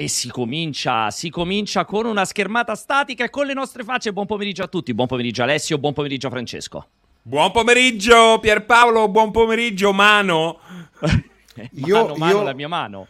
E 0.00 0.08
si 0.08 0.30
comincia, 0.30 1.10
si 1.10 1.28
comincia 1.28 1.84
con 1.84 2.06
una 2.06 2.24
schermata 2.24 2.74
statica 2.74 3.24
e 3.24 3.28
con 3.28 3.44
le 3.44 3.52
nostre 3.52 3.84
facce. 3.84 4.14
Buon 4.14 4.24
pomeriggio 4.24 4.62
a 4.62 4.66
tutti, 4.66 4.94
buon 4.94 5.06
pomeriggio 5.06 5.42
Alessio, 5.42 5.76
buon 5.76 5.92
pomeriggio 5.92 6.30
Francesco. 6.30 6.86
Buon 7.20 7.52
pomeriggio 7.52 8.38
Pierpaolo, 8.40 9.10
buon 9.10 9.30
pomeriggio 9.30 9.92
Mano. 9.92 10.58
io, 11.84 12.02
mano, 12.02 12.14
mano, 12.16 12.32
io 12.32 12.42
la 12.42 12.54
mia 12.54 12.68
mano. 12.68 13.06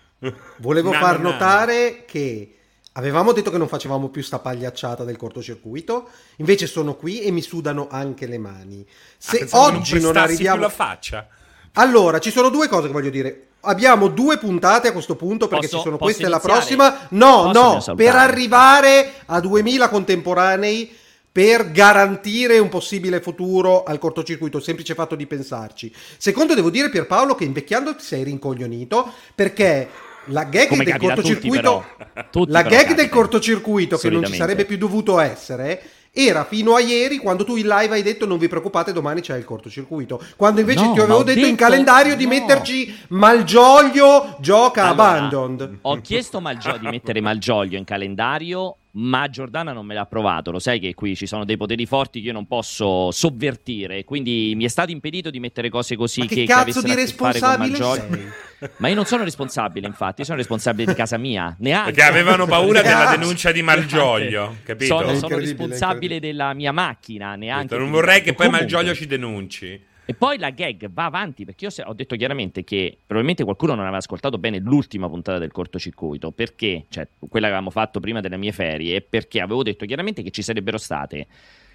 Volevo 0.57 0.91
far 0.91 1.21
notare 1.21 2.05
che 2.07 2.57
avevamo 2.95 3.31
detto 3.31 3.53
che 3.53 3.59
non 3.59 3.69
facevamo 3.69 4.09
più 4.09 4.25
sta 4.25 4.41
pagliacciata 4.41 5.05
del 5.05 5.17
cortocircuito, 5.17 6.09
invece 6.39 6.67
sono 6.67 6.97
qui 6.97 7.21
e 7.21 7.31
mi 7.31 7.41
sudano 7.41 7.87
anche 7.89 8.27
le 8.27 8.39
mani. 8.39 8.85
Se 9.17 9.47
ah, 9.49 9.61
oggi 9.61 9.95
non, 10.01 10.13
non 10.13 10.17
arriviamo... 10.17 10.57
più 10.57 10.67
la 10.67 10.73
faccia. 10.73 11.29
Allora, 11.75 12.19
ci 12.19 12.33
sono 12.33 12.49
due 12.49 12.67
cose 12.67 12.89
che 12.89 12.93
voglio 12.93 13.11
dire. 13.11 13.45
Abbiamo 13.63 14.09
due 14.09 14.39
puntate 14.39 14.89
a 14.89 14.93
questo 14.93 15.17
punto 15.17 15.47
perché 15.47 15.67
posso, 15.67 15.77
ci 15.79 15.83
sono 15.85 15.99
questa 15.99 16.27
e 16.27 16.29
la 16.29 16.41
prossima. 16.41 17.09
No, 17.11 17.51
posso 17.53 17.91
no, 17.91 17.97
per 17.97 18.15
arrivare 18.15 19.13
a 19.27 19.41
2000 19.41 19.89
contemporanei 19.89 20.97
per 21.33 21.71
garantire 21.71 22.59
un 22.59 22.69
possibile 22.69 23.21
futuro 23.21 23.85
al 23.85 23.99
cortocircuito, 23.99 24.57
il 24.57 24.65
semplice 24.65 24.95
fatto 24.95 25.15
di 25.15 25.27
pensarci. 25.27 25.93
Secondo, 26.17 26.55
devo 26.55 26.71
dire, 26.71 26.91
Pierpaolo, 26.91 27.35
che 27.35 27.45
invecchiando 27.45 27.95
ti 27.95 28.05
sei 28.05 28.25
rincoglionito 28.25 29.13
perché 29.35 29.89
la 30.27 30.45
gag 30.45 30.69
Come 30.69 30.85
del 30.85 30.97
cortocircuito, 30.97 31.85
tutti, 31.97 32.21
tutti 32.31 32.51
la 32.51 32.63
gag 32.63 32.95
del 32.95 33.09
cortocircuito 33.09 33.97
che 33.97 34.11
non 34.11 34.25
ci 34.25 34.35
sarebbe 34.35 34.65
più 34.65 34.77
dovuto 34.77 35.21
essere 35.21 35.83
era 36.13 36.45
fino 36.45 36.75
a 36.75 36.81
ieri 36.81 37.19
quando 37.19 37.45
tu 37.45 37.57
in 37.57 37.67
live 37.67 37.95
hai 37.95 38.03
detto 38.03 38.27
non 38.27 38.39
vi 38.39 38.49
preoccupate 38.49 38.93
domani 38.93 39.21
c'è 39.21 39.37
il 39.37 39.45
cortocircuito 39.45 40.21
quando 40.37 40.61
invece 40.61 40.85
no, 40.85 40.93
ti 40.93 41.01
avevo 41.01 41.23
detto, 41.23 41.39
detto, 41.39 41.49
in 41.49 41.57
calendario 41.57 42.13
no. 42.13 42.19
di 42.19 42.27
metterci 42.27 42.97
Malgioglio 43.09 44.37
gioca 44.41 44.89
allora, 44.89 45.11
Abandoned 45.11 45.79
ho 45.83 46.01
chiesto 46.01 46.41
Malgio- 46.41 46.79
di 46.79 46.89
mettere 46.89 47.21
Malgioglio 47.21 47.79
in 47.79 47.85
calendario 47.85 48.77
ma 48.93 49.29
Giordana 49.29 49.73
non 49.73 49.87
me 49.87 49.95
l'ha 49.95 50.01
approvato. 50.01 50.51
Lo 50.51 50.59
sai 50.59 50.81
che 50.81 50.95
qui 50.95 51.15
ci 51.15 51.27
sono 51.27 51.45
dei 51.45 51.57
poteri 51.57 51.87
forti 51.87 52.21
che 52.21 52.27
io 52.27 52.33
non 52.33 52.47
posso 52.47 53.13
sovvertire. 53.13 54.05
Quindi 54.05 54.55
mi 54.57 54.65
è 54.65 54.69
stato 54.69 54.91
impedito 54.91 55.31
di 55.31 55.39
mettere 55.39 55.69
cose 55.69 55.95
così 55.95 56.21
ma 56.21 56.27
che, 56.27 56.35
che 56.35 56.45
cazzo 56.47 56.83
di 56.83 56.95
responsabile 56.95 57.77
sei? 57.77 58.31
Ma 58.77 58.89
io 58.89 58.95
non 58.95 59.07
sono 59.07 59.25
responsabile, 59.25 59.87
infatti, 59.87 60.25
sono 60.25 60.37
responsabile 60.37 60.87
di 60.87 60.95
casa 60.95 61.17
mia. 61.17 61.55
Neanche. 61.59 61.93
Perché 61.93 62.09
avevano 62.09 62.47
paura 62.47 62.83
della 62.83 63.17
denuncia 63.17 63.53
di 63.53 63.63
Malgioglio, 63.63 64.57
capito? 64.63 64.99
Sono, 64.99 65.15
sono 65.15 65.37
responsabile 65.37 66.21
della 66.21 66.53
mia 66.53 66.73
macchina. 66.73 67.37
Neanche 67.37 67.77
non 67.77 67.91
vorrei 67.91 68.21
che 68.21 68.35
poi 68.35 68.47
Comunque. 68.47 68.61
Malgioglio 68.61 68.95
ci 68.95 69.07
denunci. 69.07 69.89
E 70.11 70.15
poi 70.15 70.39
la 70.39 70.51
gag 70.51 70.91
va 70.91 71.05
avanti 71.05 71.45
perché 71.45 71.67
io 71.67 71.85
ho 71.85 71.93
detto 71.93 72.17
chiaramente 72.17 72.65
che 72.65 72.97
probabilmente 72.99 73.45
qualcuno 73.45 73.75
non 73.75 73.83
aveva 73.83 73.99
ascoltato 73.99 74.39
bene 74.39 74.59
l'ultima 74.59 75.09
puntata 75.09 75.39
del 75.39 75.53
cortocircuito 75.53 76.33
perché, 76.33 76.87
cioè 76.89 77.07
quella 77.17 77.47
che 77.47 77.53
avevamo 77.53 77.71
fatto 77.71 78.01
prima 78.01 78.21
delle 78.21 78.37
mie 78.37 78.51
ferie, 78.51 79.03
perché 79.03 79.41
avevo 79.41 79.63
detto 79.63 79.87
chiaramente 79.87 80.23
che 80.23 80.33
ci 80.33 80.43
sarebbero 80.43 80.79
state 80.79 81.29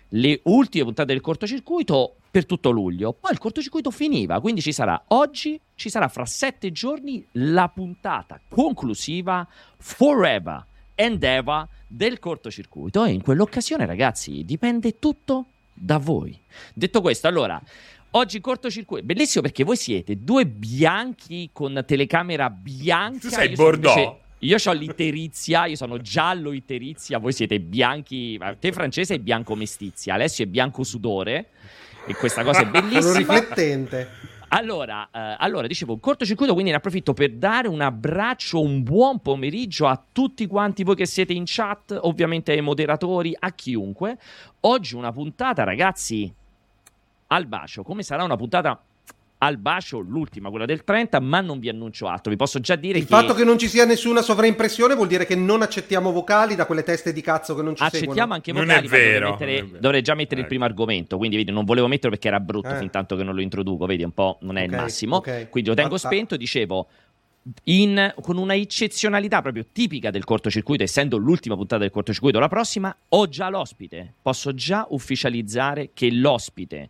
le 0.09 0.39
ultime 0.43 0.83
puntate 0.85 1.13
del 1.13 1.21
cortocircuito 1.21 2.15
per 2.29 2.45
tutto 2.45 2.69
luglio. 2.69 3.13
Poi 3.13 3.31
il 3.31 3.37
cortocircuito 3.37 3.91
finiva, 3.91 4.39
quindi 4.41 4.61
ci 4.61 4.71
sarà 4.71 5.01
oggi, 5.07 5.59
ci 5.75 5.89
sarà 5.89 6.07
fra 6.07 6.25
sette 6.25 6.71
giorni 6.71 7.25
la 7.33 7.69
puntata 7.69 8.39
conclusiva 8.49 9.47
Forever 9.77 10.65
and 10.95 11.23
Ever 11.23 11.67
del 11.87 12.19
cortocircuito. 12.19 13.05
E 13.05 13.11
in 13.11 13.21
quell'occasione, 13.21 13.85
ragazzi, 13.85 14.43
dipende 14.43 14.99
tutto 14.99 15.45
da 15.73 15.97
voi. 15.97 16.37
Detto 16.73 17.01
questo, 17.01 17.27
allora. 17.27 17.61
Oggi 18.11 18.39
cortocircuito, 18.39 19.05
bellissimo 19.05 19.43
perché 19.43 19.65
voi 19.65 19.75
siete 19.75 20.23
due 20.23 20.45
bianchi 20.45 21.49
con 21.51 21.83
telecamera 21.85 22.49
bianca. 22.49 23.19
Tu 23.19 23.29
sei 23.29 23.53
Bordeaux. 23.55 24.23
Io 24.45 24.57
ho 24.63 24.71
l'iterizia, 24.73 25.65
io 25.65 25.75
sono 25.75 25.97
giallo 25.97 26.51
iterizia, 26.51 27.17
voi 27.17 27.33
siete 27.33 27.59
bianchi. 27.59 28.39
Te 28.59 28.71
francese 28.71 29.15
è 29.15 29.19
bianco 29.19 29.55
mestizia, 29.55 30.13
Alessio 30.13 30.45
è 30.45 30.47
bianco 30.47 30.83
sudore. 30.83 31.49
E 32.05 32.13
questa 32.13 32.43
cosa 32.43 32.59
è 32.61 32.65
bellissima. 32.69 33.01
Sono 33.01 33.17
riflettente. 33.17 34.09
Allora, 34.49 35.09
eh, 35.11 35.35
allora, 35.39 35.65
dicevo, 35.65 35.93
un 35.93 35.99
cortocircuito, 35.99 36.53
quindi 36.53 36.69
ne 36.69 36.77
approfitto 36.77 37.13
per 37.13 37.31
dare 37.31 37.67
un 37.67 37.81
abbraccio, 37.81 38.61
un 38.61 38.83
buon 38.83 39.19
pomeriggio 39.19 39.87
a 39.87 40.01
tutti 40.11 40.45
quanti 40.45 40.83
voi 40.83 40.95
che 40.95 41.07
siete 41.07 41.33
in 41.33 41.43
chat, 41.47 41.97
ovviamente 42.03 42.51
ai 42.51 42.61
moderatori, 42.61 43.35
a 43.37 43.51
chiunque. 43.51 44.19
Oggi 44.61 44.93
una 44.93 45.11
puntata, 45.11 45.63
ragazzi, 45.63 46.31
al 47.27 47.47
bacio. 47.47 47.81
Come 47.81 48.03
sarà 48.03 48.23
una 48.23 48.37
puntata 48.37 48.79
al 49.39 49.57
bacio, 49.57 49.99
l'ultima, 49.99 50.49
quella 50.49 50.65
del 50.65 50.83
30, 50.83 51.19
ma 51.19 51.41
non 51.41 51.59
vi 51.59 51.69
annuncio 51.69 52.07
altro. 52.07 52.31
Vi 52.31 52.37
posso 52.37 52.59
già 52.59 52.75
dire 52.75 52.99
il 52.99 53.05
che... 53.05 53.13
Il 53.13 53.19
fatto 53.21 53.33
che 53.33 53.43
non 53.43 53.57
ci 53.57 53.67
sia 53.67 53.85
nessuna 53.85 54.21
sovraimpressione 54.21 54.95
vuol 54.95 55.07
dire 55.07 55.25
che 55.25 55.35
non 55.35 55.61
accettiamo 55.61 56.11
vocali 56.11 56.55
da 56.55 56.65
quelle 56.65 56.83
teste 56.83 57.11
di 57.11 57.21
cazzo 57.21 57.53
che 57.53 57.61
non 57.61 57.75
ci 57.75 57.83
accettiamo 57.83 58.13
seguono. 58.13 58.33
anche 58.33 58.51
vocali. 58.53 58.67
Non 58.67 58.77
è 58.77 58.87
vero. 58.87 59.29
Dovrei, 59.31 59.61
mettere, 59.61 59.79
dovrei 59.79 60.01
già 60.01 60.13
mettere 60.15 60.35
ecco. 60.35 60.41
il 60.41 60.47
primo 60.47 60.65
argomento, 60.65 61.17
quindi 61.17 61.35
vedi, 61.35 61.51
non 61.51 61.65
volevo 61.65 61.87
metterlo 61.87 62.11
perché 62.11 62.27
era 62.27 62.39
brutto 62.39 62.69
eh. 62.69 62.77
fin 62.77 62.89
tanto 62.89 63.15
che 63.15 63.23
non 63.23 63.35
lo 63.35 63.41
introduco, 63.41 63.85
vedi, 63.85 64.03
un 64.03 64.13
po' 64.13 64.37
non 64.41 64.57
è 64.57 64.63
okay, 64.63 64.73
il 64.73 64.81
massimo. 64.81 65.15
Okay. 65.17 65.49
Quindi 65.49 65.69
lo 65.69 65.75
tengo 65.75 65.97
spento, 65.97 66.37
dicevo... 66.37 66.87
In, 67.65 68.11
con 68.21 68.37
una 68.37 68.55
eccezionalità 68.55 69.43
proprio 69.43 69.67
tipica 69.71 70.09
del 70.09 70.23
cortocircuito, 70.23 70.81
essendo 70.81 71.17
l'ultima 71.17 71.53
puntata 71.53 71.83
del 71.83 71.91
cortocircuito, 71.91 72.39
la 72.39 72.47
prossima, 72.47 72.95
ho 73.09 73.29
già 73.29 73.49
l'ospite. 73.49 74.13
Posso 74.19 74.55
già 74.55 74.87
ufficializzare 74.89 75.91
che 75.93 76.09
l'ospite 76.09 76.89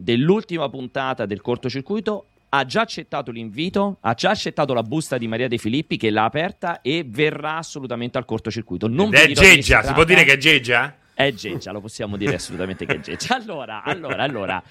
dell'ultima 0.00 0.68
puntata 0.68 1.26
del 1.26 1.40
cortocircuito 1.40 2.26
ha 2.52 2.64
già 2.64 2.80
accettato 2.80 3.30
l'invito, 3.30 3.98
ha 4.00 4.14
già 4.14 4.30
accettato 4.30 4.74
la 4.74 4.82
busta 4.82 5.18
di 5.18 5.28
Maria 5.28 5.46
De 5.46 5.58
Filippi 5.58 5.96
che 5.96 6.10
l'ha 6.10 6.24
aperta 6.24 6.80
e 6.80 7.04
verrà 7.06 7.58
assolutamente 7.58 8.18
al 8.18 8.24
cortocircuito. 8.24 8.88
Non 8.88 9.14
è 9.14 9.28
Geggia, 9.28 9.82
si 9.82 9.92
può 9.92 10.04
dire 10.04 10.24
che 10.24 10.32
è 10.32 10.36
Geggia? 10.36 10.96
È 11.14 11.32
Geggia, 11.32 11.70
lo 11.70 11.80
possiamo 11.80 12.16
dire 12.16 12.34
assolutamente 12.34 12.86
che 12.86 12.94
è 12.94 13.00
Geggia. 13.00 13.36
Allora, 13.36 13.82
allora, 13.84 14.22
allora. 14.22 14.62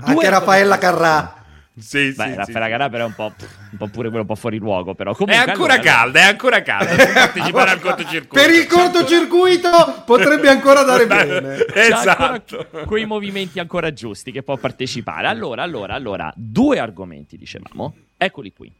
Anche 0.00 0.30
Raffaella 0.30 0.78
Carrà. 0.78 1.44
Sì, 1.78 2.12
Beh, 2.12 2.28
sì, 2.28 2.34
Raffaella 2.34 2.64
sì. 2.64 2.70
Carrà 2.70 2.88
però 2.88 3.04
è 3.04 3.06
un 3.06 3.14
po', 3.14 3.32
un 3.70 3.78
po' 3.78 3.86
pure 3.88 4.08
quello 4.08 4.22
un 4.22 4.26
po' 4.26 4.34
fuori 4.34 4.58
luogo 4.58 4.94
però 4.94 5.14
Comunque, 5.14 5.44
è 5.44 5.48
ancora 5.48 5.74
allora, 5.74 5.90
calda, 5.90 6.20
è 6.20 6.24
ancora 6.24 6.62
calda. 6.62 7.12
Partecipare 7.12 7.70
al 7.72 7.80
cortocircuito. 7.80 8.46
Per 8.46 8.54
il 8.54 8.66
cortocircuito 8.66 10.02
potrebbe 10.04 10.48
ancora 10.48 10.82
dare 10.82 11.06
bene. 11.06 11.66
Esatto. 11.88 12.66
quei 12.86 13.06
movimenti 13.06 13.58
ancora 13.58 13.92
giusti 13.92 14.32
che 14.32 14.42
può 14.42 14.56
partecipare. 14.56 15.26
Allora, 15.26 15.62
allora, 15.62 15.94
allora 15.94 16.32
due 16.34 16.78
argomenti 16.78 17.36
dicevamo. 17.36 17.94
Eccoli 18.16 18.52
qui. 18.52 18.70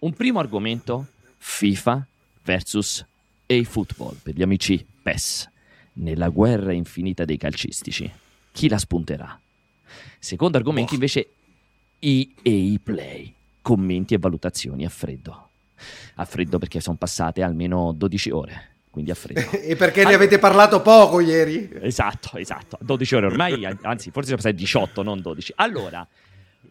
Un 0.00 0.12
primo 0.12 0.38
argomento 0.38 1.06
FIFA 1.38 2.06
versus 2.42 3.04
A-Football 3.46 4.16
per 4.22 4.34
gli 4.34 4.42
amici 4.42 4.84
PES. 5.02 5.50
Nella 5.94 6.28
guerra 6.28 6.72
infinita 6.72 7.24
dei 7.24 7.36
calcistici 7.36 8.10
chi 8.54 8.68
la 8.68 8.78
spunterà? 8.78 9.38
Secondo 10.18 10.56
argomento 10.56 10.92
oh. 10.92 10.94
invece 10.94 11.28
EA 12.04 12.78
Play. 12.82 13.34
Commenti 13.62 14.14
e 14.14 14.18
valutazioni 14.18 14.84
a 14.84 14.90
freddo. 14.90 15.48
A 16.16 16.24
freddo 16.24 16.58
perché 16.58 16.80
sono 16.80 16.96
passate 16.96 17.42
almeno 17.42 17.92
12 17.92 18.30
ore. 18.30 18.68
Quindi 18.90 19.10
a 19.10 19.14
freddo. 19.14 19.50
e 19.56 19.74
perché 19.74 20.00
allora, 20.00 20.16
ne 20.16 20.22
avete 20.22 20.38
parlato 20.38 20.80
poco 20.82 21.20
ieri? 21.20 21.68
Esatto, 21.80 22.36
esatto. 22.36 22.78
12 22.80 23.14
ore 23.16 23.26
ormai, 23.26 23.64
anzi, 23.82 24.10
forse 24.10 24.28
sono 24.28 24.36
passate 24.36 24.54
18, 24.54 25.02
non 25.02 25.20
12. 25.20 25.52
Allora, 25.56 26.06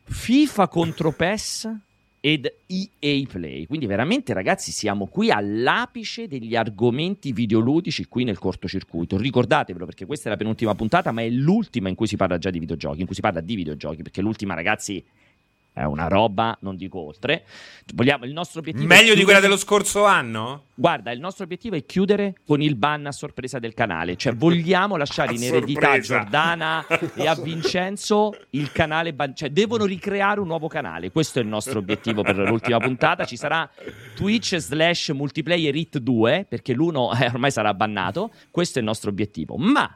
FIFA 0.04 0.68
contro 0.68 1.12
PES 1.12 1.70
ed 2.26 2.50
EA 2.68 3.26
Play. 3.28 3.66
Quindi 3.66 3.86
veramente 3.86 4.32
ragazzi 4.32 4.72
siamo 4.72 5.08
qui 5.08 5.30
all'apice 5.30 6.30
degli 6.30 6.56
argomenti 6.56 7.34
videoludici 7.34 8.06
qui 8.06 8.24
nel 8.24 8.40
cortocircuito. 8.40 9.18
Ricordatevelo 9.18 9.84
perché 9.84 10.06
questa 10.06 10.28
è 10.28 10.32
la 10.32 10.38
penultima 10.38 10.74
puntata, 10.74 11.12
ma 11.12 11.22
è 11.22 11.30
l'ultima 11.30 11.90
in 11.90 11.96
cui 11.96 12.08
si 12.08 12.16
parla 12.16 12.38
già 12.38 12.50
di 12.50 12.60
videogiochi, 12.60 13.02
in 13.02 13.08
cui 13.08 13.16
si 13.16 13.20
parla 13.20 13.42
di 13.42 13.56
videogiochi, 13.56 14.04
perché 14.04 14.22
l'ultima 14.22 14.54
ragazzi 14.54 15.04
è 15.74 15.84
una 15.84 16.08
roba, 16.08 16.56
non 16.62 16.76
dico 16.76 17.00
oltre. 17.00 17.46
Vogliamo, 17.96 18.26
il 18.26 18.32
nostro 18.32 18.60
obiettivo 18.60 18.86
Meglio 18.86 18.98
chiudere... 19.00 19.20
di 19.20 19.26
quella 19.26 19.40
dello 19.40 19.58
scorso 19.58 20.06
anno? 20.06 20.66
Guarda, 20.76 21.12
il 21.12 21.20
nostro 21.20 21.46
obiettivo 21.46 21.76
è 21.76 21.84
chiudere 21.84 22.36
con 22.46 22.62
il 22.62 22.76
ban 22.76 23.08
a 23.08 23.12
sorpresa 23.12 23.58
del 23.58 23.74
canale. 23.74 24.16
Cioè, 24.16 24.36
vogliamo 24.36 24.98
lasciare 24.98 25.34
in 25.36 25.44
eredità 25.44 25.92
a 25.92 26.00
Giordana 26.00 26.86
e 27.16 27.28
a 27.28 27.34
Vincenzo 27.34 28.38
il 28.52 28.72
canale. 28.72 29.14
Ban- 29.14 29.36
cioè, 29.36 29.50
devono 29.50 29.86
ricreare 29.86 30.40
un 30.40 30.48
nuovo 30.48 30.68
canale. 30.68 31.12
Questo 31.12 31.40
è 31.40 31.42
il 31.42 31.48
nostro 31.48 31.80
obiettivo 31.80 32.22
per 32.22 32.38
l'ultima 32.38 32.78
puntata. 32.78 33.26
Ci 33.26 33.36
sarà 33.36 33.68
Twitch 34.14 34.56
slash 34.58 35.10
multiplayer 35.10 35.76
hit 35.76 35.98
2, 35.98 36.46
perché 36.48 36.74
l'uno 36.74 37.12
eh, 37.18 37.26
ormai 37.26 37.50
sarà 37.50 37.74
bannato. 37.74 38.32
Questo 38.52 38.78
è 38.78 38.82
il 38.82 38.88
nostro 38.88 39.10
obiettivo. 39.10 39.56
Ma 39.58 39.92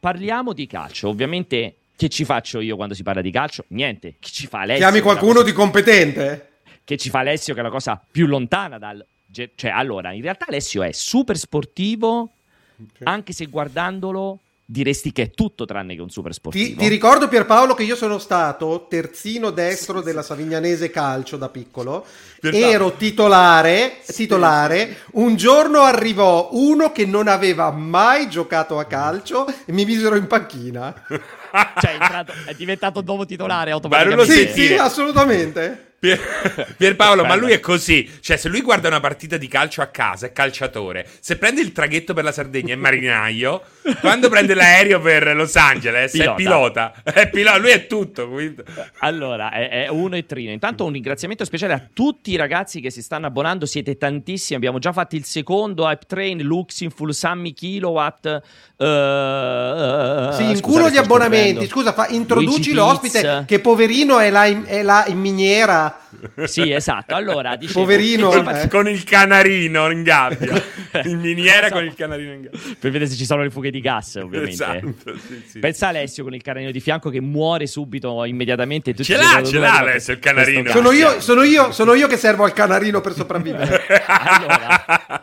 parliamo 0.00 0.54
di 0.54 0.66
calcio. 0.66 1.08
Ovviamente 1.08 1.76
che 2.02 2.08
ci 2.08 2.24
faccio 2.24 2.58
io 2.58 2.74
quando 2.74 2.94
si 2.94 3.04
parla 3.04 3.20
di 3.20 3.30
calcio? 3.30 3.64
Niente. 3.68 4.16
Che 4.18 4.28
ci 4.28 4.48
fa 4.48 4.62
Alessio? 4.62 4.84
Chiami 4.84 5.00
qualcuno 5.00 5.34
cosa... 5.34 5.44
di 5.44 5.52
competente? 5.52 6.48
Che 6.82 6.96
ci 6.96 7.10
fa 7.10 7.20
Alessio, 7.20 7.54
che 7.54 7.60
è 7.60 7.62
la 7.62 7.70
cosa 7.70 8.02
più 8.10 8.26
lontana 8.26 8.76
dal. 8.76 9.06
Cioè, 9.30 9.70
allora, 9.70 10.10
in 10.10 10.20
realtà 10.20 10.46
Alessio 10.48 10.82
è 10.82 10.90
super 10.90 11.38
sportivo, 11.38 12.32
okay. 12.74 13.04
anche 13.04 13.32
se 13.32 13.46
guardandolo 13.46 14.40
diresti 14.64 15.12
che 15.12 15.22
è 15.22 15.30
tutto 15.30 15.64
tranne 15.64 15.94
che 15.94 16.02
un 16.02 16.10
super 16.10 16.34
sportivo. 16.34 16.64
Ti, 16.70 16.74
ti 16.74 16.88
ricordo 16.88 17.28
Pierpaolo 17.28 17.74
che 17.74 17.84
io 17.84 17.94
sono 17.94 18.18
stato 18.18 18.86
terzino 18.88 19.50
destro 19.50 19.98
sì, 19.98 20.04
della 20.04 20.22
Savignanese 20.22 20.90
Calcio 20.90 21.36
da 21.36 21.50
piccolo, 21.50 22.04
Pierpaolo. 22.40 22.66
ero 22.66 22.92
titolare, 22.96 24.00
titolare, 24.04 25.02
un 25.12 25.36
giorno 25.36 25.82
arrivò 25.82 26.48
uno 26.52 26.90
che 26.90 27.06
non 27.06 27.28
aveva 27.28 27.70
mai 27.70 28.28
giocato 28.28 28.80
a 28.80 28.86
calcio 28.86 29.46
e 29.46 29.72
mi 29.72 29.84
misero 29.84 30.16
in 30.16 30.26
panchina. 30.26 31.06
cioè 31.80 31.90
è, 31.90 31.94
entrato, 31.94 32.32
è 32.46 32.54
diventato 32.54 33.02
nuovo 33.02 33.26
titolare 33.26 33.70
automaticamente. 33.70 34.52
Sì, 34.52 34.66
sì, 34.66 34.74
assolutamente. 34.74 35.90
Pier, 36.02 36.74
Pierpaolo, 36.76 37.24
ma 37.24 37.36
lui 37.36 37.52
è 37.52 37.60
così. 37.60 38.10
Cioè, 38.20 38.36
se 38.36 38.48
lui 38.48 38.60
guarda 38.60 38.88
una 38.88 38.98
partita 38.98 39.36
di 39.36 39.46
calcio 39.46 39.82
a 39.82 39.86
casa, 39.86 40.26
è 40.26 40.32
calciatore. 40.32 41.06
Se 41.20 41.36
prende 41.36 41.60
il 41.60 41.70
traghetto 41.70 42.12
per 42.12 42.24
la 42.24 42.32
Sardegna, 42.32 42.72
è 42.74 42.76
marinaio. 42.76 43.62
Quando 44.00 44.28
prende 44.28 44.54
l'aereo 44.54 45.00
per 45.00 45.32
Los 45.36 45.54
Angeles, 45.54 46.10
pilota. 46.10 46.32
è 46.32 46.34
pilota. 46.34 46.92
È 47.04 47.30
pilota. 47.30 47.56
Lui 47.58 47.70
è 47.70 47.86
tutto. 47.86 48.28
Quindi. 48.28 48.64
Allora, 48.98 49.52
è, 49.52 49.84
è, 49.84 49.88
uno 49.90 50.16
e 50.16 50.26
trino. 50.26 50.50
Intanto 50.50 50.84
un 50.84 50.90
ringraziamento 50.90 51.44
speciale 51.44 51.72
a 51.72 51.82
tutti 51.92 52.32
i 52.32 52.36
ragazzi 52.36 52.80
che 52.80 52.90
si 52.90 53.00
stanno 53.00 53.26
abbonando. 53.26 53.64
Siete 53.64 53.96
tantissimi. 53.96 54.56
Abbiamo 54.56 54.80
già 54.80 54.92
fatto 54.92 55.14
il 55.14 55.24
secondo 55.24 55.88
Hype 55.88 56.06
Train, 56.08 56.42
Luxinful, 56.42 57.14
Sammy 57.14 57.52
Kilowatt. 57.52 58.42
Uh, 58.76 58.84
uh, 58.84 60.32
sì, 60.32 60.50
in 60.50 60.58
culo 60.60 60.90
gli 60.90 60.96
abbonamenti. 60.96 61.41
Scusa, 61.68 61.92
fa, 61.92 62.06
introduci 62.08 62.72
l'ospite 62.72 63.44
che 63.46 63.60
poverino 63.60 64.18
è 64.18 64.30
là 64.30 64.46
in, 64.46 64.64
è 64.66 64.82
là 64.82 65.04
in 65.06 65.18
miniera 65.18 66.02
sì, 66.44 66.70
esatto. 66.70 67.14
Allora, 67.14 67.56
dicevo, 67.56 67.80
poverino 67.80 68.32
eh. 68.32 68.68
con 68.68 68.88
il 68.88 69.02
canarino 69.04 69.90
in 69.90 70.02
gabbia. 70.02 70.62
in 71.04 71.18
miniera 71.18 71.66
esatto. 71.66 71.74
con 71.74 71.84
il 71.84 71.94
canarino 71.94 72.32
in 72.32 72.42
gabbia. 72.42 72.60
Per 72.78 72.90
vedere 72.90 73.10
se 73.10 73.16
ci 73.16 73.24
sono 73.24 73.42
le 73.42 73.50
fughe 73.50 73.70
di 73.70 73.80
gas, 73.80 74.16
ovviamente. 74.16 74.52
Esatto, 74.52 75.18
sì, 75.26 75.42
sì. 75.46 75.58
Pensa 75.58 75.88
Alessio 75.88 76.24
con 76.24 76.34
il 76.34 76.42
canarino 76.42 76.70
di 76.70 76.80
fianco 76.80 77.10
che 77.10 77.20
muore 77.20 77.66
subito 77.66 78.24
immediatamente. 78.24 78.94
Ce 78.94 79.16
l'ha, 79.16 79.42
ce 79.44 79.58
l'ha 79.58 79.78
Alessio 79.78 80.12
il 80.12 80.18
canarino. 80.18 80.70
Sono 80.70 80.92
io, 80.92 81.20
sono, 81.20 81.42
io, 81.42 81.72
sono 81.72 81.94
io 81.94 82.06
che 82.06 82.16
servo 82.16 82.44
al 82.44 82.52
canarino 82.52 83.00
per 83.00 83.14
sopravvivere. 83.14 83.82
allora, 84.06 85.22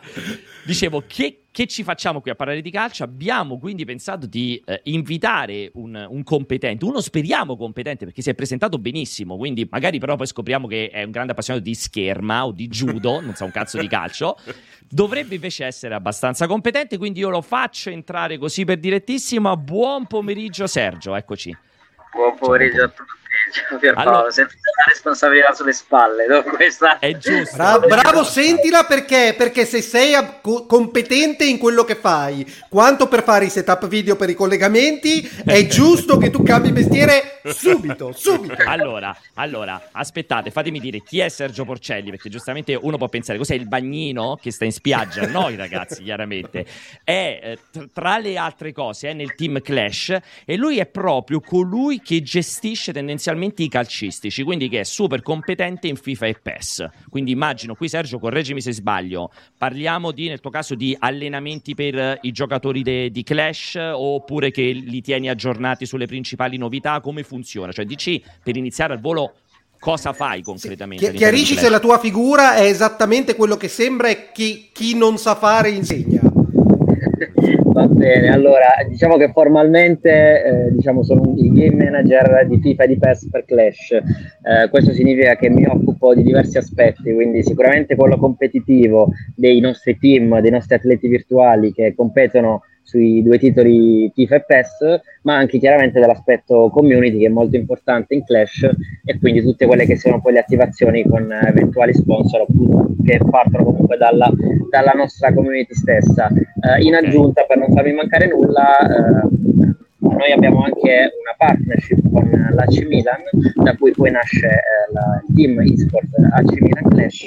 dicevo 0.70 1.02
che 1.06 1.42
che 1.52 1.66
ci 1.66 1.82
facciamo 1.82 2.20
qui 2.20 2.30
a 2.30 2.36
parlare 2.36 2.62
di 2.62 2.70
calcio? 2.70 3.02
Abbiamo 3.02 3.58
quindi 3.58 3.84
pensato 3.84 4.26
di 4.26 4.62
eh, 4.64 4.80
invitare 4.84 5.70
un, 5.74 6.06
un, 6.08 6.22
competente, 6.22 6.84
uno 6.84 7.00
speriamo 7.00 7.56
competente 7.56 8.04
perché 8.04 8.22
si 8.22 8.30
è 8.30 8.34
presentato 8.34 8.78
benissimo, 8.78 9.36
quindi 9.36 9.66
magari 9.68 9.98
però 9.98 10.14
poi 10.14 10.26
scopriamo 10.26 10.68
che 10.68 10.90
è 10.90 11.02
un 11.02 11.10
grande 11.10 11.32
appassionato 11.32 11.64
di 11.64 11.74
scherma 11.74 12.46
o 12.46 12.52
di 12.52 12.68
judo, 12.68 13.20
non 13.20 13.34
so 13.34 13.44
un 13.44 13.50
cazzo 13.50 13.78
di 13.78 13.88
calcio. 13.88 14.38
Dovrebbe 14.88 15.34
invece 15.34 15.66
essere 15.66 15.94
abbastanza 15.94 16.46
competente, 16.46 16.98
quindi 16.98 17.18
io 17.20 17.30
lo 17.30 17.42
faccio 17.42 17.90
entrare 17.90 18.38
così 18.38 18.64
per 18.64 18.78
direttissimo. 18.78 19.56
Buon 19.56 20.06
pomeriggio 20.06 20.68
Sergio, 20.68 21.16
eccoci. 21.16 21.56
Buon 22.12 22.36
pomeriggio 22.38 22.84
a 22.84 22.88
tutti. 22.88 23.19
Pierpaolo, 23.78 24.10
allora, 24.10 24.30
senti 24.30 24.54
la 24.54 24.84
responsabilità 24.88 25.52
sulle 25.54 25.72
spalle. 25.72 26.26
No? 26.26 26.42
Questa... 26.42 26.98
È 26.98 27.16
giusto. 27.16 27.56
Bra- 27.56 27.78
bravo, 27.78 28.22
sentila 28.24 28.84
perché? 28.84 29.34
Perché 29.36 29.64
se 29.64 29.80
sei 29.80 30.14
a- 30.14 30.38
co- 30.40 30.66
competente 30.66 31.44
in 31.44 31.58
quello 31.58 31.84
che 31.84 31.94
fai, 31.94 32.46
quanto 32.68 33.08
per 33.08 33.22
fare 33.22 33.46
i 33.46 33.50
setup 33.50 33.86
video 33.88 34.16
per 34.16 34.28
i 34.30 34.34
collegamenti, 34.34 35.28
è 35.44 35.66
giusto 35.68 36.18
che 36.18 36.30
tu 36.30 36.42
cambi 36.42 36.70
mestiere 36.72 37.40
subito, 37.44 38.12
subito. 38.12 38.62
Allora, 38.66 39.16
allora, 39.34 39.88
aspettate, 39.92 40.50
fatemi 40.50 40.78
dire 40.78 41.00
chi 41.00 41.20
è 41.20 41.28
Sergio 41.28 41.64
Porcelli, 41.64 42.10
perché 42.10 42.28
giustamente 42.28 42.74
uno 42.74 42.98
può 42.98 43.08
pensare 43.08 43.38
cos'è 43.38 43.54
il 43.54 43.66
bagnino 43.66 44.38
che 44.40 44.50
sta 44.50 44.64
in 44.64 44.72
spiaggia. 44.72 45.26
Noi 45.26 45.56
ragazzi, 45.56 46.02
chiaramente. 46.02 46.66
È, 47.02 47.40
eh, 47.42 47.58
tra 47.92 48.18
le 48.18 48.36
altre 48.36 48.72
cose, 48.72 49.08
è 49.10 49.12
nel 49.12 49.34
team 49.34 49.60
Clash 49.62 50.16
e 50.44 50.56
lui 50.56 50.78
è 50.78 50.86
proprio 50.86 51.40
colui 51.40 52.00
che 52.00 52.22
gestisce 52.22 52.92
tendenzialmente 52.92 53.29
specialmente 53.30 53.62
i 53.62 53.68
calcistici, 53.68 54.42
quindi 54.42 54.68
che 54.68 54.80
è 54.80 54.84
super 54.84 55.22
competente 55.22 55.86
in 55.86 55.96
FIFA 55.96 56.26
e 56.26 56.34
PES. 56.42 56.88
Quindi 57.08 57.30
immagino, 57.30 57.74
qui 57.74 57.88
Sergio, 57.88 58.18
correggimi 58.18 58.60
se 58.60 58.72
sbaglio, 58.72 59.30
parliamo 59.56 60.10
di, 60.10 60.28
nel 60.28 60.40
tuo 60.40 60.50
caso 60.50 60.74
di 60.74 60.96
allenamenti 60.98 61.74
per 61.74 62.18
i 62.22 62.32
giocatori 62.32 62.82
de, 62.82 63.10
di 63.10 63.22
Clash 63.22 63.78
oppure 63.92 64.50
che 64.50 64.62
li 64.62 65.00
tieni 65.00 65.28
aggiornati 65.28 65.86
sulle 65.86 66.06
principali 66.06 66.56
novità, 66.56 67.00
come 67.00 67.22
funziona? 67.22 67.70
Cioè 67.72 67.84
dici 67.84 68.22
per 68.42 68.56
iniziare 68.56 68.94
al 68.94 69.00
volo 69.00 69.34
cosa 69.78 70.12
fai 70.12 70.42
concretamente? 70.42 71.10
Sì, 71.10 71.16
chiarisci 71.16 71.56
se 71.56 71.68
la 71.68 71.78
tua 71.78 71.98
figura 71.98 72.54
è 72.54 72.64
esattamente 72.64 73.36
quello 73.36 73.56
che 73.56 73.68
sembra 73.68 74.08
e 74.08 74.32
chi, 74.32 74.70
chi 74.72 74.96
non 74.96 75.18
sa 75.18 75.36
fare 75.36 75.70
insegna. 75.70 76.19
Va 77.72 77.86
bene, 77.86 78.28
allora 78.28 78.66
diciamo 78.88 79.16
che 79.16 79.30
formalmente 79.32 80.42
eh, 80.42 80.72
diciamo, 80.72 81.04
sono 81.04 81.34
il 81.36 81.52
game 81.52 81.84
manager 81.84 82.46
di 82.48 82.58
FIFA 82.58 82.82
e 82.82 82.86
di 82.88 82.98
PES 82.98 83.28
per 83.30 83.44
Clash. 83.44 83.92
Eh, 83.92 84.68
questo 84.70 84.92
significa 84.92 85.36
che 85.36 85.48
mi 85.48 85.64
occupo 85.66 86.12
di 86.12 86.24
diversi 86.24 86.58
aspetti, 86.58 87.14
quindi 87.14 87.44
sicuramente 87.44 87.94
quello 87.94 88.16
competitivo 88.16 89.10
dei 89.36 89.60
nostri 89.60 89.96
team, 89.98 90.40
dei 90.40 90.50
nostri 90.50 90.74
atleti 90.74 91.06
virtuali 91.06 91.72
che 91.72 91.94
competono 91.94 92.62
sui 92.82 93.22
due 93.22 93.38
titoli 93.38 94.10
FIFA 94.12 94.34
e 94.34 94.44
PES, 94.44 95.00
ma 95.22 95.36
anche 95.36 95.58
chiaramente 95.58 96.00
dell'aspetto 96.00 96.70
community 96.70 97.18
che 97.18 97.26
è 97.26 97.30
molto 97.30 97.56
importante 97.56 98.14
in 98.14 98.24
Clash 98.24 98.68
e 99.04 99.18
quindi 99.18 99.42
tutte 99.42 99.66
quelle 99.66 99.86
che 99.86 99.96
sono 99.96 100.20
poi 100.20 100.32
le 100.32 100.40
attivazioni 100.40 101.04
con 101.04 101.32
eventuali 101.32 101.94
sponsor 101.94 102.46
che 103.04 103.20
partono 103.30 103.64
comunque 103.64 103.96
dalla, 103.96 104.30
dalla 104.70 104.92
nostra 104.92 105.32
community 105.32 105.74
stessa. 105.74 106.28
Eh, 106.28 106.82
in 106.82 106.94
aggiunta, 106.94 107.44
per 107.44 107.58
non 107.58 107.72
farmi 107.72 107.92
mancare 107.92 108.26
nulla, 108.26 108.78
eh, 108.78 109.28
noi 110.16 110.32
abbiamo 110.32 110.64
anche 110.64 111.12
una 111.18 111.34
partnership 111.36 112.00
con 112.12 112.28
l'AC 112.30 112.84
Milan, 112.86 113.22
da 113.54 113.76
cui 113.76 113.92
poi 113.92 114.10
nasce 114.10 114.46
eh, 114.46 115.28
il 115.28 115.34
team 115.34 115.60
eSport 115.60 116.08
AC 116.32 116.60
Milan 116.60 116.88
Clash 116.88 117.26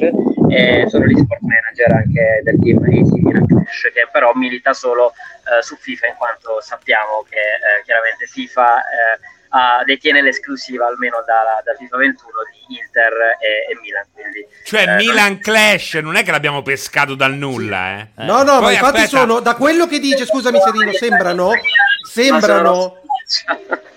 e 0.49 0.85
sono 0.87 1.05
l'eSport 1.05 1.41
manager 1.41 1.91
anche 1.93 2.41
del 2.43 2.59
team 2.59 2.77
AC 2.83 3.11
Milan 3.21 3.45
Clash, 3.45 3.91
che 3.93 4.07
però 4.11 4.31
milita 4.33 4.73
solo 4.73 5.11
eh, 5.11 5.61
su 5.61 5.75
FIFA, 5.75 6.07
in 6.07 6.15
quanto 6.15 6.61
sappiamo 6.61 7.25
che 7.29 7.37
eh, 7.37 7.83
chiaramente 7.83 8.25
FIFA 8.25 8.79
eh, 8.79 9.19
ha, 9.55 9.83
detiene 9.85 10.21
l'esclusiva 10.21 10.87
almeno 10.87 11.23
da, 11.25 11.61
da, 11.63 11.75
FIFA 11.77 11.97
21 11.97 12.31
di 12.51 12.75
Inter 12.77 13.13
e, 13.39 13.71
e 13.71 13.79
Milan. 13.81 14.05
Quindi, 14.11 14.47
cioè 14.63 14.87
eh, 14.87 14.95
Milan 14.95 15.39
Clash 15.39 15.93
non 15.95 16.15
è 16.15 16.23
che 16.23 16.31
l'abbiamo 16.31 16.61
pescato 16.61 17.13
dal 17.13 17.33
nulla, 17.33 17.99
eh? 17.99 18.07
No, 18.23 18.41
no, 18.43 18.59
Poi 18.59 18.61
ma 18.61 18.71
infatti 18.71 19.01
aspetta. 19.01 19.17
sono 19.19 19.39
da 19.39 19.55
quello 19.55 19.85
che 19.85 19.99
dice, 19.99 20.25
scusami 20.25 20.59
Serino, 20.59 20.91
sembrano 20.93 21.51
sembrano 22.13 23.01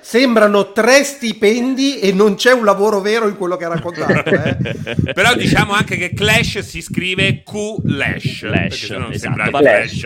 sembrano 0.07 0.71
tre 0.71 1.03
stipendi 1.03 1.99
e 1.99 2.13
non 2.13 2.37
c'è 2.37 2.53
un 2.53 2.65
lavoro 2.65 3.01
vero 3.01 3.27
in 3.29 3.37
quello 3.37 3.57
che 3.57 3.65
ha 3.65 3.69
raccontato. 3.69 4.31
Eh? 4.31 5.13
Però 5.13 5.35
diciamo 5.35 5.73
anche 5.73 5.97
che 5.97 6.13
Clash 6.15 6.61
si 6.61 6.81
scrive 6.81 7.43
Q-Lash. 7.43 8.43
Lash, 8.43 8.91
non 8.91 9.11
esatto. 9.11 9.19
sembra 9.19 9.51
Clash. 9.51 10.03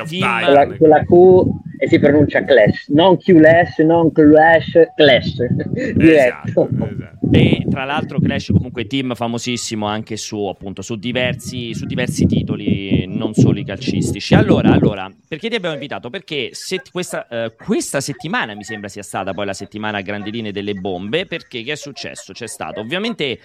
Con 0.79 0.89
la, 0.89 1.05
Q 1.05 1.13
e 1.79 1.89
si 1.89 1.99
pronuncia 1.99 2.43
Clash, 2.45 2.89
non 2.89 3.19
Q-Lash, 3.19 3.79
non 3.79 4.11
Clash, 4.11 4.91
Clash. 4.95 5.37
Esatto, 5.75 6.69
esatto. 6.91 7.19
E 7.33 7.67
tra 7.71 7.85
l'altro 7.85 8.21
Clash 8.21 8.53
comunque 8.53 8.87
team 8.87 9.15
famosissimo 9.15 9.87
anche 9.87 10.17
su, 10.17 10.47
appunto, 10.47 10.81
su, 10.81 10.97
diversi, 10.97 11.75
su 11.75 11.85
diversi 11.85 12.27
titoli, 12.27 13.00
non 13.21 13.35
solo 13.35 13.59
i 13.59 13.65
calcistici. 13.65 14.35
Allora, 14.35 14.73
allora 14.73 15.13
perché 15.29 15.51
ti 15.51 15.57
abbiamo 15.57 15.75
invitato? 15.75 16.09
Perché 16.09 16.51
se, 16.53 16.81
questa, 16.91 17.27
uh, 17.29 17.55
questa 17.63 18.01
settimana 18.01 18.55
mi 18.55 18.65
sembra 18.65 18.89
sia 18.89 19.03
stata 19.03 19.35
poi 19.35 19.45
la 19.45 19.53
settimana 19.53 19.99
a 19.99 20.01
grandi 20.01 20.31
linee 20.31 20.53
delle 20.53 20.73
bombe, 20.73 21.27
perché 21.27 21.63
che 21.63 21.73
è 21.73 21.77
successo? 21.77 22.33
C'è 22.33 22.49
stato 22.49 22.81
ovviamente 22.81 23.39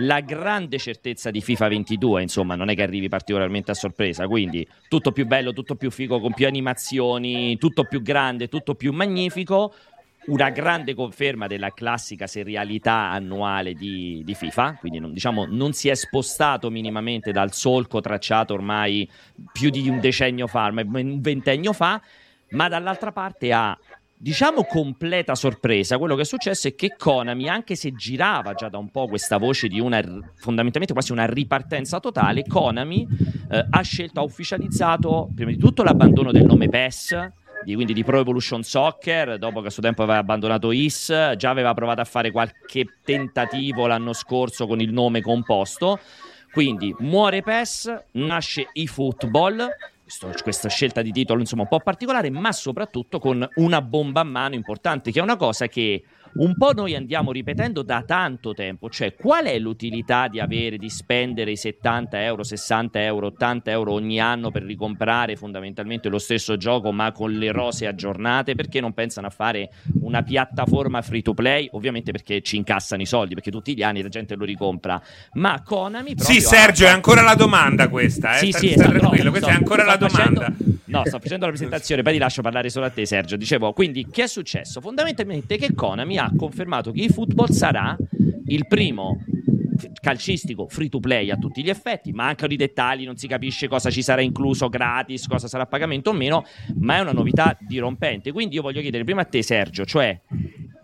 la 0.00 0.20
grande 0.20 0.78
certezza 0.78 1.30
di 1.30 1.40
FIFA 1.40 1.68
22, 1.68 2.22
insomma, 2.22 2.54
non 2.54 2.70
è 2.70 2.74
che 2.74 2.82
arrivi 2.82 3.08
particolarmente 3.08 3.72
a 3.72 3.74
sorpresa, 3.74 4.26
quindi 4.26 4.66
tutto 4.88 5.12
più 5.12 5.26
bello, 5.26 5.52
tutto 5.52 5.74
più 5.74 5.90
figo, 5.90 6.20
con 6.20 6.32
più 6.32 6.46
animazioni, 6.46 7.58
tutto 7.58 7.84
più 7.84 8.00
grande, 8.00 8.48
tutto 8.48 8.74
più 8.74 8.92
magnifico, 8.92 9.74
una 10.28 10.50
grande 10.50 10.94
conferma 10.94 11.46
della 11.46 11.72
classica 11.72 12.26
serialità 12.26 13.10
annuale 13.10 13.74
di, 13.74 14.22
di 14.24 14.34
FIFA, 14.34 14.76
quindi 14.78 14.98
non, 14.98 15.12
diciamo, 15.12 15.46
non, 15.46 15.72
si 15.72 15.88
è 15.88 15.94
spostato 15.94 16.70
minimamente 16.70 17.32
dal 17.32 17.52
solco 17.52 18.00
tracciato 18.00 18.54
ormai 18.54 19.08
più 19.52 19.70
di 19.70 19.88
un 19.88 20.00
decennio 20.00 20.46
fa, 20.46 20.70
un 20.72 21.20
ventennio 21.20 21.72
fa, 21.72 22.00
ma 22.50 22.68
dall'altra 22.68 23.12
parte 23.12 23.52
ha 23.52 23.78
diciamo 24.20 24.64
completa 24.64 25.36
sorpresa, 25.36 25.96
quello 25.96 26.16
che 26.16 26.22
è 26.22 26.24
successo 26.24 26.66
è 26.68 26.74
che 26.74 26.94
Konami, 26.96 27.48
anche 27.48 27.76
se 27.76 27.92
girava 27.92 28.52
già 28.54 28.68
da 28.68 28.76
un 28.76 28.90
po' 28.90 29.06
questa 29.06 29.38
voce 29.38 29.68
di 29.68 29.78
una 29.78 30.02
fondamentalmente 30.34 30.92
quasi 30.92 31.12
una 31.12 31.26
ripartenza 31.26 32.00
totale, 32.00 32.44
Konami 32.44 33.06
eh, 33.50 33.66
ha 33.70 33.82
scelto, 33.82 34.20
ha 34.20 34.24
ufficializzato 34.24 35.30
prima 35.34 35.52
di 35.52 35.56
tutto 35.56 35.84
l'abbandono 35.84 36.32
del 36.32 36.44
nome 36.44 36.68
PES. 36.68 37.30
Di, 37.68 37.74
quindi 37.74 37.92
di 37.92 38.02
Pro 38.02 38.18
Evolution 38.18 38.62
Soccer, 38.62 39.36
dopo 39.36 39.60
che 39.60 39.66
a 39.66 39.70
suo 39.70 39.82
tempo 39.82 40.02
aveva 40.02 40.16
abbandonato 40.16 40.72
IS, 40.72 41.34
già 41.36 41.50
aveva 41.50 41.74
provato 41.74 42.00
a 42.00 42.04
fare 42.04 42.30
qualche 42.30 42.86
tentativo 43.04 43.86
l'anno 43.86 44.14
scorso 44.14 44.66
con 44.66 44.80
il 44.80 44.90
nome 44.90 45.20
composto. 45.20 46.00
Quindi 46.50 46.94
muore 47.00 47.42
PES, 47.42 48.04
nasce 48.12 48.70
eFootball, 48.72 49.68
questa 50.42 50.70
scelta 50.70 51.02
di 51.02 51.12
titolo 51.12 51.40
insomma 51.40 51.64
un 51.64 51.68
po' 51.68 51.80
particolare, 51.80 52.30
ma 52.30 52.52
soprattutto 52.52 53.18
con 53.18 53.46
una 53.56 53.82
bomba 53.82 54.20
a 54.20 54.24
mano 54.24 54.54
importante, 54.54 55.10
che 55.10 55.18
è 55.18 55.22
una 55.22 55.36
cosa 55.36 55.66
che 55.66 56.02
un 56.34 56.56
po' 56.56 56.72
noi 56.72 56.94
andiamo 56.94 57.32
ripetendo 57.32 57.82
da 57.82 58.02
tanto 58.02 58.54
tempo, 58.54 58.88
cioè 58.90 59.14
qual 59.14 59.46
è 59.46 59.58
l'utilità 59.58 60.28
di 60.28 60.40
avere, 60.40 60.76
di 60.76 60.88
spendere 60.88 61.50
i 61.50 61.56
70 61.56 62.22
euro, 62.22 62.42
60 62.42 63.02
euro, 63.02 63.26
80 63.26 63.70
euro 63.70 63.92
ogni 63.92 64.20
anno 64.20 64.50
per 64.50 64.62
ricomprare 64.62 65.36
fondamentalmente 65.36 66.08
lo 66.08 66.18
stesso 66.18 66.56
gioco 66.56 66.92
ma 66.92 67.12
con 67.12 67.32
le 67.32 67.50
rose 67.52 67.86
aggiornate, 67.86 68.54
perché 68.54 68.80
non 68.80 68.92
pensano 68.92 69.26
a 69.26 69.30
fare 69.30 69.70
una 70.00 70.22
piattaforma 70.22 71.02
free 71.02 71.22
to 71.22 71.34
play, 71.34 71.68
ovviamente 71.72 72.12
perché 72.12 72.40
ci 72.42 72.56
incassano 72.56 73.02
i 73.02 73.06
soldi, 73.06 73.34
perché 73.34 73.50
tutti 73.50 73.74
gli 73.74 73.82
anni 73.82 74.02
la 74.02 74.08
gente 74.08 74.34
lo 74.34 74.44
ricompra, 74.44 75.00
ma 75.34 75.62
Konami... 75.62 76.14
Sì 76.16 76.40
Sergio, 76.40 76.86
ha... 76.86 76.88
è 76.88 76.92
ancora 76.92 77.22
la 77.22 77.34
domanda 77.34 77.88
questa, 77.88 78.36
eh? 78.36 78.38
Sì, 78.38 78.52
sì, 78.52 78.72
esatto, 78.72 78.98
tranquillo, 78.98 79.24
no, 79.24 79.30
questa 79.30 79.48
so, 79.48 79.54
è 79.54 79.56
ancora 79.56 79.84
la 79.84 79.96
domanda. 79.96 80.40
Facendo... 80.40 80.76
No, 80.88 81.02
sto 81.04 81.18
facendo 81.18 81.44
la 81.44 81.50
presentazione, 81.50 82.02
poi 82.02 82.14
ti 82.14 82.18
lascio 82.18 82.42
parlare 82.42 82.70
solo 82.70 82.86
a 82.86 82.90
te 82.90 83.04
Sergio. 83.04 83.36
Dicevo, 83.36 83.72
quindi 83.72 84.06
che 84.10 84.24
è 84.24 84.26
successo? 84.26 84.80
Fondamentalmente 84.80 85.58
che 85.58 85.74
Konami 85.74 86.17
ha 86.18 86.32
confermato 86.36 86.90
che 86.92 87.04
eFootball 87.04 87.48
sarà 87.48 87.96
il 88.46 88.66
primo 88.66 89.18
calcistico 90.00 90.66
free 90.68 90.88
to 90.88 90.98
play 90.98 91.30
a 91.30 91.36
tutti 91.36 91.62
gli 91.62 91.68
effetti, 91.68 92.12
mancano 92.12 92.52
i 92.52 92.56
dettagli, 92.56 93.04
non 93.04 93.16
si 93.16 93.28
capisce 93.28 93.68
cosa 93.68 93.90
ci 93.90 94.02
sarà 94.02 94.20
incluso 94.20 94.68
gratis, 94.68 95.26
cosa 95.26 95.48
sarà 95.48 95.64
a 95.64 95.66
pagamento 95.66 96.10
o 96.10 96.12
meno, 96.12 96.44
ma 96.76 96.96
è 96.96 97.00
una 97.00 97.12
novità 97.12 97.56
dirompente. 97.60 98.32
Quindi 98.32 98.56
io 98.56 98.62
voglio 98.62 98.80
chiedere 98.80 99.04
prima 99.04 99.22
a 99.22 99.24
te 99.24 99.42
Sergio, 99.42 99.84
cioè 99.84 100.20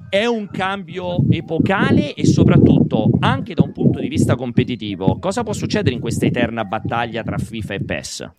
è 0.08 0.26
un 0.26 0.48
cambio 0.48 1.24
epocale 1.30 2.14
e 2.14 2.24
soprattutto 2.24 3.10
anche 3.18 3.54
da 3.54 3.64
un 3.64 3.72
punto 3.72 3.98
di 3.98 4.08
vista 4.08 4.36
competitivo, 4.36 5.18
cosa 5.18 5.42
può 5.42 5.52
succedere 5.52 5.94
in 5.94 6.00
questa 6.00 6.26
eterna 6.26 6.64
battaglia 6.64 7.22
tra 7.22 7.38
FIFA 7.38 7.74
e 7.74 7.84
PES? 7.84 8.32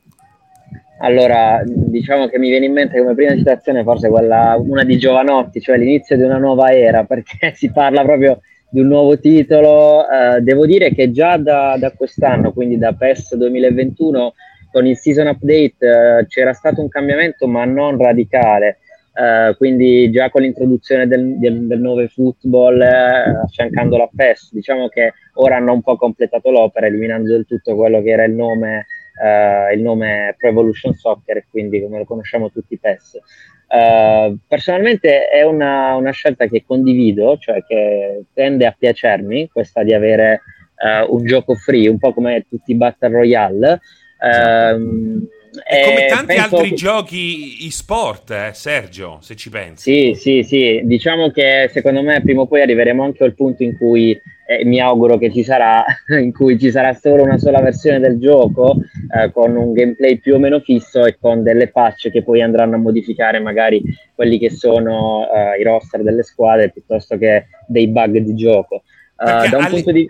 Allora, 0.99 1.61
diciamo 1.65 2.27
che 2.27 2.39
mi 2.39 2.49
viene 2.49 2.65
in 2.65 2.71
mente 2.73 2.99
come 2.99 3.15
prima 3.15 3.35
citazione 3.35 3.83
forse 3.83 4.07
quella, 4.09 4.55
una 4.57 4.83
di 4.83 4.97
Giovanotti, 4.97 5.59
cioè 5.59 5.77
l'inizio 5.77 6.15
di 6.15 6.23
una 6.23 6.37
nuova 6.37 6.71
era, 6.71 7.03
perché 7.05 7.53
si 7.53 7.71
parla 7.71 8.03
proprio 8.03 8.39
di 8.69 8.79
un 8.79 8.87
nuovo 8.87 9.19
titolo. 9.19 10.05
Eh, 10.09 10.41
devo 10.41 10.65
dire 10.65 10.93
che 10.93 11.11
già 11.11 11.37
da, 11.37 11.75
da, 11.77 11.91
quest'anno, 11.91 12.53
quindi 12.53 12.77
da 12.77 12.93
PES 12.93 13.35
2021, 13.35 14.33
con 14.71 14.85
il 14.85 14.97
season 14.97 15.27
update 15.27 15.75
eh, 15.79 16.25
c'era 16.27 16.53
stato 16.53 16.81
un 16.81 16.87
cambiamento, 16.87 17.47
ma 17.47 17.65
non 17.65 17.97
radicale. 17.97 18.79
Uh, 19.15 19.55
quindi 19.55 20.11
già 20.11 20.29
con 20.29 20.41
l'introduzione 20.41 21.07
del, 21.07 21.39
del, 21.39 21.67
del 21.67 21.79
nuovo 21.79 22.05
football 22.09 22.81
uh, 22.81 23.43
affiancando 23.45 23.95
la 23.95 24.09
PES 24.13 24.51
diciamo 24.51 24.89
che 24.89 25.13
ora 25.35 25.55
hanno 25.55 25.71
un 25.71 25.81
po' 25.81 25.95
completato 25.95 26.51
l'opera 26.51 26.87
eliminando 26.87 27.31
del 27.31 27.45
tutto 27.45 27.77
quello 27.77 28.01
che 28.01 28.09
era 28.09 28.25
il 28.25 28.33
nome 28.33 28.87
uh, 29.21 29.73
il 29.73 29.81
nome 29.81 30.35
Pro 30.37 30.49
Evolution 30.49 30.93
Soccer 30.93 31.37
e 31.37 31.45
quindi 31.49 31.81
come 31.81 31.99
lo 31.99 32.05
conosciamo 32.05 32.51
tutti 32.51 32.77
PES. 32.77 33.19
Uh, 33.67 34.37
personalmente 34.47 35.27
è 35.27 35.43
una, 35.43 35.95
una, 35.95 36.11
scelta 36.11 36.47
che 36.47 36.63
condivido, 36.65 37.37
cioè 37.37 37.63
che 37.65 38.25
tende 38.33 38.65
a 38.65 38.75
piacermi, 38.77 39.49
questa 39.51 39.83
di 39.83 39.93
avere 39.93 40.41
uh, 40.77 41.13
un 41.13 41.25
gioco 41.25 41.55
free, 41.55 41.87
un 41.87 41.97
po' 41.97 42.13
come 42.13 42.45
tutti 42.47 42.71
i 42.71 42.75
Battle 42.75 43.09
Royale. 43.09 43.81
Uh, 44.19 45.27
e 45.63 45.83
come 45.85 46.05
tanti 46.07 46.35
altri 46.35 46.69
che... 46.69 46.75
giochi 46.75 47.65
e-sport, 47.65 48.31
eh, 48.31 48.51
Sergio, 48.53 49.19
se 49.21 49.35
ci 49.35 49.49
pensi. 49.49 50.13
Sì, 50.13 50.19
sì, 50.19 50.43
sì. 50.43 50.81
Diciamo 50.83 51.29
che 51.29 51.69
secondo 51.71 52.01
me 52.01 52.21
prima 52.21 52.41
o 52.41 52.47
poi 52.47 52.61
arriveremo 52.61 53.03
anche 53.03 53.23
al 53.23 53.35
punto 53.35 53.63
in 53.63 53.77
cui 53.77 54.19
eh, 54.47 54.63
mi 54.63 54.79
auguro 54.79 55.17
che 55.17 55.31
ci 55.31 55.43
sarà, 55.43 55.83
in 56.21 56.31
cui 56.31 56.59
ci 56.59 56.71
sarà 56.71 56.93
solo 56.93 57.23
una 57.23 57.37
sola 57.37 57.61
versione 57.61 57.99
del 57.99 58.19
gioco 58.19 58.77
eh, 59.15 59.31
con 59.31 59.55
un 59.55 59.73
gameplay 59.73 60.19
più 60.19 60.35
o 60.35 60.39
meno 60.39 60.59
fisso 60.59 61.05
e 61.05 61.17
con 61.19 61.43
delle 61.43 61.69
patch 61.69 62.11
che 62.11 62.23
poi 62.23 62.41
andranno 62.41 62.75
a 62.75 62.79
modificare 62.79 63.39
magari 63.39 63.81
quelli 64.13 64.37
che 64.37 64.49
sono 64.49 65.27
eh, 65.31 65.59
i 65.59 65.63
roster 65.63 66.03
delle 66.03 66.23
squadre 66.23 66.71
piuttosto 66.71 67.17
che 67.17 67.47
dei 67.67 67.87
bug 67.87 68.17
di 68.17 68.35
gioco. 68.35 68.83
Uh, 69.17 69.49
da 69.49 69.57
un 69.59 69.67
punto 69.69 69.91
di 69.93 70.05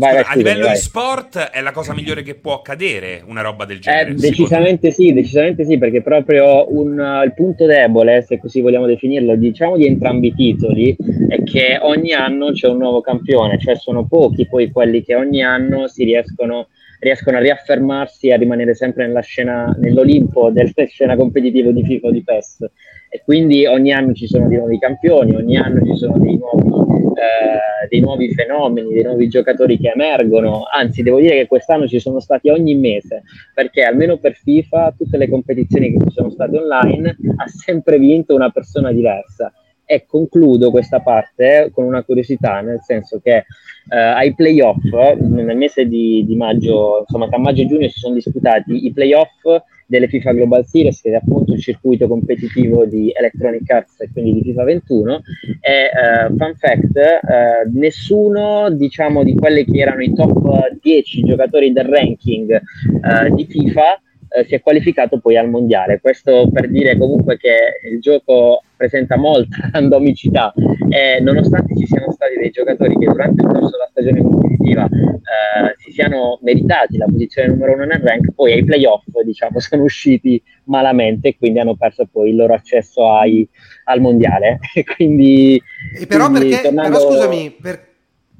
Vai, 0.00 0.14
vai, 0.14 0.24
a 0.26 0.34
livello 0.34 0.64
vai. 0.64 0.72
di 0.72 0.78
sport 0.80 1.38
è 1.50 1.60
la 1.60 1.72
cosa 1.72 1.92
migliore 1.92 2.22
che 2.22 2.34
può 2.34 2.54
accadere 2.54 3.22
una 3.26 3.42
roba 3.42 3.66
del 3.66 3.80
genere? 3.80 4.12
Eh, 4.12 4.14
decisamente 4.14 4.90
sì, 4.90 5.12
decisamente 5.12 5.66
sì, 5.66 5.76
perché 5.76 6.00
proprio 6.00 6.74
un, 6.74 6.98
uh, 6.98 7.22
il 7.22 7.34
punto 7.34 7.66
debole, 7.66 8.22
se 8.22 8.38
così 8.38 8.62
vogliamo 8.62 8.86
definirlo, 8.86 9.36
diciamo 9.36 9.76
di 9.76 9.86
entrambi 9.86 10.28
i 10.28 10.34
titoli, 10.34 10.96
è 11.28 11.42
che 11.42 11.78
ogni 11.82 12.14
anno 12.14 12.52
c'è 12.52 12.68
un 12.68 12.78
nuovo 12.78 13.02
campione, 13.02 13.58
cioè 13.58 13.76
sono 13.76 14.06
pochi 14.06 14.48
poi 14.48 14.70
quelli 14.70 15.04
che 15.04 15.14
ogni 15.14 15.42
anno 15.44 15.86
si 15.86 16.04
riescono, 16.04 16.68
riescono 17.00 17.38
a 17.38 17.40
riaffermarsi 17.40 18.28
e 18.28 18.34
a 18.34 18.36
rimanere 18.36 18.74
sempre 18.74 19.06
nella 19.06 19.20
scena, 19.20 19.74
nell'Olimpo 19.78 20.50
della 20.50 20.70
scena 20.86 21.16
competitiva 21.16 21.72
di 21.72 21.82
FIFA 21.82 22.06
o 22.06 22.10
di 22.12 22.22
PES. 22.22 22.70
E 23.08 23.22
quindi 23.24 23.66
ogni 23.66 23.92
anno 23.92 24.12
ci 24.12 24.28
sono 24.28 24.46
dei 24.46 24.58
nuovi 24.58 24.78
campioni, 24.78 25.34
ogni 25.34 25.56
anno 25.56 25.84
ci 25.84 25.96
sono 25.96 26.16
dei 26.18 26.36
nuovi 26.36 27.00
eh, 27.20 27.86
dei 27.88 28.00
nuovi 28.00 28.32
fenomeni, 28.32 28.94
dei 28.94 29.02
nuovi 29.02 29.28
giocatori 29.28 29.78
che 29.78 29.90
emergono, 29.90 30.62
anzi 30.72 31.02
devo 31.02 31.20
dire 31.20 31.36
che 31.36 31.46
quest'anno 31.46 31.86
ci 31.86 31.98
sono 31.98 32.20
stati 32.20 32.48
ogni 32.48 32.74
mese, 32.74 33.22
perché 33.52 33.82
almeno 33.82 34.16
per 34.16 34.34
FIFA 34.34 34.94
tutte 34.96 35.18
le 35.18 35.28
competizioni 35.28 35.92
che 35.92 36.04
ci 36.04 36.14
sono 36.14 36.30
state 36.30 36.56
online 36.56 37.16
ha 37.36 37.46
sempre 37.48 37.98
vinto 37.98 38.34
una 38.34 38.50
persona 38.50 38.92
diversa. 38.92 39.52
E 39.92 40.04
concludo 40.06 40.70
questa 40.70 41.00
parte 41.00 41.72
con 41.74 41.84
una 41.84 42.04
curiosità, 42.04 42.60
nel 42.60 42.78
senso 42.80 43.18
che 43.20 43.38
eh, 43.38 43.96
ai 43.96 44.36
playoff, 44.36 44.84
nel 45.18 45.56
mese 45.56 45.88
di, 45.88 46.24
di 46.24 46.36
maggio, 46.36 47.00
insomma 47.00 47.26
tra 47.26 47.38
maggio 47.38 47.62
e 47.62 47.66
giugno 47.66 47.88
si 47.88 47.98
sono 47.98 48.14
disputati 48.14 48.86
i 48.86 48.92
playoff 48.92 49.42
delle 49.86 50.06
FIFA 50.06 50.30
Global 50.34 50.64
Series, 50.64 51.00
che 51.00 51.10
è 51.10 51.14
appunto 51.16 51.54
il 51.54 51.60
circuito 51.60 52.06
competitivo 52.06 52.84
di 52.84 53.12
Electronic 53.12 53.68
Arts 53.68 54.00
e 54.02 54.10
quindi 54.12 54.34
di 54.34 54.42
FIFA 54.42 54.62
21. 54.62 55.20
E 55.60 56.28
uh, 56.28 56.36
fun 56.36 56.54
fact: 56.54 56.94
uh, 56.94 57.76
nessuno 57.76 58.70
diciamo 58.70 59.24
di 59.24 59.34
quelli 59.34 59.64
che 59.64 59.80
erano 59.80 60.02
i 60.04 60.12
top 60.12 60.78
10 60.80 61.22
giocatori 61.24 61.72
del 61.72 61.86
ranking 61.86 62.60
uh, 63.02 63.34
di 63.34 63.44
FIFA 63.44 64.00
eh, 64.32 64.44
si 64.44 64.54
è 64.54 64.60
qualificato 64.60 65.18
poi 65.18 65.36
al 65.36 65.50
mondiale. 65.50 65.98
Questo 66.00 66.48
per 66.52 66.70
dire 66.70 66.96
comunque 66.96 67.36
che 67.36 67.80
il 67.90 68.00
gioco 68.00 68.62
presenta 68.80 69.18
molta 69.18 69.68
randomicità 69.72 70.54
e 70.88 71.20
nonostante 71.20 71.76
ci 71.76 71.84
siano 71.84 72.10
stati 72.12 72.36
dei 72.38 72.48
giocatori 72.48 72.96
che 72.96 73.04
durante 73.04 73.42
il 73.42 73.48
corso 73.48 73.70
della 73.72 73.88
stagione 73.90 74.22
competitiva 74.22 74.84
eh, 74.86 75.74
si 75.76 75.92
siano 75.92 76.38
meritati 76.40 76.96
la 76.96 77.04
posizione 77.04 77.48
numero 77.48 77.74
uno 77.74 77.84
nel 77.84 78.00
rank, 78.00 78.32
poi 78.32 78.52
ai 78.52 78.64
playoff 78.64 79.04
diciamo 79.22 79.60
sono 79.60 79.82
usciti 79.82 80.42
malamente 80.64 81.28
e 81.28 81.36
quindi 81.36 81.58
hanno 81.58 81.76
perso 81.76 82.08
poi 82.10 82.30
il 82.30 82.36
loro 82.36 82.54
accesso 82.54 83.06
ai, 83.12 83.46
al 83.84 84.00
mondiale. 84.00 84.58
quindi, 84.96 85.60
e 86.00 86.06
però, 86.06 86.30
quindi, 86.30 86.48
perché, 86.48 86.62
tornando... 86.62 86.96
però 86.96 87.10
scusami, 87.10 87.56
per, 87.60 87.88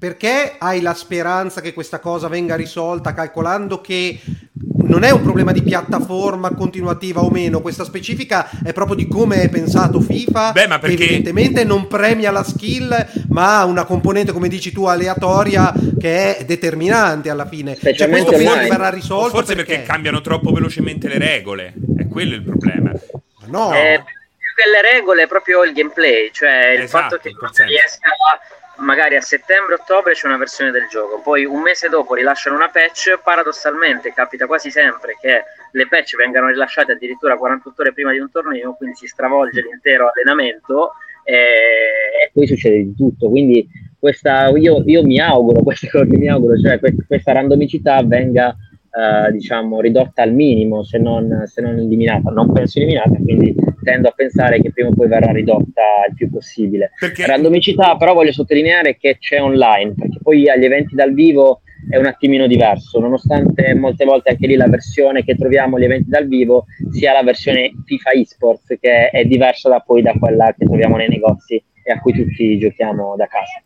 perché 0.00 0.54
hai 0.56 0.80
la 0.80 0.94
speranza 0.94 1.60
che 1.60 1.74
questa 1.74 1.98
cosa 1.98 2.26
venga 2.26 2.56
risolta 2.56 3.12
calcolando 3.12 3.82
che 3.82 4.18
non 4.84 5.02
è 5.02 5.10
un 5.10 5.20
problema 5.20 5.52
di 5.52 5.62
piattaforma 5.62 6.54
continuativa 6.54 7.20
o 7.20 7.28
meno, 7.28 7.60
questa 7.60 7.84
specifica 7.84 8.48
è 8.64 8.72
proprio 8.72 8.96
di 8.96 9.06
come 9.06 9.42
è 9.42 9.50
pensato 9.50 10.00
FIFA, 10.00 10.52
Beh, 10.52 10.66
ma 10.68 10.78
perché... 10.78 10.96
che 10.96 11.02
evidentemente 11.04 11.64
non 11.64 11.86
premia 11.86 12.30
la 12.30 12.42
skill, 12.42 13.08
ma 13.28 13.58
ha 13.58 13.66
una 13.66 13.84
componente, 13.84 14.32
come 14.32 14.48
dici 14.48 14.72
tu, 14.72 14.86
aleatoria 14.86 15.74
che 15.98 16.38
è 16.38 16.44
determinante 16.44 17.28
alla 17.28 17.46
fine. 17.46 17.76
Cioè 17.76 18.08
questo 18.08 18.32
forse 18.32 18.68
verrà 18.68 18.88
risolto 18.88 19.36
forse 19.36 19.54
perché... 19.54 19.74
perché... 19.74 19.86
cambiano 19.86 20.22
troppo 20.22 20.50
velocemente 20.50 21.08
le 21.08 21.18
regole, 21.18 21.74
è 21.98 22.08
quello 22.08 22.36
il 22.36 22.42
problema. 22.42 22.90
No. 23.48 23.74
Eh, 23.74 24.02
più 24.02 24.54
che 24.56 24.70
le 24.70 24.94
regole, 24.94 25.24
è 25.24 25.26
proprio 25.26 25.62
il 25.62 25.74
gameplay, 25.74 26.30
cioè 26.32 26.70
il 26.70 26.84
esatto, 26.84 27.16
fatto 27.16 27.18
che 27.18 27.64
riesca 27.66 28.08
a 28.08 28.40
magari 28.80 29.16
a 29.16 29.20
settembre-ottobre 29.20 30.12
c'è 30.12 30.26
una 30.26 30.36
versione 30.36 30.70
del 30.70 30.86
gioco, 30.88 31.20
poi 31.20 31.44
un 31.44 31.60
mese 31.60 31.88
dopo 31.88 32.14
rilasciano 32.14 32.56
una 32.56 32.68
patch, 32.68 33.20
paradossalmente 33.22 34.12
capita 34.12 34.46
quasi 34.46 34.70
sempre 34.70 35.16
che 35.20 35.42
le 35.72 35.86
patch 35.88 36.16
vengano 36.16 36.48
rilasciate 36.48 36.92
addirittura 36.92 37.36
48 37.36 37.80
ore 37.80 37.92
prima 37.92 38.12
di 38.12 38.18
un 38.18 38.30
torneo, 38.30 38.74
quindi 38.74 38.96
si 38.96 39.06
stravolge 39.06 39.62
l'intero 39.62 40.10
allenamento 40.10 40.92
e, 41.24 41.34
e 41.34 42.30
poi 42.32 42.46
succede 42.46 42.76
di 42.76 42.94
tutto, 42.94 43.28
quindi 43.28 43.68
questa, 43.98 44.48
io, 44.48 44.82
io 44.86 45.02
mi 45.02 45.20
auguro, 45.20 45.62
questa 45.64 45.88
mi 46.04 46.28
auguro, 46.28 46.58
cioè 46.58 46.80
questa 47.06 47.32
randomicità 47.32 48.02
venga 48.02 48.56
Uh, 48.90 49.30
diciamo 49.30 49.80
ridotta 49.80 50.22
al 50.22 50.32
minimo 50.32 50.82
se 50.82 50.98
non, 50.98 51.44
se 51.46 51.62
non, 51.62 51.78
eliminata. 51.78 52.30
Non 52.30 52.50
penso 52.52 52.78
eliminata 52.78 53.16
quindi 53.22 53.54
tendo 53.84 54.08
a 54.08 54.12
pensare 54.12 54.60
che 54.60 54.72
prima 54.72 54.88
o 54.88 54.94
poi 54.94 55.06
verrà 55.06 55.30
ridotta 55.30 55.82
il 56.08 56.14
più 56.16 56.28
possibile. 56.28 56.90
Perché... 56.98 57.24
randomicità 57.24 57.96
però 57.96 58.14
voglio 58.14 58.32
sottolineare 58.32 58.96
che 58.96 59.18
c'è 59.18 59.40
online 59.40 59.94
perché 59.96 60.18
poi 60.20 60.48
agli 60.48 60.64
eventi 60.64 60.96
dal 60.96 61.14
vivo 61.14 61.60
è 61.88 61.96
un 61.96 62.06
attimino 62.06 62.46
diverso 62.46 62.98
nonostante 62.98 63.74
molte 63.74 64.04
volte 64.04 64.30
anche 64.30 64.46
lì 64.46 64.56
la 64.56 64.68
versione 64.68 65.24
che 65.24 65.34
troviamo 65.34 65.76
agli 65.76 65.84
eventi 65.84 66.10
dal 66.10 66.26
vivo 66.26 66.66
sia 66.90 67.12
la 67.12 67.22
versione 67.22 67.70
FIFA 67.84 68.10
eSports 68.10 68.76
che 68.80 69.10
è 69.10 69.24
diversa 69.24 69.68
da 69.68 69.80
poi 69.80 70.02
da 70.02 70.12
quella 70.18 70.54
che 70.56 70.66
troviamo 70.66 70.96
nei 70.96 71.08
negozi 71.08 71.62
e 71.82 71.92
a 71.92 72.00
cui 72.00 72.12
tutti 72.12 72.58
giochiamo 72.58 73.14
da 73.16 73.26
casa 73.26 73.62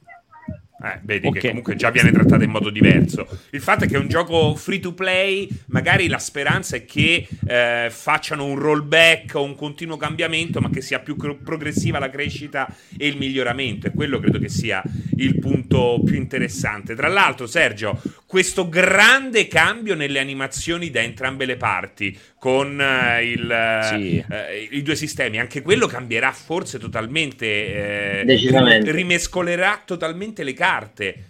Eh, 0.84 1.00
vedi 1.02 1.26
okay. 1.28 1.40
che 1.40 1.48
comunque 1.48 1.76
già 1.76 1.90
viene 1.90 2.12
trattata 2.12 2.44
in 2.44 2.50
modo 2.50 2.68
diverso. 2.68 3.26
Il 3.50 3.62
fatto 3.62 3.84
è 3.84 3.88
che 3.88 3.94
è 3.94 3.98
un 3.98 4.08
gioco 4.08 4.54
free 4.54 4.80
to 4.80 4.92
play, 4.92 5.48
magari 5.68 6.08
la 6.08 6.18
speranza 6.18 6.76
è 6.76 6.84
che 6.84 7.26
eh, 7.46 7.88
facciano 7.90 8.44
un 8.44 8.58
rollback 8.58 9.34
o 9.34 9.42
un 9.42 9.54
continuo 9.54 9.96
cambiamento, 9.96 10.60
ma 10.60 10.68
che 10.68 10.82
sia 10.82 10.98
più 10.98 11.16
cr- 11.16 11.42
progressiva 11.42 11.98
la 11.98 12.10
crescita 12.10 12.68
e 12.98 13.06
il 13.06 13.16
miglioramento. 13.16 13.86
E 13.86 13.92
quello 13.92 14.20
credo 14.20 14.38
che 14.38 14.50
sia 14.50 14.82
il 15.16 15.38
punto 15.38 16.02
più 16.04 16.16
interessante. 16.16 16.94
Tra 16.94 17.08
l'altro, 17.08 17.46
Sergio, 17.46 17.98
questo 18.34 18.68
grande 18.68 19.46
cambio 19.46 19.94
nelle 19.94 20.18
animazioni 20.18 20.90
da 20.90 21.00
entrambe 21.00 21.44
le 21.44 21.56
parti 21.56 22.18
con 22.36 22.80
eh, 22.80 23.30
il, 23.30 23.80
sì. 23.92 24.24
eh, 24.28 24.68
i 24.72 24.82
due 24.82 24.96
sistemi, 24.96 25.38
anche 25.38 25.62
quello 25.62 25.86
cambierà 25.86 26.32
forse 26.32 26.80
totalmente, 26.80 27.46
eh, 27.46 28.82
rimescolerà 28.90 29.80
totalmente 29.84 30.42
le 30.42 30.52
carte 30.52 31.24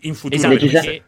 in 0.00 0.14
futuro. 0.14 0.52
Esatto, 0.52 0.66
perché, 0.66 1.02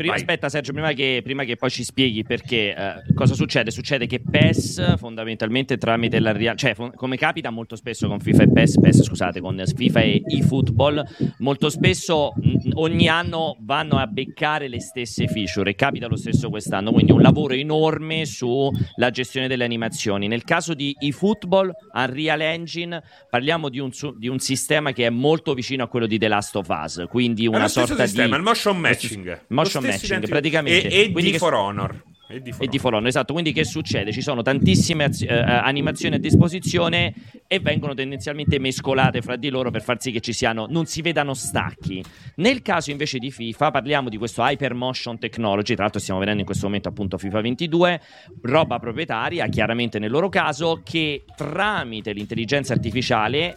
Prima, 0.00 0.14
aspetta 0.14 0.48
Sergio, 0.48 0.72
prima 0.72 0.94
che, 0.94 1.20
prima 1.22 1.44
che, 1.44 1.56
poi 1.56 1.68
ci 1.68 1.84
spieghi 1.84 2.22
perché 2.22 2.74
eh, 2.74 3.14
cosa 3.14 3.34
succede? 3.34 3.70
Succede 3.70 4.06
che 4.06 4.18
PES 4.18 4.96
fondamentalmente 4.96 5.76
tramite 5.76 6.18
la 6.20 6.32
real, 6.32 6.56
cioè 6.56 6.74
fon- 6.74 6.94
come 6.94 7.18
capita 7.18 7.50
molto 7.50 7.76
spesso 7.76 8.08
con 8.08 8.18
FIFA 8.18 8.44
e 8.44 8.50
PES, 8.50 8.80
PES 8.80 9.02
scusate, 9.02 9.40
con 9.40 9.62
FIFA 9.62 10.00
e 10.00 10.22
eFootball, 10.24 11.04
molto 11.40 11.68
spesso 11.68 12.32
mh, 12.34 12.70
ogni 12.76 13.08
anno 13.08 13.58
vanno 13.60 13.98
a 13.98 14.06
beccare 14.06 14.68
le 14.68 14.80
stesse 14.80 15.28
feature 15.28 15.68
e 15.68 15.74
capita 15.74 16.06
lo 16.06 16.16
stesso 16.16 16.48
quest'anno, 16.48 16.92
quindi 16.92 17.12
un 17.12 17.20
lavoro 17.20 17.52
enorme 17.52 18.24
sulla 18.24 19.10
gestione 19.10 19.48
delle 19.48 19.64
animazioni. 19.64 20.28
Nel 20.28 20.44
caso 20.44 20.72
di 20.72 20.96
eFootball, 20.98 21.72
Unreal 21.92 22.40
Engine, 22.40 23.02
parliamo 23.28 23.68
di 23.68 23.78
un, 23.78 23.92
su- 23.92 24.16
di 24.16 24.28
un 24.28 24.38
sistema 24.38 24.92
che 24.92 25.04
è 25.04 25.10
molto 25.10 25.52
vicino 25.52 25.84
a 25.84 25.88
quello 25.88 26.06
di 26.06 26.16
The 26.16 26.28
Last 26.28 26.56
of 26.56 26.68
Us, 26.68 27.04
quindi 27.10 27.46
una 27.46 27.68
sorta 27.68 28.06
sistema, 28.06 28.28
di... 28.28 28.36
il 28.36 28.42
motion 28.42 28.78
matching. 28.78 29.40
Motion 29.48 29.88
matching 29.90 30.28
praticamente. 30.28 30.88
E, 30.88 31.12
e 31.14 31.22
di 31.22 31.38
For 31.38 31.54
Honor. 31.54 32.02
E 32.32 32.40
di, 32.40 32.54
e 32.60 32.68
di 32.68 32.78
For 32.78 32.94
Honor, 32.94 33.08
esatto. 33.08 33.32
Quindi 33.32 33.52
che 33.52 33.64
succede? 33.64 34.12
Ci 34.12 34.22
sono 34.22 34.42
tantissime 34.42 35.04
az- 35.04 35.22
eh, 35.22 35.28
animazioni 35.28 36.14
a 36.14 36.18
disposizione 36.18 37.12
e 37.48 37.58
vengono 37.58 37.92
tendenzialmente 37.92 38.60
mescolate 38.60 39.20
fra 39.20 39.34
di 39.34 39.48
loro 39.48 39.72
per 39.72 39.82
far 39.82 40.00
sì 40.00 40.12
che 40.12 40.20
ci 40.20 40.32
siano, 40.32 40.66
non 40.68 40.86
si 40.86 41.02
vedano 41.02 41.34
stacchi. 41.34 42.02
Nel 42.36 42.62
caso 42.62 42.92
invece 42.92 43.18
di 43.18 43.32
FIFA 43.32 43.72
parliamo 43.72 44.08
di 44.08 44.16
questo 44.16 44.42
Hypermotion 44.42 45.18
Technology, 45.18 45.74
tra 45.74 45.82
l'altro 45.82 46.00
stiamo 46.00 46.20
vedendo 46.20 46.40
in 46.40 46.46
questo 46.46 46.66
momento 46.66 46.88
appunto 46.88 47.18
FIFA 47.18 47.40
22, 47.40 48.00
roba 48.42 48.78
proprietaria, 48.78 49.48
chiaramente 49.48 49.98
nel 49.98 50.10
loro 50.12 50.28
caso, 50.28 50.82
che 50.84 51.24
tramite 51.34 52.12
l'intelligenza 52.12 52.72
artificiale 52.72 53.56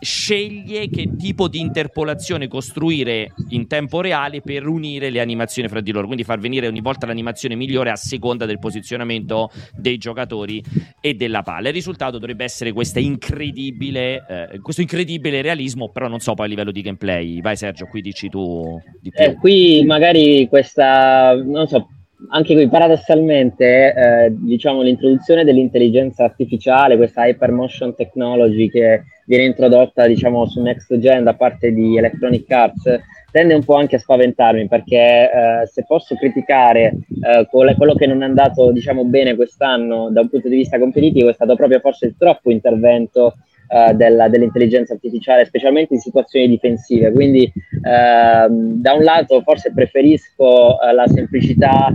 sceglie 0.00 0.88
che 0.88 1.16
tipo 1.16 1.48
di 1.48 1.60
interpolazione 1.60 2.48
costruire 2.48 3.32
in 3.50 3.66
tempo 3.66 4.00
reale 4.00 4.40
per 4.40 4.66
unire 4.66 5.10
le 5.10 5.20
animazioni 5.20 5.68
fra 5.68 5.80
di 5.80 5.92
loro, 5.92 6.06
quindi 6.06 6.24
far 6.24 6.38
venire 6.38 6.66
ogni 6.66 6.80
volta 6.80 7.06
l'animazione 7.06 7.54
migliore 7.54 7.90
a 7.90 7.96
seconda 7.96 8.46
del 8.46 8.58
posizionamento 8.58 9.50
dei 9.76 9.98
giocatori 9.98 10.62
e 11.00 11.14
della 11.14 11.42
palla. 11.42 11.68
Il 11.68 11.74
risultato 11.74 12.18
dovrebbe 12.18 12.44
essere 12.44 12.72
incredibile, 12.94 14.24
eh, 14.28 14.60
questo 14.60 14.82
incredibile 14.82 15.42
realismo, 15.42 15.90
però 15.90 16.08
non 16.08 16.20
so 16.20 16.34
poi 16.34 16.46
a 16.46 16.48
livello 16.48 16.70
di 16.70 16.82
gameplay. 16.82 17.40
Vai 17.40 17.56
Sergio, 17.56 17.86
qui 17.86 18.00
dici 18.00 18.28
tu 18.28 18.80
di 19.00 19.10
più. 19.10 19.24
Eh, 19.24 19.34
qui 19.34 19.84
magari 19.84 20.46
questa, 20.48 21.34
non 21.34 21.66
so, 21.66 21.88
anche 22.30 22.54
qui 22.54 22.68
paradossalmente, 22.68 23.94
eh, 23.94 24.34
diciamo, 24.34 24.82
l'introduzione 24.82 25.44
dell'intelligenza 25.44 26.24
artificiale, 26.24 26.96
questa 26.96 27.26
hypermotion 27.26 27.94
technology 27.94 28.68
che 28.68 29.04
viene 29.26 29.44
introdotta, 29.44 30.06
diciamo, 30.06 30.46
su 30.46 30.60
Next 30.60 30.98
Gen 30.98 31.22
da 31.24 31.34
parte 31.34 31.72
di 31.72 31.96
Electronic 31.96 32.50
Arts, 32.50 33.00
tende 33.30 33.54
un 33.54 33.64
po' 33.64 33.76
anche 33.76 33.96
a 33.96 33.98
spaventarmi 33.98 34.66
perché 34.68 34.96
eh, 34.96 35.66
se 35.66 35.84
posso 35.86 36.16
criticare 36.16 36.94
eh, 37.20 37.46
quello 37.48 37.94
che 37.94 38.06
non 38.06 38.22
è 38.22 38.26
andato, 38.26 38.72
diciamo, 38.72 39.04
bene 39.04 39.36
quest'anno 39.36 40.10
da 40.10 40.22
un 40.22 40.28
punto 40.28 40.48
di 40.48 40.56
vista 40.56 40.78
competitivo 40.78 41.28
è 41.28 41.34
stato 41.34 41.54
proprio 41.54 41.78
forse 41.78 42.06
il 42.06 42.16
troppo 42.18 42.50
intervento 42.50 43.34
Uh, 43.68 43.92
della, 43.92 44.28
dell'intelligenza 44.28 44.94
artificiale, 44.94 45.44
specialmente 45.44 45.92
in 45.92 46.00
situazioni 46.00 46.48
difensive. 46.48 47.12
Quindi, 47.12 47.52
uh, 47.52 48.48
da 48.48 48.94
un 48.94 49.02
lato, 49.02 49.42
forse 49.42 49.74
preferisco 49.74 50.78
uh, 50.80 50.94
la 50.94 51.06
semplicità 51.06 51.92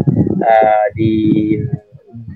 di, 0.94 1.58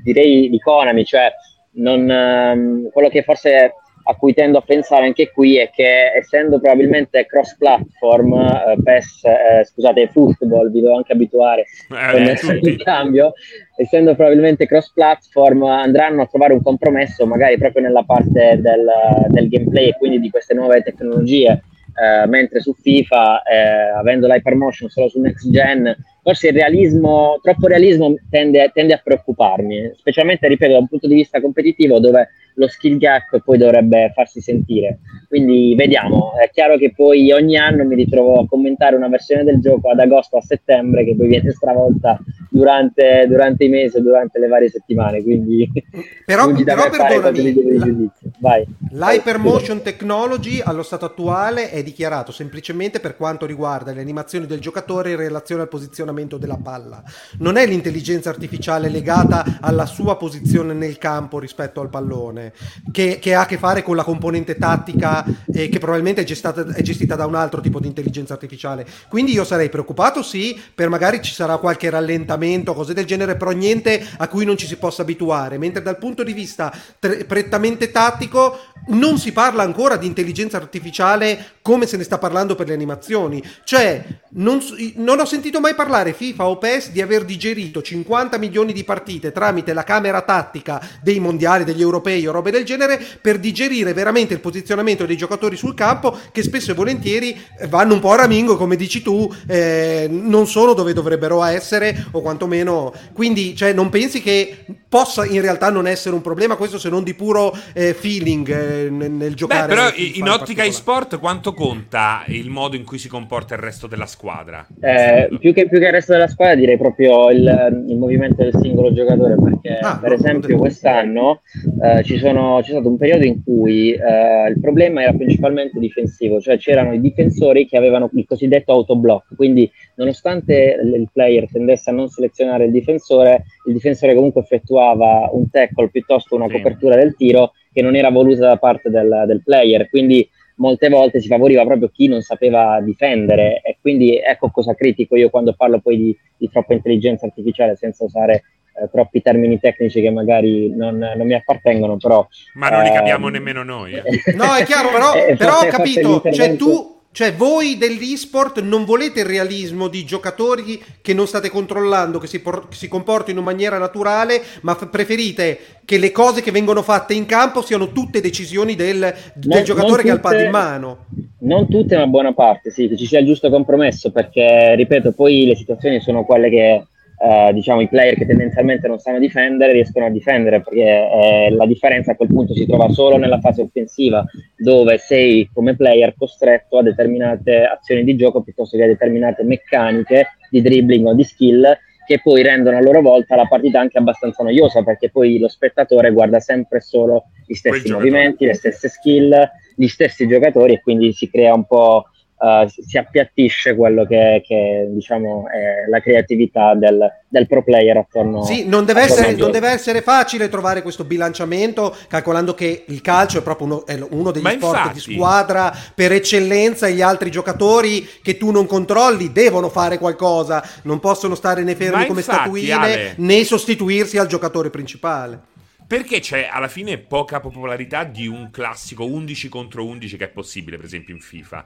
direi 0.03 0.49
di 0.49 0.57
Konami, 0.57 1.05
cioè 1.05 1.31
non, 1.73 2.09
um, 2.09 2.89
quello 2.89 3.09
che 3.09 3.21
forse 3.21 3.73
a 4.09 4.15
cui 4.15 4.33
tendo 4.33 4.57
a 4.57 4.61
pensare 4.61 5.05
anche 5.05 5.31
qui 5.31 5.57
è 5.57 5.69
che 5.69 6.13
essendo 6.15 6.59
probabilmente 6.59 7.25
cross 7.25 7.57
platform, 7.57 8.33
eh, 8.33 8.77
PES, 8.81 9.23
eh, 9.25 9.65
scusate, 9.65 10.07
football, 10.07 10.71
vi 10.71 10.79
devo 10.79 10.95
anche 10.95 11.11
abituare 11.11 11.65
eh, 11.89 12.39
con 12.39 12.59
il 12.61 12.81
cambio, 12.81 13.33
essendo 13.75 14.15
probabilmente 14.15 14.65
cross 14.65 14.93
platform 14.93 15.63
andranno 15.63 16.21
a 16.21 16.27
trovare 16.27 16.53
un 16.53 16.61
compromesso 16.61 17.25
magari 17.25 17.57
proprio 17.57 17.83
nella 17.83 18.03
parte 18.03 18.59
del, 18.61 18.89
del 19.27 19.49
gameplay 19.49 19.89
e 19.89 19.97
quindi 19.97 20.19
di 20.21 20.29
queste 20.29 20.53
nuove 20.53 20.81
tecnologie. 20.81 21.61
Eh, 21.99 22.27
mentre 22.27 22.59
su 22.59 22.75
FIFA, 22.75 23.41
eh, 23.41 23.89
avendo 23.97 24.27
l'hypermotion 24.27 24.87
solo 24.87 25.09
su 25.09 25.19
next 25.19 25.49
gen, 25.49 25.95
forse 26.21 26.49
il 26.49 26.53
realismo, 26.53 27.39
troppo 27.41 27.65
realismo 27.65 28.13
tende, 28.29 28.69
tende 28.71 28.93
a 28.93 29.01
preoccuparmi, 29.03 29.93
specialmente, 29.95 30.47
ripeto, 30.47 30.73
da 30.73 30.77
un 30.77 30.87
punto 30.87 31.07
di 31.07 31.15
vista 31.15 31.41
competitivo 31.41 31.99
dove 31.99 32.29
lo 32.57 32.67
skill 32.67 32.97
gap 32.97 33.39
poi 33.43 33.57
dovrebbe 33.57 34.11
farsi 34.13 34.41
sentire. 34.41 34.99
Quindi 35.27 35.75
vediamo, 35.75 36.33
è 36.37 36.49
chiaro 36.49 36.77
che 36.77 36.93
poi 36.95 37.31
ogni 37.31 37.57
anno 37.57 37.85
mi 37.85 37.95
ritrovo 37.95 38.39
a 38.39 38.47
commentare 38.47 38.95
una 38.95 39.07
versione 39.07 39.43
del 39.43 39.59
gioco 39.59 39.89
ad 39.89 39.99
agosto 39.99 40.37
a 40.37 40.41
settembre 40.41 41.05
che 41.05 41.15
poi 41.15 41.27
viene 41.27 41.51
stravolta 41.51 42.19
durante, 42.49 43.25
durante 43.27 43.65
i 43.65 43.69
mesi, 43.69 44.01
durante 44.01 44.39
le 44.39 44.47
varie 44.47 44.69
settimane, 44.69 45.21
quindi 45.21 45.69
però, 46.25 46.51
però 46.51 46.89
perdonami, 46.89 48.09
la, 48.39 48.63
l'hypermotion 48.91 49.81
technology 49.81 50.59
allo 50.63 50.83
stato 50.83 51.05
attuale 51.05 51.69
è 51.69 51.83
dichiarato 51.83 52.31
semplicemente 52.31 52.99
per 52.99 53.15
quanto 53.15 53.45
riguarda 53.45 53.91
le 53.91 54.01
animazioni 54.01 54.45
del 54.45 54.59
giocatore 54.59 55.11
in 55.11 55.17
relazione 55.17 55.61
al 55.61 55.67
posizionamento 55.67 56.37
della 56.37 56.59
palla. 56.61 57.03
Non 57.39 57.57
è 57.57 57.65
l'intelligenza 57.67 58.29
artificiale 58.29 58.89
legata 58.89 59.59
alla 59.61 59.85
sua 59.85 60.17
posizione 60.17 60.73
nel 60.73 60.97
campo 60.97 61.39
rispetto 61.39 61.81
al 61.81 61.89
pallone 61.89 62.46
che, 62.91 63.19
che, 63.19 63.33
ha 63.33 63.41
a 63.41 63.45
che 63.45 63.57
fare 63.57 63.83
con 63.83 63.95
la 63.95 64.03
componente 64.03 64.57
tattica 64.57 65.25
eh, 65.51 65.69
che 65.69 65.79
probabilmente 65.79 66.21
è 66.21 66.23
gestita, 66.23 66.53
è 66.73 66.81
gestita, 66.81 67.15
da 67.15 67.25
un 67.25 67.35
altro 67.35 67.61
tipo 67.61 67.79
di 67.79 67.87
intelligenza 67.87 68.33
artificiale. 68.33 68.85
Quindi 69.09 69.31
io 69.33 69.43
sarei 69.43 69.69
preoccupato, 69.69 70.21
sì, 70.21 70.59
per 70.73 70.89
magari 70.89 71.21
ci 71.21 71.33
sarà 71.33 71.57
qualche 71.57 71.89
rallentamento, 71.89 72.73
cose 72.73 72.93
del 72.93 73.05
genere, 73.05 73.35
però 73.35 73.51
niente 73.51 74.05
a 74.17 74.27
cui 74.27 74.45
non 74.45 74.57
ci 74.57 74.67
si 74.67 74.77
possa 74.77 75.01
abituare. 75.01 75.57
Mentre 75.57 75.81
dal 75.81 75.97
punto 75.97 76.23
di 76.23 76.33
vista 76.33 76.73
tre, 76.99 77.25
prettamente 77.25 77.91
tattico 77.91 78.57
non 78.87 79.17
si 79.17 79.31
parla 79.31 79.63
ancora 79.63 79.97
di 79.97 80.05
intelligenza 80.05 80.57
artificiale 80.57 81.55
come 81.61 81.85
se 81.85 81.97
ne 81.97 82.03
sta 82.03 82.17
parlando 82.17 82.55
per 82.55 82.67
le 82.67 82.73
animazioni. 82.73 83.43
Cioè, 83.63 84.03
non, 84.29 84.61
non, 84.95 85.19
ho 85.19 85.25
sentito 85.25 85.59
mai 85.59 85.75
parlare 85.75 86.13
FIFA 86.13 86.47
o 86.47 86.57
PES 86.57 86.91
di 86.91 87.01
aver 87.01 87.25
digerito 87.25 87.81
50 87.81 88.37
milioni 88.37 88.71
di 88.71 88.83
partite 88.83 89.31
tramite 89.31 89.73
la 89.73 89.83
camera 89.83 90.21
tattica 90.21 90.81
dei 91.01 91.19
mondiali, 91.19 91.63
degli 91.63 91.81
europei 91.81 92.23
robe 92.37 92.51
del 92.51 92.63
genere 92.63 92.99
per 93.21 93.39
digerire 93.39 93.93
veramente 93.93 94.33
il 94.33 94.39
posizionamento 94.39 95.05
dei 95.05 95.17
giocatori 95.17 95.55
sul 95.55 95.73
campo 95.73 96.17
che 96.31 96.43
spesso 96.43 96.71
e 96.71 96.75
volentieri 96.75 97.39
vanno 97.67 97.93
un 97.93 97.99
po' 97.99 98.11
a 98.11 98.17
ramingo, 98.17 98.57
come 98.57 98.75
dici 98.75 99.01
tu, 99.01 99.31
eh, 99.47 100.07
non 100.09 100.47
sono 100.47 100.73
dove 100.73 100.93
dovrebbero 100.93 101.43
essere 101.43 102.05
o 102.11 102.21
quantomeno... 102.21 102.93
Quindi, 103.13 103.55
cioè, 103.55 103.73
non 103.73 103.89
pensi 103.89 104.21
che 104.21 104.65
possa 104.87 105.25
in 105.25 105.41
realtà 105.41 105.69
non 105.69 105.87
essere 105.87 106.15
un 106.15 106.21
problema 106.21 106.55
questo 106.55 106.77
se 106.77 106.89
non 106.89 107.03
di 107.03 107.13
puro 107.13 107.53
eh, 107.73 107.93
feeling 107.93 108.49
eh, 108.49 108.89
nel, 108.89 109.11
nel 109.11 109.35
giocare. 109.35 109.67
Beh, 109.67 109.73
però 109.73 109.89
in 109.95 110.29
ottica 110.29 110.63
e-sport 110.63 111.19
quanto 111.19 111.53
conta 111.53 112.23
il 112.27 112.49
modo 112.49 112.75
in 112.75 112.85
cui 112.85 112.97
si 112.97 113.07
comporta 113.07 113.55
il 113.55 113.61
resto 113.61 113.87
della 113.87 114.05
squadra? 114.05 114.65
Eh, 114.79 115.27
più, 115.39 115.53
che, 115.53 115.67
più, 115.67 115.79
che, 115.79 115.85
il 115.85 115.91
resto 115.91 116.13
della 116.13 116.27
squadra 116.27 116.55
direi 116.55 116.77
proprio 116.77 117.29
il, 117.29 117.85
il 117.87 117.97
movimento 117.97 118.43
del 118.43 118.55
singolo 118.61 118.93
giocatore 118.93 119.35
perché 119.35 119.77
ah, 119.79 119.97
per 119.97 120.13
esempio 120.13 120.57
quest'anno 120.57 121.41
eh, 121.81 122.03
ci 122.03 122.17
sono, 122.17 122.26
c'è 122.61 122.71
stato 122.71 122.87
un 122.87 122.97
periodo 122.97 123.25
in 123.25 123.43
cui 123.43 123.91
eh, 123.91 124.49
il 124.49 124.59
problema 124.59 125.01
era 125.01 125.13
principalmente 125.13 125.79
difensivo, 125.79 126.39
cioè 126.39 126.57
c'erano 126.57 126.93
i 126.93 127.01
difensori 127.01 127.67
che 127.67 127.77
avevano 127.77 128.09
il 128.13 128.25
cosiddetto 128.25 128.71
autoblock, 128.71 129.35
quindi 129.35 129.69
nonostante 129.95 130.79
il 130.81 131.09
player 131.11 131.49
tendesse 131.49 131.89
a 131.89 131.93
non 131.93 132.09
selezionare 132.09 132.65
il 132.65 132.71
difensore, 132.71 133.43
il 133.67 133.73
difensore 133.73 134.15
comunque 134.15 134.41
effettuava 134.41 135.29
un 135.31 135.49
tackle 135.49 135.89
piuttosto 135.89 136.35
una 136.35 136.47
sì. 136.47 136.53
copertura 136.53 136.95
del 136.95 137.15
tiro 137.15 137.53
che 137.71 137.81
non 137.81 137.95
era 137.95 138.09
voluta 138.09 138.47
da 138.47 138.57
parte 138.57 138.89
del, 138.89 139.23
del 139.27 139.43
player, 139.43 139.89
quindi 139.89 140.27
molte 140.57 140.89
volte 140.89 141.21
si 141.21 141.27
favoriva 141.27 141.65
proprio 141.65 141.89
chi 141.89 142.07
non 142.07 142.21
sapeva 142.21 142.81
difendere 142.81 143.61
e 143.61 143.77
quindi 143.79 144.17
ecco 144.17 144.49
cosa 144.49 144.73
critico 144.73 145.15
io 145.15 145.29
quando 145.29 145.53
parlo 145.53 145.79
poi 145.79 145.97
di, 145.97 146.17
di 146.37 146.49
troppa 146.49 146.73
intelligenza 146.73 147.25
artificiale 147.25 147.75
senza 147.75 148.03
usare 148.03 148.43
eh, 148.81 148.89
troppi 148.91 149.21
termini 149.21 149.59
tecnici 149.59 150.01
che 150.01 150.09
magari 150.09 150.75
non, 150.75 150.97
non 150.97 151.25
mi 151.25 151.33
appartengono 151.33 151.97
però 151.97 152.27
ma 152.53 152.69
non 152.69 152.83
li 152.83 152.91
capiamo 152.91 153.27
ehm, 153.27 153.33
nemmeno 153.33 153.63
noi 153.63 153.93
eh. 153.93 154.03
no 154.35 154.55
è 154.55 154.63
chiaro 154.63 154.89
però, 154.89 155.11
però 155.35 155.59
ho 155.59 155.67
capito 155.67 156.21
cioè 156.31 156.55
tu 156.55 156.95
Cioè, 157.17 157.33
voi 157.33 157.77
dell'esport 157.79 158.61
non 158.61 158.85
volete 158.85 159.21
il 159.21 159.25
realismo 159.25 159.87
di 159.87 160.05
giocatori 160.05 160.79
che 161.01 161.15
non 161.15 161.25
state 161.25 161.49
controllando, 161.49 162.19
che 162.19 162.27
si, 162.27 162.41
por- 162.41 162.67
si 162.69 162.87
comportino 162.87 163.39
in 163.39 163.45
maniera 163.45 163.79
naturale, 163.79 164.39
ma 164.61 164.75
f- 164.75 164.87
preferite 164.87 165.57
che 165.83 165.97
le 165.97 166.11
cose 166.11 166.43
che 166.43 166.51
vengono 166.51 166.83
fatte 166.83 167.15
in 167.15 167.25
campo 167.25 167.63
siano 167.63 167.91
tutte 167.91 168.21
decisioni 168.21 168.75
del, 168.75 168.99
del 169.33 169.49
non, 169.49 169.63
giocatore 169.63 170.03
non 170.03 170.03
tutte, 170.03 170.03
che 170.03 170.11
ha 170.11 170.13
il 170.13 170.19
pad 170.19 170.39
in 170.41 170.51
mano. 170.51 171.05
Non 171.39 171.67
tutte, 171.67 171.97
ma 171.97 172.05
buona 172.05 172.35
parte, 172.35 172.69
sì, 172.69 172.87
che 172.87 172.95
ci 172.95 173.07
sia 173.07 173.17
il 173.17 173.25
giusto 173.25 173.49
compromesso, 173.49 174.11
perché, 174.11 174.75
ripeto, 174.75 175.13
poi 175.13 175.47
le 175.47 175.55
situazioni 175.55 175.99
sono 175.99 176.23
quelle 176.23 176.51
che 176.51 176.85
eh, 177.19 177.51
diciamo 177.53 177.81
i 177.81 177.87
player 177.87 178.15
che 178.15 178.25
tendenzialmente 178.25 178.87
non 178.87 178.99
sanno 178.99 179.17
difendere 179.19 179.71
riescono 179.71 180.05
a 180.05 180.09
difendere 180.09 180.61
perché 180.61 180.81
eh, 180.81 181.51
la 181.51 181.65
differenza 181.65 182.11
a 182.11 182.15
quel 182.15 182.27
punto 182.27 182.53
si 182.53 182.67
trova 182.67 182.89
solo 182.89 183.17
nella 183.17 183.39
fase 183.39 183.61
offensiva 183.61 184.23
dove 184.55 184.97
sei 184.99 185.49
come 185.51 185.75
player 185.75 186.13
costretto 186.15 186.77
a 186.77 186.83
determinate 186.83 187.63
azioni 187.63 188.03
di 188.03 188.15
gioco 188.15 188.43
piuttosto 188.43 188.77
che 188.77 188.83
a 188.83 188.87
determinate 188.87 189.43
meccaniche 189.43 190.27
di 190.51 190.61
dribbling 190.61 191.07
o 191.07 191.13
di 191.13 191.23
skill 191.23 191.77
che 192.05 192.21
poi 192.23 192.41
rendono 192.41 192.77
a 192.77 192.81
loro 192.81 193.01
volta 193.01 193.35
la 193.35 193.47
partita 193.47 193.81
anche 193.81 193.97
abbastanza 193.97 194.41
noiosa 194.41 194.81
perché 194.81 195.09
poi 195.09 195.39
lo 195.39 195.49
spettatore 195.49 196.11
guarda 196.11 196.39
sempre 196.39 196.79
solo 196.79 197.25
gli 197.45 197.53
stessi 197.53 197.91
movimenti, 197.91 198.45
le 198.45 198.53
stesse 198.53 198.87
skill, 198.87 199.35
gli 199.75 199.87
stessi 199.87 200.25
giocatori 200.25 200.73
e 200.73 200.81
quindi 200.81 201.11
si 201.11 201.29
crea 201.29 201.53
un 201.53 201.65
po' 201.65 202.05
uh, 202.37 202.67
si 202.67 202.97
appiattisce 202.97 203.75
quello 203.75 204.05
che, 204.05 204.41
che 204.45 204.87
diciamo, 204.89 205.45
è 205.49 205.89
la 205.89 205.99
creatività 205.99 206.75
del, 206.75 207.11
del, 207.27 207.47
pro 207.47 207.63
player 207.63 207.97
attorno 207.97 208.43
Sì, 208.43 208.67
non 208.67 208.85
deve, 208.85 209.01
essere, 209.01 209.33
non 209.33 209.51
deve, 209.51 209.69
essere, 209.69 210.01
facile 210.01 210.49
trovare 210.49 210.81
questo 210.81 211.03
bilanciamento, 211.03 211.95
calcolando 212.07 212.53
che 212.53 212.85
il 212.87 213.01
calcio 213.01 213.39
è 213.39 213.41
proprio 213.41 213.67
uno, 213.67 213.85
è 213.85 213.99
uno 214.09 214.31
degli 214.31 214.43
Ma 214.43 214.51
sport 214.51 214.77
infatti... 214.77 214.93
di 214.93 215.13
squadra 215.13 215.73
per 215.93 216.11
eccellenza 216.11 216.87
e 216.87 216.93
gli 216.93 217.01
altri 217.01 217.31
giocatori 217.31 218.07
che 218.21 218.37
tu 218.37 218.51
non 218.51 218.65
controlli 218.65 219.31
devono 219.31 219.69
fare 219.69 219.97
qualcosa, 219.97 220.63
non 220.83 220.99
possono 220.99 221.35
stare 221.35 221.63
né 221.63 221.75
fermi 221.75 222.05
come 222.05 222.21
statuine 222.21 222.71
Ale... 222.71 223.13
né 223.17 223.43
sostituirsi 223.43 224.17
al 224.17 224.27
giocatore 224.27 224.69
principale. 224.69 225.55
Perché 225.87 226.19
c'è 226.19 226.49
alla 226.51 226.67
fine 226.67 226.97
poca 226.97 227.39
popolarità 227.39 228.03
di 228.03 228.27
un 228.27 228.51
classico 228.51 229.05
11 229.05 229.47
contro 229.47 229.85
11 229.85 230.17
che 230.17 230.25
è 230.25 230.27
possibile, 230.27 230.75
per 230.75 230.85
esempio, 230.85 231.13
in 231.13 231.21
FIFA. 231.21 231.65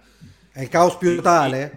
È 0.54 0.62
il 0.62 0.68
caos 0.68 0.96
più 0.98 1.16
totale? 1.16 1.72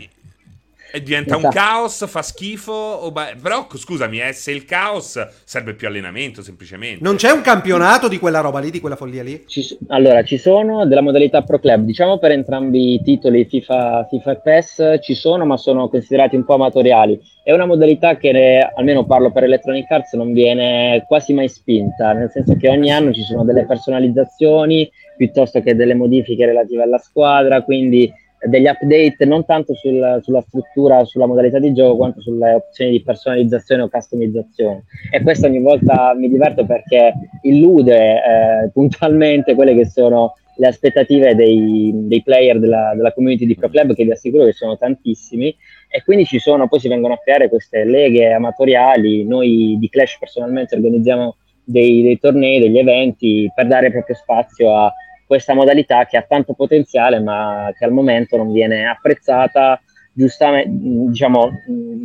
E 0.92 1.02
diventa 1.02 1.36
esatto. 1.36 1.46
un 1.46 1.52
caos, 1.52 2.06
fa 2.06 2.22
schifo. 2.22 3.10
Ba- 3.12 3.34
però 3.40 3.66
scusami, 3.68 4.20
eh, 4.20 4.32
se 4.32 4.52
il 4.52 4.64
caos 4.64 5.24
serve 5.44 5.74
più 5.74 5.88
allenamento 5.88 6.40
semplicemente. 6.40 7.02
Non 7.02 7.16
c'è 7.16 7.30
un 7.30 7.40
campionato 7.40 8.06
di 8.06 8.18
quella 8.18 8.38
roba 8.38 8.60
lì, 8.60 8.70
di 8.70 8.78
quella 8.78 8.94
follia 8.94 9.24
lì? 9.24 9.44
Ci, 9.46 9.76
allora, 9.88 10.22
ci 10.22 10.38
sono 10.38 10.86
della 10.86 11.02
modalità 11.02 11.42
Pro 11.42 11.58
Club. 11.58 11.84
Diciamo 11.84 12.18
per 12.18 12.30
entrambi 12.30 12.94
i 12.94 13.02
titoli 13.02 13.44
FIFA, 13.44 14.06
FIFA 14.08 14.30
e 14.30 14.40
PES 14.40 14.98
ci 15.02 15.14
sono, 15.14 15.44
ma 15.44 15.56
sono 15.56 15.88
considerati 15.88 16.36
un 16.36 16.44
po' 16.44 16.54
amatoriali. 16.54 17.20
È 17.42 17.52
una 17.52 17.66
modalità 17.66 18.16
che, 18.16 18.70
almeno 18.74 19.04
parlo 19.04 19.32
per 19.32 19.42
Electronic 19.42 19.90
Arts, 19.90 20.12
non 20.14 20.32
viene 20.32 21.04
quasi 21.08 21.32
mai 21.32 21.48
spinta, 21.48 22.12
nel 22.12 22.30
senso 22.30 22.56
che 22.56 22.68
ogni 22.68 22.92
anno 22.92 23.12
ci 23.12 23.22
sono 23.22 23.44
delle 23.44 23.66
personalizzazioni 23.66 24.88
piuttosto 25.16 25.60
che 25.60 25.74
delle 25.74 25.94
modifiche 25.94 26.46
relative 26.46 26.82
alla 26.82 26.98
squadra, 26.98 27.62
quindi 27.62 28.12
degli 28.46 28.66
update 28.66 29.24
non 29.24 29.44
tanto 29.44 29.74
sul, 29.74 30.20
sulla 30.22 30.40
struttura, 30.46 31.04
sulla 31.04 31.26
modalità 31.26 31.58
di 31.58 31.72
gioco, 31.72 31.96
quanto 31.96 32.20
sulle 32.20 32.54
opzioni 32.54 32.92
di 32.92 33.02
personalizzazione 33.02 33.82
o 33.82 33.88
customizzazione. 33.88 34.84
E 35.10 35.22
questo 35.22 35.46
ogni 35.46 35.60
volta 35.60 36.14
mi 36.14 36.28
diverto 36.28 36.64
perché 36.64 37.12
illude 37.42 37.96
eh, 37.96 38.70
puntualmente 38.72 39.54
quelle 39.54 39.74
che 39.74 39.86
sono 39.86 40.34
le 40.56 40.66
aspettative 40.68 41.34
dei, 41.34 41.90
dei 41.92 42.22
player 42.22 42.58
della, 42.58 42.92
della, 42.94 43.12
community 43.12 43.46
di 43.46 43.56
Pro 43.56 43.68
Club, 43.68 43.94
che 43.94 44.04
vi 44.04 44.12
assicuro 44.12 44.44
che 44.44 44.52
sono 44.52 44.76
tantissimi, 44.76 45.54
e 45.88 46.02
quindi 46.04 46.24
ci 46.24 46.38
sono, 46.38 46.68
poi 46.68 46.80
si 46.80 46.88
vengono 46.88 47.14
a 47.14 47.18
creare 47.18 47.48
queste 47.48 47.84
leghe 47.84 48.32
amatoriali. 48.32 49.24
Noi 49.24 49.76
di 49.78 49.88
Clash 49.88 50.18
personalmente 50.18 50.76
organizziamo 50.76 51.36
dei, 51.64 52.02
dei 52.02 52.18
tornei, 52.18 52.60
degli 52.60 52.78
eventi 52.78 53.50
per 53.54 53.66
dare 53.66 53.90
proprio 53.90 54.14
spazio 54.14 54.76
a 54.76 54.92
questa 55.34 55.54
modalità 55.54 56.06
che 56.06 56.16
ha 56.16 56.22
tanto 56.22 56.52
potenziale 56.52 57.18
ma 57.18 57.72
che 57.76 57.84
al 57.84 57.90
momento 57.90 58.36
non 58.36 58.52
viene 58.52 58.86
apprezzata, 58.86 59.80
giustamente, 60.12 60.68
diciamo, 60.70 61.50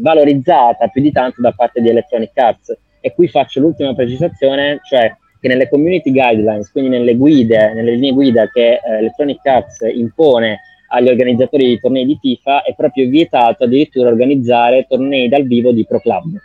valorizzata 0.02 0.88
più 0.88 1.04
di 1.04 1.12
tanto 1.12 1.40
da 1.40 1.52
parte 1.52 1.80
di 1.80 1.90
Electronic 1.90 2.36
Arts. 2.36 2.76
E 3.00 3.14
qui 3.14 3.28
faccio 3.28 3.60
l'ultima 3.60 3.94
precisazione, 3.94 4.80
cioè 4.84 5.16
che 5.40 5.48
nelle 5.48 5.70
community 5.70 6.12
guidelines, 6.12 6.72
quindi 6.72 6.90
nelle 6.90 7.16
guide, 7.16 7.72
nelle 7.74 7.92
linee 7.92 8.14
guida 8.14 8.50
che 8.50 8.80
eh, 8.84 8.98
Electronic 8.98 9.46
Arts 9.46 9.82
impone 9.94 10.62
agli 10.88 11.08
organizzatori 11.08 11.68
di 11.68 11.80
tornei 11.80 12.08
di 12.08 12.18
FIFA, 12.20 12.64
è 12.64 12.74
proprio 12.74 13.08
vietato 13.08 13.66
addirittura 13.66 14.10
organizzare 14.10 14.88
tornei 14.90 15.30
dal 15.30 15.44
vivo 15.44 15.72
di 15.72 15.86
Pro 15.86 16.00
Club. 16.00 16.36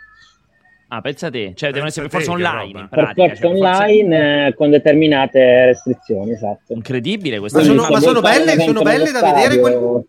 Ah, 0.95 1.01
pensa 1.01 1.29
te, 1.29 1.51
cioè 1.55 1.71
devono 1.71 1.87
essere 1.87 2.07
per 2.07 2.21
forza 2.21 2.31
online 2.31 2.79
in 2.79 2.87
pratica. 2.89 3.27
Per 3.27 3.37
forza 3.37 3.41
cioè, 3.41 3.51
online 3.51 4.17
forza... 4.17 4.45
Eh, 4.47 4.53
con 4.53 4.69
determinate 4.69 5.65
restrizioni, 5.65 6.31
esatto. 6.31 6.73
Incredibile 6.73 7.39
questa 7.39 7.57
Ma 7.57 7.65
sono, 7.65 7.87
ma 7.89 7.99
sono 7.99 8.21
belle, 8.21 8.57
sono 8.59 8.81
belle 8.81 9.11
da 9.11 9.33
vedere 9.33 9.59
quel... 9.59 10.05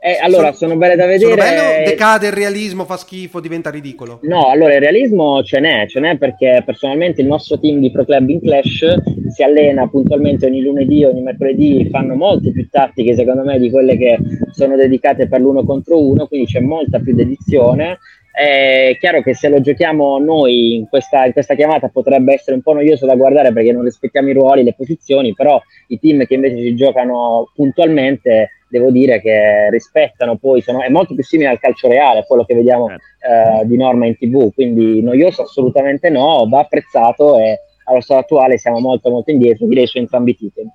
Eh, 0.00 0.18
allora, 0.20 0.52
sono, 0.52 0.72
sono, 0.72 0.76
belle 0.76 0.96
da 0.96 1.06
vedere. 1.06 1.30
Sono 1.30 1.42
belle 1.42 1.84
decade 1.84 2.26
il 2.26 2.32
realismo, 2.32 2.84
fa 2.84 2.96
schifo, 2.96 3.38
diventa 3.38 3.70
ridicolo? 3.70 4.18
No, 4.22 4.48
allora 4.48 4.74
il 4.74 4.80
realismo 4.80 5.42
ce 5.44 5.60
n'è, 5.60 5.86
ce 5.86 6.00
n'è 6.00 6.16
perché 6.16 6.62
personalmente 6.64 7.20
il 7.20 7.28
nostro 7.28 7.58
team 7.60 7.78
di 7.78 7.90
Pro 7.92 8.04
Club 8.04 8.28
in 8.28 8.40
Clash 8.40 8.94
si 9.28 9.42
allena 9.44 9.88
puntualmente 9.88 10.46
ogni 10.46 10.62
lunedì, 10.62 11.04
ogni 11.04 11.22
mercoledì, 11.22 11.88
fanno 11.90 12.16
molte 12.16 12.50
più 12.50 12.68
tattiche 12.68 13.14
secondo 13.14 13.44
me 13.44 13.58
di 13.60 13.70
quelle 13.70 13.96
che 13.96 14.18
sono 14.50 14.74
dedicate 14.74 15.28
per 15.28 15.40
l'uno 15.40 15.64
contro 15.64 16.00
uno, 16.00 16.26
quindi 16.26 16.46
c'è 16.46 16.60
molta 16.60 16.98
più 16.98 17.14
dedizione 17.14 17.98
è 18.30 18.96
chiaro 19.00 19.22
che 19.22 19.34
se 19.34 19.48
lo 19.48 19.60
giochiamo 19.60 20.18
noi 20.18 20.76
in 20.76 20.88
questa, 20.88 21.24
in 21.24 21.32
questa, 21.32 21.54
chiamata 21.54 21.88
potrebbe 21.88 22.34
essere 22.34 22.56
un 22.56 22.62
po' 22.62 22.72
noioso 22.72 23.06
da 23.06 23.16
guardare 23.16 23.52
perché 23.52 23.72
non 23.72 23.82
rispettiamo 23.82 24.28
i 24.28 24.32
ruoli, 24.32 24.62
le 24.62 24.74
posizioni, 24.74 25.34
però 25.34 25.60
i 25.88 25.98
team 25.98 26.24
che 26.24 26.34
invece 26.34 26.56
si 26.58 26.74
giocano 26.76 27.50
puntualmente 27.54 28.50
devo 28.68 28.90
dire 28.90 29.20
che 29.20 29.70
rispettano 29.70 30.36
poi, 30.36 30.60
sono, 30.60 30.82
è 30.82 30.88
molto 30.88 31.14
più 31.14 31.24
simile 31.24 31.48
al 31.48 31.58
calcio 31.58 31.88
reale, 31.88 32.24
quello 32.26 32.44
che 32.44 32.54
vediamo 32.54 32.86
certo. 32.88 33.62
eh, 33.62 33.66
di 33.66 33.76
norma 33.76 34.06
in 34.06 34.16
tv, 34.16 34.52
quindi 34.52 35.02
noioso 35.02 35.42
assolutamente 35.42 36.10
no, 36.10 36.46
va 36.48 36.60
apprezzato 36.60 37.38
e 37.38 37.60
allo 37.84 38.00
stato 38.02 38.20
attuale 38.20 38.58
siamo 38.58 38.78
molto 38.78 39.10
molto 39.10 39.30
indietro, 39.30 39.66
direi 39.66 39.86
su 39.86 39.98
entrambi 39.98 40.32
i 40.32 40.36
titoli. 40.36 40.70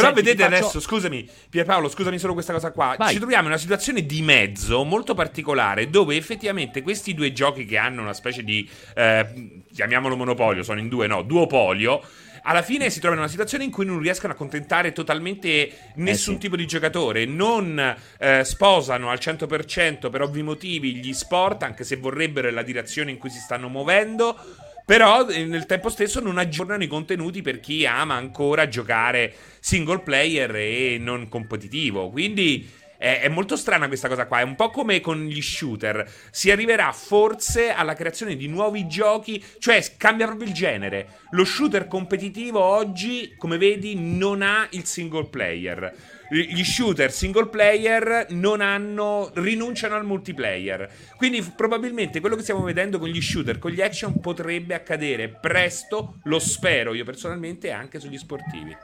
Però 0.00 0.14
Senti, 0.14 0.22
vedete 0.22 0.42
faccio... 0.42 0.56
adesso, 0.56 0.80
scusami, 0.80 1.28
Pierpaolo, 1.48 1.88
scusami 1.88 2.18
solo 2.18 2.32
questa 2.32 2.52
cosa 2.52 2.70
qua. 2.70 2.94
Vai. 2.96 3.12
Ci 3.12 3.18
troviamo 3.18 3.44
in 3.44 3.50
una 3.50 3.58
situazione 3.58 4.04
di 4.06 4.22
mezzo 4.22 4.84
molto 4.84 5.14
particolare 5.14 5.90
dove 5.90 6.16
effettivamente 6.16 6.82
questi 6.82 7.14
due 7.14 7.32
giochi 7.32 7.64
che 7.64 7.76
hanno 7.76 8.02
una 8.02 8.12
specie 8.12 8.42
di, 8.42 8.68
eh, 8.94 9.62
chiamiamolo 9.72 10.16
monopolio, 10.16 10.62
sono 10.62 10.80
in 10.80 10.88
due, 10.88 11.06
no, 11.06 11.22
duopolio, 11.22 12.02
alla 12.42 12.62
fine 12.62 12.88
si 12.90 13.00
trovano 13.00 13.20
in 13.20 13.26
una 13.26 13.30
situazione 13.30 13.64
in 13.64 13.70
cui 13.70 13.84
non 13.84 13.98
riescono 13.98 14.32
a 14.32 14.34
accontentare 14.34 14.92
totalmente 14.92 15.70
nessun 15.96 16.34
eh 16.34 16.36
sì. 16.36 16.40
tipo 16.40 16.56
di 16.56 16.66
giocatore, 16.66 17.24
non 17.26 17.96
eh, 18.18 18.44
sposano 18.44 19.10
al 19.10 19.18
100% 19.20 20.10
per 20.10 20.22
ovvi 20.22 20.42
motivi 20.42 20.96
gli 20.96 21.12
sport, 21.12 21.62
anche 21.62 21.84
se 21.84 21.96
vorrebbero 21.96 22.50
la 22.50 22.62
direzione 22.62 23.10
in 23.10 23.18
cui 23.18 23.30
si 23.30 23.38
stanno 23.38 23.68
muovendo 23.68 24.36
però 24.90 25.28
eh, 25.28 25.44
nel 25.44 25.66
tempo 25.66 25.88
stesso 25.88 26.18
non 26.18 26.36
aggiornano 26.36 26.82
i 26.82 26.88
contenuti 26.88 27.42
per 27.42 27.60
chi 27.60 27.86
ama 27.86 28.14
ancora 28.14 28.66
giocare 28.66 29.32
single 29.60 30.00
player 30.00 30.52
e 30.56 30.96
non 30.98 31.28
competitivo. 31.28 32.10
Quindi 32.10 32.68
è, 32.98 33.20
è, 33.20 33.28
molto 33.28 33.54
strana 33.54 33.86
questa 33.86 34.08
cosa 34.08 34.26
qua. 34.26 34.40
È 34.40 34.42
un 34.42 34.56
po' 34.56 34.70
come 34.70 35.00
con 35.00 35.26
gli 35.26 35.40
shooter. 35.40 36.12
Si 36.32 36.50
arriverà 36.50 36.90
forse 36.90 37.70
alla 37.70 37.94
creazione 37.94 38.34
di 38.34 38.48
nuovi 38.48 38.88
giochi, 38.88 39.40
cioè 39.60 39.80
cambia 39.96 40.26
proprio 40.26 40.48
il 40.48 40.54
genere. 40.54 41.20
Lo 41.30 41.44
shooter 41.44 41.86
competitivo 41.86 42.58
oggi, 42.58 43.34
come 43.36 43.58
vedi, 43.58 43.94
non 43.94 44.42
ha 44.42 44.66
il 44.70 44.86
single 44.86 45.28
player 45.28 45.94
gli 46.30 46.62
shooter 46.62 47.10
single 47.10 47.48
player 47.48 48.26
non 48.30 48.60
hanno 48.60 49.30
rinunciano 49.34 49.96
al 49.96 50.04
multiplayer. 50.04 50.88
Quindi 51.16 51.42
probabilmente 51.42 52.20
quello 52.20 52.36
che 52.36 52.42
stiamo 52.42 52.62
vedendo 52.62 52.98
con 52.98 53.08
gli 53.08 53.20
shooter, 53.20 53.58
con 53.58 53.72
gli 53.72 53.80
action 53.80 54.20
potrebbe 54.20 54.74
accadere 54.74 55.28
presto, 55.28 56.20
lo 56.24 56.38
spero 56.38 56.94
io 56.94 57.04
personalmente 57.04 57.72
anche 57.72 57.98
sugli 57.98 58.18
sportivi. 58.18 58.76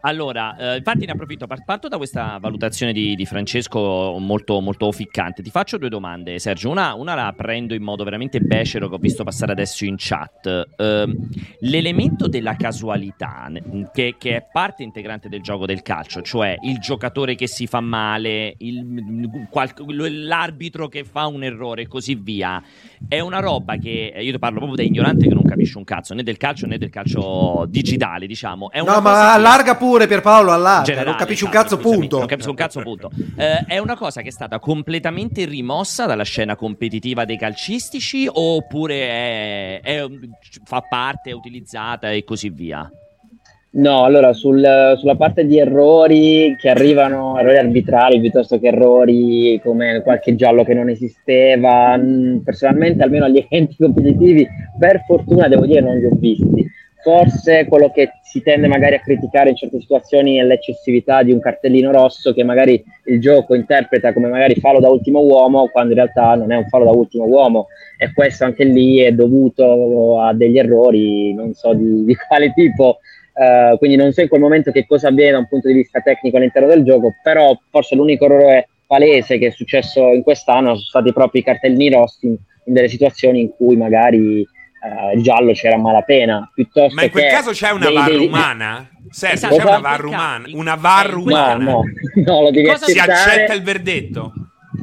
Allora, 0.00 0.56
eh, 0.56 0.76
infatti 0.76 1.04
ne 1.04 1.12
approfitto, 1.12 1.46
parto 1.46 1.88
da 1.88 1.96
questa 1.96 2.38
valutazione 2.40 2.92
di, 2.92 3.16
di 3.16 3.26
Francesco 3.26 4.16
molto, 4.20 4.60
molto 4.60 4.92
ficcante. 4.92 5.42
Ti 5.42 5.50
faccio 5.50 5.78
due 5.78 5.88
domande, 5.88 6.38
Sergio. 6.38 6.70
Una, 6.70 6.94
una, 6.94 7.14
la 7.14 7.34
prendo 7.36 7.74
in 7.74 7.82
modo 7.82 8.04
veramente 8.04 8.40
becero 8.40 8.88
che 8.88 8.94
ho 8.94 8.98
visto 8.98 9.24
passare 9.24 9.52
adesso 9.52 9.84
in 9.84 9.96
chat. 9.98 10.46
Eh, 10.76 11.16
l'elemento 11.60 12.28
della 12.28 12.54
casualità, 12.54 13.50
che, 13.92 14.14
che, 14.16 14.36
è 14.36 14.46
parte 14.52 14.84
integrante 14.84 15.28
del 15.28 15.42
gioco 15.42 15.66
del 15.66 15.82
calcio, 15.82 16.22
cioè 16.22 16.56
il 16.62 16.78
giocatore 16.78 17.34
che 17.34 17.48
si 17.48 17.66
fa 17.66 17.80
male, 17.80 18.54
il, 18.58 19.48
qual, 19.50 19.72
l'arbitro 19.76 20.88
che 20.88 21.04
fa 21.04 21.26
un 21.26 21.42
errore 21.42 21.82
e 21.82 21.88
così 21.88 22.14
via, 22.14 22.62
è 23.08 23.18
una 23.18 23.40
roba 23.40 23.76
che, 23.76 24.14
io 24.16 24.32
ti 24.32 24.38
parlo 24.38 24.58
proprio 24.58 24.76
da 24.76 24.84
ignorante 24.84 25.26
che 25.26 25.34
non 25.34 25.42
capisce 25.42 25.78
un 25.78 25.84
cazzo, 25.84 26.14
né 26.14 26.22
del 26.22 26.36
calcio 26.36 26.66
né 26.66 26.78
del 26.78 26.90
calcio 26.90 27.64
digitale, 27.68 28.26
diciamo. 28.26 28.70
È 28.70 28.80
no, 28.82 29.00
ma 29.00 29.32
allarga 29.32 29.74
pure 29.74 29.95
ragione 29.96 30.06
per 30.06 30.20
Paolo 30.20 30.52
all'altra, 30.52 31.02
non 31.02 31.16
capisci 31.16 31.44
un 31.44 31.50
cazzo 31.50 31.76
scusami, 31.76 31.98
punto. 31.98 32.18
Non 32.18 32.26
capisco 32.26 32.50
un 32.50 32.56
cazzo 32.56 32.80
punto. 32.80 33.10
Eh, 33.36 33.64
è 33.66 33.78
una 33.78 33.96
cosa 33.96 34.20
che 34.20 34.28
è 34.28 34.32
stata 34.32 34.58
completamente 34.58 35.44
rimossa 35.44 36.06
dalla 36.06 36.24
scena 36.24 36.56
competitiva 36.56 37.24
dei 37.24 37.38
calcistici 37.38 38.28
oppure 38.30 38.94
è, 38.94 39.80
è, 39.82 40.04
fa 40.64 40.82
parte, 40.82 41.30
è 41.30 41.32
utilizzata 41.32 42.10
e 42.10 42.24
così 42.24 42.50
via? 42.50 42.88
No, 43.68 44.04
allora 44.04 44.32
sul, 44.32 44.94
sulla 44.96 45.16
parte 45.16 45.44
di 45.44 45.58
errori 45.58 46.56
che 46.58 46.70
arrivano, 46.70 47.38
errori 47.38 47.58
arbitrali 47.58 48.20
piuttosto 48.20 48.58
che 48.58 48.68
errori 48.68 49.60
come 49.62 50.00
qualche 50.00 50.34
giallo 50.34 50.64
che 50.64 50.72
non 50.72 50.88
esisteva, 50.88 51.94
mm, 51.98 52.38
personalmente 52.38 53.02
almeno 53.02 53.26
agli 53.26 53.44
eventi 53.46 53.76
competitivi, 53.76 54.48
per 54.78 55.02
fortuna 55.06 55.48
devo 55.48 55.66
dire 55.66 55.80
non 55.82 55.98
li 55.98 56.06
ho 56.06 56.14
visti. 56.14 56.65
Forse 57.06 57.66
quello 57.68 57.92
che 57.92 58.14
si 58.20 58.42
tende 58.42 58.66
magari 58.66 58.96
a 58.96 58.98
criticare 58.98 59.50
in 59.50 59.54
certe 59.54 59.78
situazioni 59.78 60.38
è 60.38 60.42
l'eccessività 60.42 61.22
di 61.22 61.30
un 61.30 61.38
cartellino 61.38 61.92
rosso 61.92 62.34
che 62.34 62.42
magari 62.42 62.82
il 63.04 63.20
gioco 63.20 63.54
interpreta 63.54 64.12
come 64.12 64.26
magari 64.26 64.56
fallo 64.56 64.80
da 64.80 64.88
ultimo 64.88 65.20
uomo, 65.20 65.68
quando 65.68 65.92
in 65.92 65.98
realtà 65.98 66.34
non 66.34 66.50
è 66.50 66.56
un 66.56 66.66
fallo 66.66 66.84
da 66.86 66.90
ultimo 66.90 67.26
uomo. 67.26 67.68
E 67.96 68.12
questo 68.12 68.42
anche 68.42 68.64
lì 68.64 68.98
è 68.98 69.12
dovuto 69.12 70.20
a 70.20 70.34
degli 70.34 70.58
errori, 70.58 71.32
non 71.32 71.54
so 71.54 71.74
di, 71.74 72.04
di 72.04 72.16
quale 72.16 72.52
tipo, 72.52 72.98
Uh, 73.36 73.76
quindi 73.76 73.98
non 73.98 74.12
so 74.12 74.22
in 74.22 74.28
quel 74.28 74.40
momento 74.40 74.70
che 74.70 74.86
cosa 74.86 75.08
avviene 75.08 75.32
da 75.32 75.38
un 75.40 75.46
punto 75.46 75.68
di 75.68 75.74
vista 75.74 76.00
tecnico 76.00 76.38
all'interno 76.38 76.68
del 76.68 76.82
gioco, 76.84 77.16
però 77.22 77.54
forse 77.68 77.94
l'unico 77.94 78.24
errore 78.24 78.68
palese 78.86 79.36
che 79.36 79.48
è 79.48 79.50
successo 79.50 80.10
in 80.14 80.22
quest'anno 80.22 80.68
sono 80.68 80.80
stati 80.80 81.12
proprio 81.12 81.42
i 81.42 81.44
cartellini 81.44 81.90
rossi 81.90 82.28
in, 82.28 82.36
in 82.64 82.72
delle 82.72 82.88
situazioni 82.88 83.42
in 83.42 83.50
cui 83.54 83.76
magari 83.76 84.42
il 85.14 85.22
giallo 85.22 85.52
c'era 85.52 85.76
malapena. 85.76 86.50
Piuttosto 86.52 86.94
Ma 86.94 87.04
in 87.04 87.10
quel 87.10 87.30
caso 87.30 87.50
c'è 87.50 87.70
una 87.70 87.90
VAR 87.90 88.10
dei... 88.10 88.26
umana? 88.26 88.88
Sergio, 89.10 89.34
esatto, 89.34 89.56
c'è 89.56 89.62
una 89.62 89.78
VAR 89.78 90.04
umana? 90.04 90.46
Una 90.52 90.74
VAR 90.74 91.16
umana? 91.16 91.54
No, 91.56 91.70
no, 91.72 91.82
no 92.24 92.42
lo 92.42 92.50
devi 92.50 92.70
Si 92.76 92.98
accetta 92.98 93.52
il 93.52 93.62
verdetto? 93.62 94.32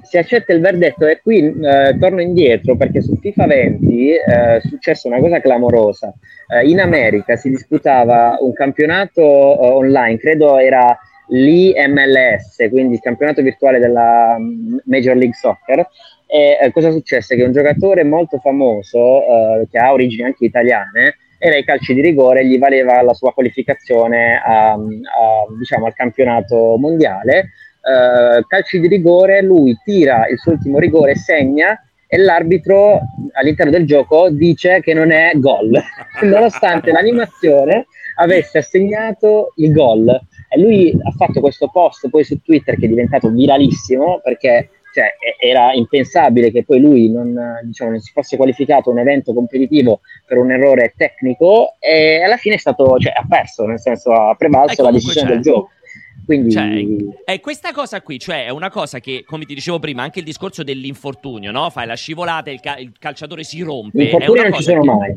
si 0.03 0.17
accetta 0.17 0.53
il 0.53 0.59
verdetto 0.59 1.07
e 1.07 1.21
qui 1.21 1.39
eh, 1.39 1.97
torno 1.99 2.21
indietro 2.21 2.75
perché 2.75 3.01
su 3.01 3.15
FIFA 3.15 3.45
20 3.47 4.09
eh, 4.09 4.21
è 4.25 4.61
successa 4.61 5.07
una 5.07 5.19
cosa 5.19 5.39
clamorosa. 5.39 6.13
Eh, 6.47 6.69
in 6.69 6.79
America 6.79 7.35
si 7.35 7.49
disputava 7.49 8.37
un 8.39 8.53
campionato 8.53 9.21
eh, 9.21 9.67
online, 9.69 10.17
credo 10.17 10.57
era 10.59 10.97
l'IMLS, 11.29 12.67
quindi 12.69 12.95
il 12.95 12.99
campionato 12.99 13.41
virtuale 13.41 13.79
della 13.79 14.35
mm, 14.37 14.77
Major 14.85 15.15
League 15.15 15.35
Soccer. 15.35 15.87
E 16.33 16.57
eh, 16.59 16.71
cosa 16.71 16.89
successe? 16.89 17.35
Che 17.35 17.43
un 17.43 17.51
giocatore 17.51 18.03
molto 18.03 18.39
famoso, 18.39 19.21
eh, 19.21 19.67
che 19.69 19.77
ha 19.77 19.91
origini 19.91 20.23
anche 20.23 20.45
italiane, 20.45 21.17
era 21.37 21.57
i 21.57 21.63
calci 21.63 21.93
di 21.93 22.01
rigore, 22.01 22.43
gli 22.43 22.57
valeva 22.57 23.03
la 23.03 23.13
sua 23.13 23.33
qualificazione 23.33 24.41
a, 24.43 24.71
a, 24.71 24.77
diciamo, 25.55 25.85
al 25.85 25.93
campionato 25.93 26.75
mondiale 26.79 27.51
uh, 27.83 28.41
calci 28.47 28.79
di 28.79 28.87
rigore, 28.87 29.41
lui 29.41 29.77
tira 29.83 30.27
il 30.27 30.39
suo 30.39 30.53
ultimo 30.53 30.79
rigore, 30.79 31.15
segna 31.15 31.79
e 32.07 32.17
l'arbitro 32.17 32.99
all'interno 33.33 33.71
del 33.71 33.85
gioco 33.85 34.29
dice 34.29 34.81
che 34.81 34.93
non 34.93 35.11
è 35.11 35.33
gol, 35.35 35.71
nonostante 36.23 36.91
l'animazione 36.91 37.87
avesse 38.15 38.59
assegnato 38.59 39.53
il 39.57 39.73
gol. 39.73 40.09
E 40.49 40.59
lui 40.59 40.91
ha 40.91 41.11
fatto 41.11 41.39
questo 41.39 41.69
post 41.69 42.09
poi 42.09 42.23
su 42.23 42.39
Twitter 42.41 42.77
che 42.77 42.85
è 42.85 42.89
diventato 42.89 43.29
viralissimo 43.29 44.21
perché 44.23 44.69
cioè, 44.93 45.15
era 45.39 45.73
impensabile 45.73 46.51
che 46.51 46.63
poi 46.63 46.79
lui 46.79 47.11
non, 47.11 47.35
diciamo, 47.63 47.89
non, 47.89 47.99
si 47.99 48.11
fosse 48.11 48.37
qualificato 48.37 48.91
un 48.91 48.99
evento 48.99 49.33
competitivo 49.33 50.01
per 50.25 50.37
un 50.37 50.51
errore 50.51 50.93
tecnico 50.95 51.75
e 51.79 52.21
alla 52.21 52.37
fine 52.37 52.55
è 52.55 52.59
stato, 52.59 52.97
cioè, 52.99 53.11
ha 53.15 53.25
perso, 53.27 53.65
nel 53.65 53.79
senso 53.79 54.11
ha 54.11 54.35
prevalso 54.35 54.83
la 54.83 54.91
decisione 54.91 55.31
del 55.31 55.41
gioco. 55.41 55.69
Quindi... 56.25 56.51
Cioè, 56.51 56.85
è 57.25 57.39
questa 57.39 57.71
cosa 57.71 58.01
qui, 58.01 58.19
cioè 58.19 58.45
è 58.45 58.49
una 58.49 58.69
cosa 58.69 58.99
che, 58.99 59.23
come 59.25 59.45
ti 59.45 59.55
dicevo 59.55 59.79
prima, 59.79 60.03
anche 60.03 60.19
il 60.19 60.25
discorso 60.25 60.63
dell'infortunio, 60.63 61.51
no? 61.51 61.69
Fai 61.71 61.87
la 61.87 61.95
scivolata, 61.95 62.51
il, 62.51 62.61
ca- 62.61 62.77
il 62.77 62.91
calciatore 62.97 63.43
si 63.43 63.61
rompe. 63.61 64.03
Infortuni 64.03 64.41
non 64.41 64.53
ci 64.53 64.63
sono 64.63 64.81
che... 64.81 64.87
mai. 64.87 65.15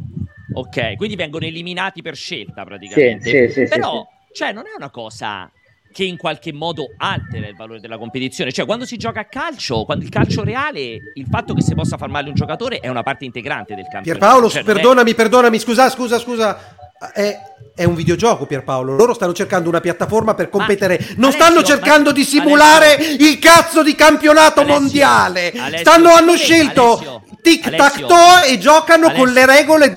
Ok, 0.54 0.96
quindi 0.96 1.16
vengono 1.16 1.44
eliminati 1.44 2.00
per 2.00 2.16
scelta 2.16 2.64
praticamente. 2.64 3.28
Sì, 3.28 3.52
sì, 3.52 3.66
sì, 3.66 3.68
Però, 3.68 4.06
cioè, 4.32 4.52
non 4.52 4.64
è 4.64 4.74
una 4.74 4.90
cosa 4.90 5.50
che 5.96 6.04
in 6.04 6.18
qualche 6.18 6.52
modo 6.52 6.92
altera 6.98 7.48
il 7.48 7.56
valore 7.56 7.80
della 7.80 7.96
competizione. 7.96 8.52
Cioè, 8.52 8.66
quando 8.66 8.84
si 8.84 8.98
gioca 8.98 9.20
a 9.20 9.24
calcio, 9.24 9.86
quando 9.86 10.04
il 10.04 10.10
calcio 10.10 10.44
reale, 10.44 10.80
il 10.80 11.26
fatto 11.26 11.54
che 11.54 11.62
si 11.62 11.74
possa 11.74 11.96
far 11.96 12.10
male 12.10 12.28
un 12.28 12.34
giocatore 12.34 12.80
è 12.80 12.88
una 12.88 13.02
parte 13.02 13.24
integrante 13.24 13.74
del 13.74 13.84
campionato. 13.90 14.18
Pierpaolo, 14.18 14.50
cioè, 14.50 14.62
perdonami, 14.62 15.12
è... 15.12 15.14
perdonami, 15.14 15.58
scusa, 15.58 15.88
scusa, 15.88 16.18
scusa. 16.18 16.76
È, 17.14 17.38
è, 17.74 17.84
un 17.84 17.94
videogioco, 17.94 18.44
Pierpaolo. 18.44 18.94
Loro 18.94 19.14
stanno 19.14 19.32
cercando 19.32 19.70
una 19.70 19.80
piattaforma 19.80 20.34
per 20.34 20.50
competere. 20.50 20.98
Ma, 20.98 21.06
non 21.16 21.30
Alessio, 21.30 21.40
stanno 21.40 21.62
cercando 21.62 22.10
ma, 22.10 22.14
di 22.14 22.24
simulare 22.24 22.94
Alessio, 22.96 23.28
il 23.28 23.38
cazzo 23.38 23.82
di 23.82 23.94
campionato 23.94 24.60
Alessio, 24.60 24.78
mondiale. 24.78 25.52
stanno, 25.78 26.12
hanno 26.12 26.36
scelto 26.36 27.22
tic 27.40 27.74
tac 27.74 28.04
toe 28.04 28.48
e 28.52 28.58
giocano 28.58 29.12
con 29.12 29.32
le 29.32 29.46
regole. 29.46 29.96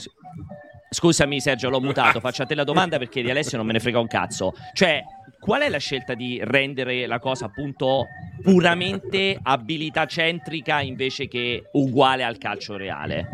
Scusami, 0.91 1.41
Sergio, 1.41 1.69
l'ho 1.69 1.81
mutato. 1.81 2.21
Faccio 2.21 2.43
a 2.43 2.45
te 2.45 2.55
la 2.55 2.63
domanda 2.63 2.97
perché 2.97 3.21
di 3.21 3.29
Alessio 3.29 3.57
non 3.57 3.65
me 3.65 3.73
ne 3.73 3.79
frega 3.81 3.99
un 3.99 4.07
cazzo. 4.07 4.53
Cioè, 4.73 5.03
qual 5.39 5.61
è 5.61 5.69
la 5.69 5.77
scelta 5.77 6.13
di 6.13 6.39
rendere 6.43 7.07
la 7.07 7.19
cosa 7.19 7.45
appunto 7.45 8.07
puramente 8.41 9.37
abilità 9.41 10.05
centrica 10.05 10.81
invece 10.81 11.27
che 11.27 11.63
uguale 11.71 12.23
al 12.23 12.37
calcio 12.37 12.77
reale? 12.77 13.27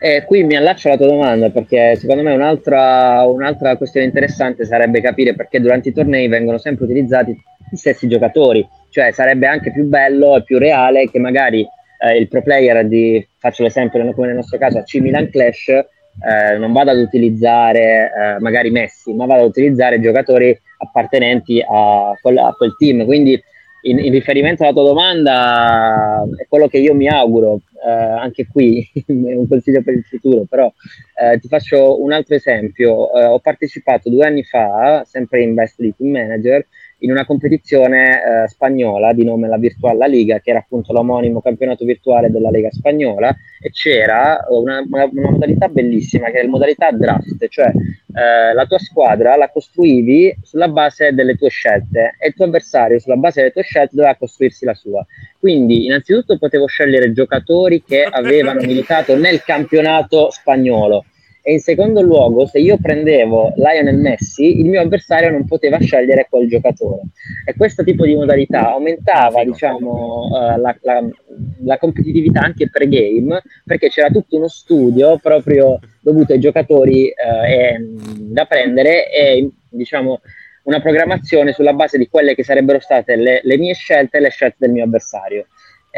E 0.00 0.24
qui 0.24 0.44
mi 0.44 0.54
allaccio 0.54 0.88
alla 0.88 0.96
tua 0.96 1.06
domanda 1.06 1.50
perché 1.50 1.96
secondo 1.96 2.22
me 2.22 2.34
un'altra, 2.34 3.24
un'altra 3.24 3.76
questione 3.76 4.06
interessante 4.06 4.64
sarebbe 4.64 5.00
capire 5.00 5.34
perché 5.34 5.60
durante 5.60 5.88
i 5.88 5.92
tornei 5.92 6.28
vengono 6.28 6.58
sempre 6.58 6.84
utilizzati 6.84 7.32
gli 7.70 7.76
stessi 7.76 8.06
giocatori, 8.06 8.66
cioè 8.90 9.10
sarebbe 9.12 9.46
anche 9.46 9.72
più 9.72 9.84
bello 9.84 10.36
e 10.36 10.44
più 10.44 10.58
reale 10.58 11.10
che 11.10 11.18
magari 11.18 11.66
eh, 11.98 12.18
il 12.18 12.28
pro 12.28 12.42
player 12.42 12.86
di, 12.86 13.26
faccio 13.38 13.62
l'esempio 13.62 14.12
come 14.12 14.26
nel 14.26 14.36
nostro 14.36 14.58
caso, 14.58 14.78
a 14.78 14.82
C 14.82 14.96
Milan 14.96 15.30
Clash 15.30 15.72
eh, 16.20 16.56
non 16.58 16.72
vada 16.72 16.92
ad 16.92 16.98
utilizzare 16.98 18.12
eh, 18.12 18.40
magari 18.40 18.70
Messi, 18.70 19.12
ma 19.12 19.26
vada 19.26 19.42
ad 19.42 19.48
utilizzare 19.48 20.00
giocatori 20.00 20.58
appartenenti 20.78 21.64
a 21.66 22.16
quel, 22.20 22.38
a 22.38 22.54
quel 22.56 22.76
team. 22.76 23.04
Quindi 23.04 23.40
in, 23.82 23.98
in, 23.98 24.12
riferimento 24.12 24.62
alla 24.62 24.72
tua 24.72 24.84
domanda 24.84 26.24
è 26.36 26.46
quello 26.48 26.68
che 26.68 26.78
io 26.78 26.94
mi 26.94 27.08
auguro, 27.08 27.60
eh, 27.84 27.90
anche 27.90 28.46
qui 28.46 28.88
è 28.94 29.34
un 29.34 29.46
consiglio 29.46 29.82
per 29.82 29.94
il 29.94 30.04
futuro, 30.04 30.44
però 30.48 30.72
eh, 31.20 31.38
ti 31.38 31.48
faccio 31.48 32.02
un 32.02 32.12
altro 32.12 32.34
esempio. 32.34 33.12
Eh, 33.12 33.24
ho 33.24 33.38
partecipato 33.40 34.08
due 34.08 34.26
anni 34.26 34.42
fa, 34.42 35.04
sempre 35.04 35.42
in 35.42 35.54
Best 35.54 35.78
League 35.78 35.96
Team 35.98 36.12
Manager, 36.12 36.66
in 36.98 37.10
una 37.10 37.26
competizione 37.26 38.44
eh, 38.44 38.48
spagnola 38.48 39.12
di 39.12 39.24
nome 39.24 39.48
la 39.48 39.58
Virtual 39.58 39.96
La 39.96 40.06
Liga, 40.06 40.40
che 40.40 40.50
era 40.50 40.60
appunto 40.60 40.92
l'omonimo 40.92 41.40
campionato 41.42 41.84
virtuale 41.84 42.30
della 42.30 42.50
Lega 42.50 42.70
Spagnola, 42.70 43.34
e 43.60 43.70
c'era 43.70 44.46
una, 44.48 44.80
una, 44.80 45.08
una 45.12 45.30
modalità 45.30 45.68
bellissima, 45.68 46.30
che 46.30 46.40
è 46.40 46.42
la 46.42 46.48
modalità 46.48 46.90
draft, 46.90 47.46
cioè 47.48 47.66
eh, 47.66 48.54
la 48.54 48.64
tua 48.66 48.78
squadra 48.78 49.36
la 49.36 49.50
costruivi 49.50 50.34
sulla 50.42 50.68
base 50.68 51.12
delle 51.12 51.34
tue 51.34 51.48
scelte 51.48 52.14
e 52.18 52.28
il 52.28 52.34
tuo 52.34 52.44
avversario 52.44 52.98
sulla 53.00 53.16
base 53.16 53.40
delle 53.40 53.52
tue 53.52 53.62
scelte 53.62 53.96
doveva 53.96 54.14
costruirsi 54.14 54.64
la 54.64 54.74
sua. 54.74 55.04
Quindi 55.38 55.86
innanzitutto 55.86 56.38
potevo 56.38 56.66
scegliere 56.66 57.12
giocatori 57.12 57.73
che 57.82 58.04
avevano 58.08 58.60
militato 58.60 59.16
nel 59.16 59.42
campionato 59.42 60.30
spagnolo. 60.30 61.04
E 61.46 61.52
in 61.52 61.60
secondo 61.60 62.00
luogo 62.00 62.46
se 62.46 62.58
io 62.58 62.78
prendevo 62.80 63.52
Lionel 63.56 63.98
Messi 63.98 64.60
il 64.60 64.64
mio 64.64 64.80
avversario 64.80 65.28
non 65.28 65.44
poteva 65.44 65.78
scegliere 65.78 66.26
quel 66.30 66.48
giocatore. 66.48 67.02
E 67.44 67.54
questo 67.54 67.84
tipo 67.84 68.06
di 68.06 68.14
modalità 68.14 68.72
aumentava 68.72 69.44
diciamo 69.44 70.28
uh, 70.30 70.58
la, 70.58 70.74
la, 70.80 71.06
la, 71.64 71.76
competitività 71.76 72.40
anche 72.40 72.70
pre-game 72.70 73.42
perché 73.62 73.90
c'era 73.90 74.08
tutto 74.08 74.36
uno 74.36 74.48
studio 74.48 75.18
proprio 75.18 75.80
dovuto 76.00 76.32
ai 76.32 76.40
giocatori 76.40 77.12
uh, 77.12 77.44
e, 77.44 77.78
da 78.20 78.46
prendere 78.46 79.10
e 79.10 79.50
diciamo 79.68 80.22
una 80.62 80.80
programmazione 80.80 81.52
sulla 81.52 81.74
base 81.74 81.98
di 81.98 82.08
quelle 82.08 82.34
che 82.34 82.42
sarebbero 82.42 82.80
state 82.80 83.16
le, 83.16 83.40
le 83.42 83.58
mie 83.58 83.74
scelte 83.74 84.16
e 84.16 84.20
le 84.20 84.30
scelte 84.30 84.56
del 84.60 84.70
mio 84.70 84.84
avversario 84.84 85.46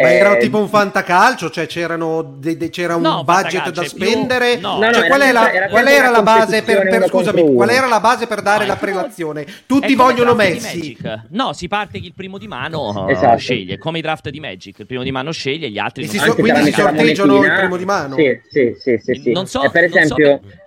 ma 0.03 0.13
era 0.13 0.37
tipo 0.37 0.59
un 0.59 0.69
fantacalcio? 0.69 1.51
Cioè 1.51 1.67
de- 1.67 2.57
de- 2.57 2.71
c'era 2.71 2.97
un 2.97 3.03
no, 3.03 3.25
budget 3.25 3.71
da 3.71 3.85
spendere? 3.85 4.57
No, 4.57 4.79
cioè, 4.93 5.07
qual, 5.07 5.23
era, 5.23 5.69
qual 5.69 5.87
era 5.87 6.11
la 6.11 6.23
base 6.23 6.63
per, 6.63 6.89
per 6.89 7.09
scusami, 7.09 7.55
qual 7.55 7.71
era 7.71 7.87
la 7.87 8.01
base 8.01 8.27
per 8.27 8.43
dare 8.43 8.67
la 8.67 8.77
prelazione? 8.77 9.47
Tutti 9.67 9.95
vogliono 9.95 10.35
Messi. 10.35 10.97
No, 11.31 11.53
si 11.53 11.69
parte 11.69 11.99
che 12.01 12.07
il 12.07 12.15
primo 12.15 12.37
di 12.39 12.47
mano 12.47 13.09
esatto. 13.09 13.39
sceglie, 13.39 13.79
come 13.79 13.99
i 13.99 14.03
draft 14.03 14.29
di 14.29 14.41
Magic, 14.41 14.81
il 14.81 14.87
primo 14.87 15.03
di 15.03 15.13
mano 15.13 15.31
sceglie, 15.31 15.71
gli 15.71 15.79
altri 15.79 16.05
e 16.05 16.09
si 16.09 16.19
so- 16.19 16.35
quindi 16.35 16.65
si 16.65 16.73
sorteggiano 16.73 17.43
il 17.43 17.53
primo 17.53 17.77
di 17.77 17.85
mano. 17.85 18.17
Sì, 18.17 18.41
sì, 18.49 18.77
sì, 18.79 18.99
sì, 19.03 19.21
sì. 19.23 19.33
Non 19.33 19.47
so, 19.47 19.69
per 19.71 19.85
esempio 19.85 20.41
so 20.43 20.65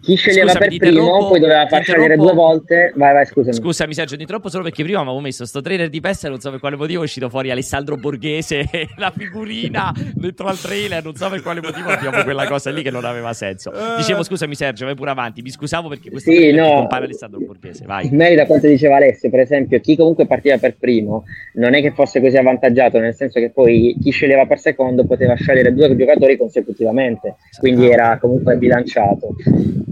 chi 0.00 0.14
sceglieva 0.14 0.52
scusami, 0.52 0.78
per 0.78 0.88
primo 0.88 1.28
poi 1.28 1.40
doveva 1.40 1.66
far 1.66 1.82
scegliere 1.82 2.16
due 2.16 2.32
volte. 2.32 2.92
Vai 2.96 3.12
vai 3.12 3.26
scusami. 3.26 3.54
Scusami 3.54 3.94
Sergio 3.94 4.16
di 4.16 4.24
troppo 4.24 4.48
solo 4.48 4.64
perché 4.64 4.82
prima 4.82 5.00
avevo 5.00 5.20
messo 5.20 5.44
sto 5.44 5.60
trailer 5.60 5.88
di 5.90 6.00
PES 6.00 6.24
e 6.24 6.28
non 6.30 6.40
so 6.40 6.50
per 6.50 6.58
quale 6.58 6.76
motivo 6.76 7.02
è 7.02 7.04
uscito 7.04 7.28
fuori 7.28 7.50
Alessandro 7.50 7.96
Borghese 7.96 8.64
la 8.96 9.12
figurina 9.14 9.92
dentro 10.14 10.46
al 10.46 10.58
trailer 10.58 11.04
non 11.04 11.14
so 11.14 11.28
per 11.28 11.42
quale 11.42 11.60
motivo 11.60 11.90
abbiamo 11.90 12.22
quella 12.22 12.46
cosa 12.46 12.70
lì 12.70 12.82
che 12.82 12.90
non 12.90 13.04
aveva 13.04 13.32
senso. 13.34 13.72
Dicevo 13.98 14.22
scusami 14.22 14.54
Sergio 14.54 14.86
vai 14.86 14.94
pure 14.94 15.10
avanti 15.10 15.42
mi 15.42 15.50
scusavo 15.50 15.88
perché 15.88 16.10
questo 16.10 16.30
sì, 16.30 16.50
no. 16.52 16.68
compare 16.68 17.04
Alessandro 17.04 17.40
Borghese 17.40 17.84
vai. 17.84 18.06
In 18.06 18.16
merito 18.16 18.42
a 18.42 18.46
quanto 18.46 18.66
diceva 18.66 18.96
Alessio 18.96 19.28
per 19.28 19.40
esempio 19.40 19.80
chi 19.80 19.96
comunque 19.96 20.26
partiva 20.26 20.56
per 20.56 20.76
primo 20.78 21.24
non 21.54 21.74
è 21.74 21.82
che 21.82 21.92
fosse 21.92 22.20
così 22.20 22.36
avvantaggiato 22.38 22.98
nel 22.98 23.14
senso 23.14 23.38
che 23.38 23.50
poi 23.50 23.96
chi 24.00 24.10
sceglieva 24.10 24.46
per 24.46 24.58
secondo 24.58 25.04
poteva 25.04 25.34
scegliere 25.34 25.74
due 25.74 25.94
giocatori 25.94 26.38
consecutivamente 26.38 27.36
quindi 27.58 27.90
era 27.90 28.18
comunque 28.18 28.56
bilanciato 28.56 29.34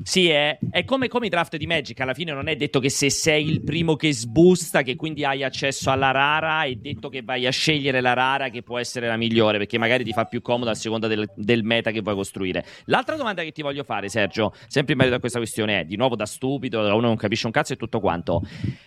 sì, 0.02 0.28
è, 0.28 0.58
è 0.70 0.84
come, 0.84 1.08
come, 1.08 1.26
i 1.26 1.28
draft 1.28 1.56
di 1.56 1.66
Magic. 1.66 1.98
Alla 2.00 2.14
fine 2.14 2.32
non 2.32 2.48
è 2.48 2.56
detto 2.56 2.80
che 2.80 2.88
se 2.88 3.10
sei 3.10 3.48
il 3.48 3.62
primo 3.62 3.96
che 3.96 4.12
sbusta, 4.12 4.82
che 4.82 4.96
quindi 4.96 5.24
hai 5.24 5.42
accesso 5.42 5.90
alla 5.90 6.10
rara, 6.10 6.62
è 6.62 6.74
detto 6.74 7.08
che 7.08 7.22
vai 7.22 7.46
a 7.46 7.50
scegliere 7.50 8.00
la 8.00 8.12
rara 8.12 8.48
che 8.48 8.62
può 8.62 8.78
essere 8.78 9.06
la 9.06 9.16
migliore, 9.16 9.58
perché 9.58 9.78
magari 9.78 10.04
ti 10.04 10.12
fa 10.12 10.24
più 10.24 10.40
comodo 10.40 10.70
a 10.70 10.74
seconda 10.74 11.06
del, 11.06 11.28
del 11.34 11.62
meta 11.64 11.90
che 11.90 12.00
vuoi 12.00 12.14
costruire. 12.14 12.64
L'altra 12.86 13.16
domanda 13.16 13.42
che 13.42 13.52
ti 13.52 13.62
voglio 13.62 13.84
fare, 13.84 14.08
Sergio, 14.08 14.54
sempre 14.66 14.92
in 14.92 14.98
merito 14.98 15.16
a 15.16 15.20
questa 15.20 15.38
questione, 15.38 15.80
è 15.80 15.84
di 15.84 15.96
nuovo 15.96 16.16
da 16.16 16.26
stupido, 16.26 16.82
da 16.82 16.94
uno 16.94 17.08
non 17.08 17.16
capisce 17.16 17.46
un 17.46 17.52
cazzo 17.52 17.72
e 17.72 17.76
tutto 17.76 18.00
quanto. 18.00 18.42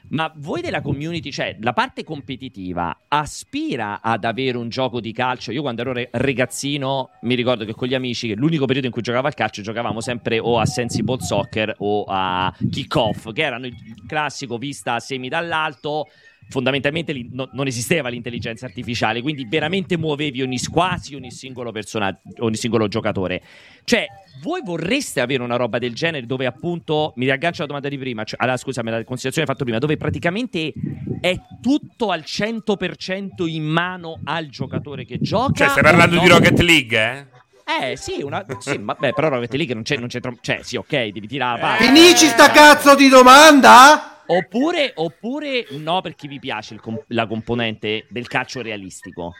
Ma 0.09 0.31
voi 0.37 0.61
della 0.61 0.81
community, 0.81 1.31
cioè 1.31 1.55
la 1.59 1.73
parte 1.73 2.03
competitiva, 2.03 3.03
aspira 3.07 4.01
ad 4.01 4.23
avere 4.23 4.57
un 4.57 4.69
gioco 4.69 4.99
di 4.99 5.11
calcio? 5.11 5.51
Io 5.51 5.61
quando 5.61 5.81
ero 5.81 5.93
re- 5.93 6.09
ragazzino 6.11 7.11
mi 7.21 7.35
ricordo 7.35 7.65
che 7.65 7.73
con 7.73 7.87
gli 7.87 7.93
amici, 7.93 8.33
l'unico 8.35 8.65
periodo 8.65 8.87
in 8.87 8.93
cui 8.93 9.01
giocavo 9.01 9.27
al 9.27 9.33
calcio, 9.33 9.61
giocavamo 9.61 10.01
sempre 10.01 10.39
o 10.39 10.59
a 10.59 10.65
Sensible 10.65 11.00
Football 11.01 11.19
Soccer 11.19 11.75
o 11.79 12.05
a 12.07 12.53
Kickoff, 12.69 13.31
che 13.33 13.41
erano 13.41 13.65
il 13.65 13.75
classico 14.07 14.57
vista 14.57 14.99
semi 14.99 15.29
dall'alto. 15.29 16.07
Fondamentalmente 16.49 17.13
no, 17.31 17.49
non 17.53 17.67
esisteva 17.67 18.09
l'intelligenza 18.09 18.65
artificiale, 18.65 19.21
quindi 19.21 19.47
veramente 19.47 19.97
muovevi 19.97 20.41
ogni 20.41 20.59
quasi 20.69 21.15
ogni 21.15 21.31
singolo 21.31 21.71
personaggio, 21.71 22.19
ogni 22.39 22.57
singolo 22.57 22.89
giocatore. 22.89 23.41
Cioè, 23.85 24.05
voi 24.41 24.61
vorreste 24.61 25.21
avere 25.21 25.43
una 25.43 25.55
roba 25.55 25.77
del 25.77 25.93
genere 25.93 26.25
dove 26.25 26.45
appunto 26.45 27.13
mi 27.15 27.23
riaggancio 27.23 27.59
alla 27.59 27.67
domanda 27.67 27.87
di 27.87 27.97
prima, 27.97 28.25
cioè, 28.25 28.43
alla, 28.43 28.57
scusami, 28.57 28.89
la 28.89 29.03
considerazione 29.05 29.47
fatto 29.47 29.63
prima, 29.63 29.79
dove 29.79 29.95
praticamente 29.95 30.73
è 31.21 31.39
tutto 31.61 32.09
al 32.09 32.23
100% 32.25 33.47
in 33.47 33.63
mano 33.63 34.19
al 34.25 34.47
giocatore 34.47 35.05
che 35.05 35.19
gioca. 35.21 35.53
Cioè, 35.53 35.69
stai 35.69 35.83
parlando 35.83 36.15
no? 36.15 36.21
di 36.21 36.27
Rocket 36.27 36.59
League, 36.59 36.99
eh? 36.99 37.40
Eh 37.65 37.95
sì, 37.95 38.21
una, 38.21 38.45
sì 38.59 38.77
vabbè, 38.79 39.13
però 39.13 39.29
Rocket 39.29 39.53
League 39.53 39.73
non 39.73 39.83
c'è, 39.83 39.97
non 39.97 40.07
c'è 40.07 40.19
troppo. 40.19 40.39
Cioè, 40.41 40.59
sì, 40.63 40.75
ok, 40.75 41.07
devi 41.07 41.27
tirare 41.27 41.59
la 41.59 41.67
palla. 41.67 41.91
Finisci 41.91 42.27
sta 42.27 42.51
cazzo 42.51 42.95
di 42.95 43.07
domanda? 43.09 44.23
Oppure, 44.25 44.91
oppure 44.95 45.65
no, 45.71 46.01
per 46.01 46.15
chi 46.15 46.27
vi 46.27 46.39
piace 46.39 46.73
il, 46.73 46.81
la 47.07 47.27
componente 47.27 48.05
del 48.09 48.27
calcio 48.27 48.61
realistico. 48.61 49.33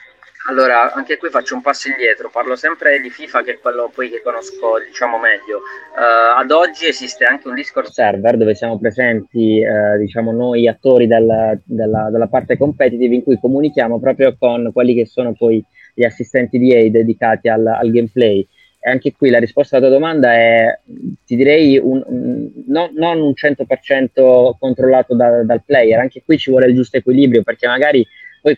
Allora, 0.50 0.92
anche 0.94 1.18
qui 1.18 1.30
faccio 1.30 1.54
un 1.54 1.62
passo 1.62 1.88
indietro, 1.88 2.32
parlo 2.32 2.56
sempre 2.56 3.00
di 3.00 3.12
FIFA 3.12 3.44
che 3.44 3.52
è 3.54 3.60
quello 3.60 3.92
poi 3.94 4.10
che 4.10 4.22
conosco 4.24 4.80
diciamo 4.84 5.20
meglio. 5.20 5.58
Uh, 5.96 6.40
ad 6.40 6.50
oggi 6.50 6.88
esiste 6.88 7.26
anche 7.26 7.48
un 7.48 7.54
Discord 7.54 7.90
server 7.90 8.38
dove 8.38 8.56
siamo 8.56 8.80
presenti 8.80 9.62
uh, 9.64 10.00
diciamo 10.00 10.32
noi 10.32 10.68
attori 10.68 11.06
del, 11.06 11.62
della, 11.64 12.10
della, 12.10 12.28
parte 12.28 12.58
competitive 12.58 13.14
in 13.14 13.24
cui 13.24 13.40
comunichiamo 13.40 14.00
proprio 14.00 14.36
con 14.38 14.72
quelli 14.74 14.96
che 14.96 15.06
sono 15.06 15.34
poi 15.34 15.64
gli 15.94 16.04
assistenti 16.04 16.58
di 16.58 16.74
EA 16.74 16.90
dedicati 16.90 17.50
al, 17.50 17.66
al 17.66 17.92
gameplay. 17.92 18.46
E 18.84 18.90
anche 18.90 19.12
qui 19.12 19.30
la 19.30 19.38
risposta 19.38 19.78
alla 19.78 19.88
tua 19.88 19.96
domanda 19.96 20.34
è, 20.34 20.80
ti 21.26 21.36
direi, 21.36 21.78
un, 21.78 22.04
no, 22.68 22.90
non 22.96 23.22
un 23.22 23.34
100% 23.36 24.54
controllato 24.58 25.16
da, 25.16 25.44
dal 25.44 25.64
player, 25.64 26.00
anche 26.00 26.24
qui 26.26 26.38
ci 26.38 26.50
vuole 26.50 26.66
il 26.66 26.76
giusto 26.76 26.98
equilibrio 26.98 27.44
perché 27.44 27.68
magari 27.68 28.06
poi 28.42 28.56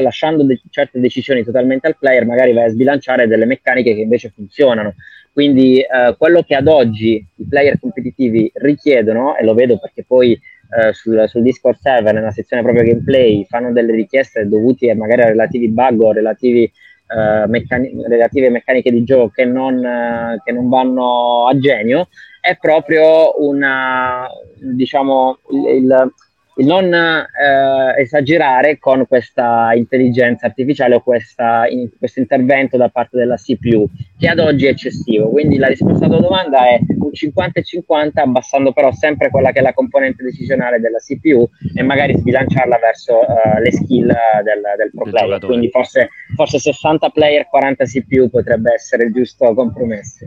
lasciando 0.00 0.44
de- 0.44 0.60
certe 0.70 0.98
decisioni 0.98 1.44
totalmente 1.44 1.86
al 1.86 1.98
player, 1.98 2.24
magari 2.24 2.54
vai 2.54 2.64
a 2.64 2.70
sbilanciare 2.70 3.26
delle 3.26 3.44
meccaniche 3.44 3.94
che 3.94 4.00
invece 4.00 4.32
funzionano. 4.34 4.94
Quindi 5.30 5.80
eh, 5.80 6.14
quello 6.16 6.42
che 6.42 6.54
ad 6.54 6.66
oggi 6.66 7.22
i 7.34 7.46
player 7.46 7.78
competitivi 7.78 8.50
richiedono, 8.54 9.36
e 9.36 9.44
lo 9.44 9.52
vedo 9.52 9.78
perché 9.78 10.02
poi 10.02 10.40
eh, 10.70 10.92
sul, 10.92 11.24
sul, 11.28 11.42
Discord 11.42 11.78
server, 11.78 12.14
nella 12.14 12.30
sezione 12.30 12.62
proprio 12.62 12.84
gameplay, 12.84 13.44
fanno 13.48 13.72
delle 13.72 13.92
richieste 13.92 14.48
dovute 14.48 14.94
magari 14.94 15.22
a 15.22 15.26
relativi 15.26 15.68
bug 15.68 16.00
o 16.00 16.12
relativi, 16.12 16.64
eh, 16.64 17.46
meccani- 17.46 18.02
relative 18.06 18.50
meccaniche 18.50 18.90
di 18.90 19.04
gioco 19.04 19.28
che 19.28 19.44
non, 19.44 19.84
eh, 19.84 20.40
che 20.44 20.52
non 20.52 20.68
vanno 20.68 21.46
a 21.46 21.58
genio, 21.58 22.08
è 22.40 22.56
proprio 22.56 23.42
una, 23.44 24.28
diciamo, 24.60 25.38
il, 25.50 25.76
il 25.82 26.14
il 26.58 26.66
non 26.66 26.92
eh, 26.92 28.00
esagerare 28.00 28.78
con 28.78 29.06
questa 29.06 29.72
intelligenza 29.74 30.46
artificiale 30.46 30.94
o 30.94 31.02
questa, 31.02 31.66
in, 31.68 31.90
questo 31.98 32.20
intervento 32.20 32.76
da 32.76 32.88
parte 32.88 33.18
della 33.18 33.36
CPU, 33.36 33.86
che 34.18 34.28
ad 34.28 34.38
oggi 34.38 34.66
è 34.66 34.70
eccessivo. 34.70 35.28
Quindi 35.28 35.58
la 35.58 35.66
risposta 35.66 36.06
alla 36.06 36.16
tua 36.16 36.26
domanda 36.26 36.66
è 36.68 36.78
un 36.98 37.12
50 37.12 37.60
50, 37.60 38.22
abbassando 38.22 38.72
però 38.72 38.90
sempre 38.92 39.30
quella 39.30 39.52
che 39.52 39.58
è 39.58 39.62
la 39.62 39.74
componente 39.74 40.22
decisionale 40.22 40.80
della 40.80 40.98
CPU 40.98 41.48
e 41.74 41.82
magari 41.82 42.16
sbilanciarla 42.16 42.78
verso 42.78 43.18
uh, 43.18 43.60
le 43.60 43.72
skill 43.72 44.06
del, 44.06 44.62
del 44.78 44.90
pro 44.94 45.10
player. 45.10 45.40
Quindi 45.40 45.68
forse, 45.68 46.08
forse 46.34 46.58
60 46.58 47.10
player, 47.10 47.46
40 47.48 47.84
CPU 47.84 48.30
potrebbe 48.30 48.72
essere 48.72 49.04
il 49.04 49.12
giusto 49.12 49.52
compromesso. 49.52 50.26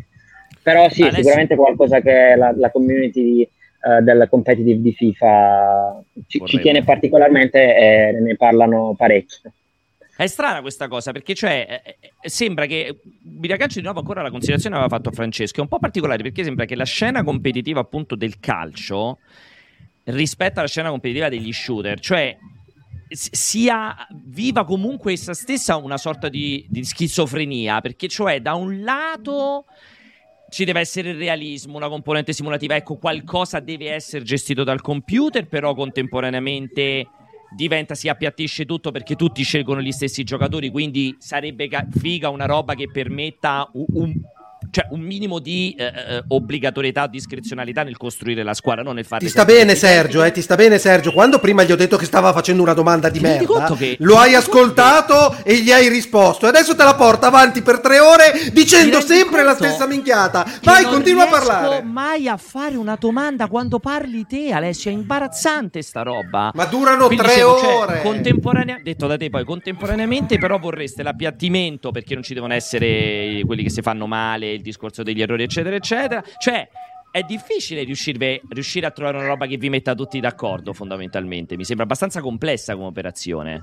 Però 0.62 0.88
sì, 0.90 1.02
Adesso... 1.02 1.16
sicuramente 1.16 1.56
qualcosa 1.56 2.02
che 2.02 2.36
la, 2.36 2.54
la 2.56 2.70
community 2.70 3.50
uh, 3.82 4.04
del 4.04 4.28
competitive 4.30 4.82
di 4.82 4.94
FIFA 4.94 6.04
ci, 6.28 6.42
ci 6.46 6.60
tiene 6.60 6.84
particolarmente 6.84 7.76
e 7.76 8.20
ne 8.20 8.36
parlano 8.36 8.96
parecchio. 8.98 9.52
È 10.20 10.28
strana 10.28 10.60
questa 10.60 10.90
cosa 10.90 11.14
perché 11.14 11.34
cioè, 11.34 11.82
eh, 11.82 11.98
eh, 12.20 12.30
sembra 12.30 12.66
che 12.66 13.00
mi 13.24 13.48
raggancio 13.48 13.78
di 13.78 13.86
nuovo 13.86 14.00
ancora 14.00 14.20
alla 14.20 14.30
considerazione 14.30 14.76
che 14.76 14.82
aveva 14.82 14.98
fatto 14.98 15.12
Francesco. 15.16 15.60
È 15.60 15.62
un 15.62 15.70
po' 15.70 15.80
particolare 15.80 16.22
perché 16.22 16.44
sembra 16.44 16.66
che 16.66 16.76
la 16.76 16.84
scena 16.84 17.24
competitiva 17.24 17.80
appunto 17.80 18.16
del 18.16 18.38
calcio 18.42 19.20
rispetto 20.04 20.60
alla 20.60 20.68
scena 20.68 20.90
competitiva 20.90 21.30
degli 21.30 21.54
shooter, 21.54 22.02
cioè 22.02 22.38
sia 23.10 23.96
viva 24.26 24.66
comunque 24.66 25.14
essa 25.14 25.34
stessa 25.34 25.78
una 25.78 25.98
sorta 25.98 26.28
di, 26.28 26.66
di 26.70 26.84
schizofrenia 26.84 27.80
perché 27.80 28.10
cioè 28.10 28.42
da 28.42 28.56
un 28.56 28.84
lato 28.84 29.66
ci 30.50 30.66
deve 30.66 30.80
essere 30.80 31.12
il 31.12 31.18
realismo, 31.18 31.78
una 31.78 31.90
componente 31.90 32.34
simulativa, 32.34 32.76
ecco, 32.76 32.98
qualcosa 32.98 33.60
deve 33.60 33.92
essere 33.92 34.24
gestito 34.24 34.64
dal 34.64 34.82
computer, 34.82 35.48
però 35.48 35.74
contemporaneamente 35.74 37.08
diventa, 37.56 37.96
si 37.96 38.10
appiattisce 38.10 38.66
tutto 38.66 38.92
perché 38.92 39.16
tutti 39.16 39.44
scelgono 39.44 39.82
gli 39.82 39.92
stessi 39.92 40.24
giocatori, 40.24 40.70
quindi 40.70 41.16
sarebbe 41.20 41.70
figa 41.92 42.30
una 42.30 42.46
roba 42.46 42.76
che 42.76 42.90
permetta 42.92 43.70
un, 43.74 43.86
un 43.94 44.14
cioè 44.72 44.88
un 44.92 45.00
minimo 45.00 45.40
di 45.40 45.74
eh, 45.78 45.86
eh, 45.86 46.24
obbligatorietà 46.28 47.04
o 47.04 47.08
discrezionalità 47.08 47.84
nel 47.84 47.98
costruire 47.98 48.44
la 48.44 48.54
squadra, 48.54 48.84
non 48.84 48.96
nel 48.96 49.06
fare. 49.06 49.24
Ti 49.24 49.32
sta 49.32 49.46
bene, 49.46 49.76
Sergio, 49.76 50.24
eh, 50.24 50.32
ti 50.32 50.42
sta 50.42 50.56
bene, 50.56 50.78
Sergio. 50.78 51.12
Quando 51.12 51.40
prima 51.40 51.64
gli 51.64 51.72
ho 51.72 51.76
detto 51.76 51.98
che 51.98 52.06
stava 52.06 52.34
facendo 52.34 52.62
una 52.62 52.74
domanda 52.74 53.10
di 53.10 53.20
merda, 53.20 53.74
che... 53.78 53.98
lo 54.00 54.18
hai 54.18 54.36
ascoltato 54.36 55.36
che... 55.44 55.50
e 55.50 55.62
gli 55.62 55.72
hai 55.72 55.88
risposto. 55.88 56.46
E 56.46 56.50
adesso 56.50 56.76
te 56.76 56.84
la 56.84 56.96
porta 56.96 57.28
avanti 57.28 57.62
per 57.62 57.80
tre 57.80 58.00
ore 58.00 58.52
dicendo 58.52 59.02
sempre 59.02 59.44
la 59.44 59.56
stessa 59.56 59.88
minchiata. 59.88 60.46
Vai, 60.64 60.84
continua 60.86 61.24
a 61.24 61.28
parlare. 61.28 61.82
Non 61.82 61.92
mai 61.92 62.28
a 62.28 62.38
fare 62.38 62.76
una 62.76 62.98
domanda 63.00 63.48
quando 63.48 63.80
parli 63.80 64.26
te, 64.28 64.52
Alessio. 64.52 64.92
È 64.92 64.94
imbarazzante 64.94 65.82
sta 65.82 66.02
roba. 66.04 66.52
Ma 66.54 66.66
durano 66.66 67.08
Quindi 67.08 67.24
tre 67.24 67.34
dicevo, 67.34 67.58
cioè, 67.60 67.74
ore. 67.74 67.94
Cioè, 67.94 68.02
contemporanea... 68.02 68.80
detto 68.84 69.08
da 69.08 69.18
te 69.18 69.30
poi, 69.30 69.46
contemporaneamente, 69.46 70.38
però 70.38 70.60
vorreste 70.60 71.04
l'appiattimento 71.04 71.92
perché 71.92 72.14
non 72.14 72.24
ci 72.24 72.34
devono 72.34 72.54
essere 72.54 73.42
quelli 73.46 73.64
che 73.64 73.70
si 73.70 73.82
fanno 73.82 74.06
male 74.06 74.49
il 74.52 74.62
discorso 74.62 75.04
degli 75.04 75.22
errori, 75.22 75.44
eccetera, 75.44 75.76
eccetera. 75.76 76.24
Cioè, 76.38 76.68
è 77.12 77.24
difficile 77.24 77.84
riuscire, 77.84 78.42
riuscire 78.50 78.86
a 78.86 78.92
trovare 78.92 79.18
una 79.18 79.28
roba 79.28 79.48
che 79.48 79.58
vi 79.58 79.70
metta 79.70 79.96
tutti 79.96 80.20
d'accordo, 80.20 80.74
fondamentalmente. 80.74 81.56
Mi 81.56 81.64
sembra 81.64 81.86
abbastanza 81.86 82.22
complessa 82.22 82.76
come 82.76 82.88
operazione. 82.88 83.62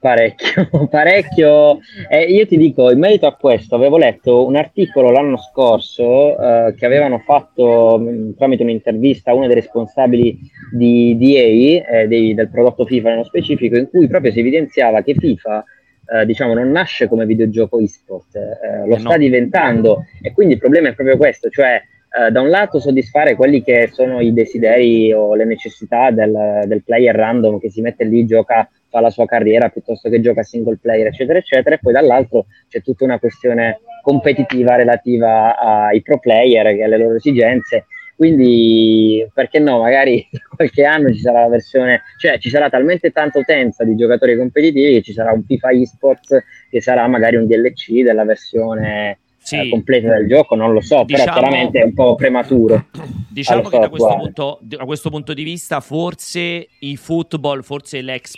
Parecchio, 0.00 0.86
parecchio. 0.88 1.80
Eh, 2.08 2.22
io 2.24 2.46
ti 2.46 2.56
dico, 2.56 2.90
in 2.90 3.00
merito 3.00 3.26
a 3.26 3.34
questo, 3.34 3.74
avevo 3.74 3.96
letto 3.96 4.46
un 4.46 4.54
articolo 4.54 5.10
l'anno 5.10 5.36
scorso 5.38 6.38
eh, 6.38 6.74
che 6.76 6.86
avevano 6.86 7.18
fatto 7.18 7.98
mh, 7.98 8.08
mm, 8.08 8.30
tramite 8.36 8.62
un'intervista 8.62 9.32
a 9.32 9.34
uno 9.34 9.46
dei 9.46 9.56
responsabili 9.56 10.38
di 10.72 11.16
DA, 11.18 11.98
eh, 11.98 12.06
dei, 12.06 12.34
del 12.34 12.48
prodotto 12.48 12.86
FIFA 12.86 13.08
nello 13.10 13.24
specifico, 13.24 13.76
in 13.76 13.88
cui 13.90 14.06
proprio 14.06 14.30
si 14.30 14.38
evidenziava 14.38 15.02
che 15.02 15.14
FIFA 15.14 15.64
eh, 16.10 16.24
diciamo, 16.24 16.54
non 16.54 16.70
nasce 16.70 17.08
come 17.08 17.26
videogioco 17.26 17.78
e-sport, 17.78 18.36
eh, 18.36 18.86
lo 18.86 18.96
eh 18.96 18.98
sta 18.98 19.16
diventando 19.16 20.04
e 20.22 20.32
quindi 20.32 20.54
il 20.54 20.60
problema 20.60 20.88
è 20.88 20.94
proprio 20.94 21.16
questo, 21.16 21.50
cioè 21.50 21.80
eh, 22.10 22.30
da 22.30 22.40
un 22.40 22.48
lato 22.48 22.80
soddisfare 22.80 23.34
quelli 23.34 23.62
che 23.62 23.90
sono 23.92 24.20
i 24.20 24.32
desideri 24.32 25.12
o 25.12 25.34
le 25.34 25.44
necessità 25.44 26.10
del, 26.10 26.62
del, 26.64 26.82
player 26.82 27.14
random 27.14 27.58
che 27.58 27.70
si 27.70 27.82
mette 27.82 28.04
lì, 28.04 28.24
gioca 28.24 28.68
fa 28.88 29.00
la 29.00 29.10
sua 29.10 29.26
carriera 29.26 29.68
piuttosto 29.68 30.08
che 30.08 30.20
gioca 30.20 30.42
single 30.42 30.78
player, 30.80 31.08
eccetera, 31.08 31.38
eccetera, 31.38 31.74
e 31.74 31.78
poi 31.78 31.92
dall'altro 31.92 32.46
c'è 32.68 32.80
tutta 32.80 33.04
una 33.04 33.18
questione 33.18 33.80
competitiva 34.00 34.76
relativa 34.76 35.58
ai 35.58 36.00
pro 36.00 36.18
player 36.18 36.68
e 36.68 36.84
alle 36.84 36.96
loro 36.96 37.16
esigenze. 37.16 37.84
Quindi, 38.18 39.24
perché 39.32 39.60
no, 39.60 39.78
magari 39.78 40.28
qualche 40.56 40.82
anno 40.84 41.12
ci 41.12 41.20
sarà 41.20 41.42
la 41.42 41.48
versione, 41.48 42.02
cioè 42.18 42.36
ci 42.38 42.50
sarà 42.50 42.68
talmente 42.68 43.12
tanta 43.12 43.38
utenza 43.38 43.84
di 43.84 43.94
giocatori 43.94 44.36
competitivi 44.36 44.94
che 44.94 45.02
ci 45.02 45.12
sarà 45.12 45.30
un 45.30 45.44
FIFA 45.44 45.70
eSports 45.70 46.44
che 46.68 46.80
sarà 46.80 47.06
magari 47.06 47.36
un 47.36 47.46
DLC 47.46 48.02
della 48.02 48.24
versione 48.24 49.20
sì. 49.38 49.54
eh, 49.54 49.68
completa 49.68 50.08
del 50.08 50.26
gioco, 50.26 50.56
non 50.56 50.72
lo 50.72 50.80
so, 50.80 51.04
diciamo, 51.04 51.24
però 51.26 51.38
chiaramente 51.38 51.78
è 51.78 51.84
un 51.84 51.94
po' 51.94 52.16
prematuro. 52.16 52.86
Diciamo 53.30 53.68
che 53.68 53.78
da 53.78 53.88
questo, 53.88 54.16
punto, 54.16 54.58
da 54.62 54.84
questo, 54.84 55.10
punto, 55.10 55.32
di 55.32 55.44
vista 55.44 55.78
forse 55.78 56.66
i 56.80 56.96
football, 56.96 57.62
forse 57.62 58.02
l'ex 58.02 58.32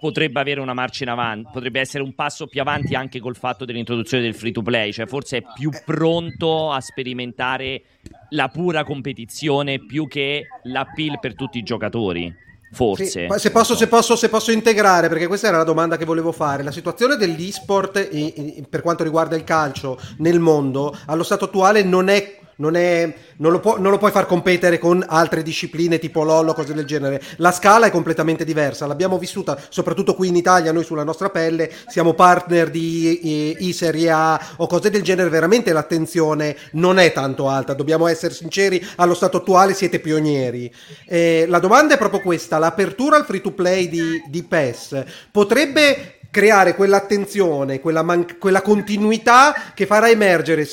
potrebbe 0.00 0.40
avere 0.40 0.60
una 0.60 0.74
marcia 0.74 1.04
in 1.04 1.10
avanti, 1.10 1.50
potrebbe 1.52 1.80
essere 1.80 2.02
un 2.02 2.14
passo 2.14 2.46
più 2.46 2.60
avanti 2.60 2.94
anche 2.94 3.20
col 3.20 3.36
fatto 3.36 3.64
dell'introduzione 3.64 4.22
del 4.22 4.34
free 4.34 4.52
to 4.52 4.62
play, 4.62 4.92
cioè 4.92 5.06
forse 5.06 5.38
è 5.38 5.42
più 5.54 5.70
pronto 5.84 6.70
a 6.70 6.80
sperimentare 6.80 7.82
la 8.30 8.48
pura 8.48 8.84
competizione 8.84 9.84
più 9.84 10.06
che 10.08 10.46
l'appeal 10.64 11.18
per 11.18 11.34
tutti 11.34 11.58
i 11.58 11.62
giocatori. 11.62 12.44
Forse. 12.72 13.06
Sì, 13.06 13.38
se, 13.38 13.50
posso, 13.50 13.76
se, 13.76 13.86
posso, 13.86 14.16
se, 14.16 14.28
posso, 14.28 14.50
integrare, 14.50 15.08
perché 15.08 15.28
questa 15.28 15.48
era 15.48 15.56
la 15.58 15.64
domanda 15.64 15.96
che 15.96 16.04
volevo 16.04 16.32
fare, 16.32 16.62
la 16.62 16.72
situazione 16.72 17.16
dell'e-sport 17.16 18.08
in, 18.10 18.32
in, 18.34 18.68
per 18.68 18.82
quanto 18.82 19.04
riguarda 19.04 19.36
il 19.36 19.44
calcio 19.44 19.98
nel 20.18 20.40
mondo 20.40 20.94
allo 21.06 21.22
stato 21.22 21.46
attuale 21.46 21.82
non 21.82 22.08
è 22.08 22.38
non, 22.56 22.76
è, 22.76 23.12
non, 23.36 23.52
lo 23.52 23.60
può, 23.60 23.78
non, 23.78 23.90
lo 23.90 23.98
puoi 23.98 24.10
far 24.10 24.26
competere 24.26 24.78
con 24.78 25.04
altre 25.06 25.42
discipline 25.42 25.98
tipo 25.98 26.22
LOL 26.22 26.48
o 26.48 26.54
cose 26.54 26.74
del 26.74 26.84
genere. 26.84 27.22
La 27.36 27.52
scala 27.52 27.86
è 27.86 27.90
completamente 27.90 28.44
diversa, 28.44 28.86
l'abbiamo 28.86 29.18
vissuta 29.18 29.58
soprattutto 29.68 30.14
qui 30.14 30.28
in 30.28 30.36
Italia, 30.36 30.72
noi 30.72 30.84
sulla 30.84 31.04
nostra 31.04 31.30
pelle, 31.30 31.70
siamo 31.86 32.14
partner 32.14 32.70
di 32.70 33.54
e-Serie 33.58 34.10
A 34.10 34.40
o 34.56 34.66
cose 34.66 34.90
del 34.90 35.02
genere, 35.02 35.28
veramente 35.28 35.72
l'attenzione 35.72 36.56
non 36.72 36.98
è 36.98 37.12
tanto 37.12 37.48
alta, 37.48 37.74
dobbiamo 37.74 38.06
essere 38.06 38.34
sinceri, 38.34 38.84
allo 38.96 39.14
stato 39.14 39.38
attuale 39.38 39.74
siete 39.74 40.00
pionieri. 40.00 40.72
Eh, 41.06 41.44
la 41.48 41.58
domanda 41.58 41.94
è 41.94 41.98
proprio 41.98 42.20
questa, 42.20 42.58
l'apertura 42.58 43.16
al 43.16 43.24
free 43.24 43.40
to 43.40 43.52
play 43.52 43.88
di, 43.88 44.22
di 44.28 44.42
PES 44.42 45.04
potrebbe 45.30 46.15
creare 46.36 46.74
quell'attenzione, 46.74 47.80
quella, 47.80 48.02
man- 48.02 48.36
quella 48.38 48.60
continuità 48.60 49.54
che 49.72 49.86
farà 49.86 50.10
emergere 50.10 50.68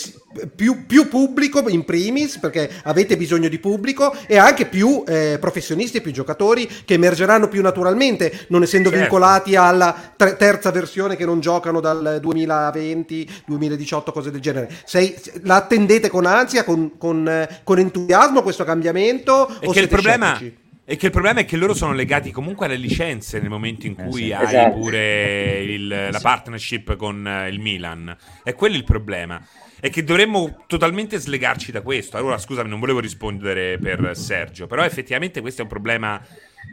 più, 0.54 0.86
più, 0.86 1.08
pubblico 1.08 1.64
in 1.70 1.86
primis, 1.86 2.38
perché 2.38 2.70
avete 2.84 3.16
bisogno 3.16 3.48
di 3.48 3.60
pubblico, 3.60 4.14
e 4.28 4.38
anche 4.38 4.66
più 4.66 5.06
eh, 5.08 5.38
professionisti 5.40 5.98
e 5.98 6.02
più 6.02 6.12
giocatori 6.12 6.70
che 6.84 6.96
emergeranno 6.96 7.48
più 7.48 7.62
naturalmente, 7.62 8.46
non 8.50 8.62
essendo 8.62 8.90
certo. 8.90 9.04
vincolati 9.04 9.56
alla 9.56 9.96
tre- 10.18 10.36
terza 10.36 10.70
versione 10.70 11.16
che 11.16 11.24
non 11.24 11.40
giocano 11.40 11.80
dal 11.80 12.18
2020, 12.20 13.44
2018, 13.46 14.12
cose 14.12 14.32
del 14.32 14.42
genere. 14.42 14.70
Sei, 14.84 15.16
la 15.44 15.56
attendete 15.56 16.10
con 16.10 16.26
ansia, 16.26 16.66
con, 16.66 16.98
con, 16.98 17.26
eh, 17.26 17.62
con 17.64 17.80
entusiasmo 17.80 18.42
questo 18.42 18.66
cambiamento? 18.66 19.48
E 19.62 19.70
che 19.70 19.80
il 19.80 19.88
problema... 19.88 20.36
Scettici? 20.36 20.62
E 20.94 20.96
che 20.96 21.08
il 21.08 21.12
problema 21.12 21.40
è 21.40 21.46
che 21.46 21.58
loro 21.58 21.74
sono 21.74 21.92
legati 21.92 22.30
comunque 22.30 22.68
alle 22.68 22.76
licenze 22.76 23.40
nel 23.40 23.50
momento 23.50 23.88
in 23.88 23.96
eh, 23.98 24.04
cui 24.04 24.22
eh 24.22 24.26
sì, 24.26 24.32
hai 24.34 24.46
esatto. 24.46 24.78
pure 24.78 25.64
il, 25.64 25.88
la 25.88 26.20
partnership 26.22 26.96
con 26.98 27.26
uh, 27.26 27.50
il 27.50 27.60
Milan. 27.60 28.16
È 28.44 28.54
quello 28.54 28.76
il 28.76 28.84
problema. 28.84 29.44
È 29.80 29.90
che 29.90 30.04
dovremmo 30.04 30.66
totalmente 30.68 31.18
slegarci 31.18 31.72
da 31.72 31.82
questo. 31.82 32.18
Allora, 32.18 32.38
scusami, 32.38 32.70
non 32.70 32.80
volevo 32.80 33.00
rispondere 33.00 33.80
per 33.80 34.12
Sergio, 34.14 34.68
però 34.68 34.84
effettivamente 34.84 35.42
questo 35.42 35.62
è 35.62 35.64
un 35.64 35.72
problema 35.72 36.22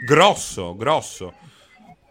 grosso, 0.05 0.77
grosso. 0.77 1.33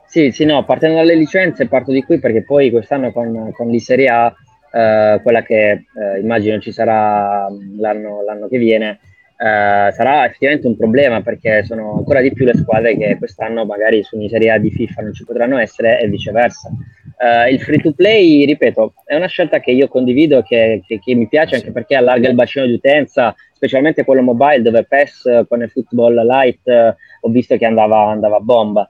Sì, 0.07 0.31
sì, 0.31 0.45
no, 0.45 0.65
partendo 0.65 0.95
dalle 0.95 1.13
licenze 1.13 1.67
parto 1.67 1.91
di 1.91 2.01
qui 2.01 2.17
perché 2.17 2.41
poi 2.41 2.71
quest'anno 2.71 3.11
con, 3.11 3.51
con 3.51 3.69
l'Iserie 3.69 4.09
A, 4.09 4.33
eh, 4.71 5.19
quella 5.21 5.43
che 5.43 5.69
eh, 5.69 6.19
immagino 6.19 6.59
ci 6.59 6.71
sarà 6.71 7.47
l'anno, 7.77 8.23
l'anno 8.23 8.47
che 8.47 8.57
viene, 8.57 8.99
Uh, 9.41 9.89
sarà 9.93 10.25
effettivamente 10.25 10.67
un 10.67 10.75
problema 10.75 11.21
perché 11.21 11.63
sono 11.63 11.93
ancora 11.93 12.19
di 12.19 12.33
più 12.33 12.43
le 12.43 12.57
squadre 12.57 12.97
che 12.97 13.15
quest'anno 13.17 13.63
magari 13.63 14.03
su 14.03 14.17
una 14.17 14.27
Serie 14.27 14.51
A 14.51 14.57
di 14.57 14.69
FIFA 14.69 15.01
non 15.01 15.13
ci 15.13 15.23
potranno 15.23 15.57
essere 15.57 16.01
e 16.01 16.09
viceversa. 16.09 16.67
Uh, 16.67 17.49
il 17.49 17.61
free 17.61 17.79
to 17.79 17.93
play, 17.93 18.43
ripeto, 18.43 18.95
è 19.05 19.15
una 19.15 19.27
scelta 19.27 19.61
che 19.61 19.71
io 19.71 19.87
condivido 19.87 20.41
che, 20.41 20.81
che, 20.85 20.99
che, 20.99 21.15
mi 21.15 21.29
piace 21.29 21.55
anche 21.55 21.71
perché 21.71 21.95
allarga 21.95 22.27
il 22.27 22.35
bacino 22.35 22.65
di 22.65 22.73
utenza, 22.73 23.33
specialmente 23.53 24.03
quello 24.03 24.23
mobile 24.23 24.61
dove 24.61 24.83
PES 24.83 25.45
con 25.47 25.61
il 25.61 25.69
football 25.69 26.15
light 26.27 26.59
uh, 26.65 26.93
ho 27.21 27.29
visto 27.29 27.55
che 27.55 27.65
andava, 27.65 28.09
andava 28.09 28.35
a 28.35 28.41
bomba. 28.41 28.89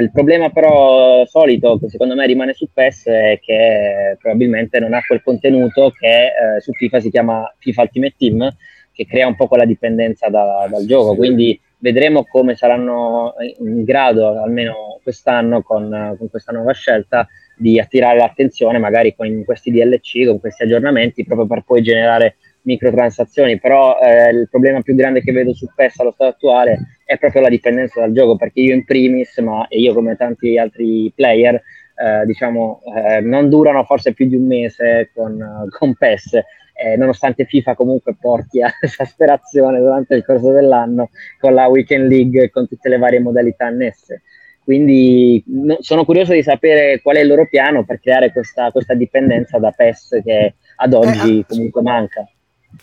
il 0.00 0.10
problema 0.10 0.48
però 0.48 1.26
solito 1.26 1.78
che 1.78 1.90
secondo 1.90 2.14
me 2.14 2.24
rimane 2.24 2.54
su 2.54 2.66
PES 2.72 3.06
è 3.08 3.38
che 3.42 4.16
probabilmente 4.18 4.80
non 4.80 4.94
ha 4.94 5.02
quel 5.06 5.22
contenuto 5.22 5.90
che 5.90 6.30
su 6.60 6.72
FIFA 6.72 7.00
si 7.00 7.10
chiama 7.10 7.54
FIFA 7.58 7.82
Ultimate 7.82 8.14
Team 8.16 8.54
che 8.94 9.06
crea 9.06 9.26
un 9.26 9.34
po' 9.34 9.48
quella 9.48 9.64
dipendenza 9.64 10.28
da, 10.28 10.66
dal 10.70 10.86
gioco. 10.86 11.16
Quindi 11.16 11.60
vedremo 11.78 12.24
come 12.24 12.54
saranno 12.54 13.34
in 13.58 13.84
grado, 13.84 14.40
almeno 14.40 15.00
quest'anno, 15.02 15.62
con, 15.62 16.14
con, 16.16 16.30
questa 16.30 16.52
nuova 16.52 16.72
scelta, 16.72 17.26
di 17.56 17.78
attirare 17.78 18.18
l'attenzione 18.18 18.78
magari 18.78 19.14
con 19.14 19.44
questi 19.44 19.70
DLC, 19.70 20.26
con 20.26 20.40
questi 20.40 20.62
aggiornamenti, 20.62 21.24
proprio 21.24 21.46
per 21.46 21.62
poi 21.66 21.82
generare 21.82 22.36
microtransazioni. 22.62 23.58
Però 23.58 23.98
eh, 24.00 24.30
il 24.30 24.48
problema 24.48 24.80
più 24.80 24.94
grande 24.94 25.20
che 25.20 25.32
vedo 25.32 25.52
su 25.52 25.68
PES 25.74 25.98
allo 25.98 26.12
stato 26.12 26.30
attuale 26.30 26.98
è 27.04 27.18
proprio 27.18 27.42
la 27.42 27.48
dipendenza 27.48 28.00
dal 28.00 28.12
gioco, 28.12 28.36
perché 28.36 28.60
io 28.60 28.74
in 28.74 28.84
primis, 28.84 29.36
ma 29.38 29.66
io 29.70 29.92
come 29.92 30.16
tanti 30.16 30.56
altri 30.56 31.12
player, 31.14 31.60
eh, 31.96 32.24
diciamo, 32.26 32.80
eh, 32.96 33.20
non 33.20 33.48
durano 33.48 33.84
forse 33.84 34.12
più 34.12 34.26
di 34.26 34.36
un 34.36 34.46
mese 34.46 35.10
con, 35.14 35.68
con 35.70 35.94
PES 35.94 36.40
eh, 36.74 36.96
nonostante 36.96 37.44
FIFA 37.44 37.74
comunque 37.74 38.16
porti 38.20 38.60
a 38.60 38.72
esasperazione 38.80 39.78
durante 39.78 40.14
il 40.14 40.24
corso 40.24 40.50
dell'anno 40.50 41.10
con 41.38 41.54
la 41.54 41.66
Weekend 41.66 42.10
League 42.10 42.42
e 42.42 42.50
con 42.50 42.68
tutte 42.68 42.88
le 42.88 42.98
varie 42.98 43.20
modalità 43.20 43.66
annesse. 43.66 44.22
Quindi 44.62 45.42
no, 45.46 45.76
sono 45.80 46.04
curioso 46.04 46.32
di 46.32 46.42
sapere 46.42 47.00
qual 47.02 47.16
è 47.16 47.20
il 47.20 47.28
loro 47.28 47.46
piano 47.46 47.84
per 47.84 48.00
creare 48.00 48.32
questa, 48.32 48.70
questa 48.70 48.94
dipendenza 48.94 49.58
da 49.58 49.70
PES 49.70 50.20
che 50.24 50.54
ad 50.76 50.92
eh, 50.92 50.96
oggi 50.96 51.38
eh, 51.40 51.44
comunque 51.46 51.82
manca. 51.82 52.26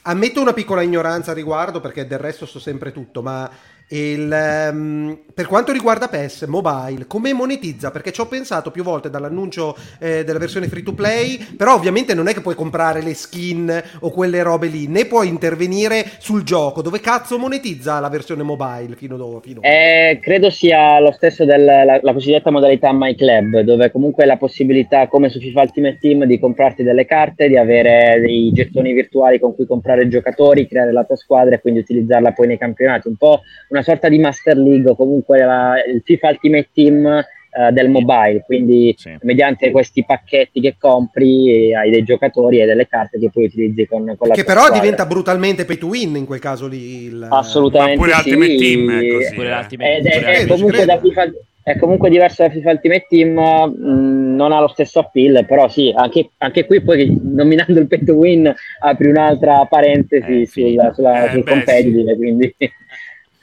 Ammetto 0.04 0.42
una 0.42 0.54
piccola 0.54 0.84
ignoranza 0.84 1.32
a 1.32 1.34
riguardo 1.34 1.82
perché 1.82 2.08
del 2.08 2.20
resto 2.20 2.46
so 2.46 2.60
sempre 2.60 2.92
tutto, 2.92 3.22
ma 3.22 3.50
il, 3.92 4.70
um, 4.72 5.20
per 5.34 5.48
quanto 5.48 5.72
riguarda 5.72 6.08
PES 6.08 6.44
Mobile, 6.44 7.08
come 7.08 7.34
monetizza? 7.34 7.92
Perché 7.92 8.12
ci 8.12 8.22
ho 8.22 8.26
pensato 8.26 8.72
più 8.72 8.84
volte 8.84 9.10
dall'annuncio 9.10 9.76
eh, 10.00 10.24
della 10.24 10.40
versione 10.40 10.68
free 10.68 10.84
to 10.84 10.94
play, 10.94 11.38
però 11.58 11.74
ovviamente 11.74 12.14
non 12.14 12.28
è 12.28 12.34
che 12.34 12.42
puoi 12.42 12.56
comprare 12.56 13.02
le 13.02 13.14
skin 13.14 13.84
o 14.00 14.10
quelle 14.12 14.44
robe 14.44 14.68
lì, 14.68 14.88
né 14.88 15.06
puoi 15.06 15.28
intervenire 15.28 16.06
sul 16.20 16.44
gioco. 16.44 16.82
Dove 16.82 17.00
cazzo 17.00 17.38
monetizza 17.38 18.00
la 18.00 18.10
versione 18.10 18.44
mobile 18.44 18.96
fino 18.96 19.18
dove? 19.18 19.40
Fino 19.42 19.62
eh, 19.62 20.20
credo 20.22 20.50
sia 20.50 21.00
lo 21.00 21.12
stesso 21.12 21.44
della 21.44 22.00
cosiddetta 22.02 22.52
modalità 22.52 22.94
My 22.94 23.16
Club, 23.16 23.60
dove 23.62 23.92
comunque 23.92 24.26
la 24.26 24.38
possibilità, 24.38 25.08
come 25.08 25.30
su 25.30 25.40
FIFA 25.40 25.62
Ultimate 25.62 25.98
Team, 26.00 26.26
di 26.26 26.40
comprarti 26.40 26.84
delle 26.84 27.06
carte, 27.06 27.48
di 27.48 27.58
avere 27.58 28.22
dei 28.22 28.52
gettoni 28.54 28.94
virtuali 28.94 29.40
con 29.40 29.54
cui 29.54 29.66
comprare 29.66 30.08
giocatori, 30.08 30.68
creare 30.68 30.92
la 30.92 31.04
tua 31.04 31.16
squadra 31.16 31.56
e 31.56 31.62
quindi 31.62 31.82
utilizzarla 31.82 32.32
poi 32.32 32.48
nei 32.48 32.58
campionati. 32.58 33.08
Un 33.08 33.16
po' 33.18 33.42
una 33.70 33.81
una 33.82 33.84
sorta 33.84 34.08
di 34.08 34.20
Master 34.20 34.58
League 34.58 34.90
o 34.90 34.96
comunque 34.96 35.40
la, 35.40 35.74
il 35.86 36.02
FIFA 36.04 36.30
Ultimate 36.30 36.70
Team 36.74 37.04
uh, 37.06 37.72
del 37.72 37.90
mobile, 37.90 38.44
quindi 38.46 38.94
sì. 38.98 39.16
mediante 39.22 39.72
questi 39.72 40.06
pacchetti 40.06 40.62
che 40.62 40.76
compri 40.80 41.74
hai 41.76 41.90
dei 41.90 42.04
giocatori 42.04 42.62
e 42.62 42.66
delle 42.66 42.88
carte 42.88 43.20
che 43.20 43.30
poi 43.32 43.46
utilizzi 43.46 43.86
con, 43.88 44.16
con 44.18 44.28
la 44.28 44.34
Che 44.34 44.44
però 44.44 44.62
squadra. 44.62 44.80
diventa 44.80 45.06
brutalmente 45.06 45.66
pay 45.66 45.78
to 45.78 45.88
win 45.88 46.16
in 46.16 46.26
quel 46.26 46.40
caso 46.40 46.68
lì. 46.68 47.06
Il... 47.06 47.28
Assolutamente 47.30 47.98
pure 47.98 48.14
sì. 48.14 48.18
Ultimate 48.18 48.56
Team 48.56 48.92
è 48.92 49.08
così. 49.08 49.34
Pure 49.34 49.68
eh. 49.78 49.98
Ed 49.98 50.06
è, 50.06 50.24
è, 50.24 50.48
comunque 50.48 50.86
da 50.86 51.00
FIFA 51.00 51.32
è 51.64 51.78
comunque 51.78 52.10
diverso 52.10 52.42
da 52.42 52.50
FIFA 52.50 52.72
Ultimate 52.72 53.06
Team, 53.08 53.34
mh, 53.34 53.76
mm, 53.78 54.36
non 54.36 54.52
ha 54.52 54.60
lo 54.60 54.68
stesso 54.68 55.00
appeal, 55.00 55.46
però 55.46 55.68
sì, 55.70 55.94
anche, 55.96 56.32
anche, 56.38 56.66
qui 56.66 56.82
poi 56.82 57.16
nominando 57.22 57.80
il 57.80 57.88
pay 57.88 58.04
to 58.04 58.14
win 58.14 58.52
apri 58.80 59.10
un'altra 59.10 59.66
parentesi 59.70 60.42
eh, 60.42 60.48
sulla, 60.48 60.92
sulla, 60.94 61.26
eh, 61.26 61.32
sul 61.32 61.44
competitive, 61.46 62.12
sì. 62.12 62.18
quindi... 62.18 62.56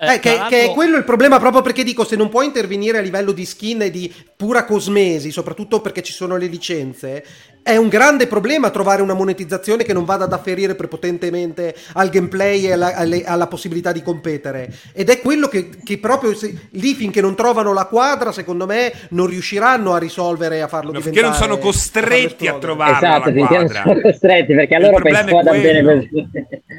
Eh, 0.01 0.15
eh, 0.15 0.21
che, 0.21 0.41
che, 0.49 0.63
è 0.63 0.71
quello 0.71 0.97
il 0.97 1.03
problema 1.03 1.41
proprio 1.41 1.61
perché 1.61 1.83
dico 1.83 2.05
se 2.05 2.15
non 2.15 2.29
puoi 2.29 2.47
intervenire 2.47 2.99
a 2.99 3.01
livello 3.01 3.33
di 3.33 3.45
skin 3.45 3.83
e 3.83 3.91
di 3.91 4.13
pura 4.37 4.65
cosmesi, 4.65 5.33
soprattutto 5.33 5.81
perché 5.81 6.03
ci 6.03 6.13
sono 6.13 6.37
le 6.37 6.47
licenze, 6.47 7.25
è 7.69 7.77
un 7.77 7.89
grande 7.89 8.27
problema 8.27 8.71
trovare 8.71 9.03
una 9.03 9.12
monetizzazione 9.12 9.85
che 9.85 9.93
non 9.93 10.07
vada 10.07 10.25
ad 10.25 10.33
afferire 10.33 10.75
prepotentemente 10.75 11.75
al 11.93 12.09
gameplay 12.09 12.64
e 12.64 12.73
alla, 12.73 12.97
alle, 12.97 13.25
alla 13.25 13.47
possibilità 13.47 13.93
di 13.93 14.03
competere. 14.03 14.73
Ed 14.95 15.11
è 15.11 15.21
quello 15.21 15.49
che, 15.49 15.69
che 15.85 15.99
proprio 15.99 16.35
se, 16.35 16.69
lì 16.71 16.95
finché 16.95 17.21
non 17.21 17.35
trovano 17.35 17.75
la 17.75 17.85
quadra, 17.85 18.33
secondo 18.33 18.64
me, 18.64 18.91
non 19.11 19.27
riusciranno 19.27 19.93
a 19.93 19.99
risolvere 19.99 20.57
e 20.57 20.61
a 20.61 20.66
farlo 20.66 20.93
no, 20.93 20.99
diventare. 20.99 21.27
Finché 21.27 21.47
non 21.47 21.51
sono 21.51 21.59
costretti 21.59 22.47
a, 22.47 22.55
a 22.55 22.59
trovarla 22.59 22.97
esatto, 22.97 23.33
finché 23.33 23.59
non 23.59 23.69
sono 23.69 24.01
costretti, 24.01 24.55
perché 24.55 24.75
allora 24.75 25.01
poi 25.01 25.14
squadra 25.14 25.53
bene 25.53 25.83
così. 25.83 26.09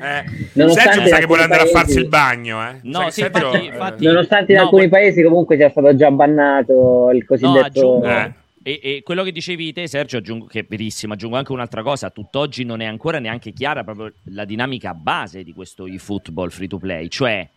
Eh. 0.01 0.69
Sergio 0.71 1.01
mi 1.01 1.07
sa 1.07 1.17
che 1.17 1.25
vuole 1.27 1.43
andare 1.43 1.61
paesi... 1.61 1.75
a 1.75 1.79
farsi 1.79 1.97
il 1.99 2.07
bagno, 2.07 2.67
eh. 2.67 2.79
No, 2.81 3.11
sì, 3.11 3.21
infatti, 3.21 3.57
eh. 3.57 3.65
infatti, 3.65 4.05
nonostante 4.05 4.53
in 4.53 4.57
no, 4.57 4.63
alcuni 4.63 4.89
paesi 4.89 5.21
comunque 5.21 5.55
sia 5.55 5.69
stato 5.69 5.95
già 5.95 6.09
bannato 6.09 7.11
il 7.13 7.25
cosiddetto. 7.25 7.99
No, 8.01 8.09
eh. 8.09 8.38
E, 8.69 8.79
e, 8.83 9.01
quello 9.01 9.23
che 9.23 9.31
dicevi 9.31 9.73
te, 9.73 9.87
Sergio, 9.87 10.17
aggiungo, 10.17 10.45
che 10.45 10.59
è 10.59 10.65
verissimo, 10.69 11.13
aggiungo 11.13 11.37
anche 11.37 11.51
un'altra 11.51 11.81
cosa. 11.81 12.05
A 12.07 12.09
tutt'oggi 12.11 12.63
non 12.63 12.81
è 12.81 12.85
ancora 12.85 13.17
neanche 13.17 13.51
chiara 13.51 13.83
proprio 13.83 14.13
la 14.25 14.45
dinamica 14.45 14.93
base 14.93 15.43
di 15.43 15.53
questo 15.53 15.87
eFootball 15.87 16.49
free 16.49 16.67
to 16.67 16.77
play, 16.77 17.07
cioè 17.07 17.49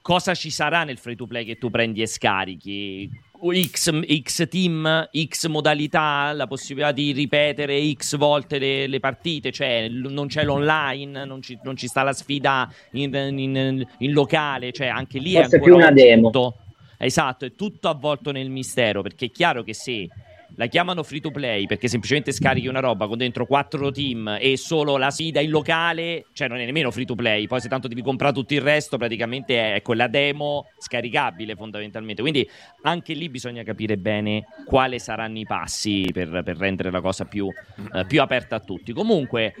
cosa 0.00 0.32
ci 0.32 0.48
sarà 0.48 0.84
nel 0.84 0.96
free 0.96 1.16
to 1.16 1.26
play 1.26 1.44
che 1.44 1.58
tu 1.58 1.68
prendi 1.68 2.00
e 2.00 2.06
scarichi. 2.06 3.10
X, 3.44 3.90
X 4.22 4.48
team, 4.48 5.10
X 5.12 5.48
modalità, 5.48 6.32
la 6.32 6.46
possibilità 6.46 6.92
di 6.92 7.12
ripetere 7.12 7.92
X 7.92 8.16
volte 8.16 8.58
le, 8.58 8.86
le 8.86 9.00
partite, 9.00 9.52
cioè 9.52 9.86
non 9.88 10.28
c'è 10.28 10.44
l'online, 10.44 11.26
non 11.26 11.42
ci, 11.42 11.58
non 11.62 11.76
ci 11.76 11.88
sta 11.88 12.02
la 12.02 12.14
sfida 12.14 12.72
in, 12.92 13.12
in, 13.12 13.86
in, 13.98 14.12
locale, 14.12 14.72
cioè 14.72 14.86
anche 14.86 15.18
lì 15.18 15.34
Forse 15.34 15.58
è 15.58 15.60
più 15.60 15.74
una 15.74 15.90
demo. 15.90 16.30
Tutto, 16.30 16.56
esatto, 16.96 17.44
è 17.44 17.54
tutto 17.54 17.90
avvolto 17.90 18.32
nel 18.32 18.48
mistero, 18.48 19.02
perché 19.02 19.26
è 19.26 19.30
chiaro 19.30 19.62
che 19.62 19.74
se 19.74 20.08
la 20.56 20.66
chiamano 20.66 21.02
free 21.02 21.20
to 21.20 21.30
play 21.30 21.66
perché 21.66 21.88
semplicemente 21.88 22.32
scarichi 22.32 22.66
una 22.66 22.80
roba 22.80 23.06
con 23.06 23.18
dentro 23.18 23.46
quattro 23.46 23.90
team 23.90 24.38
e 24.40 24.56
solo 24.56 24.96
la 24.96 25.10
sfida 25.10 25.40
in 25.40 25.50
locale, 25.50 26.26
cioè 26.32 26.48
non 26.48 26.58
è 26.58 26.64
nemmeno 26.64 26.90
free 26.90 27.04
to 27.04 27.14
play, 27.14 27.46
poi 27.46 27.60
se 27.60 27.68
tanto 27.68 27.88
devi 27.88 28.02
comprare 28.02 28.32
tutto 28.32 28.54
il 28.54 28.60
resto 28.60 28.96
praticamente 28.96 29.74
è 29.74 29.82
quella 29.82 30.06
demo 30.06 30.66
scaricabile 30.78 31.54
fondamentalmente, 31.56 32.22
quindi 32.22 32.48
anche 32.82 33.14
lì 33.14 33.28
bisogna 33.28 33.62
capire 33.62 33.96
bene 33.96 34.44
quali 34.66 34.98
saranno 34.98 35.38
i 35.38 35.44
passi 35.46 36.08
per, 36.12 36.42
per 36.44 36.56
rendere 36.56 36.90
la 36.90 37.00
cosa 37.00 37.24
più, 37.24 37.48
eh, 37.92 38.04
più 38.06 38.20
aperta 38.20 38.56
a 38.56 38.60
tutti. 38.60 38.92
Comunque 38.92 39.54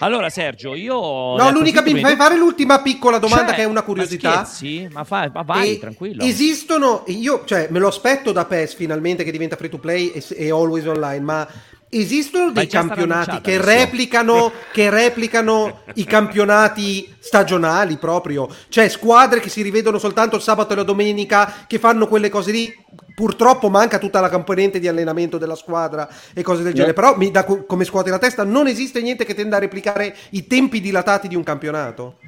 allora, 0.00 0.28
Sergio, 0.30 0.74
io. 0.74 0.94
No, 0.94 1.50
l'unica. 1.50 1.82
Mi 1.82 2.00
fai 2.00 2.16
fare 2.16 2.36
l'ultima 2.36 2.80
piccola 2.80 3.18
domanda 3.18 3.46
cioè, 3.46 3.54
che 3.54 3.62
è 3.62 3.64
una 3.64 3.82
curiosità. 3.82 4.44
Sì, 4.44 4.88
ma, 4.90 5.04
fa, 5.04 5.30
ma 5.32 5.42
vai, 5.42 5.72
e 5.72 5.78
tranquillo. 5.78 6.22
Esistono. 6.22 7.04
Io, 7.06 7.42
cioè, 7.44 7.68
me 7.70 7.78
lo 7.78 7.88
aspetto 7.88 8.32
da 8.32 8.44
PES 8.44 8.74
finalmente 8.74 9.24
che 9.24 9.30
diventa 9.30 9.56
free 9.56 9.68
to 9.68 9.78
play 9.78 10.08
e, 10.08 10.24
e 10.30 10.50
always 10.50 10.86
online, 10.86 11.20
ma. 11.20 11.48
Esistono 11.92 12.52
dei 12.52 12.68
campionati 12.68 13.40
che 13.40 13.60
replicano, 13.60 14.52
che 14.72 14.90
replicano 14.90 15.80
i 15.94 16.04
campionati 16.04 17.12
stagionali 17.18 17.96
proprio, 17.96 18.48
cioè 18.68 18.88
squadre 18.88 19.40
che 19.40 19.48
si 19.48 19.60
rivedono 19.60 19.98
soltanto 19.98 20.36
il 20.36 20.42
sabato 20.42 20.72
e 20.72 20.76
la 20.76 20.84
domenica, 20.84 21.64
che 21.66 21.80
fanno 21.80 22.06
quelle 22.06 22.28
cose 22.28 22.52
lì? 22.52 22.72
Purtroppo 23.12 23.68
manca 23.68 23.98
tutta 23.98 24.20
la 24.20 24.30
componente 24.30 24.78
di 24.78 24.86
allenamento 24.86 25.36
della 25.36 25.56
squadra 25.56 26.08
e 26.32 26.42
cose 26.42 26.62
del 26.62 26.74
genere, 26.74 26.92
però 26.92 27.16
mi 27.16 27.32
dà 27.32 27.42
come 27.42 27.84
scuote 27.84 28.10
la 28.10 28.18
testa, 28.18 28.44
non 28.44 28.68
esiste 28.68 29.02
niente 29.02 29.24
che 29.24 29.34
tenda 29.34 29.56
a 29.56 29.60
replicare 29.60 30.16
i 30.30 30.46
tempi 30.46 30.80
dilatati 30.80 31.26
di 31.26 31.34
un 31.34 31.42
campionato. 31.42 32.18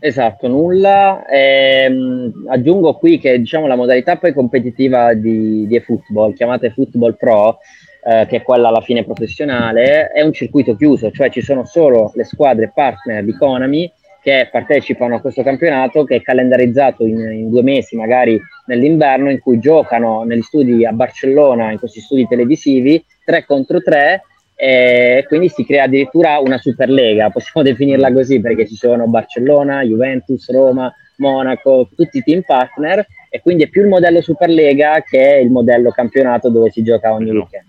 Esatto, 0.00 0.46
nulla. 0.46 1.24
Ehm, 1.28 2.44
aggiungo 2.48 2.94
qui 2.94 3.18
che 3.18 3.38
diciamo, 3.38 3.66
la 3.66 3.74
modalità 3.74 4.16
poi 4.16 4.32
competitiva 4.32 5.12
di, 5.14 5.66
di 5.66 5.76
eFootball, 5.76 6.34
chiamata 6.34 6.66
eFootball 6.66 7.16
Pro, 7.16 7.58
eh, 8.04 8.26
che 8.28 8.36
è 8.36 8.42
quella 8.42 8.68
alla 8.68 8.80
fine 8.80 9.04
professionale, 9.04 10.08
è 10.10 10.22
un 10.22 10.32
circuito 10.32 10.76
chiuso, 10.76 11.10
cioè 11.10 11.30
ci 11.30 11.42
sono 11.42 11.64
solo 11.64 12.12
le 12.14 12.24
squadre 12.24 12.70
partner 12.72 13.24
di 13.24 13.32
Konami 13.32 13.92
che 14.22 14.48
partecipano 14.52 15.16
a 15.16 15.20
questo 15.20 15.42
campionato 15.42 16.04
che 16.04 16.16
è 16.16 16.22
calendarizzato 16.22 17.04
in, 17.04 17.18
in, 17.18 17.50
due 17.50 17.62
mesi, 17.62 17.96
magari 17.96 18.40
nell'inverno, 18.66 19.30
in 19.30 19.40
cui 19.40 19.58
giocano 19.58 20.22
negli 20.22 20.42
studi 20.42 20.84
a 20.84 20.92
Barcellona, 20.92 21.72
in 21.72 21.78
questi 21.78 22.00
studi 22.00 22.26
televisivi, 22.28 23.04
3 23.24 23.44
contro 23.46 23.80
3 23.80 24.22
e 24.60 25.24
quindi 25.28 25.48
si 25.48 25.64
crea 25.64 25.84
addirittura 25.84 26.40
una 26.40 26.58
Superlega, 26.58 27.30
possiamo 27.30 27.64
definirla 27.64 28.12
così 28.12 28.40
perché 28.40 28.66
ci 28.66 28.74
sono 28.74 29.06
Barcellona, 29.06 29.82
Juventus, 29.82 30.50
Roma, 30.50 30.92
Monaco, 31.18 31.88
tutti 31.94 32.18
i 32.18 32.22
team 32.24 32.42
partner 32.42 33.06
e 33.30 33.40
quindi 33.40 33.62
è 33.62 33.68
più 33.68 33.82
il 33.82 33.88
modello 33.88 34.20
Superlega 34.20 35.00
che 35.08 35.40
il 35.40 35.50
modello 35.52 35.90
campionato 35.90 36.48
dove 36.48 36.72
si 36.72 36.82
gioca 36.82 37.12
ogni 37.12 37.30
weekend. 37.30 37.66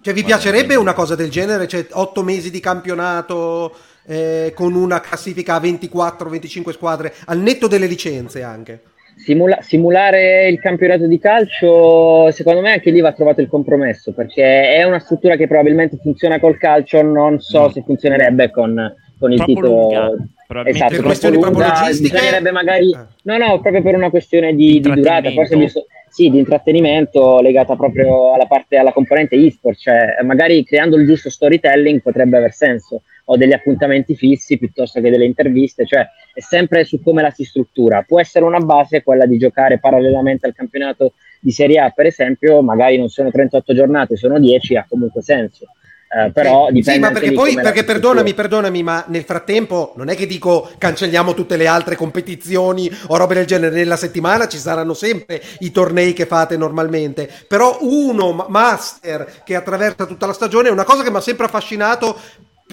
Cioè 0.00 0.14
vi 0.14 0.24
piacerebbe 0.24 0.76
una 0.76 0.94
cosa 0.94 1.14
del 1.14 1.28
genere? 1.28 1.68
Cioè 1.68 1.86
otto 1.90 2.22
mesi 2.22 2.50
di 2.50 2.60
campionato 2.60 3.76
eh, 4.06 4.52
con 4.54 4.74
una 4.74 4.98
classifica 4.98 5.56
a 5.56 5.60
24-25 5.60 6.70
squadre, 6.70 7.12
al 7.26 7.38
netto 7.38 7.68
delle 7.68 7.86
licenze 7.86 8.42
anche. 8.42 8.80
Simula- 9.14 9.60
simulare 9.60 10.48
il 10.48 10.58
campionato 10.58 11.06
di 11.06 11.18
calcio, 11.18 12.30
secondo 12.32 12.60
me 12.60 12.72
anche 12.72 12.90
lì 12.90 13.00
va 13.00 13.12
trovato 13.12 13.40
il 13.40 13.46
compromesso, 13.46 14.12
perché 14.12 14.72
è 14.72 14.82
una 14.82 14.98
struttura 14.98 15.36
che 15.36 15.46
probabilmente 15.46 15.96
funziona 16.02 16.40
col 16.40 16.58
calcio, 16.58 17.02
non 17.02 17.38
so 17.38 17.68
mm. 17.68 17.70
se 17.70 17.82
funzionerebbe 17.82 18.50
con, 18.50 18.94
con 19.18 19.30
il 19.30 19.44
titolo. 19.44 20.16
Esatto, 20.64 20.96
per 20.96 21.02
questioni 21.02 21.38
proprio 21.38 21.66
logistiche. 21.66 22.40
Magari... 22.50 22.90
Eh. 22.90 23.06
No, 23.22 23.36
no, 23.38 23.60
proprio 23.60 23.82
per 23.82 23.94
una 23.94 24.10
questione 24.10 24.54
di, 24.54 24.80
di 24.80 24.92
durata, 24.92 25.30
forse 25.30 25.56
visto 25.56 25.86
sì, 26.10 26.28
di 26.28 26.38
intrattenimento 26.38 27.40
legata 27.40 27.74
proprio 27.74 28.34
alla 28.34 28.46
parte, 28.46 28.76
alla 28.76 28.92
componente 28.92 29.34
e-sport, 29.34 29.78
cioè 29.78 30.18
magari 30.22 30.62
creando 30.62 30.96
il 30.96 31.06
giusto 31.06 31.30
storytelling 31.30 32.02
potrebbe 32.02 32.36
aver 32.36 32.52
senso, 32.52 33.02
o 33.24 33.36
degli 33.36 33.52
appuntamenti 33.52 34.16
fissi 34.16 34.58
piuttosto 34.58 35.00
che 35.00 35.10
delle 35.10 35.24
interviste, 35.24 35.86
cioè 35.86 36.06
è 36.34 36.40
sempre 36.40 36.84
su 36.84 37.00
come 37.02 37.22
la 37.22 37.30
si 37.30 37.44
struttura. 37.44 38.02
Può 38.02 38.20
essere 38.20 38.44
una 38.44 38.60
base 38.60 39.02
quella 39.02 39.26
di 39.26 39.38
giocare 39.38 39.78
parallelamente 39.78 40.46
al 40.46 40.54
campionato 40.54 41.14
di 41.40 41.50
Serie 41.50 41.80
A, 41.80 41.90
per 41.90 42.06
esempio, 42.06 42.62
magari 42.62 42.98
non 42.98 43.08
sono 43.08 43.30
38 43.30 43.74
giornate, 43.74 44.16
sono 44.16 44.38
10, 44.38 44.76
ha 44.76 44.86
comunque 44.88 45.22
senso. 45.22 45.66
Eh, 46.14 46.30
però 46.30 46.70
dipende 46.70 46.92
sì, 46.92 46.98
ma 46.98 47.10
perché 47.10 47.32
poi, 47.32 47.54
perché 47.54 47.84
perdonami, 47.84 48.34
perdonami, 48.34 48.82
ma 48.82 49.02
nel 49.08 49.22
frattempo 49.22 49.94
non 49.96 50.10
è 50.10 50.14
che 50.14 50.26
dico 50.26 50.70
cancelliamo 50.76 51.32
tutte 51.32 51.56
le 51.56 51.66
altre 51.66 51.96
competizioni 51.96 52.90
o 53.06 53.16
robe 53.16 53.32
del 53.32 53.46
genere. 53.46 53.74
Nella 53.74 53.96
settimana 53.96 54.46
ci 54.46 54.58
saranno 54.58 54.92
sempre 54.92 55.40
i 55.60 55.70
tornei 55.70 56.12
che 56.12 56.26
fate 56.26 56.58
normalmente. 56.58 57.30
Però 57.48 57.78
uno 57.80 58.44
master 58.46 59.40
che 59.42 59.54
attraversa 59.54 60.04
tutta 60.04 60.26
la 60.26 60.34
stagione 60.34 60.68
è 60.68 60.72
una 60.72 60.84
cosa 60.84 61.02
che 61.02 61.10
mi 61.10 61.16
ha 61.16 61.20
sempre 61.20 61.46
affascinato 61.46 62.14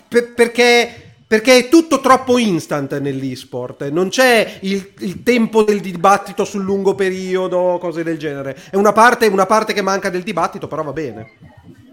per, 0.08 0.34
perché 0.34 1.10
perché 1.30 1.58
è 1.58 1.70
tutto 1.70 2.00
troppo 2.00 2.40
instant 2.40 2.98
nell'esport, 2.98 3.88
non 3.90 4.10
c'è 4.10 4.58
il, 4.62 4.94
il, 4.98 5.22
tempo 5.22 5.62
del 5.62 5.80
dibattito 5.80 6.44
sul 6.44 6.64
lungo 6.64 6.96
periodo, 6.96 7.78
cose 7.80 8.02
del 8.02 8.18
genere. 8.18 8.58
È 8.72 8.76
una 8.76 8.94
parte, 8.94 9.28
una 9.28 9.46
parte 9.46 9.74
che 9.74 9.84
manca 9.84 10.10
del 10.10 10.24
dibattito, 10.24 10.68
però 10.68 10.82
va 10.82 10.92
bene. 10.92 11.34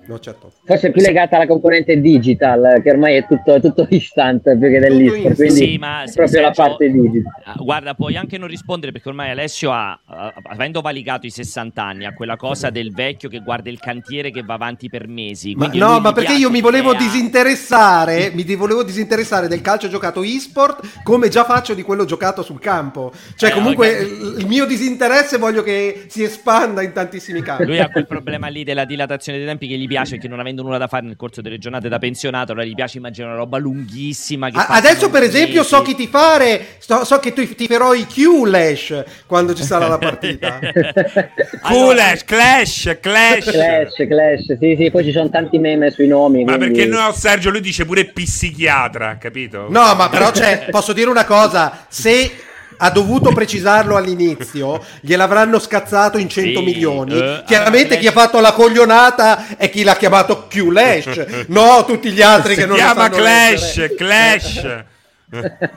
No, 0.06 0.20
certo. 0.20 0.52
Forse 0.64 0.88
è 0.88 0.90
più 0.92 1.02
legata 1.02 1.36
alla 1.36 1.46
componente 1.46 2.00
digital, 2.00 2.80
che 2.82 2.90
ormai 2.90 3.16
è 3.16 3.26
tutto, 3.26 3.60
tutto 3.60 3.86
instant 3.90 4.56
più 4.56 4.70
che 4.70 4.78
dell'esport, 4.78 5.34
quindi 5.34 5.54
sì, 5.54 5.78
ma, 5.78 6.04
è 6.04 6.12
proprio 6.12 6.40
la 6.42 6.50
parte 6.52 6.90
digital. 6.90 7.32
Ah, 7.44 7.54
guarda, 7.58 7.94
puoi 7.94 8.16
anche 8.16 8.38
non 8.38 8.48
rispondere 8.48 8.92
perché 8.92 9.08
ormai 9.08 9.30
Alessio 9.30 9.72
ha, 9.72 9.98
avendo 10.44 10.80
valicato 10.80 11.26
i 11.26 11.30
60 11.30 11.82
anni, 11.82 12.04
ha 12.04 12.14
quella 12.14 12.36
cosa 12.36 12.70
del 12.70 12.92
vecchio 12.92 13.28
che 13.28 13.40
guarda 13.40 13.68
il 13.68 13.80
cantiere 13.80 14.30
che 14.30 14.42
va 14.42 14.54
avanti 14.54 14.88
per 14.88 15.08
mesi. 15.08 15.54
Ma, 15.56 15.70
no, 15.74 15.98
ma 15.98 16.12
perché 16.12 16.34
io 16.34 16.50
mi 16.50 16.60
volevo 16.60 16.94
disinteressare, 16.94 18.30
mi 18.32 18.44
volevo 18.54 18.84
disinteressare 18.84 19.48
del 19.48 19.60
calcio 19.60 19.88
giocato 19.88 20.22
e-sport 20.22 21.02
come 21.02 21.28
già 21.28 21.44
faccio 21.44 21.74
di 21.74 21.82
quello 21.82 22.04
giocato 22.04 22.42
sul 22.42 22.60
campo. 22.60 23.12
Cioè, 23.34 23.50
eh, 23.50 23.52
comunque, 23.52 23.88
okay. 23.90 24.40
il 24.40 24.46
mio 24.46 24.66
disinteresse 24.66 25.36
voglio 25.38 25.62
che 25.62 26.04
si 26.06 26.22
espanda 26.22 26.82
in 26.82 26.92
tantissimi 26.92 27.42
campi. 27.42 27.64
Lui 27.64 27.80
ha 27.80 27.90
quel 27.90 28.06
problema 28.06 28.46
lì 28.46 28.62
della 28.62 28.84
dilatazione 28.84 29.38
dei 29.38 29.46
tempi 29.46 29.66
che 29.66 29.76
gli 29.76 29.86
piace 29.86 29.95
piace 29.96 30.18
che 30.18 30.28
non 30.28 30.40
avendo 30.40 30.62
nulla 30.62 30.76
da 30.76 30.88
fare 30.88 31.06
nel 31.06 31.16
corso 31.16 31.40
delle 31.40 31.56
giornate 31.56 31.88
da 31.88 31.98
pensionato, 31.98 32.52
allora 32.52 32.66
gli 32.66 32.74
piace 32.74 32.98
immaginare 32.98 33.32
una 33.32 33.42
roba 33.42 33.56
lunghissima. 33.56 34.50
adesso, 34.52 35.08
per 35.08 35.22
esempio, 35.22 35.60
mesi. 35.60 35.68
so 35.68 35.80
chi 35.80 35.94
ti 35.94 36.06
fare, 36.06 36.66
so, 36.78 37.04
so 37.04 37.18
che 37.18 37.32
tu 37.32 37.46
ti 37.54 37.66
farò 37.66 37.94
i 37.94 38.06
Q-Lash 38.06 39.04
quando 39.26 39.54
ci 39.54 39.62
sarà 39.62 39.88
la 39.88 39.96
partita. 39.96 40.58
Q-Lash, 41.64 42.24
Clash, 42.24 42.98
Clash. 43.00 43.50
Clash, 43.50 44.06
Clash, 44.06 44.58
sì, 44.58 44.76
sì, 44.78 44.90
poi 44.90 45.04
ci 45.04 45.12
sono 45.12 45.30
tanti 45.30 45.58
meme 45.58 45.90
sui 45.90 46.08
nomi. 46.08 46.44
Ma 46.44 46.56
quindi... 46.56 46.74
perché 46.74 46.90
no, 46.90 47.10
Sergio, 47.12 47.48
lui 47.48 47.62
dice 47.62 47.86
pure 47.86 48.04
psichiatra, 48.04 49.16
capito? 49.16 49.68
No, 49.70 49.94
ma 49.94 50.10
però 50.10 50.30
c'è, 50.30 50.66
posso 50.70 50.92
dire 50.92 51.08
una 51.08 51.24
cosa, 51.24 51.86
se 51.88 52.30
ha 52.78 52.90
dovuto 52.90 53.32
precisarlo 53.32 53.96
all'inizio, 53.96 54.84
gliel'avranno 55.00 55.58
scazzato 55.58 56.18
in 56.18 56.28
100 56.28 56.58
sì, 56.58 56.64
milioni. 56.64 57.16
Uh, 57.16 57.42
Chiaramente 57.44 57.96
uh, 57.96 57.98
chi 57.98 58.06
ha 58.06 58.12
fatto 58.12 58.40
la 58.40 58.52
coglionata 58.52 59.56
è 59.56 59.70
chi 59.70 59.82
l'ha 59.82 59.96
chiamato 59.96 60.46
Q-Lash, 60.48 61.46
no 61.48 61.84
tutti 61.86 62.10
gli 62.10 62.22
altri 62.22 62.54
si 62.54 62.60
che 62.60 62.66
non 62.66 62.76
chiama 62.76 63.08
Clash, 63.08 63.94
Clash. 63.96 64.84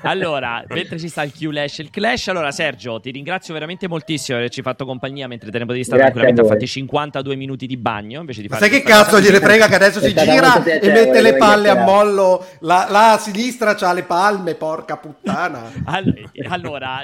Allora, 0.02 0.64
mentre 0.68 0.98
ci 0.98 1.10
sta 1.10 1.24
il 1.24 1.32
Q-Lash, 1.32 1.80
il 1.80 1.90
Clash, 1.90 2.28
allora 2.30 2.52
Sergio, 2.52 3.00
ti 3.00 3.12
ringrazio 3.12 3.54
veramente 3.54 3.88
moltissimo 3.88 4.38
per 4.38 4.46
averci 4.46 4.62
fatto 4.62 4.86
compagnia 4.86 5.28
mentre 5.28 5.52
te 5.52 5.60
ne 5.60 5.66
potevi 5.66 5.84
stare 5.84 6.02
tranquillamente 6.02 6.42
a 6.42 6.46
fatti 6.46 6.68
52 6.68 7.36
minuti 7.36 7.68
di 7.68 7.78
bagno 7.78 8.22
invece 8.22 8.42
di 8.42 8.48
fare 8.48 8.62
sai 8.62 8.70
che 8.70 8.82
cazzo 8.82 9.20
gliene 9.20 9.40
frega 9.40 9.68
che 9.68 9.76
adesso 9.76 10.00
si 10.00 10.14
gira 10.14 10.64
e 10.64 10.92
mette 10.92 11.22
le 11.22 11.36
palle 11.36 11.70
a 11.70 11.84
mollo 11.84 12.46
la, 12.60 12.88
la 12.90 13.20
sinistra 13.22 13.76
c'ha 13.76 13.94
le 13.94 14.04
palme 14.04 14.56
porca 14.56 14.98
puttana. 14.98 15.72
Allora 16.50 17.02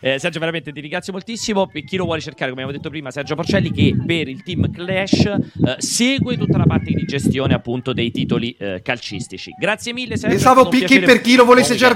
eh, 0.00 0.18
Sergio 0.18 0.38
veramente 0.38 0.72
ti 0.72 0.80
ringrazio 0.80 1.12
moltissimo. 1.12 1.66
Per 1.66 1.84
chi 1.84 1.96
lo 1.96 2.04
vuole 2.04 2.20
cercare 2.20 2.50
come 2.50 2.62
avevo 2.62 2.76
detto 2.76 2.90
prima 2.90 3.10
Sergio 3.10 3.34
Porcelli 3.34 3.70
che 3.70 3.94
per 4.04 4.28
il 4.28 4.42
team 4.42 4.70
Clash 4.70 5.24
eh, 5.24 5.38
segue 5.78 6.36
tutta 6.36 6.58
la 6.58 6.64
parte 6.64 6.92
di 6.92 7.04
gestione 7.04 7.54
appunto 7.54 7.92
dei 7.92 8.10
titoli 8.10 8.54
eh, 8.58 8.80
calcistici. 8.82 9.52
Grazie 9.58 9.92
mille 9.92 10.16
Sergio 10.16 10.36
pensavo 10.36 10.68
picchi 10.68 11.00
per 11.00 11.20
chi 11.20 11.36
lo 11.36 11.44
volesse 11.44 11.76
cercare 11.76 11.88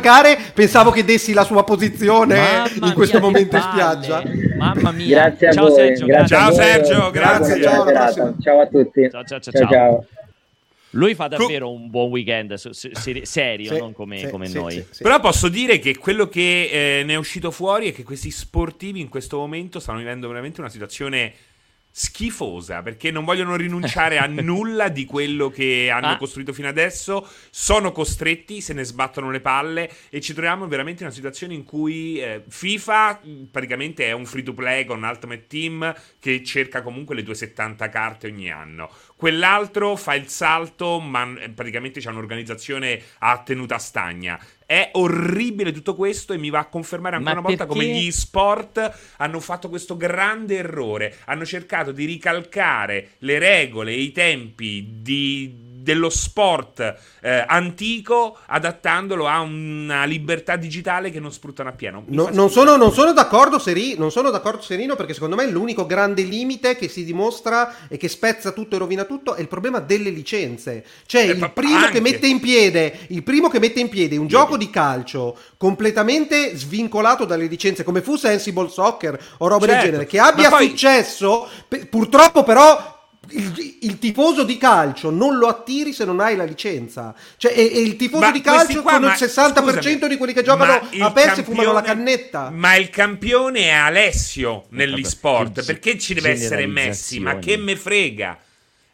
pensavo 0.53 0.91
che 0.91 1.05
dessi 1.05 1.33
la 1.33 1.45
sua 1.45 1.65
posizione 1.65 2.37
Mamma 2.37 2.87
in 2.87 2.93
questo 2.95 3.21
momento 3.21 3.57
in 3.57 3.63
spiaggia. 3.63 4.23
Mamma 4.57 4.93
mia. 4.93 5.29
Grazie 5.29 5.49
a 5.49 5.53
ciao 5.53 5.69
voi, 5.69 5.75
Sergio 5.75 6.07
grazie 6.07 6.37
ciao 6.37 6.53
Sergio 6.53 7.11
grazie, 7.11 7.63
ciao, 7.63 8.35
ciao 8.41 8.61
a 8.61 8.67
tutti. 8.67 9.09
Ciao 9.11 9.25
ciao 9.25 9.41
ciao, 9.41 9.53
ciao. 9.53 9.71
ciao. 9.71 10.07
Lui 10.95 11.15
fa 11.15 11.27
davvero 11.27 11.73
un 11.73 11.91
buon 11.91 12.11
weekend 12.11 12.55
serio, 12.55 13.73
sì, 13.73 13.79
non 13.79 13.93
come, 13.93 14.19
sì, 14.19 14.29
come 14.29 14.47
sì, 14.47 14.55
noi. 14.55 14.87
Però 14.99 15.19
posso 15.21 15.49
dire 15.49 15.79
che 15.79 15.97
quello 15.97 16.29
che 16.29 17.01
eh, 17.01 17.05
ne 17.05 17.15
è 17.15 17.17
uscito 17.17 17.51
fuori 17.51 17.91
è 17.91 17.93
che 17.93 18.05
questi 18.05 18.31
sportivi 18.31 19.01
in 19.01 19.09
questo 19.09 19.39
momento 19.39 19.81
stanno 19.81 19.99
vivendo 19.99 20.29
veramente 20.29 20.61
una 20.61 20.71
situazione 20.71 21.33
schifosa 21.97 22.83
perché 22.83 23.13
non 23.13 23.25
vogliono 23.25 23.55
rinunciare 23.55 24.19
a 24.19 24.27
nulla 24.27 24.89
di 24.89 25.05
quello 25.05 25.49
che 25.49 25.91
hanno 25.93 26.09
ah. 26.09 26.17
costruito 26.17 26.53
fino 26.53 26.67
adesso. 26.67 27.25
Sono 27.51 27.93
costretti, 27.93 28.61
se 28.61 28.73
ne 28.73 28.83
sbattono 28.83 29.31
le 29.31 29.41
palle 29.41 29.89
e 30.11 30.21
ci 30.21 30.33
troviamo 30.33 30.67
veramente 30.67 31.03
in 31.03 31.07
una 31.07 31.15
situazione 31.15 31.55
in 31.55 31.63
cui 31.63 32.21
eh, 32.21 32.43
FIFA 32.49 33.21
praticamente 33.49 34.07
è 34.07 34.13
un 34.13 34.27
free 34.27 34.43
to 34.43 34.55
play 34.55 34.85
con 34.85 35.05
Ultimate 35.05 35.47
Team 35.47 35.95
che 36.19 36.43
cerca 36.43 36.83
comunque 36.83 37.15
le 37.15 37.23
tue 37.23 37.37
70 37.37 37.89
carte 37.89 38.27
ogni 38.27 38.51
anno. 38.51 38.91
Quell'altro 39.15 39.95
fa 39.95 40.15
il 40.15 40.29
salto, 40.29 40.99
ma 40.99 41.33
praticamente 41.55 42.01
c'è 42.01 42.11
un'organizzazione 42.11 43.01
a 43.21 43.39
tenuta 43.39 43.79
stagna. 43.79 44.39
È 44.67 44.91
orribile 44.95 45.73
tutto 45.73 45.95
questo 45.95 46.33
e 46.33 46.39
mi 46.39 46.51
va 46.51 46.61
a 46.61 46.67
confermare 46.67 47.17
ancora 47.17 47.35
Ma 47.35 47.41
una 47.41 47.49
volta 47.49 47.67
come 47.67 47.87
gli 47.87 48.11
sport 48.11 49.15
hanno 49.19 49.41
fatto 49.41 49.69
questo 49.69 49.97
grande 49.97 50.57
errore. 50.57 51.17
Hanno 51.27 51.45
cercato 51.45 51.93
di 51.93 52.05
ricalcare 52.05 53.11
le 53.19 53.39
regole 53.39 53.93
e 53.93 54.01
i 54.01 54.13
tempi 54.13 55.01
di, 55.01 55.64
dello 55.85 56.09
sport 56.09 56.97
eh, 57.21 57.45
antico 57.47 58.39
adattandolo 58.47 59.29
a 59.29 59.41
una 59.41 60.05
libertà 60.05 60.57
digitale 60.57 61.11
che 61.11 61.21
non 61.21 61.31
sfruttano 61.31 61.69
appieno. 61.69 62.05
No, 62.07 62.31
non, 62.33 62.51
sono, 62.51 62.77
non, 62.77 62.91
sono 62.91 63.13
d'accordo, 63.13 63.59
Seri, 63.59 63.95
non 63.99 64.11
sono 64.11 64.31
d'accordo 64.31 64.63
Serino 64.63 64.97
perché 64.97 65.13
secondo 65.13 65.37
me 65.37 65.47
l'unico 65.47 65.85
grande 65.85 66.23
limite 66.23 66.75
che 66.75 66.89
si 66.89 67.05
dimostra 67.05 67.87
e 67.89 67.99
che 67.99 68.09
spezza 68.09 68.53
tutto 68.53 68.77
e 68.77 68.79
rovina 68.79 69.05
tutto 69.05 69.35
è 69.35 69.41
il 69.43 69.49
problema 69.49 69.79
delle 69.79 70.09
licenze. 70.09 70.85
Cioè 71.05 71.29
eh, 71.29 71.33
il 71.33 71.51
primo 71.53 71.87
che 71.89 72.01
mette 72.01 72.27
in 72.27 72.41
piede, 72.41 73.01
il 73.09 73.23
primo 73.23 73.49
che 73.49 73.59
mette 73.59 73.81
in 73.81 73.91
piede 73.91 74.17
un 74.17 74.27
gioco 74.27 74.57
di 74.57 74.71
calcio 74.71 75.37
completamente 75.59 76.57
svincolato 76.57 77.27
dalle 77.27 77.47
licenze 77.47 77.85
come 77.85 78.01
fu 78.01 78.17
Sensible 78.17 78.71
Soccer 78.71 79.23
o 79.39 79.49
roba 79.49 79.67
certo, 79.67 79.83
del 79.83 79.91
genere 79.91 80.07
che 80.07 80.19
abbia 80.19 80.49
poi... 80.49 80.69
successo, 80.69 81.47
purtroppo 81.91 82.43
però 82.43 82.94
il, 83.31 83.77
il, 83.81 83.99
tifoso 83.99 84.45
di 84.45 84.57
calcio 84.57 85.11
non 85.11 85.37
lo 85.37 85.49
attiri 85.49 85.93
se 85.93 86.05
non 86.05 86.21
hai 86.21 86.37
la 86.37 86.45
licenza. 86.45 87.15
Cioè, 87.37 87.53
e, 87.53 87.71
e 87.73 87.81
il 87.81 87.97
tifoso 87.97 88.25
ma 88.25 88.31
di 88.31 88.41
calcio 88.41 88.83
qua, 88.83 88.99
ma, 88.99 89.09
il 89.09 89.13
60% 89.13 89.53
scusami, 89.63 90.09
di 90.09 90.17
quelli 90.17 90.33
che 90.33 90.43
giocano 90.43 90.73
a 90.99 91.13
PES 91.13 91.43
fumano 91.43 91.73
la 91.73 91.83
cannetta. 91.83 92.51
Ma 92.51 92.75
il 92.77 92.91
campione 92.91 93.61
è 93.61 93.71
Alessio 93.71 94.67
negli 94.71 95.05
sport. 95.05 95.65
Perché 95.65 95.99
ci 95.99 96.15
deve 96.15 96.31
essere 96.31 96.67
Messi? 96.67 97.21
Ma 97.21 97.39
che 97.39 97.57
me 97.57 97.77
frega? 97.77 98.39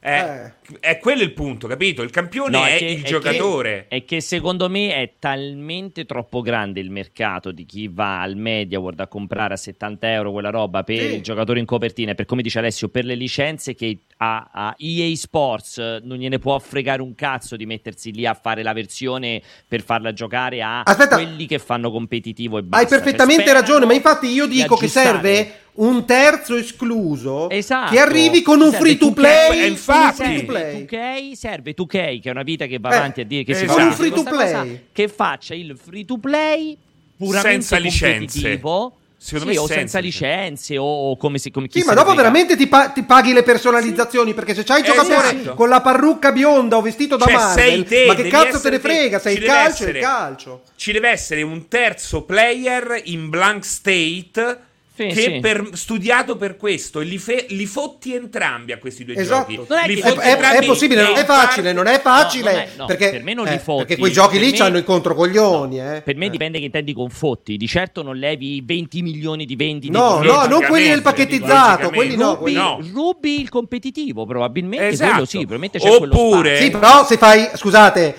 Eh, 0.03 0.19
eh. 0.19 0.53
È 0.81 0.99
quello 0.99 1.23
il 1.23 1.33
punto, 1.33 1.69
capito? 1.69 2.01
Il 2.01 2.11
campione 2.11 2.57
no, 2.57 2.65
è, 2.65 2.77
è 2.77 2.79
che, 2.79 2.85
il 2.87 3.03
è 3.03 3.07
giocatore. 3.07 3.87
Che, 3.89 3.97
è 3.97 4.05
che 4.07 4.21
secondo 4.23 4.71
me 4.71 4.95
è 4.95 5.13
talmente 5.19 6.07
troppo 6.07 6.41
grande 6.41 6.81
il 6.81 6.91
mercato 6.91 7.51
di 7.51 7.67
chi 7.67 7.87
va 7.89 8.23
al 8.23 8.35
Media 8.35 8.81
World 8.81 9.01
a 9.01 9.09
comprare 9.09 9.55
a 9.55 9.57
70 9.59 10.11
euro 10.11 10.33
quella 10.33 10.49
roba 10.49 10.83
per 10.85 10.97
sì. 10.97 11.15
il 11.17 11.23
giocatore 11.23 11.61
in 11.61 11.67
copertina, 11.67 12.15
per 12.15 12.25
come 12.25 12.41
dice 12.41 12.61
Alessio, 12.61 12.89
per 12.89 13.05
le 13.05 13.15
licenze 13.15 13.75
che 13.75 13.99
a, 14.17 14.49
a, 14.51 14.75
EA 14.79 15.15
Sports 15.17 15.79
non 16.03 16.17
gliene 16.17 16.39
può 16.39 16.59
fregare 16.59 17.03
un 17.03 17.15
cazzo 17.15 17.57
di 17.57 17.67
mettersi 17.67 18.13
lì 18.13 18.25
a 18.25 18.33
fare 18.33 18.63
la 18.63 18.73
versione 18.73 19.43
per 19.69 19.83
farla 19.83 20.15
giocare 20.15 20.63
a 20.63 20.81
Aspetta. 20.81 21.17
quelli 21.17 21.47
che 21.47 21.59
fanno 21.59 21.91
competitivo 21.91 22.57
e 22.57 22.63
basta. 22.63 22.87
Hai 22.87 23.01
perfettamente 23.01 23.45
cioè, 23.45 23.53
ragione, 23.53 23.85
ma 23.85 23.93
infatti 23.93 24.29
io 24.29 24.47
dico 24.47 24.77
che 24.77 24.89
serve 24.89 25.60
un 25.75 26.05
terzo 26.05 26.57
escluso 26.57 27.49
esatto. 27.49 27.93
che 27.93 28.01
arrivi 28.01 28.43
con 28.43 28.61
un 28.61 28.73
free 28.73 28.97
to 28.97 29.13
play. 29.13 29.69
infatti, 29.69 30.41
to 30.41 30.45
play. 30.47 30.85
2K 30.85 31.33
serve 31.33 31.75
2K, 31.75 32.21
che 32.21 32.21
è 32.25 32.31
una 32.31 32.43
vita 32.43 32.67
che 32.67 32.79
va 32.79 32.91
eh, 32.91 32.97
avanti 32.97 33.21
a 33.21 33.25
dire 33.25 33.45
che 33.45 33.53
esatto. 33.53 33.73
si 33.73 33.79
fa 33.79 33.85
un 33.85 33.93
free 33.93 34.11
to 34.11 34.23
play 34.23 34.53
cosa, 34.53 34.67
che 34.93 35.09
faccia 35.09 35.55
il 35.55 35.79
free 35.83 36.05
to 36.05 36.19
play 36.19 36.77
puramente 37.17 37.51
senza 37.51 37.79
licenze. 37.79 38.61
Secondo 39.23 39.53
sì, 39.53 39.59
me 39.59 39.59
o 39.59 39.67
senza, 39.67 39.99
licenze 39.99 40.79
o 40.79 41.15
come 41.19 41.37
si 41.37 41.51
come 41.51 41.67
Sì, 41.71 41.83
ma 41.83 41.93
dopo 41.93 42.15
veramente 42.15 42.57
ti, 42.57 42.67
pa- 42.67 42.89
ti, 42.89 43.03
paghi 43.03 43.35
le 43.35 43.43
personalizzazioni 43.43 44.31
sì. 44.31 44.35
perché 44.35 44.55
se 44.55 44.65
c'hai 44.65 44.79
il 44.79 44.87
giocatore 44.87 45.35
esatto. 45.35 45.55
con 45.57 45.69
la 45.69 45.83
parrucca 45.83 46.33
bionda 46.33 46.79
o 46.79 46.81
vestito 46.81 47.19
da 47.19 47.27
cioè, 47.27 47.35
Marvel, 47.35 47.85
te, 47.85 48.07
ma 48.07 48.15
che 48.15 48.29
cazzo 48.29 48.59
te 48.59 48.71
ne 48.71 48.79
frega? 48.79 49.19
Sei 49.19 49.37
il 49.37 49.43
calcio, 49.43 49.83
essere, 49.83 49.99
il 49.99 50.05
calcio. 50.05 50.63
Ci 50.75 50.93
deve 50.93 51.11
essere 51.11 51.43
un 51.43 51.69
terzo 51.69 52.23
player 52.23 52.99
in 53.05 53.29
blank 53.29 53.63
state 53.63 54.59
sì, 55.09 55.15
che 55.15 55.23
sì. 55.23 55.41
Per, 55.41 55.71
studiato 55.73 56.37
per 56.37 56.57
questo 56.57 57.01
e 57.01 57.05
li, 57.05 57.19
fe, 57.19 57.47
li, 57.49 57.65
fotti 57.67 58.15
entrambi 58.15 58.73
a 58.73 58.79
questi 58.79 59.05
due 59.05 59.15
esatto. 59.15 59.53
giochi. 59.53 59.73
È, 59.73 59.99
è, 59.99 60.37
è, 60.37 60.67
possibile, 60.67 61.03
non 61.03 61.17
è 61.17 61.25
facile, 61.25 61.73
non 61.73 61.87
è 61.87 62.01
facile. 62.01 62.51
No, 62.51 62.57
non 62.57 62.67
è, 62.67 62.69
no, 62.77 62.87
perché, 62.87 63.11
per 63.11 63.23
me 63.23 63.35
non 63.35 63.47
li 63.47 63.55
eh, 63.55 63.59
fotti. 63.59 63.85
Perché 63.85 63.97
quei 63.97 64.13
giochi 64.13 64.39
per 64.39 64.47
lì 64.47 64.53
me, 64.53 64.59
hanno 64.59 64.79
i 64.79 64.85
controcoglioni. 64.85 65.79
No, 65.79 65.95
eh. 65.95 66.03
Per 66.03 66.17
me 66.17 66.27
eh. 66.27 66.31
dipende 66.31 66.59
che 66.59 66.65
intendi 66.67 66.93
con 66.93 67.09
fotti. 67.09 67.57
Di 67.57 67.67
certo 67.67 68.03
non 68.03 68.17
levi 68.17 68.63
20 68.65 69.03
milioni 69.03 69.47
di 69.47 69.57
vendite. 69.57 69.97
No, 69.97 70.23
no, 70.23 70.47
non 70.47 70.63
quelli 70.65 70.89
del 70.89 71.03
pacchettizzato. 71.03 71.91
Quelli 71.91 72.17
no, 72.17 72.35
rubi, 72.35 72.53
no. 72.53 72.81
rubi 72.93 73.41
il 73.41 73.49
competitivo, 73.49 74.27
probabilmente. 74.27 74.89
Esatto. 74.89 75.11
Quello 75.11 75.25
sì, 75.27 75.39
probabilmente 75.39 75.79
c'è 75.79 75.89
Oppure... 75.89 76.61
Sì, 76.61 76.71
però 76.71 77.05
se 77.05 77.17
fai... 77.17 77.49
Scusate, 77.55 78.15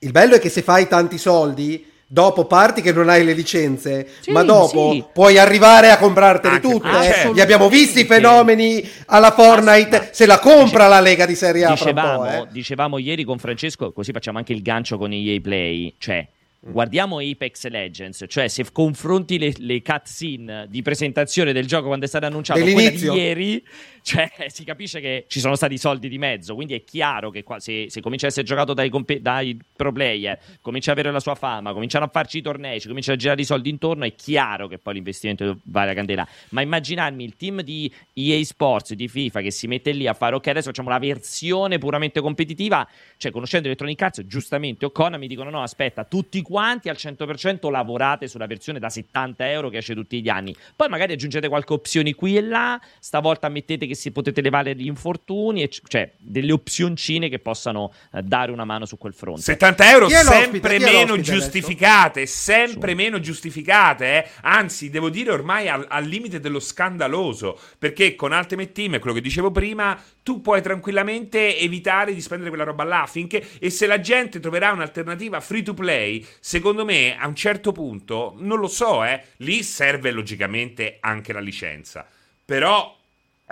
il 0.00 0.10
bello 0.10 0.34
è 0.34 0.40
che 0.40 0.48
se 0.48 0.62
fai 0.62 0.88
tanti 0.88 1.18
soldi 1.18 1.92
Dopo 2.14 2.44
parti 2.44 2.80
che 2.80 2.92
non 2.92 3.08
hai 3.08 3.24
le 3.24 3.32
licenze, 3.32 4.06
sì, 4.20 4.30
ma 4.30 4.44
dopo 4.44 4.92
sì. 4.92 5.04
puoi 5.12 5.36
arrivare 5.36 5.90
a 5.90 5.98
comprartele 5.98 6.54
Anche, 6.54 6.68
tutte. 6.68 6.86
Ah, 6.86 7.32
Li 7.32 7.40
abbiamo 7.40 7.68
visti 7.68 8.02
i 8.02 8.04
fenomeni 8.04 8.88
alla 9.06 9.32
Fortnite. 9.32 9.96
Ah, 9.96 10.08
se 10.12 10.24
la 10.24 10.38
compra 10.38 10.84
dice, 10.84 10.88
la 10.90 11.00
Lega 11.00 11.26
di 11.26 11.34
Serie 11.34 11.64
A. 11.64 11.70
Dicevamo, 11.70 12.26
eh. 12.28 12.46
dicevamo 12.52 12.98
ieri 12.98 13.24
con 13.24 13.40
Francesco, 13.40 13.90
così 13.90 14.12
facciamo 14.12 14.38
anche 14.38 14.52
il 14.52 14.62
gancio 14.62 14.96
con 14.96 15.12
EA 15.12 15.40
Play. 15.40 15.96
Cioè, 15.98 16.24
Guardiamo 16.66 17.18
Apex 17.18 17.66
Legends, 17.66 18.24
cioè 18.26 18.48
se 18.48 18.64
confronti 18.72 19.36
le, 19.38 19.52
le 19.58 19.82
cutscene 19.82 20.66
di 20.68 20.80
presentazione 20.80 21.52
del 21.52 21.66
gioco 21.66 21.88
quando 21.88 22.06
è 22.06 22.08
stato 22.08 22.24
annunciato 22.24 22.60
quella 22.60 22.90
di 22.90 23.04
ieri, 23.04 23.66
cioè 24.04 24.30
si 24.48 24.64
capisce 24.64 25.00
che 25.00 25.24
ci 25.28 25.40
sono 25.40 25.56
stati 25.56 25.78
soldi 25.78 26.08
di 26.08 26.18
mezzo, 26.18 26.54
quindi 26.54 26.74
è 26.74 26.84
chiaro 26.84 27.30
che 27.30 27.42
qua, 27.42 27.58
se, 27.58 27.86
se, 27.88 28.02
comincia 28.02 28.26
a 28.26 28.28
essere 28.28 28.46
giocato 28.46 28.74
dai, 28.74 28.90
dai, 29.20 29.58
pro 29.74 29.92
player, 29.92 30.38
comincia 30.60 30.92
ad 30.92 30.98
avere 30.98 31.12
la 31.12 31.20
sua 31.20 31.34
fama, 31.34 31.72
cominciano 31.72 32.04
a 32.04 32.08
farci 32.08 32.38
i 32.38 32.42
tornei, 32.42 32.80
ci 32.80 32.86
cominciano 32.88 33.16
a 33.16 33.18
girare 33.18 33.40
i 33.40 33.44
soldi 33.44 33.70
intorno, 33.70 34.04
è 34.04 34.14
chiaro 34.14 34.68
che 34.68 34.76
poi 34.76 34.94
l'investimento 34.94 35.58
vale 35.64 35.86
la 35.86 35.94
candela. 35.94 36.28
Ma 36.50 36.60
immaginarmi 36.60 37.24
il 37.24 37.34
team 37.36 37.62
di 37.62 37.90
EA 38.12 38.44
Sports, 38.44 38.92
di 38.92 39.08
FIFA, 39.08 39.40
che 39.40 39.50
si 39.50 39.66
mette 39.66 39.92
lì 39.92 40.06
a 40.06 40.12
fare 40.12 40.34
ok, 40.34 40.48
adesso 40.48 40.66
facciamo 40.66 40.90
la 40.90 40.98
versione 40.98 41.78
puramente 41.78 42.20
competitiva, 42.20 42.86
cioè 43.16 43.32
conoscendo 43.32 43.68
Electronic 43.68 44.02
Arts, 44.02 44.26
giustamente 44.26 44.84
o 44.84 44.90
Konami 44.90 45.26
dicono 45.26 45.48
no, 45.48 45.62
aspetta, 45.62 46.04
tutti 46.04 46.42
quanti 46.42 46.90
al 46.90 46.96
100% 46.98 47.70
lavorate 47.70 48.28
sulla 48.28 48.46
versione 48.46 48.78
da 48.78 48.90
70 48.90 49.50
euro 49.50 49.70
che 49.70 49.78
esce 49.78 49.94
tutti 49.94 50.20
gli 50.20 50.28
anni. 50.28 50.54
Poi 50.76 50.90
magari 50.90 51.14
aggiungete 51.14 51.48
qualche 51.48 51.72
opzione 51.72 52.14
qui 52.14 52.36
e 52.36 52.42
là, 52.42 52.78
stavolta 53.00 53.48
mettete 53.48 53.86
che 53.86 53.93
si 53.94 54.10
potete 54.10 54.40
levare 54.40 54.74
gli 54.74 54.86
infortuni, 54.86 55.68
cioè 55.68 56.12
delle 56.18 56.52
opzioncine 56.52 57.28
che 57.28 57.38
possano 57.38 57.92
eh, 58.12 58.22
dare 58.22 58.52
una 58.52 58.64
mano 58.64 58.86
su 58.86 58.98
quel 58.98 59.14
fronte. 59.14 59.42
70 59.42 59.90
euro 59.90 60.08
sempre 60.08 60.78
meno 60.78 61.18
giustificate, 61.20 62.20
adesso? 62.20 62.52
sempre 62.52 62.90
Su. 62.90 62.96
meno 62.96 63.20
giustificate, 63.20 64.06
eh? 64.06 64.28
anzi 64.42 64.90
devo 64.90 65.10
dire 65.10 65.30
ormai 65.30 65.68
al, 65.68 65.86
al 65.88 66.04
limite 66.04 66.40
dello 66.40 66.60
scandaloso, 66.60 67.58
perché 67.78 68.14
con 68.14 68.32
Ultimate 68.32 68.72
Team, 68.72 68.98
quello 68.98 69.14
che 69.14 69.20
dicevo 69.20 69.50
prima, 69.50 69.98
tu 70.24 70.40
puoi 70.40 70.62
tranquillamente 70.62 71.58
evitare 71.58 72.14
di 72.14 72.20
spendere 72.20 72.48
quella 72.48 72.64
roba 72.64 72.82
là 72.82 73.06
finché 73.06 73.46
e 73.60 73.68
se 73.68 73.86
la 73.86 74.00
gente 74.00 74.40
troverà 74.40 74.72
un'alternativa 74.72 75.38
free 75.40 75.62
to 75.62 75.74
play 75.74 76.26
secondo 76.40 76.84
me 76.84 77.16
a 77.16 77.26
un 77.28 77.34
certo 77.34 77.72
punto 77.72 78.34
non 78.38 78.58
lo 78.58 78.66
so 78.66 79.04
eh 79.04 79.22
lì 79.38 79.62
serve 79.62 80.10
logicamente 80.10 80.96
anche 81.00 81.34
la 81.34 81.40
licenza 81.40 82.08
però 82.42 82.96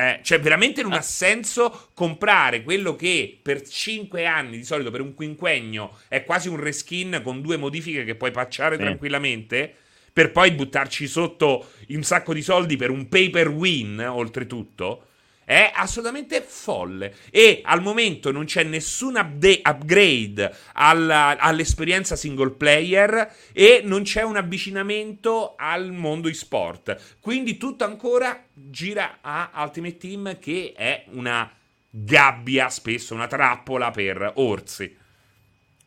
Eh, 0.03 0.19
cioè, 0.23 0.41
veramente 0.41 0.83
non 0.83 0.93
ah. 0.93 0.97
ha 0.97 1.03
senso 1.03 1.91
comprare 1.95 2.65
quello 2.65 2.97
che 2.97 3.39
per 3.41 3.63
5 3.63 4.27
anni, 4.27 4.57
di 4.57 4.65
solito 4.65 4.91
per 4.91 5.01
un 5.01 5.15
quinquennio, 5.15 5.99
è 6.09 6.25
quasi 6.25 6.49
un 6.49 6.57
reskin 6.57 7.21
con 7.23 7.41
due 7.41 7.57
modifiche 7.57 8.05
che 8.05 8.17
puoi 8.17 8.33
pacciare 8.33 8.77
sì. 8.77 8.83
tranquillamente, 8.83 9.73
per 10.13 10.33
poi 10.33 10.51
buttarci 10.51 11.07
sotto 11.07 11.69
un 11.89 12.03
sacco 12.03 12.35
di 12.35 12.43
soldi 12.43 12.77
per 12.77 12.91
un 12.91 13.09
pay 13.09 13.31
per 13.31 13.49
win, 13.49 14.01
oltretutto. 14.01 15.07
È 15.45 15.71
assolutamente 15.75 16.41
folle. 16.41 17.15
E 17.31 17.61
al 17.65 17.83
momento 17.83 18.31
non 18.31 18.45
c'è 18.45 18.63
nessun 18.63 19.17
update, 19.17 19.63
upgrade 19.65 20.55
alla, 20.75 21.37
all'esperienza 21.39 22.17
single 22.17 22.51
player 22.51 23.35
e 23.53 23.83
non 23.85 24.03
c'è 24.03 24.23
un 24.23 24.37
avvicinamento 24.37 25.55
al 25.57 25.93
mondo 25.93 26.29
e-sport. 26.29 27.19
Quindi 27.21 27.57
tutto 27.57 27.85
ancora 27.85 28.45
gira 28.53 29.19
a 29.21 29.51
Ultimate 29.57 29.97
Team 29.97 30.39
che 30.39 30.73
è 30.77 31.05
una 31.11 31.51
gabbia, 31.91 32.69
spesso 32.71 33.15
una 33.15 33.27
trappola 33.27 33.91
per 33.91 34.33
orsi. 34.37 35.01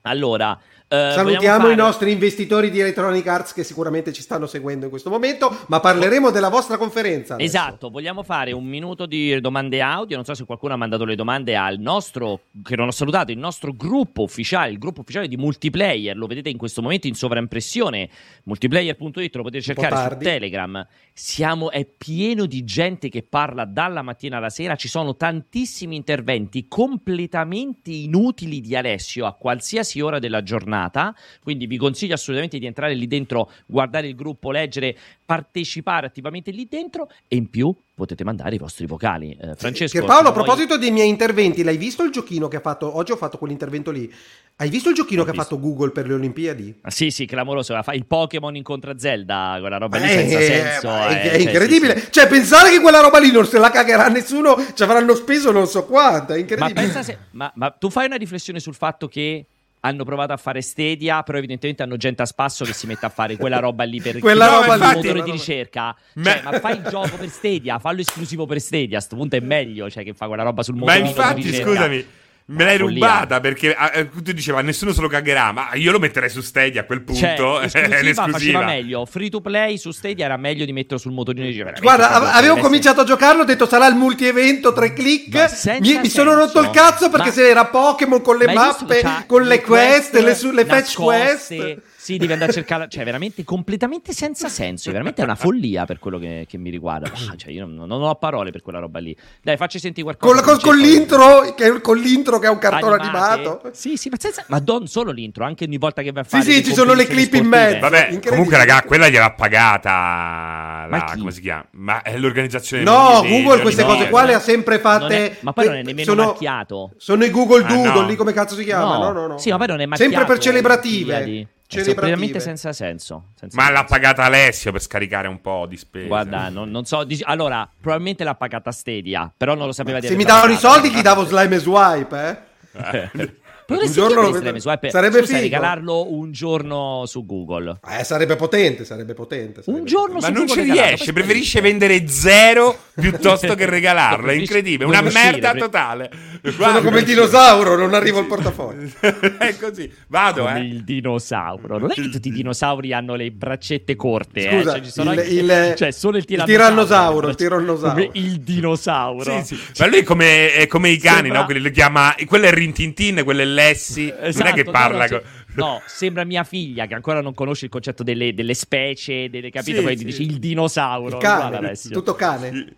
Allora, 0.07 0.59
Uh, 0.95 1.13
Salutiamo 1.13 1.61
fare... 1.63 1.73
i 1.73 1.75
nostri 1.75 2.11
investitori 2.11 2.69
di 2.69 2.79
Electronic 2.79 3.27
Arts 3.27 3.53
che 3.53 3.63
sicuramente 3.63 4.13
ci 4.13 4.21
stanno 4.21 4.47
seguendo 4.47 4.85
in 4.85 4.89
questo 4.89 5.09
momento, 5.09 5.55
ma 5.67 5.79
parleremo 5.79 6.31
della 6.31 6.49
vostra 6.49 6.77
conferenza. 6.77 7.33
Adesso. 7.33 7.47
Esatto, 7.47 7.89
vogliamo 7.89 8.23
fare 8.23 8.53
un 8.53 8.65
minuto 8.65 9.05
di 9.05 9.39
domande 9.41 9.81
audio. 9.81 10.15
Non 10.15 10.25
so 10.25 10.33
se 10.33 10.45
qualcuno 10.45 10.73
ha 10.73 10.77
mandato 10.77 11.03
le 11.03 11.15
domande 11.15 11.55
al 11.55 11.79
nostro, 11.79 12.41
che 12.63 12.75
non 12.75 12.87
ho 12.87 12.91
salutato, 12.91 13.31
il 13.31 13.37
nostro 13.37 13.73
gruppo 13.73 14.23
ufficiale, 14.23 14.71
il 14.71 14.77
gruppo 14.77 15.01
ufficiale 15.01 15.27
di 15.27 15.37
multiplayer. 15.37 16.15
Lo 16.15 16.27
vedete 16.27 16.49
in 16.49 16.57
questo 16.57 16.81
momento 16.81 17.07
in 17.07 17.15
sovraimpressione. 17.15 18.09
Multiplayer.it 18.43 19.35
lo 19.35 19.43
potete 19.43 19.63
cercare 19.63 20.13
su 20.13 20.17
Telegram. 20.19 20.85
Siamo, 21.13 21.71
è 21.71 21.85
pieno 21.85 22.45
di 22.45 22.63
gente 22.63 23.09
che 23.09 23.23
parla 23.23 23.65
dalla 23.65 24.01
mattina 24.01 24.37
alla 24.37 24.49
sera. 24.49 24.75
Ci 24.75 24.87
sono 24.87 25.15
tantissimi 25.15 25.95
interventi 25.95 26.67
completamente 26.67 27.91
inutili 27.91 28.61
di 28.61 28.75
Alessio 28.75 29.25
a 29.25 29.33
qualsiasi 29.33 30.01
ora 30.01 30.19
della 30.19 30.43
giornata 30.43 30.84
giornata. 30.85 31.15
Quindi 31.41 31.67
vi 31.67 31.77
consiglio 31.77 32.13
assolutamente 32.13 32.59
di 32.59 32.65
entrare 32.65 32.93
lì 32.93 33.07
dentro, 33.07 33.51
guardare 33.65 34.07
il 34.07 34.15
gruppo, 34.15 34.51
leggere, 34.51 34.95
partecipare 35.25 36.07
attivamente 36.07 36.51
lì 36.51 36.67
dentro 36.69 37.09
e 37.27 37.35
in 37.35 37.49
più 37.49 37.75
potete 37.93 38.23
mandare 38.23 38.55
i 38.55 38.57
vostri 38.57 38.85
vocali. 38.85 39.37
Eh, 39.39 39.55
Francesco. 39.55 39.97
Pierpaolo, 39.97 40.29
a 40.29 40.31
proposito 40.33 40.77
dei 40.77 40.91
miei 40.91 41.07
interventi, 41.07 41.63
l'hai 41.63 41.77
visto 41.77 42.03
il 42.03 42.11
giochino 42.11 42.47
che 42.47 42.57
ha 42.57 42.61
fatto? 42.61 42.95
Oggi 42.95 43.11
ho 43.13 43.15
fatto 43.15 43.37
quell'intervento 43.37 43.89
lì. 43.89 44.13
Hai 44.57 44.69
visto 44.69 44.89
il 44.89 44.95
giochino 44.95 45.21
L'ho 45.21 45.25
che 45.25 45.31
visto. 45.31 45.55
ha 45.55 45.57
fatto 45.57 45.67
Google 45.67 45.91
per 45.91 46.07
le 46.07 46.13
Olimpiadi? 46.13 46.75
Ah, 46.81 46.91
sì, 46.91 47.09
sì, 47.09 47.25
clamoroso. 47.25 47.77
Il 47.93 48.05
Pokémon 48.05 48.55
incontra 48.55 48.97
Zelda, 48.97 49.57
quella 49.59 49.77
roba 49.77 49.97
lì 49.97 50.05
eh, 50.05 50.07
senza 50.07 50.39
senso. 50.39 50.89
È, 50.89 51.11
eh, 51.11 51.21
è 51.21 51.29
cioè, 51.29 51.41
incredibile. 51.41 51.97
Sì, 51.97 52.05
sì. 52.05 52.11
Cioè, 52.11 52.27
pensare 52.27 52.69
che 52.69 52.79
quella 52.79 53.01
roba 53.01 53.19
lì 53.19 53.31
non 53.31 53.45
se 53.45 53.57
la 53.57 53.69
cagherà 53.69 54.07
nessuno, 54.07 54.55
ci 54.73 54.83
avranno 54.83 55.15
speso 55.15 55.51
non 55.51 55.67
so 55.67 55.85
quanto. 55.85 56.33
È 56.33 56.37
incredibile. 56.37 56.87
Ma, 56.87 57.03
se, 57.03 57.17
ma, 57.31 57.51
ma 57.55 57.71
tu 57.71 57.89
fai 57.89 58.05
una 58.05 58.15
riflessione 58.15 58.59
sul 58.59 58.75
fatto 58.75 59.07
che 59.07 59.45
hanno 59.85 60.03
provato 60.03 60.33
a 60.33 60.37
fare 60.37 60.61
Stadia, 60.61 61.21
però 61.21 61.37
evidentemente 61.37 61.83
hanno 61.83 61.97
gente 61.97 62.23
a 62.23 62.25
spasso 62.25 62.65
che 62.65 62.73
si 62.73 62.87
mette 62.87 63.05
a 63.05 63.09
fare 63.09 63.37
quella 63.37 63.59
roba 63.59 63.83
lì 63.83 64.01
per 64.01 64.17
quella 64.19 64.47
roba 64.47 64.75
il 64.75 64.95
motore 64.95 65.21
di 65.21 65.31
ricerca. 65.31 65.95
Cioè, 66.13 66.41
ma 66.43 66.59
fai 66.59 66.77
il 66.77 66.87
gioco 66.89 67.15
per 67.17 67.29
Stadia, 67.29 67.77
fallo 67.77 68.01
esclusivo 68.01 68.45
per 68.47 68.59
Stadia, 68.59 68.97
a 68.97 68.99
questo 68.99 69.15
punto 69.15 69.35
è 69.35 69.39
meglio, 69.39 69.89
cioè 69.89 70.03
che 70.03 70.13
fa 70.13 70.27
quella 70.27 70.43
roba 70.43 70.63
sul 70.63 70.75
motore 70.75 70.99
ma 70.99 71.07
infatti, 71.07 71.41
di 71.41 71.49
ricerca. 71.49 71.69
scusami, 71.69 72.05
Me 72.47 72.63
l'hai 72.63 72.77
rubata 72.77 73.39
perché 73.39 73.73
ah, 73.73 73.91
eh, 73.91 74.07
tu 74.07 74.31
diceva 74.31 74.61
nessuno 74.61 74.93
se 74.93 75.01
lo 75.01 75.07
cagherà, 75.07 75.51
ma 75.51 75.69
io 75.73 75.91
lo 75.91 75.97
metterei 75.97 76.29
su 76.29 76.41
Stadia 76.41 76.81
a 76.81 76.83
quel 76.83 77.01
punto. 77.01 77.23
Cioè, 77.75 77.81
esclusiva 77.81 78.27
faceva 78.27 78.63
meglio. 78.65 79.05
Free 79.05 79.29
to 79.29 79.41
play 79.41 79.77
su 79.77 79.91
Stadia 79.91 80.25
era 80.25 80.37
meglio 80.37 80.65
di 80.65 80.71
metterlo 80.71 80.99
sul 80.99 81.11
motorino 81.11 81.45
di 81.45 81.79
Guarda, 81.81 82.33
avevo 82.33 82.57
cominciato 82.57 83.01
a 83.01 83.03
giocarlo, 83.03 83.41
ho 83.41 83.45
detto 83.45 83.65
sarà 83.65 83.87
il 83.87 83.95
multi-evento, 83.95 84.73
tre 84.73 84.93
click. 84.93 85.79
Mi, 85.79 85.99
mi, 85.99 86.09
sono 86.09 86.35
rotto 86.35 86.59
il 86.59 86.69
cazzo 86.69 87.09
perché 87.09 87.27
ma... 87.27 87.33
se 87.33 87.49
era 87.49 87.65
Pokémon 87.65 88.21
con 88.21 88.37
le 88.37 88.53
mappe, 88.53 89.23
con 89.25 89.43
le 89.43 89.61
quest, 89.61 90.11
quest 90.11 90.43
le, 90.43 90.53
le 90.53 90.65
fetch 90.65 90.95
quest. 90.95 91.81
Sì, 92.05 92.17
devi 92.17 92.33
andare 92.33 92.51
a 92.51 92.53
cercare, 92.53 92.87
cioè 92.87 93.03
veramente 93.03 93.43
completamente 93.43 94.13
senza 94.13 94.47
senso, 94.47 94.91
veramente 94.91 95.21
è 95.21 95.23
una 95.23 95.33
follia 95.33 95.85
per 95.85 95.97
quello 95.97 96.19
che, 96.19 96.45
che 96.47 96.59
mi 96.59 96.69
riguarda. 96.69 97.11
Ah, 97.11 97.35
cioè, 97.35 97.51
io 97.51 97.65
non, 97.65 97.87
non, 97.87 97.99
ho 98.03 98.13
parole 98.13 98.51
per 98.51 98.61
quella 98.61 98.77
roba 98.77 98.99
lì. 98.99 99.17
Dai, 99.41 99.57
facci 99.57 99.79
sentire 99.79 100.03
qualcosa. 100.03 100.43
Con, 100.43 100.53
con, 100.53 100.61
con, 100.61 100.77
l'intro, 100.77 101.55
che, 101.55 101.81
con 101.81 101.97
l'intro 101.97 102.37
che 102.37 102.45
è 102.45 102.49
un 102.51 102.59
cartone 102.59 102.97
Animate. 102.97 103.33
animato. 103.33 103.71
Sì, 103.73 103.97
sì, 103.97 104.09
ma, 104.09 104.17
senza, 104.19 104.45
ma 104.49 104.61
non 104.63 104.85
solo 104.85 105.09
l'intro, 105.09 105.45
anche 105.45 105.63
ogni 105.63 105.79
volta 105.79 106.03
che 106.03 106.11
va 106.11 106.19
a 106.19 106.23
fare 106.23 106.43
Sì, 106.43 106.51
sì, 106.51 106.63
ci 106.65 106.73
sono 106.73 106.93
le 106.93 107.07
clip 107.07 107.33
in 107.33 107.47
mezzo. 107.47 107.79
Vabbè, 107.79 108.19
comunque 108.19 108.57
raga, 108.57 108.83
quella 108.83 109.09
gliel'ha 109.09 109.31
pagata 109.31 110.85
la, 110.87 111.15
come 111.17 111.31
si 111.31 111.41
chiama? 111.41 111.65
Ma 111.71 112.03
è 112.03 112.19
l'organizzazione 112.19 112.83
No, 112.83 113.23
Google 113.25 113.61
queste 113.61 113.81
no, 113.81 113.87
cose 113.87 114.09
qua 114.09 114.25
le 114.25 114.35
ha 114.35 114.39
sempre 114.39 114.77
fatte. 114.77 115.31
È, 115.31 115.37
ma 115.39 115.53
poi 115.53 115.65
non 115.65 115.75
è 115.77 115.81
nemmeno 115.81 116.11
sono, 116.11 116.25
marchiato. 116.25 116.91
Sono 116.97 117.23
i 117.25 117.31
Google 117.31 117.63
ah, 117.63 117.67
Doodle, 117.67 118.01
no. 118.01 118.05
lì 118.05 118.15
come 118.15 118.31
cazzo 118.31 118.53
si 118.53 118.63
chiama? 118.63 118.99
No, 118.99 119.11
no, 119.11 119.25
no. 119.25 119.37
Sì, 119.39 119.49
ma 119.49 119.57
poi 119.57 119.65
non 119.65 119.79
è 119.81 119.87
marchiato. 119.87 120.11
Sempre 120.11 120.31
per 120.31 120.43
celebrative. 120.43 121.47
Veramente 121.67 122.39
senza 122.39 122.73
senso. 122.73 123.29
Senza 123.37 123.55
Ma 123.57 123.65
senso. 123.65 123.81
l'ha 123.81 123.87
pagata 123.87 124.23
Alessio 124.23 124.71
per 124.71 124.81
scaricare 124.81 125.27
un 125.27 125.41
po' 125.41 125.65
di 125.67 125.77
spesa. 125.77 126.07
Guarda, 126.07 126.49
non, 126.49 126.69
non 126.69 126.85
so. 126.85 127.05
Allora, 127.23 127.69
probabilmente 127.79 128.23
l'ha 128.23 128.35
pagata 128.35 128.71
Stadia, 128.71 129.31
però 129.35 129.55
non 129.55 129.65
lo 129.65 129.71
sapeva 129.71 129.99
dire. 129.99 130.11
Se 130.11 130.17
mi 130.17 130.23
davano 130.23 130.53
i 130.53 130.57
soldi, 130.57 130.91
gli 130.91 131.01
davo 131.01 131.25
slime 131.25 131.55
e 131.55 131.59
swipe, 131.59 132.43
eh? 132.71 133.33
Potresti 133.65 133.99
un 133.99 134.07
giorno 134.09 134.51
lo... 134.51 134.59
Swipe, 134.59 134.89
sarebbe 134.91 135.19
scusa, 135.19 135.37
figo. 135.37 135.41
regalarlo 135.41 136.13
un 136.13 136.31
giorno 136.31 137.03
su 137.07 137.25
Google. 137.25 137.79
Eh, 137.89 138.03
sarebbe 138.03 138.35
potente, 138.35 138.85
sarebbe 138.85 139.15
potente. 139.15 139.63
Sarebbe 139.63 139.79
un 139.79 139.87
giorno 139.87 140.19
potente. 140.19 140.39
su 140.39 140.55
Ma 140.55 140.55
non 140.55 140.65
ci 140.67 140.71
riesce, 140.71 141.13
preferisce 141.13 141.61
vendere 141.61 142.07
zero 142.07 142.77
piuttosto 142.93 143.55
che 143.55 143.65
regalarlo, 143.65 144.29
è 144.29 144.35
incredibile, 144.35 144.85
una 144.85 145.01
merda 145.01 145.53
totale. 145.53 146.11
Sono 146.43 146.81
come 146.81 146.99
il 146.99 147.05
dinosauro, 147.05 147.75
non 147.75 147.95
arrivo 147.95 148.19
al 148.19 148.27
portafoglio. 148.27 148.87
è 149.39 149.55
così, 149.57 149.91
vado 150.09 150.43
come 150.43 150.59
eh. 150.59 150.63
il 150.65 150.83
dinosauro. 150.83 151.79
Non 151.79 151.89
è 151.89 151.93
che 151.95 152.09
tutti 152.09 152.27
i 152.27 152.31
dinosauri 152.31 152.93
hanno 152.93 153.15
le 153.15 153.31
braccette 153.31 153.95
corte, 153.95 154.47
eh. 154.47 154.61
Scusa, 154.61 154.75
eh. 154.75 154.91
cioè, 154.91 155.03
il, 155.03 155.09
anche... 155.09 155.23
il, 155.23 155.73
cioè, 155.77 155.91
solo 155.91 156.17
il 156.17 156.25
tirannosauro. 156.25 157.29
Il 157.29 157.35
tirannosauro, 157.35 158.09
il 158.13 158.39
dinosauro. 158.41 159.43
Sì, 159.43 159.55
sì. 159.55 159.71
Ma 159.79 159.87
lui 159.87 159.99
è 159.99 160.03
come, 160.03 160.53
è 160.53 160.67
come 160.67 160.89
i 160.89 160.97
cani, 160.97 161.21
Sembra... 161.21 161.39
no? 161.39 161.45
Quelli 161.45 161.71
chiama, 161.71 162.15
quello 162.27 162.45
è 162.45 162.51
Rintintin, 162.51 163.21
quello 163.23 163.41
è 163.41 163.45
Lessi. 163.55 164.07
Esatto, 164.07 164.37
non 164.37 164.47
è 164.47 164.53
che 164.53 164.61
esatto, 164.61 164.71
parla. 164.71 165.07
No, 165.07 165.21
no, 165.55 165.65
no, 165.65 165.81
sembra 165.85 166.23
mia 166.23 166.43
figlia 166.43 166.85
che 166.85 166.93
ancora 166.93 167.21
non 167.21 167.33
conosce 167.33 167.65
il 167.65 167.71
concetto 167.71 168.03
delle, 168.03 168.33
delle 168.33 168.53
specie, 168.53 169.29
delle, 169.29 169.49
capito? 169.49 169.79
Sì, 169.79 169.83
Poi 169.83 169.97
sì. 169.97 170.03
dice 170.03 170.21
il 170.21 170.37
dinosauro. 170.37 171.15
Il 171.15 171.23
cane, 171.23 171.75
tutto 171.75 172.13
cane. 172.13 172.75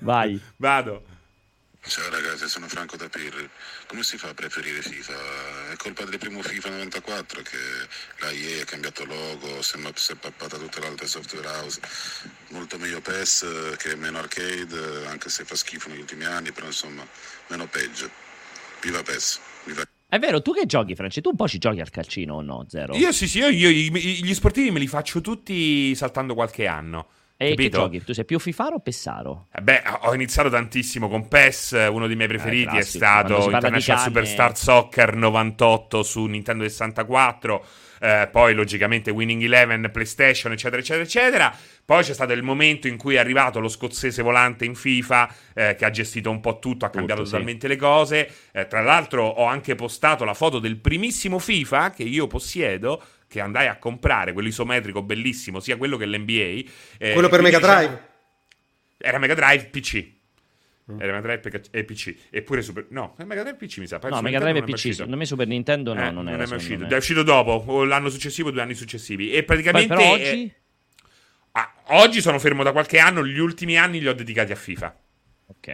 Vai. 0.00 0.38
Vado. 0.56 1.04
Ciao 1.82 2.10
ragazzi, 2.10 2.46
sono 2.46 2.68
Franco 2.68 2.96
da 2.96 3.08
Pirri. 3.08 3.48
Come 3.86 4.02
si 4.02 4.18
fa 4.18 4.28
a 4.28 4.34
preferire 4.34 4.82
FIFA? 4.82 5.72
È 5.72 5.76
colpa 5.76 6.04
del 6.04 6.18
primo 6.18 6.42
FIFA 6.42 6.68
94 6.68 7.42
che 7.42 7.56
la 8.18 8.30
EA 8.30 8.62
ha 8.62 8.64
cambiato 8.66 9.04
logo, 9.06 9.62
si 9.62 9.76
è 9.76 10.14
pappata 10.14 10.58
tutte 10.58 10.78
le 10.78 10.86
altre 10.86 11.06
software 11.06 11.48
house. 11.48 11.80
Molto 12.48 12.76
meglio 12.76 13.00
PES 13.00 13.76
che 13.78 13.96
meno 13.96 14.18
arcade, 14.18 15.06
anche 15.06 15.30
se 15.30 15.44
fa 15.44 15.54
schifo 15.54 15.88
negli 15.88 16.00
ultimi 16.00 16.24
anni, 16.24 16.52
però 16.52 16.66
insomma, 16.66 17.04
meno 17.46 17.66
peggio. 17.66 18.10
Viva 18.82 19.02
PES, 19.02 19.40
viva 19.64 19.82
è 20.10 20.18
vero, 20.18 20.42
tu 20.42 20.52
che 20.52 20.66
giochi, 20.66 20.96
Franci? 20.96 21.20
Tu 21.20 21.30
un 21.30 21.36
po' 21.36 21.46
ci 21.46 21.58
giochi 21.58 21.80
al 21.80 21.88
calcino 21.88 22.34
o 22.34 22.42
no? 22.42 22.66
Zero? 22.68 22.96
Io 22.96 23.12
sì, 23.12 23.28
sì, 23.28 23.38
io, 23.38 23.48
io 23.48 23.70
gli 23.70 24.34
sportivi 24.34 24.72
me 24.72 24.80
li 24.80 24.88
faccio 24.88 25.20
tutti 25.20 25.94
saltando 25.94 26.34
qualche 26.34 26.66
anno. 26.66 27.06
E 27.36 27.50
capito? 27.50 27.76
che 27.76 27.82
giochi? 27.84 28.04
Tu 28.04 28.12
sei 28.12 28.24
più 28.24 28.40
Fifaro 28.40 28.74
o 28.74 28.80
Pessaro? 28.80 29.46
Eh 29.54 29.62
beh, 29.62 29.82
ho 30.00 30.12
iniziato 30.12 30.50
tantissimo 30.50 31.08
con 31.08 31.28
PES, 31.28 31.88
uno 31.90 32.08
dei 32.08 32.16
miei 32.16 32.28
eh, 32.28 32.32
preferiti 32.32 32.76
eh, 32.76 32.80
è 32.80 32.82
stato 32.82 33.50
International 33.50 34.02
Superstar 34.02 34.56
Soccer 34.58 35.14
98 35.14 36.02
su 36.02 36.24
Nintendo 36.26 36.64
64 36.64 37.64
eh, 38.02 38.28
poi 38.32 38.54
logicamente 38.54 39.10
Winning 39.10 39.42
Eleven, 39.42 39.90
PlayStation, 39.92 40.52
eccetera, 40.52 40.80
eccetera, 40.80 41.04
eccetera. 41.04 41.56
Poi 41.90 42.04
c'è 42.04 42.14
stato 42.14 42.32
il 42.34 42.44
momento 42.44 42.86
in 42.86 42.96
cui 42.96 43.16
è 43.16 43.18
arrivato 43.18 43.58
lo 43.58 43.66
scozzese 43.66 44.22
volante 44.22 44.64
in 44.64 44.76
FIFA, 44.76 45.34
eh, 45.54 45.74
che 45.74 45.84
ha 45.84 45.90
gestito 45.90 46.30
un 46.30 46.38
po' 46.38 46.60
tutto, 46.60 46.84
ha 46.84 46.88
cambiato 46.88 47.22
tutto, 47.22 47.32
totalmente 47.32 47.66
sì. 47.66 47.72
le 47.72 47.80
cose. 47.80 48.32
Eh, 48.52 48.68
tra 48.68 48.80
l'altro 48.80 49.24
ho 49.24 49.44
anche 49.44 49.74
postato 49.74 50.22
la 50.22 50.34
foto 50.34 50.60
del 50.60 50.76
primissimo 50.76 51.40
FIFA 51.40 51.90
che 51.90 52.04
io 52.04 52.28
possiedo, 52.28 53.02
che 53.26 53.40
andai 53.40 53.66
a 53.66 53.76
comprare, 53.78 54.32
quello 54.32 54.46
isometrico 54.46 55.02
bellissimo, 55.02 55.58
sia 55.58 55.76
quello 55.76 55.96
che 55.96 56.06
l'NBA. 56.06 56.70
Eh, 56.96 57.12
quello 57.12 57.28
per 57.28 57.42
Mega 57.42 57.58
Drive? 57.58 58.02
Era 58.96 59.18
Mega 59.18 59.34
Drive 59.34 59.64
PC. 59.64 60.10
Mm. 60.92 61.00
Era 61.00 61.20
Mega 61.20 61.36
Drive 61.36 61.62
e 61.72 61.82
PC. 61.82 62.14
Eppure 62.30 62.62
Super... 62.62 62.86
No, 62.90 63.16
è 63.18 63.24
Mega 63.24 63.42
Drive 63.42 63.56
PC 63.56 63.78
mi 63.78 63.88
sa. 63.88 63.98
Poi 63.98 64.10
no, 64.10 64.22
Mega 64.22 64.38
Drive 64.38 64.60
e 64.60 64.62
PC. 64.62 64.94
Secondo 64.94 65.16
me 65.16 65.26
Super 65.26 65.48
Nintendo 65.48 65.92
no, 65.92 66.06
eh, 66.06 66.10
non, 66.12 66.22
non 66.26 66.40
è 66.40 66.46
mai 66.46 66.56
uscito. 66.56 66.86
È 66.86 66.96
uscito 66.96 67.24
dopo, 67.24 67.64
o 67.66 67.84
l'anno 67.84 68.10
successivo, 68.10 68.52
due 68.52 68.62
anni 68.62 68.74
successivi. 68.74 69.32
E 69.32 69.42
praticamente... 69.42 69.92
Poi, 69.92 70.04
però 70.04 70.12
oggi... 70.12 70.54
Ah, 71.60 72.02
oggi 72.02 72.20
sono 72.20 72.38
fermo 72.38 72.62
da 72.62 72.72
qualche 72.72 72.98
anno, 72.98 73.24
gli 73.24 73.38
ultimi 73.38 73.76
anni 73.76 74.00
li 74.00 74.08
ho 74.08 74.14
dedicati 74.14 74.52
a 74.52 74.56
FIFA. 74.56 74.96
Ok. 75.46 75.66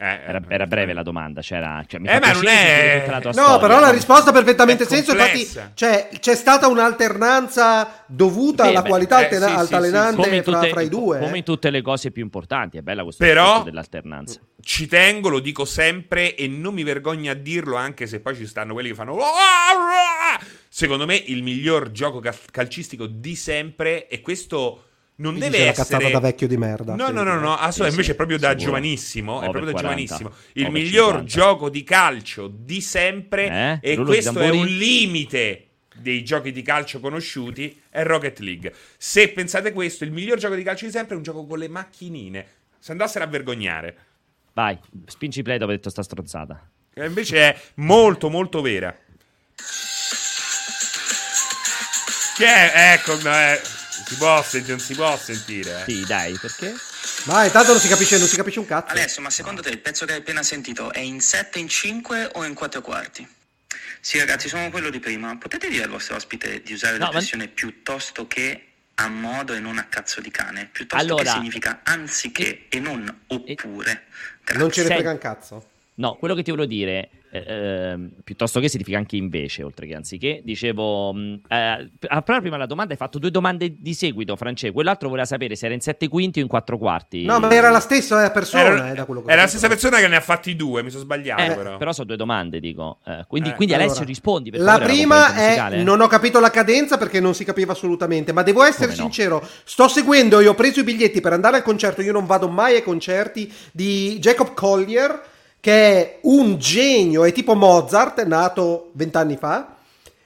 Eh, 0.00 0.20
era, 0.26 0.40
era, 0.46 0.66
breve 0.68 0.92
la 0.92 1.02
domanda, 1.02 1.40
c'era, 1.40 1.82
cioè, 1.84 2.00
eh, 2.00 2.20
ma 2.20 2.30
non 2.30 2.46
è... 2.46 3.04
no, 3.08 3.32
storia, 3.32 3.58
però 3.58 3.80
la 3.80 3.90
risposta 3.90 4.30
ha 4.30 4.32
perfettamente 4.32 4.84
senso. 4.84 5.10
Infatti, 5.10 5.48
cioè, 5.74 6.08
c'è 6.20 6.36
stata 6.36 6.68
un'alternanza 6.68 8.04
dovuta 8.06 8.62
Beh, 8.62 8.68
alla 8.68 8.82
beh, 8.82 8.88
qualità 8.88 9.18
eh, 9.18 9.24
altena- 9.24 9.48
sì, 9.48 9.54
altalenante 9.54 10.22
sì, 10.22 10.30
sì. 10.30 10.42
Fra, 10.42 10.52
tutte, 10.52 10.68
fra, 10.68 10.80
i 10.82 10.88
due. 10.88 11.18
Come 11.18 11.34
eh. 11.34 11.38
in 11.38 11.42
tutte 11.42 11.70
le 11.70 11.82
cose 11.82 12.12
più 12.12 12.22
importanti, 12.22 12.78
è 12.78 12.82
bella 12.82 13.02
questa 13.02 13.24
però, 13.24 13.64
dell'alternanza. 13.64 14.38
Ci 14.60 14.86
tengo, 14.86 15.30
lo 15.30 15.40
dico 15.40 15.64
sempre 15.64 16.36
e 16.36 16.46
non 16.46 16.74
mi 16.74 16.84
vergogno 16.84 17.32
a 17.32 17.34
dirlo, 17.34 17.74
anche 17.74 18.06
se 18.06 18.20
poi 18.20 18.36
ci 18.36 18.46
stanno 18.46 18.74
quelli 18.74 18.90
che 18.90 18.94
fanno. 18.94 19.18
Secondo 20.68 21.06
me, 21.06 21.16
il 21.16 21.42
miglior 21.42 21.90
gioco 21.90 22.22
calcistico 22.52 23.06
di 23.06 23.34
sempre, 23.34 24.06
e 24.06 24.20
questo 24.20 24.87
non 25.18 25.34
Mi 25.34 25.40
deve 25.40 25.58
essere 25.58 25.72
cazzata 25.72 26.08
da 26.10 26.20
vecchio 26.20 26.46
di 26.46 26.56
merda. 26.56 26.94
No, 26.94 27.10
no, 27.10 27.22
no, 27.22 27.38
no, 27.38 27.54
assolutamente, 27.54 27.72
sì, 27.72 27.90
invece 27.90 28.12
è 28.12 28.14
proprio 28.14 28.38
da 28.38 28.48
sicuro. 28.50 28.66
giovanissimo, 28.66 29.40
è 29.40 29.50
proprio 29.50 29.64
da 29.64 29.72
40, 29.72 29.80
giovanissimo. 29.80 30.32
Il 30.52 30.70
miglior 30.70 31.24
50. 31.24 31.24
gioco 31.26 31.68
di 31.68 31.82
calcio 31.82 32.46
di 32.46 32.80
sempre 32.80 33.80
eh? 33.82 33.90
e 33.90 33.94
Rullo 33.96 34.08
questo 34.10 34.38
è 34.38 34.50
un 34.50 34.66
limite 34.66 35.64
dei 35.96 36.22
giochi 36.22 36.52
di 36.52 36.62
calcio 36.62 37.00
conosciuti 37.00 37.80
è 37.90 38.04
Rocket 38.04 38.38
League. 38.38 38.72
Se 38.96 39.28
pensate 39.30 39.72
questo, 39.72 40.04
il 40.04 40.12
miglior 40.12 40.38
gioco 40.38 40.54
di 40.54 40.62
calcio 40.62 40.84
di 40.84 40.92
sempre 40.92 41.14
è 41.14 41.16
un 41.16 41.24
gioco 41.24 41.44
con 41.46 41.58
le 41.58 41.68
macchinine. 41.68 42.46
Se 42.78 42.92
andassero 42.92 43.24
a 43.24 43.28
vergognare. 43.28 43.96
Vai, 44.52 44.78
spingi 45.06 45.42
play 45.42 45.58
dopo 45.58 45.72
detto 45.72 45.90
sta 45.90 46.02
strozzata. 46.02 46.70
E 46.94 47.06
invece 47.06 47.38
è 47.38 47.60
molto 47.76 48.30
molto 48.30 48.60
vera. 48.60 48.96
Che 52.36 52.44
è? 52.44 52.92
Ecco, 52.94 53.18
è 53.28 53.60
si 54.08 54.16
può 54.16 54.42
sentire, 54.42 54.72
non 54.72 54.80
si 54.80 54.94
può 54.94 55.16
sentire. 55.18 55.80
Eh. 55.80 55.84
Sì, 55.92 56.04
dai, 56.06 56.38
perché? 56.40 56.74
Ma 57.24 57.44
intanto 57.44 57.72
non 57.72 57.80
si 57.80 57.88
capisce, 57.88 58.16
non 58.18 58.26
si 58.26 58.36
capisce 58.36 58.58
un 58.58 58.66
cazzo. 58.66 58.92
Adesso, 58.92 59.20
ma 59.20 59.28
secondo 59.28 59.60
te 59.60 59.68
il 59.68 59.78
pezzo 59.78 60.06
che 60.06 60.12
hai 60.12 60.18
appena 60.18 60.42
sentito 60.42 60.92
è 60.92 61.00
in 61.00 61.20
7, 61.20 61.58
in 61.58 61.68
5 61.68 62.30
o 62.32 62.44
in 62.44 62.54
4 62.54 62.80
quarti? 62.80 63.28
Sì, 64.00 64.18
ragazzi, 64.18 64.48
sono 64.48 64.70
quello 64.70 64.88
di 64.88 64.98
prima. 64.98 65.36
Potete 65.36 65.68
dire 65.68 65.84
al 65.84 65.90
vostro 65.90 66.16
ospite 66.16 66.62
di 66.62 66.72
usare 66.72 66.96
no, 66.96 67.04
l'espressione 67.04 67.44
ma... 67.44 67.50
piuttosto 67.52 68.26
che 68.26 68.62
a 68.94 69.08
modo 69.08 69.52
e 69.52 69.60
non 69.60 69.76
a 69.76 69.84
cazzo 69.84 70.22
di 70.22 70.30
cane? 70.30 70.70
Piuttosto 70.72 71.04
allora... 71.04 71.24
che 71.24 71.28
significa 71.28 71.80
anziché 71.84 72.66
e, 72.68 72.78
e 72.78 72.80
non 72.80 73.22
oppure. 73.26 74.06
Grazie. 74.42 74.62
Non 74.62 74.72
ce 74.72 74.82
ne 74.84 74.88
frega 74.88 75.10
un 75.10 75.18
cazzo. 75.18 75.68
No, 75.96 76.14
quello 76.16 76.34
che 76.34 76.42
ti 76.42 76.50
volevo 76.50 76.68
dire 76.68 77.10
eh, 77.30 77.44
ehm, 77.46 78.10
piuttosto 78.24 78.60
che 78.60 78.68
significa 78.68 78.96
anche 78.96 79.16
invece, 79.16 79.62
oltre 79.62 79.86
che 79.86 79.94
anziché. 79.94 80.40
Dicevo, 80.42 81.12
mm, 81.12 81.34
eh, 81.48 81.90
a 82.08 82.22
prima 82.22 82.56
la 82.56 82.66
domanda 82.66 82.92
hai 82.92 82.98
fatto 82.98 83.18
due 83.18 83.30
domande 83.30 83.74
di 83.78 83.94
seguito, 83.94 84.34
Francesco. 84.36 84.72
Quell'altro 84.72 85.08
voleva 85.08 85.26
sapere 85.26 85.54
se 85.54 85.66
era 85.66 85.74
in 85.74 85.80
sette 85.80 86.08
quinti 86.08 86.38
o 86.38 86.42
in 86.42 86.48
quattro 86.48 86.78
quarti. 86.78 87.24
No, 87.24 87.38
ma 87.38 87.50
era 87.50 87.70
la 87.70 87.80
stessa 87.80 88.30
persona. 88.30 88.62
Era, 88.62 88.90
eh, 88.90 88.94
da 88.94 89.04
quello 89.04 89.22
che 89.22 89.30
era 89.30 89.42
la 89.42 89.48
stessa 89.48 89.68
persona 89.68 89.98
che 89.98 90.08
ne 90.08 90.16
ha 90.16 90.20
fatti 90.20 90.56
due, 90.56 90.82
mi 90.82 90.90
sono 90.90 91.02
sbagliato. 91.02 91.42
Eh, 91.42 91.54
però. 91.54 91.76
però 91.76 91.92
sono 91.92 92.06
due 92.06 92.16
domande, 92.16 92.60
dico. 92.60 92.98
Eh, 93.04 93.24
quindi, 93.28 93.52
quindi 93.52 93.74
allora, 93.74 93.88
Alessio 93.88 94.06
rispondi. 94.06 94.50
Per 94.50 94.60
la 94.60 94.72
favore, 94.72 94.92
prima 94.92 95.34
è: 95.34 95.82
non 95.82 96.00
ho 96.00 96.06
capito 96.06 96.40
la 96.40 96.50
cadenza 96.50 96.96
perché 96.96 97.20
non 97.20 97.34
si 97.34 97.44
capiva 97.44 97.72
assolutamente. 97.72 98.32
Ma 98.32 98.42
devo 98.42 98.62
essere 98.62 98.86
Come 98.86 98.96
sincero, 98.96 99.40
no? 99.40 99.48
sto 99.64 99.88
seguendo. 99.88 100.40
Io 100.40 100.52
ho 100.52 100.54
preso 100.54 100.80
i 100.80 100.84
biglietti 100.84 101.20
per 101.20 101.32
andare 101.32 101.56
al 101.56 101.62
concerto. 101.62 102.00
Io 102.00 102.12
non 102.12 102.26
vado 102.26 102.48
mai 102.48 102.74
ai 102.76 102.82
concerti 102.82 103.52
di 103.72 104.18
Jacob 104.18 104.54
Collier 104.54 105.36
che 105.60 105.72
è 105.72 106.18
un 106.22 106.58
genio, 106.58 107.24
è 107.24 107.32
tipo 107.32 107.54
Mozart, 107.54 108.24
nato 108.24 108.90
vent'anni 108.92 109.36
fa. 109.36 109.74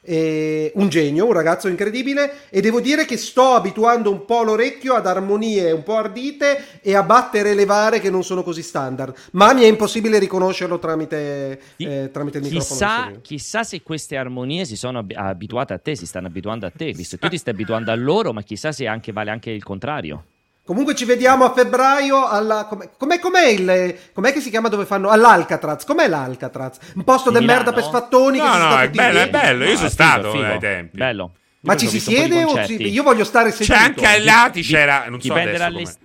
un 0.04 0.88
genio, 0.88 1.26
un 1.26 1.32
ragazzo 1.32 1.68
incredibile 1.68 2.48
e 2.50 2.60
devo 2.60 2.80
dire 2.80 3.04
che 3.04 3.16
sto 3.16 3.50
abituando 3.52 4.10
un 4.10 4.24
po' 4.24 4.42
l'orecchio 4.42 4.94
ad 4.94 5.06
armonie 5.06 5.70
un 5.70 5.84
po' 5.84 5.96
ardite 5.96 6.80
e 6.82 6.96
a 6.96 7.04
battere 7.04 7.50
e 7.50 7.54
levare 7.54 8.00
che 8.00 8.10
non 8.10 8.24
sono 8.24 8.42
così 8.42 8.62
standard 8.62 9.14
ma 9.32 9.52
mi 9.52 9.62
è 9.62 9.66
impossibile 9.66 10.18
riconoscerlo 10.18 10.80
tramite, 10.80 11.60
eh, 11.76 12.10
tramite 12.12 12.38
il 12.38 12.48
chissà, 12.48 12.86
microfono 12.86 13.20
chissà 13.20 13.62
se 13.62 13.80
queste 13.82 14.16
armonie 14.16 14.64
si 14.64 14.74
sono 14.74 15.06
abituate 15.14 15.72
a 15.72 15.78
te 15.78 15.94
si 15.94 16.04
stanno 16.06 16.26
abituando 16.26 16.66
a 16.66 16.72
te 16.74 16.90
visto 16.90 17.16
che 17.16 17.22
tu 17.22 17.28
ti 17.28 17.38
stai 17.38 17.54
abituando 17.54 17.92
a 17.92 17.94
loro 17.94 18.32
ma 18.32 18.42
chissà 18.42 18.72
se 18.72 18.88
anche 18.88 19.12
vale 19.12 19.30
anche 19.30 19.50
il 19.50 19.62
contrario 19.62 20.24
Comunque 20.64 20.94
ci 20.94 21.04
vediamo 21.04 21.44
a 21.44 21.52
febbraio 21.52 22.26
alla... 22.26 22.66
Com'è, 22.66 22.90
com'è, 22.96 23.18
com'è, 23.18 23.46
il... 23.46 23.98
com'è 24.12 24.32
che 24.32 24.40
si 24.40 24.48
chiama 24.48 24.68
dove 24.68 24.86
fanno? 24.86 25.08
All'Alcatraz. 25.08 25.84
Com'è 25.84 26.06
l'Alcatraz? 26.06 26.78
Un 26.94 27.02
posto 27.02 27.30
di 27.30 27.44
merda 27.44 27.72
per 27.72 27.82
sfattoni 27.82 28.38
no, 28.38 28.56
no, 28.56 28.78
è 28.78 28.88
bello, 28.88 29.18
è 29.20 29.28
bello. 29.28 29.64
Io 29.64 29.76
sono 29.76 29.88
stato 29.88 30.30
figo. 30.30 30.44
ai 30.44 30.58
tempi. 30.60 30.96
Bello. 30.96 31.32
Ma 31.62 31.76
ci 31.76 31.86
si 31.86 32.00
siede 32.00 32.42
o 32.42 32.64
ci... 32.64 32.74
io 32.88 33.02
voglio 33.04 33.22
stare 33.22 33.52
seduto? 33.52 33.72
C'è 33.72 33.84
anche 33.84 34.04
ai 34.04 34.24
lati 34.24 34.62
c'era, 34.62 35.04
non 35.08 35.20
so 35.20 35.32
dipende 35.32 35.58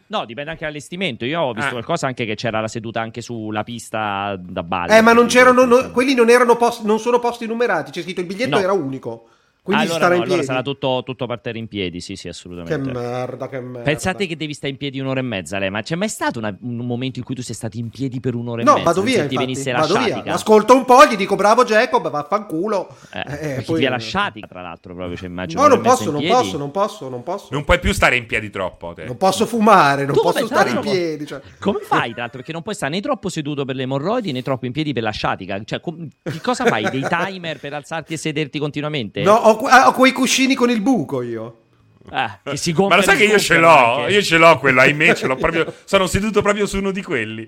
No, 0.07 0.25
dipende 0.25 0.51
anche 0.51 0.63
dall'allestimento. 0.65 1.25
Io 1.25 1.41
ho 1.41 1.51
visto 1.51 1.69
ah. 1.69 1.71
qualcosa 1.71 2.05
anche 2.05 2.25
che 2.25 2.35
c'era 2.35 2.59
la 2.59 2.67
seduta 2.67 3.01
anche 3.01 3.21
sulla 3.21 3.63
pista 3.63 4.35
da 4.39 4.61
ballo. 4.61 4.93
Eh, 4.93 5.01
ma 5.01 5.13
non 5.13 5.25
c'erano 5.25 5.65
no, 5.65 5.89
quelli 5.91 6.13
non 6.13 6.29
erano 6.29 6.55
posti 6.57 6.85
non 6.85 6.99
sono 6.99 7.17
posti 7.17 7.47
numerati, 7.47 7.89
c'è 7.89 8.03
scritto 8.03 8.21
il 8.21 8.27
biglietto 8.27 8.57
no. 8.57 8.61
era 8.61 8.71
unico. 8.71 9.29
Quindi 9.68 9.84
allora, 9.84 9.99
stare 9.99 10.15
no, 10.15 10.22
in 10.22 10.28
piedi. 10.28 10.39
allora 10.39 10.53
sarà 10.53 10.61
tutto, 10.61 11.03
tutto 11.03 11.26
parterre 11.26 11.57
in 11.57 11.68
piedi, 11.68 11.99
sì, 11.99 12.15
sì, 12.15 12.30
assolutamente. 12.30 12.89
Che 12.89 12.97
merda, 12.97 13.49
che 13.49 13.59
merda. 13.59 13.82
Pensate 13.82 14.26
che 14.26 14.38
devi 14.38 14.53
stare 14.53 14.72
in 14.72 14.78
piedi 14.78 14.97
un'ora 15.01 15.20
e 15.20 15.24
mezza, 15.24 15.57
lei, 15.59 15.70
ma 15.70 15.82
c'è 15.82 15.95
mai 15.95 16.07
stato 16.07 16.39
una, 16.39 16.57
un 16.61 16.78
momento 16.78 17.20
in 17.20 17.26
cui 17.26 17.36
tu 17.36 17.41
sei 17.41 17.53
stato 17.53 17.78
in 17.78 17.89
piedi 17.89 18.22
per 18.22 18.34
un'ora 18.34 18.63
no, 18.63 18.72
e 18.72 18.76
mezza? 18.76 18.78
No, 18.78 18.84
vado 18.86 19.01
via, 19.01 19.28
ti 19.28 19.36
venisse 19.36 19.74
vado 19.74 19.97
via. 19.99 20.24
Ascolto 20.28 20.74
un 20.74 20.86
po', 20.86 21.05
gli 21.05 21.18
dico 21.18 21.36
bravo 21.36 21.65
Jacob, 21.65 22.09
vaffanculo. 22.09 22.95
Eh, 23.11 23.57
eh, 23.57 23.61
poi... 23.63 23.80
via 23.80 23.89
lasciati, 23.89 24.41
tra 24.47 24.61
l'altro, 24.61 24.95
proprio, 24.95 25.18
cioè, 25.18 25.28
immagino. 25.28 25.61
No, 25.61 25.68
non 25.68 25.82
posso, 25.82 26.11
non 26.11 26.26
posso, 26.26 26.57
non 26.57 26.72
posso, 26.72 27.09
non 27.09 27.24
posso. 27.24 27.47
Non 27.51 27.65
puoi 27.65 27.80
più 27.80 27.91
stare 27.91 28.15
in 28.15 28.26
piedi 28.26 28.49
troppo, 28.49 28.93
te. 28.93 29.03
Non 29.03 29.18
posso 29.18 29.45
fumare, 29.45 30.05
non 30.05 30.15
tu 30.15 30.22
posso 30.22 30.45
stare 30.45 30.70
in 30.70 30.80
piedi. 30.80 31.26
Cioè. 31.26 31.41
Come 31.59 31.80
fai, 31.82 32.11
tra 32.11 32.22
l'altro, 32.22 32.38
perché 32.38 32.53
non 32.53 32.61
puoi 32.61 32.76
stare 32.76 32.93
né 32.93 33.01
troppo 33.01 33.28
seduto 33.28 33.65
per 33.65 33.76
le 33.76 33.84
emorroidi 33.84 34.32
né 34.32 34.41
troppo 34.41 34.65
in 34.65 34.72
piedi 34.72 34.93
per 34.93 35.03
la 35.03 35.11
sciatica? 35.11 35.61
Cioè, 35.61 35.82
com- 35.82 36.07
che 36.24 36.39
cosa 36.41 36.65
fai? 36.65 36.89
Dei 36.89 37.05
timer 37.05 37.59
per 37.59 37.74
alzarti 37.74 38.13
e 38.13 38.18
sederti 38.18 38.59
continuamente? 38.59 39.22
No, 39.24 39.34
ho, 39.34 39.56
ho 39.65 39.91
quei 39.93 40.11
cuscini 40.11 40.55
con 40.55 40.69
il 40.69 40.81
buco 40.81 41.21
io. 41.21 41.61
Ah, 42.09 42.39
che 42.41 42.55
si 42.55 42.71
Ma 42.73 42.95
lo 42.95 43.01
sai 43.01 43.17
che 43.17 43.25
io 43.25 43.37
ce 43.37 43.57
l'ho? 43.57 43.99
Anche. 43.99 44.13
Io 44.13 44.21
ce 44.21 44.37
l'ho 44.37 44.57
quello, 44.59 44.79
ahimè, 44.79 45.13
ce 45.13 45.27
l'ho 45.27 45.35
proprio. 45.35 45.73
Sono 45.83 46.07
seduto 46.07 46.41
proprio 46.41 46.65
su 46.65 46.77
uno 46.77 46.91
di 46.91 47.03
quelli. 47.03 47.45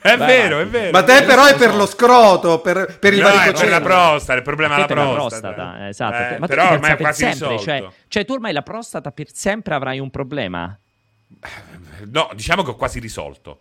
È 0.00 0.16
Beh, 0.16 0.24
vero, 0.24 0.60
è 0.60 0.66
vero. 0.66 0.90
Ma 0.92 1.02
te 1.02 1.22
però 1.24 1.44
è 1.44 1.56
per 1.56 1.74
lo 1.74 1.86
scroto, 1.86 2.60
per, 2.60 2.98
per 2.98 3.12
il 3.12 3.20
no, 3.20 3.28
è 3.28 3.52
per 3.52 3.68
la 3.68 3.80
prostata, 3.80 4.38
il 4.38 4.42
problema 4.42 4.76
è 4.76 4.78
la 4.80 4.86
prostata. 4.86 5.14
prostata 5.14 5.88
esatto. 5.88 6.34
Eh, 6.34 6.38
ma 6.38 6.46
però 6.46 6.72
ormai 6.72 6.92
è 6.92 6.96
quasi 6.96 7.32
sempre, 7.32 7.58
cioè, 7.58 7.86
cioè, 8.08 8.24
tu 8.24 8.32
ormai 8.32 8.52
la 8.52 8.62
prostata 8.62 9.10
per 9.10 9.26
sempre 9.32 9.74
avrai 9.74 9.98
un 9.98 10.10
problema? 10.10 10.78
No, 12.10 12.30
diciamo 12.34 12.62
che 12.62 12.70
ho 12.70 12.76
quasi 12.76 12.98
risolto. 12.98 13.60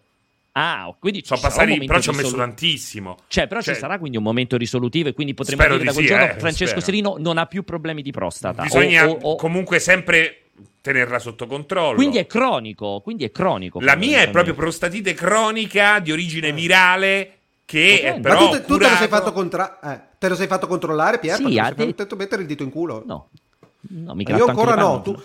Ah, 0.56 0.96
quindi 1.00 1.24
sono 1.26 1.40
passati, 1.40 1.78
però 1.84 2.00
ci 2.00 2.10
ho 2.10 2.14
messo 2.14 2.36
tantissimo. 2.36 3.18
Cioè, 3.28 3.48
però 3.48 3.62
cioè, 3.62 3.74
ci 3.74 3.80
sarà 3.80 3.98
quindi 3.98 4.18
un 4.18 4.24
momento 4.24 4.56
risolutivo 4.56 5.10
e 5.10 5.14
quindi 5.14 5.34
potremo 5.34 5.64
dire 5.64 5.84
da 5.84 5.92
quel 5.92 6.06
sì, 6.06 6.12
giorno 6.12 6.26
eh, 6.26 6.36
Francesco 6.38 6.80
spero. 6.80 6.82
Serino 6.82 7.16
non 7.18 7.40
ha 7.40 7.48
più 7.48 7.64
problemi 7.64 8.04
di 8.04 8.12
prostata. 8.12 8.62
Bisogna 8.62 9.10
o, 9.10 9.18
o, 9.20 9.36
comunque 9.36 9.80
sempre 9.80 10.50
tenerla 10.80 11.18
sotto 11.18 11.48
controllo. 11.48 11.96
Quindi 11.96 12.20
è 12.20 12.28
cronico, 12.28 13.02
quindi 13.02 13.24
è 13.24 13.32
cronico. 13.32 13.80
La 13.80 13.96
mia 13.96 14.22
è 14.22 14.30
proprio 14.30 14.54
prostatite 14.54 15.16
cronica 15.16 16.00
di 16.00 16.12
origine 16.12 16.50
eh. 16.50 16.54
virale 16.54 17.38
che 17.66 18.02
è 18.02 18.20
però 18.20 18.52
Ma 18.52 18.60
tu, 18.60 18.66
tu 18.66 18.78
te, 18.78 18.90
lo 18.90 18.96
sei 18.96 19.08
fatto 19.08 19.32
contra- 19.32 19.80
eh, 19.80 20.02
te 20.20 20.28
lo 20.28 20.36
sei 20.36 20.46
fatto 20.46 20.68
controllare, 20.68 21.18
Pier? 21.18 21.38
Sì, 21.38 21.54
sei 21.54 21.94
fatto 21.96 22.16
mettere 22.16 22.42
il 22.44 22.48
dito 22.48 22.62
in 22.62 22.70
culo? 22.70 23.02
No. 23.08 23.30
No, 23.90 24.14
mi 24.14 24.24
Io 24.24 24.46
ancora 24.46 24.76
no. 24.76 25.02
Tu, 25.02 25.20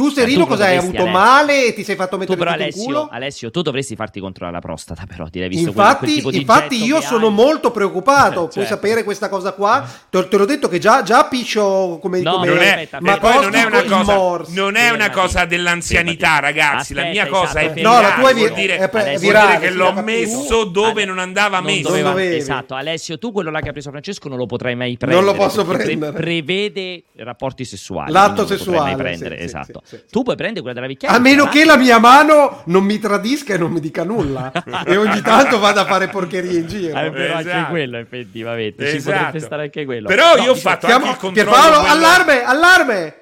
tu 0.00 0.10
Serino 0.10 0.46
cosa 0.46 0.64
hai 0.64 0.76
avuto 0.76 1.02
Alessio. 1.02 1.12
male 1.12 1.66
e 1.66 1.72
ti 1.74 1.84
sei 1.84 1.94
fatto 1.94 2.16
mettere 2.16 2.36
tu, 2.36 2.42
però, 2.42 2.54
Alessio, 2.54 2.84
culo? 2.84 3.08
Alessio, 3.10 3.50
tu 3.50 3.60
dovresti 3.60 3.96
farti 3.96 4.20
controllare 4.20 4.56
la 4.56 4.62
prostata 4.62 5.04
però, 5.06 5.28
ti 5.28 5.46
visto 5.46 5.68
infatti, 5.68 6.22
quel, 6.22 6.34
infatti 6.34 6.82
io 6.82 7.02
sono 7.02 7.26
hai. 7.26 7.32
molto 7.32 7.70
preoccupato, 7.70 8.48
puoi 8.48 8.66
certo. 8.66 8.68
sapere 8.68 9.04
questa 9.04 9.28
cosa 9.28 9.52
qua? 9.52 9.86
Te, 10.08 10.28
te 10.28 10.36
l'ho 10.36 10.46
detto 10.46 10.68
che 10.68 10.78
già, 10.78 11.02
già 11.02 11.24
piscio 11.24 11.98
come, 12.00 12.20
no, 12.20 12.32
come 12.32 12.46
non 12.46 12.58
è, 12.58 12.88
ma 13.00 13.18
poi 13.18 13.40
non 13.42 13.54
è 13.54 13.64
una 13.64 13.82
cosa, 13.84 14.44
non 14.48 14.76
è 14.76 14.90
una 14.90 15.10
cosa 15.10 15.44
dell'anzianità 15.44 16.38
ragazzi, 16.38 16.92
aspetta, 16.92 17.02
la 17.02 17.08
mia 17.08 17.26
cosa 17.26 17.60
esatto. 17.60 17.78
è 17.78 17.82
no, 17.82 18.00
la 18.00 18.14
tua 18.18 18.30
è, 18.30 18.34
vir- 18.34 18.54
dire, 18.54 18.76
è, 18.78 18.88
è 18.88 19.18
virale, 19.18 19.58
dire 19.58 19.68
che 19.68 19.74
l'ho 19.74 19.92
messo 20.02 20.64
dove 20.64 21.04
non 21.04 21.18
andava 21.18 21.60
messo. 21.60 21.94
Esatto, 21.94 22.74
Alessio, 22.74 23.18
tu 23.18 23.32
quello 23.32 23.50
là 23.50 23.60
che 23.60 23.68
ha 23.68 23.72
preso 23.72 23.90
Francesco 23.90 24.28
non 24.28 24.36
lo 24.36 24.46
potrai 24.46 24.74
mai 24.74 24.96
prendere. 24.96 25.24
Non 25.24 25.34
lo 25.34 25.38
posso 25.38 25.64
prendere. 25.64 26.12
Prevede 26.12 27.04
rapporti 27.16 27.64
sessuali. 27.64 28.12
L'atto 28.12 28.46
sessuale. 28.46 29.38
Esatto. 29.40 29.69
Tu 30.10 30.22
puoi 30.22 30.36
prendere 30.36 30.60
quella 30.60 30.74
della 30.74 30.86
vecchiaia. 30.86 31.16
A 31.16 31.18
meno 31.18 31.46
che 31.48 31.64
la 31.64 31.76
mia 31.76 31.98
mano 31.98 32.62
non 32.66 32.84
mi 32.84 32.98
tradisca 32.98 33.54
e 33.54 33.58
non 33.58 33.70
mi 33.70 33.80
dica 33.80 34.04
nulla. 34.04 34.52
e 34.84 34.96
ogni 34.96 35.20
tanto 35.22 35.58
vada 35.58 35.82
a 35.82 35.84
fare 35.84 36.08
porcherie 36.08 36.60
in 36.60 36.66
giro. 36.66 36.98
Eh, 36.98 37.10
però 37.10 37.38
esatto. 37.38 37.56
anche 37.56 37.70
quello, 37.70 37.98
effettivamente. 37.98 38.86
Esatto. 38.86 38.98
Ci 38.98 39.04
potrebbe 39.04 39.38
stare 39.40 39.62
anche 39.62 39.84
quello. 39.84 40.08
Però 40.08 40.36
no, 40.36 40.42
io 40.42 40.50
ho 40.52 40.56
fatto 40.56 40.86
siamo... 40.86 41.06
anche 41.06 41.16
il 41.16 41.20
controllo. 41.20 41.50
Pierpaolo, 41.50 41.80
quello... 41.80 41.94
allarme, 41.94 42.42
allarme! 42.42 43.14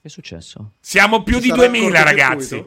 Che 0.00 0.06
è 0.06 0.08
successo? 0.08 0.72
Siamo 0.80 1.22
più 1.22 1.34
Ci 1.34 1.42
di 1.42 1.52
2000, 1.52 2.02
ragazzi. 2.02 2.64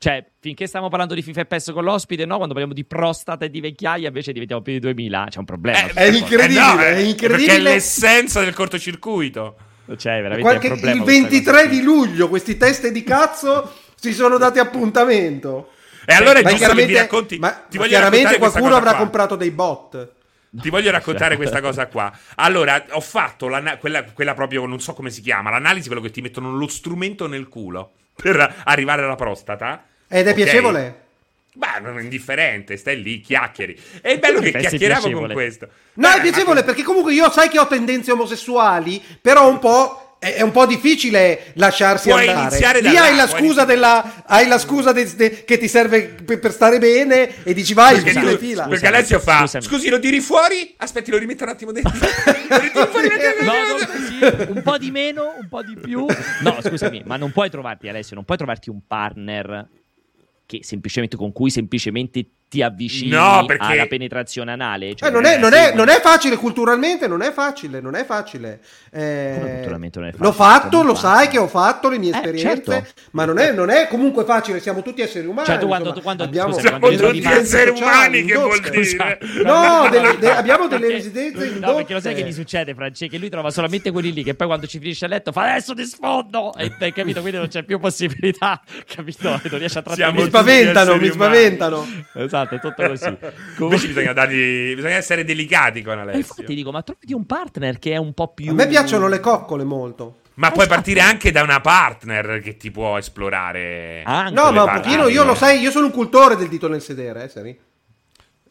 Cioè, 0.00 0.24
finché 0.38 0.68
stiamo 0.68 0.88
parlando 0.88 1.14
di 1.14 1.22
FIFA 1.22 1.40
e 1.40 1.46
PES 1.46 1.70
con 1.72 1.82
l'ospite, 1.82 2.24
no? 2.24 2.36
Quando 2.36 2.54
parliamo 2.54 2.72
di 2.72 2.84
prostata 2.84 3.44
e 3.44 3.50
di 3.50 3.60
vecchiaia, 3.60 4.06
invece 4.06 4.32
diventiamo 4.32 4.62
più 4.62 4.74
di 4.74 4.78
2000. 4.78 5.26
C'è 5.28 5.38
un 5.40 5.44
problema. 5.44 5.78
Eh, 5.88 5.92
è 5.92 6.04
incredibile, 6.04 6.60
eh 6.60 6.74
no, 6.74 6.78
è 6.80 6.96
incredibile. 6.98 7.46
Perché 7.46 7.56
è 7.56 7.58
l'essenza 7.58 8.40
del 8.40 8.54
cortocircuito. 8.54 9.56
Cioè, 9.96 10.22
veramente 10.22 10.42
Qualche, 10.42 10.88
il 10.90 11.02
23 11.02 11.68
di 11.68 11.82
luglio 11.82 12.28
questi 12.28 12.56
teste 12.56 12.92
di 12.92 13.02
cazzo 13.02 13.72
si 13.94 14.12
sono 14.12 14.38
dati 14.38 14.58
appuntamento. 14.58 15.70
E 16.04 16.14
allora 16.14 16.38
è 16.38 16.42
ma 16.42 16.50
giusto 16.50 16.74
che 16.74 16.86
mi 16.86 16.94
racconti. 16.94 17.38
Ma, 17.38 17.66
ma 17.70 17.86
chiaramente 17.86 18.38
qualcuno 18.38 18.76
avrà 18.76 18.90
qua. 18.90 18.98
comprato 19.00 19.36
dei 19.36 19.50
bot. 19.50 20.12
Ti 20.50 20.70
voglio 20.70 20.90
raccontare 20.90 21.36
questa 21.36 21.60
cosa 21.60 21.86
qua. 21.86 22.10
Allora, 22.36 22.82
ho 22.90 23.00
fatto 23.00 23.48
quella, 23.78 24.04
quella, 24.04 24.34
proprio, 24.34 24.64
non 24.64 24.80
so 24.80 24.94
come 24.94 25.10
si 25.10 25.20
chiama, 25.20 25.50
l'analisi, 25.50 25.88
quello 25.88 26.02
che 26.02 26.10
ti 26.10 26.22
mettono 26.22 26.56
lo 26.56 26.66
strumento 26.68 27.26
nel 27.26 27.48
culo 27.48 27.92
per 28.14 28.62
arrivare 28.64 29.02
alla 29.02 29.14
prostata. 29.14 29.84
Ed 30.08 30.26
è 30.26 30.30
okay? 30.30 30.42
piacevole? 30.42 31.07
Beh, 31.58 31.80
non 31.80 31.98
è 31.98 32.02
indifferente, 32.02 32.76
stai 32.76 33.02
lì, 33.02 33.20
chiacchieri. 33.20 33.76
È 34.00 34.16
bello 34.18 34.38
che 34.38 34.52
chiacchieriamo 34.52 35.10
con 35.10 35.32
questo. 35.32 35.68
No, 35.94 36.08
Beh, 36.08 36.18
è 36.18 36.20
piacevole 36.20 36.62
perché 36.62 36.84
comunque 36.84 37.12
io 37.12 37.28
sai 37.32 37.48
che 37.48 37.58
ho 37.58 37.66
tendenze 37.66 38.12
omosessuali, 38.12 39.02
però 39.20 39.48
un 39.48 39.58
po' 39.58 40.08
è 40.20 40.40
un 40.42 40.52
po' 40.52 40.66
difficile 40.66 41.52
lasciarsi 41.54 42.10
Puoi 42.10 42.28
andare. 42.28 42.80
Lì 42.80 42.96
hai 42.96 43.16
la 43.16 43.26
scusa, 43.26 43.64
della, 43.64 44.22
hai 44.26 44.46
la 44.46 44.58
scusa 44.58 44.92
de, 44.92 45.12
de, 45.16 45.44
che 45.44 45.58
ti 45.58 45.66
serve 45.66 46.02
per, 46.02 46.38
per, 46.38 46.52
stare 46.52 46.78
bene 46.78 47.42
e 47.42 47.52
dici 47.54 47.74
vai, 47.74 48.00
perché, 48.00 48.20
tu, 48.20 48.36
fila. 48.36 48.68
perché 48.68 48.86
Alessio 48.86 49.18
fa, 49.18 49.40
scusami. 49.40 49.64
scusi 49.64 49.88
lo 49.88 49.98
tiri 49.98 50.20
fuori? 50.20 50.74
Aspetti 50.76 51.10
lo 51.10 51.18
rimetto 51.18 51.42
un 51.42 51.50
attimo 51.50 51.72
dentro. 51.72 51.92
no, 53.42 53.52
no, 53.52 53.78
sì, 54.06 54.50
un 54.50 54.62
po' 54.62 54.78
di 54.78 54.92
meno, 54.92 55.34
un 55.40 55.48
po' 55.48 55.62
di 55.64 55.76
più. 55.76 56.06
No, 56.42 56.58
scusami, 56.62 57.02
ma 57.04 57.16
non 57.16 57.32
puoi 57.32 57.50
trovarti 57.50 57.88
Alessio, 57.88 58.14
non 58.14 58.24
puoi 58.24 58.36
trovarti 58.38 58.70
un 58.70 58.80
partner 58.86 59.68
che 60.48 60.60
semplicemente 60.62 61.14
con 61.18 61.30
cui 61.30 61.50
semplicemente 61.50 62.26
ti 62.48 62.62
avvicini 62.62 63.10
no, 63.10 63.44
perché... 63.46 63.72
alla 63.72 63.86
penetrazione 63.86 64.52
anale. 64.52 64.94
Cioè, 64.94 65.08
eh, 65.08 65.12
non, 65.12 65.24
è, 65.24 65.38
non, 65.38 65.52
è, 65.52 65.74
non, 65.74 65.88
è, 65.88 66.00
facile 66.00 66.36
culturalmente, 66.36 67.06
non 67.06 67.22
è 67.22 67.32
facile, 67.32 67.80
non 67.80 67.94
è 67.94 68.04
facile. 68.04 68.60
Eh, 68.90 69.36
non 69.38 69.46
è 69.46 69.90
facile 69.90 70.14
l'ho 70.16 70.32
fatto, 70.32 70.82
lo 70.82 70.94
sai 70.94 71.28
che 71.28 71.38
ho 71.38 71.46
fatto 71.46 71.88
le 71.88 71.98
mie 71.98 72.12
eh, 72.12 72.16
esperienze, 72.16 72.72
certo. 72.72 73.00
ma 73.12 73.24
non 73.24 73.38
è, 73.38 73.52
non 73.52 73.70
è, 73.70 73.86
comunque 73.88 74.24
facile, 74.24 74.60
siamo 74.60 74.82
tutti 74.82 75.00
esseri 75.00 75.26
umani. 75.26 75.46
Cioè, 75.46 75.58
tu 75.58 75.66
quando, 75.66 75.92
tu 75.92 76.00
quando 76.00 76.22
abbiamo, 76.24 76.52
scusa, 76.52 76.68
siamo 76.68 76.88
tutti 76.88 77.22
esseri 77.22 77.70
umani, 77.70 78.24
che 78.24 78.34
vuol 78.34 78.60
dire? 78.60 79.18
No, 79.44 79.88
delle, 79.90 80.18
de, 80.18 80.30
abbiamo 80.30 80.66
delle 80.68 80.88
residenze 80.90 81.46
in 81.46 81.58
No, 81.58 81.74
perché 81.76 81.92
lo 81.94 82.00
sai 82.00 82.14
che 82.14 82.24
gli 82.24 82.32
succede, 82.32 82.74
Francesco, 82.74 83.10
che 83.10 83.18
lui 83.18 83.28
trova 83.28 83.50
solamente 83.50 83.90
quelli 83.90 84.12
lì 84.12 84.22
che 84.22 84.34
poi 84.34 84.46
quando 84.46 84.66
ci 84.66 84.78
finisce 84.78 85.04
a 85.04 85.08
letto 85.08 85.32
fa 85.32 85.50
adesso 85.50 85.74
ti 85.74 85.84
sfondo, 85.84 86.54
e 86.54 86.72
hai 86.78 86.92
capito? 86.92 87.20
Quindi 87.20 87.38
non 87.38 87.48
c'è 87.48 87.62
più 87.62 87.78
possibilità, 87.78 88.60
capito? 88.86 89.28
Non 89.28 89.58
riesce 89.58 89.78
a 89.78 89.82
trattare. 89.82 90.12
Mi 90.12 90.24
spaventano, 90.24 90.96
mi 90.96 91.10
spaventano. 91.10 91.86
Esatto, 92.14 92.37
è 92.42 92.60
tutto 92.60 92.86
così. 92.86 93.16
Invece 93.58 93.86
bisogna, 93.86 94.12
dargli, 94.12 94.74
bisogna 94.74 94.94
essere 94.94 95.24
delicati 95.24 95.82
con 95.82 95.98
Alessio. 95.98 96.14
E 96.14 96.22
infatti 96.22 96.54
dico, 96.54 96.70
ma 96.70 96.82
trovati 96.82 97.12
un 97.12 97.26
partner 97.26 97.78
che 97.78 97.92
è 97.92 97.96
un 97.96 98.12
po' 98.12 98.28
più... 98.28 98.50
A 98.50 98.54
me 98.54 98.66
piacciono 98.66 99.08
le 99.08 99.20
coccole 99.20 99.64
molto. 99.64 100.20
Ma 100.34 100.52
puoi 100.52 100.68
partire 100.68 101.00
anche 101.00 101.32
da 101.32 101.42
una 101.42 101.60
partner 101.60 102.40
che 102.40 102.56
ti 102.56 102.70
può 102.70 102.96
esplorare. 102.96 104.02
Anche 104.04 104.34
no, 104.34 104.52
ma 104.52 104.62
un 104.62 104.80
pochino, 104.80 105.08
io 105.08 105.24
lo 105.24 105.34
sai, 105.34 105.58
io 105.58 105.72
sono 105.72 105.86
un 105.86 105.92
cultore 105.92 106.36
del 106.36 106.48
dito 106.48 106.68
nel 106.68 106.80
sedere, 106.80 107.24
eh, 107.24 107.28
Sari? 107.28 107.58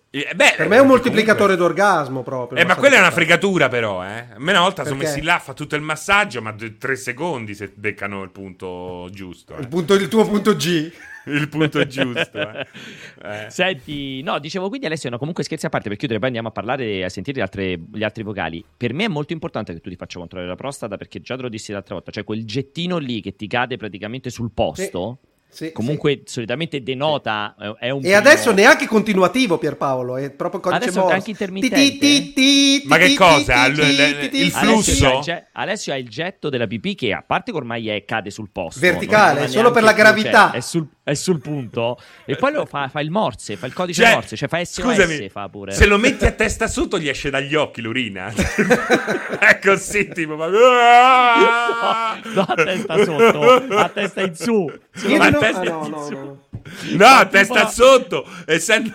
Eh, 0.09 0.31
beh, 0.33 0.53
per 0.57 0.67
me 0.67 0.77
è 0.77 0.79
un 0.79 0.87
moltiplicatore 0.87 1.55
comunque... 1.55 1.75
d'orgasmo 1.75 2.23
proprio. 2.23 2.59
Eh, 2.59 2.65
ma 2.65 2.75
quella 2.75 2.95
è 2.95 2.99
una 2.99 3.11
fregatura, 3.11 3.67
però. 3.67 4.03
Eh. 4.03 4.25
A 4.33 4.37
me 4.37 4.51
una 4.51 4.61
volta 4.61 4.83
Perché? 4.83 4.97
sono 4.97 5.09
messi 5.09 5.21
là, 5.21 5.39
fa 5.39 5.53
tutto 5.53 5.75
il 5.75 5.81
massaggio, 5.81 6.41
ma 6.41 6.55
tre 6.77 6.95
secondi 6.95 7.53
se 7.53 7.71
beccano 7.73 8.23
il 8.23 8.31
punto 8.31 9.07
giusto. 9.11 9.55
Eh. 9.55 9.61
Il, 9.61 9.67
punto, 9.67 9.93
il 9.93 10.07
tuo 10.07 10.25
punto 10.25 10.55
G. 10.55 10.91
il 11.27 11.49
punto 11.49 11.85
giusto. 11.85 12.39
Eh. 12.39 12.67
Eh. 13.23 13.49
Senti, 13.49 14.21
no, 14.21 14.39
dicevo 14.39 14.69
quindi 14.69 14.85
Alessio, 14.85 15.09
no, 15.09 15.17
comunque 15.17 15.43
scherzi 15.43 15.65
a 15.65 15.69
parte 15.69 15.89
per 15.89 15.97
chiudere, 15.97 16.19
poi 16.19 16.29
andiamo 16.29 16.49
a 16.49 16.51
parlare 16.51 16.85
e 16.85 17.03
a 17.03 17.09
sentire 17.09 17.41
altre, 17.41 17.79
gli 17.91 18.03
altri 18.03 18.23
vocali. 18.23 18.63
Per 18.75 18.93
me 18.93 19.05
è 19.05 19.09
molto 19.09 19.33
importante 19.33 19.73
che 19.73 19.79
tu 19.79 19.89
ti 19.89 19.95
faccia 19.95 20.19
controllare 20.19 20.49
la 20.49 20.57
prostata 20.57 20.97
perché 20.97 21.21
già 21.21 21.35
te 21.35 21.41
lo 21.41 21.49
dissi 21.49 21.71
l'altra 21.71 21.95
volta, 21.95 22.11
cioè 22.11 22.23
quel 22.23 22.45
gettino 22.45 22.97
lì 22.97 23.21
che 23.21 23.35
ti 23.35 23.47
cade 23.47 23.77
praticamente 23.77 24.29
sul 24.29 24.51
posto. 24.51 25.19
Sì 25.21 25.35
sì, 25.57 25.71
Comunque 25.71 26.21
sì. 26.23 26.33
solitamente 26.33 26.83
denota 26.83 27.55
sì. 27.57 27.65
è 27.79 27.89
un 27.89 27.97
E 27.97 28.01
primo... 28.01 28.17
adesso 28.17 28.51
neanche 28.51 28.85
continuativo 28.85 29.57
Pierpaolo, 29.57 30.15
è 30.17 30.29
proprio 30.29 30.59
codice 30.59 30.83
adesso 30.83 30.99
Morse. 30.99 31.15
anche 31.15 31.29
intermittente. 31.31 32.83
Ma 32.85 32.97
che 32.97 33.15
cosa? 33.15 33.65
Il 33.65 34.51
flusso? 34.51 35.23
Alessio 35.53 35.93
ha 35.93 35.97
il 35.97 36.07
getto 36.07 36.49
della 36.49 36.67
pipì 36.67 36.93
che 36.93 37.11
a 37.11 37.23
parte 37.25 37.49
che 37.49 37.57
ormai 37.57 37.89
è, 37.89 38.05
cade 38.05 38.29
sul 38.29 38.49
posto. 38.51 38.79
Verticale, 38.79 39.47
solo 39.47 39.71
per 39.71 39.81
la 39.81 39.93
gravità. 39.93 40.49
Cioè, 40.49 40.57
è, 40.57 40.59
sul, 40.59 40.87
è, 41.03 41.15
sul, 41.15 41.41
punto. 41.41 41.97
E 42.25 42.35
poi 42.35 42.51
lo 42.51 42.67
fa, 42.67 42.87
fa 42.87 42.99
il 42.99 43.09
morse, 43.09 43.55
fa 43.55 43.65
il 43.65 43.73
codice 43.73 44.03
cioè, 44.03 44.13
morse, 44.13 44.35
cioè 44.35 44.47
fa 44.47 44.63
SOS 44.63 44.81
scusami, 44.81 45.29
fa 45.29 45.49
pure. 45.49 45.71
Se 45.71 45.87
lo 45.87 45.97
metti 45.97 46.25
a 46.27 46.31
testa 46.33 46.67
sotto 46.67 46.99
gli 46.99 47.09
esce 47.09 47.31
dagli 47.31 47.55
occhi 47.55 47.81
l'urina. 47.81 48.31
è 49.39 49.57
così 49.57 50.07
tipo. 50.09 50.35
Ma... 50.35 50.45
no, 52.23 52.41
a 52.41 52.55
testa 52.55 53.03
sotto, 53.03 53.41
a 53.75 53.89
testa 53.89 54.21
in 54.21 54.35
su. 54.35 54.71
Ma 55.17 55.31
testa 55.47 55.59
ah, 55.61 55.87
no, 55.87 55.87
no, 55.87 56.09
no. 56.09 56.45
No, 56.97 57.27
testa 57.29 57.65
tipo... 57.65 57.69
sotto, 57.69 58.25
essendo... 58.45 58.91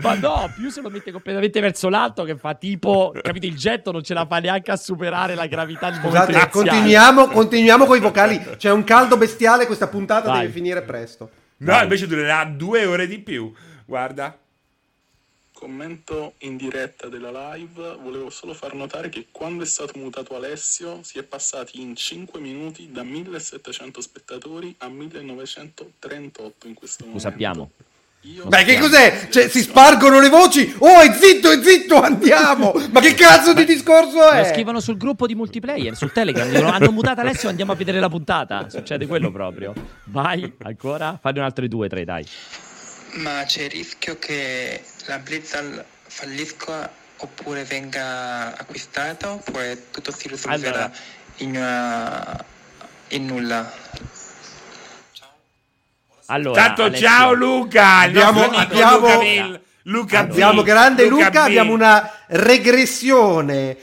Ma 0.00 0.14
no, 0.14 0.52
più 0.54 0.68
se 0.70 0.80
lo 0.80 0.90
mette 0.90 1.10
completamente 1.10 1.60
verso 1.60 1.88
l'alto 1.88 2.24
che 2.24 2.36
fa 2.36 2.54
tipo, 2.54 3.12
capito, 3.20 3.46
il 3.46 3.56
getto 3.56 3.90
non 3.90 4.02
ce 4.02 4.14
la 4.14 4.26
fa 4.26 4.38
neanche 4.38 4.70
a 4.70 4.76
superare 4.76 5.34
la 5.34 5.46
gravità 5.46 5.90
di 5.90 5.96
Scusate, 5.96 6.48
continuiamo, 6.50 7.28
continuiamo 7.28 7.86
con 7.86 7.96
i 7.96 8.00
vocali. 8.00 8.40
C'è 8.56 8.70
un 8.70 8.84
caldo 8.84 9.16
bestiale, 9.16 9.66
questa 9.66 9.88
puntata 9.88 10.28
Vai. 10.28 10.40
deve 10.40 10.52
finire 10.52 10.82
presto. 10.82 11.30
No, 11.58 11.72
Vai. 11.72 11.82
invece 11.84 12.06
durerà 12.06 12.44
due 12.44 12.84
ore 12.84 13.06
di 13.06 13.18
più. 13.18 13.52
Guarda. 13.84 14.38
Commento 15.58 16.34
in 16.42 16.56
diretta 16.56 17.08
della 17.08 17.52
live, 17.52 17.96
volevo 18.00 18.30
solo 18.30 18.54
far 18.54 18.74
notare 18.74 19.08
che 19.08 19.26
quando 19.32 19.64
è 19.64 19.66
stato 19.66 19.98
mutato 19.98 20.36
Alessio 20.36 21.00
si 21.02 21.18
è 21.18 21.24
passati 21.24 21.80
in 21.80 21.96
5 21.96 22.38
minuti 22.38 22.92
da 22.92 23.02
1700 23.02 24.00
spettatori 24.00 24.72
a 24.78 24.88
1938 24.88 26.68
in 26.68 26.74
questo 26.74 27.06
momento. 27.06 27.24
Lo 27.24 27.30
sappiamo. 27.30 27.70
Io 28.20 28.46
Beh, 28.46 28.62
che 28.62 28.78
cos'è? 28.78 29.26
Cioè, 29.30 29.48
si 29.48 29.62
spargono 29.62 30.20
le 30.20 30.28
voci. 30.28 30.72
Oh, 30.78 31.00
è 31.00 31.12
zitto, 31.12 31.50
è 31.50 31.60
zitto, 31.60 32.00
andiamo. 32.00 32.74
Ma 32.92 33.00
che 33.00 33.14
cazzo 33.14 33.52
di 33.52 33.64
discorso 33.64 34.30
è? 34.30 34.42
Lo 34.42 34.54
scrivono 34.54 34.78
sul 34.78 34.96
gruppo 34.96 35.26
di 35.26 35.34
multiplayer, 35.34 35.96
su 35.96 36.06
Telegram. 36.12 36.48
Dicono, 36.48 36.70
hanno 36.70 36.92
mutato 36.92 37.22
Alessio, 37.22 37.48
andiamo 37.48 37.72
a 37.72 37.74
vedere 37.74 37.98
la 37.98 38.08
puntata. 38.08 38.70
Succede 38.70 39.08
quello 39.08 39.32
proprio. 39.32 39.74
Vai, 40.04 40.54
ancora. 40.62 41.18
Fai 41.20 41.32
un 41.32 41.42
altro 41.42 41.66
due, 41.66 41.88
tre, 41.88 42.04
dai. 42.04 42.24
Ma 43.14 43.42
c'è 43.44 43.62
il 43.62 43.70
rischio 43.70 44.18
che 44.20 44.82
la 45.08 45.18
Blizzard 45.18 45.84
fallisca 46.06 46.90
oppure 47.16 47.64
venga 47.64 48.56
acquistata 48.56 49.32
oppure 49.32 49.90
tutto 49.90 50.12
si 50.12 50.28
risolverà 50.28 50.84
allora. 50.84 50.92
in, 51.38 51.48
una, 51.50 52.44
in 53.08 53.24
nulla? 53.24 53.72
Allora, 56.26 56.62
Tanto 56.62 56.82
Alessio, 56.84 57.06
ciao 57.06 57.32
Luca, 57.32 57.98
abbiamo, 58.00 58.50
abbiamo, 58.50 58.98
Luca, 58.98 59.18
Bill, 59.18 59.60
Luca 59.84 60.18
abbiamo 60.18 60.62
grande 60.62 61.06
Luca, 61.06 61.24
Luca 61.24 61.42
abbiamo 61.42 61.72
una 61.72 62.12
regressione 62.26 63.78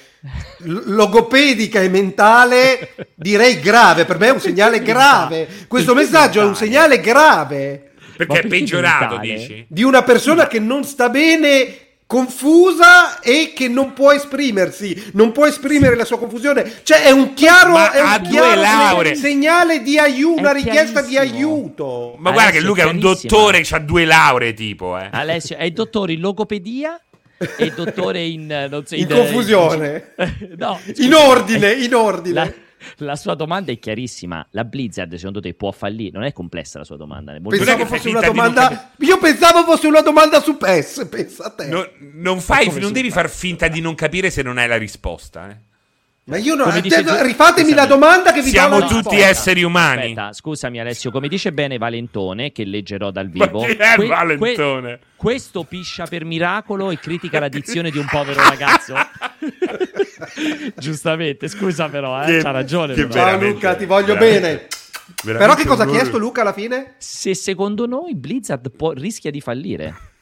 logopedica 0.59 1.81
e 1.81 1.89
mentale 1.89 2.95
direi 3.15 3.59
grave, 3.59 4.05
per 4.05 4.19
me 4.19 4.27
è 4.27 4.31
un 4.31 4.39
segnale 4.39 4.81
grave. 4.81 5.65
Questo 5.67 5.95
messaggio 5.95 6.41
è 6.41 6.45
un 6.45 6.55
segnale 6.55 6.99
grave. 6.99 7.94
Perché 8.15 8.39
è 8.39 8.47
peggiorato, 8.47 9.17
dici? 9.17 9.65
Di 9.67 9.83
una 9.83 10.03
persona 10.03 10.47
che 10.47 10.59
non 10.59 10.83
sta 10.83 11.09
bene 11.09 11.79
confusa 12.07 13.19
e 13.19 13.53
che 13.55 13.67
non 13.67 13.93
può 13.93 14.11
esprimersi, 14.11 15.11
non 15.13 15.31
può 15.31 15.47
esprimere 15.47 15.95
la 15.95 16.05
sua 16.05 16.19
confusione. 16.19 16.81
Cioè 16.83 17.03
è 17.03 17.11
un 17.11 17.33
chiaro, 17.33 17.77
è 17.91 18.01
un 18.01 18.21
chiaro 18.29 19.15
segnale 19.15 19.81
di 19.81 19.97
aiuto, 19.97 20.39
una 20.39 20.51
richiesta 20.51 21.01
di 21.01 21.17
aiuto. 21.17 22.15
Ma 22.17 22.29
Alessio, 22.29 22.33
guarda 22.33 22.51
che 22.51 22.61
Luca 22.61 22.81
è 22.83 22.85
un 22.85 22.99
dottore 22.99 23.61
che 23.61 23.75
ha 23.75 23.79
due 23.79 24.05
lauree 24.05 24.53
tipo, 24.53 24.97
eh. 24.97 25.09
Alessio 25.11 25.57
è 25.57 25.69
dottore 25.71 26.13
in 26.13 26.19
logopedia 26.19 26.99
e 27.57 27.71
dottore 27.75 28.23
in, 28.23 28.83
so, 28.85 28.95
in, 28.95 29.01
in 29.01 29.07
confusione. 29.07 30.13
In, 30.17 30.55
no, 30.57 30.79
in 30.97 31.13
ordine, 31.13 31.71
in 31.73 31.93
ordine. 31.95 32.33
La, 32.33 32.53
la 32.97 33.15
sua 33.15 33.35
domanda 33.35 33.71
è 33.71 33.79
chiarissima. 33.79 34.45
La 34.51 34.63
Blizzard, 34.63 35.13
secondo 35.15 35.39
te, 35.39 35.53
può 35.53 35.71
fallire? 35.71 36.11
Non 36.11 36.23
è 36.23 36.31
complessa 36.31 36.79
la 36.79 36.85
sua 36.85 36.97
domanda. 36.97 37.33
Pensavo 37.39 37.85
fosse 37.85 38.09
una 38.09 38.21
domanda. 38.21 38.69
Non... 38.69 39.07
Io 39.07 39.17
pensavo 39.17 39.63
fosse 39.63 39.87
una 39.87 40.01
domanda 40.01 40.41
su 40.41 40.57
PES. 40.57 41.07
Pensa 41.09 41.45
a 41.45 41.49
te. 41.51 41.67
No, 41.67 41.87
non, 42.13 42.39
fai, 42.39 42.71
non 42.79 42.91
devi 42.91 43.11
far 43.11 43.29
finta 43.29 43.67
di 43.67 43.81
non 43.81 43.95
capire 43.95 44.29
se 44.29 44.41
non 44.41 44.57
hai 44.57 44.67
la 44.67 44.77
risposta. 44.77 45.49
Eh. 45.49 45.57
Ma 46.27 46.37
io 46.37 46.55
non. 46.55 46.81
Dice, 46.81 47.03
rifatemi 47.21 47.69
scusami, 47.69 47.73
la 47.73 47.85
domanda 47.85 48.31
che 48.31 48.41
vi 48.41 48.49
Siamo 48.49 48.79
do 48.79 48.87
tutti 48.87 49.19
esseri 49.19 49.61
umani. 49.61 50.01
Aspetta, 50.01 50.33
scusami, 50.33 50.79
Alessio. 50.79 51.11
Come 51.11 51.27
dice 51.27 51.53
bene 51.53 51.77
Valentone, 51.77 52.51
che 52.51 52.65
leggerò 52.65 53.11
dal 53.11 53.29
vivo. 53.29 53.61
Ma 53.61 53.67
chi 53.67 53.73
è 53.73 53.95
que- 53.95 54.07
Valentone? 54.07 54.81
Que- 54.81 54.99
questo 55.15 55.63
piscia 55.65 56.07
per 56.07 56.25
miracolo 56.25 56.89
e 56.89 56.97
critica 56.97 57.39
l'addizione 57.39 57.91
di 57.91 57.99
un 57.99 58.07
povero 58.09 58.41
ragazzo. 58.41 58.95
Giustamente, 60.77 61.47
scusa, 61.47 61.89
però, 61.89 62.19
eh, 62.23 62.25
che, 62.25 62.41
c'ha 62.41 62.51
ragione. 62.51 62.95
Che 62.95 63.07
Ciao, 63.07 63.39
Luca, 63.39 63.75
ti 63.75 63.85
voglio 63.85 64.15
bene. 64.15 64.67
Però 65.23 65.53
che 65.53 65.65
cosa 65.65 65.83
ha 65.83 65.87
chiesto 65.87 66.17
Luca 66.17 66.41
alla 66.41 66.53
fine? 66.53 66.95
Se 66.97 67.35
secondo 67.35 67.85
noi 67.85 68.15
Blizzard 68.15 68.71
può, 68.71 68.93
rischia 68.93 69.29
di 69.29 69.41
fallire. 69.41 70.13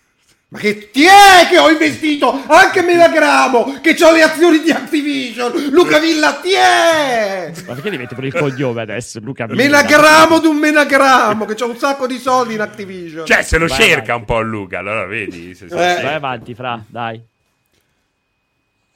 Ma 0.53 0.59
che 0.59 0.91
ti 0.91 1.03
è 1.03 1.47
che 1.49 1.57
ho 1.57 1.67
investito 1.67 2.43
anche 2.45 2.83
Menagramo, 2.83 3.79
che 3.81 3.97
ho 4.03 4.11
le 4.11 4.21
azioni 4.21 4.61
di 4.61 4.69
Activision. 4.69 5.69
Luca 5.71 5.97
Villa, 5.97 6.33
ti 6.33 6.51
è! 6.51 7.51
Ma 7.65 7.73
perché 7.73 7.89
diventi 7.89 8.13
per 8.13 8.25
il 8.25 8.33
cognome 8.35 8.83
adesso, 8.83 9.19
Luca 9.19 9.47
Villa? 9.47 9.63
Menagramo 9.63 10.37
di 10.37 10.45
un 10.45 10.57
Menagramo, 10.57 11.45
che 11.45 11.55
c'ho 11.55 11.69
un 11.69 11.77
sacco 11.77 12.05
di 12.05 12.19
soldi 12.19 12.53
in 12.53 12.61
Activision. 12.61 13.25
Cioè, 13.25 13.41
se 13.41 13.57
lo 13.57 13.65
vai 13.65 13.79
cerca 13.79 14.13
avanti. 14.13 14.19
un 14.19 14.25
po' 14.25 14.41
Luca, 14.41 14.77
allora 14.77 15.07
vedi. 15.07 15.55
Se 15.55 15.65
eh. 15.65 15.69
Vai 16.03 16.13
avanti, 16.13 16.53
Fra, 16.53 16.79
dai. 16.87 17.19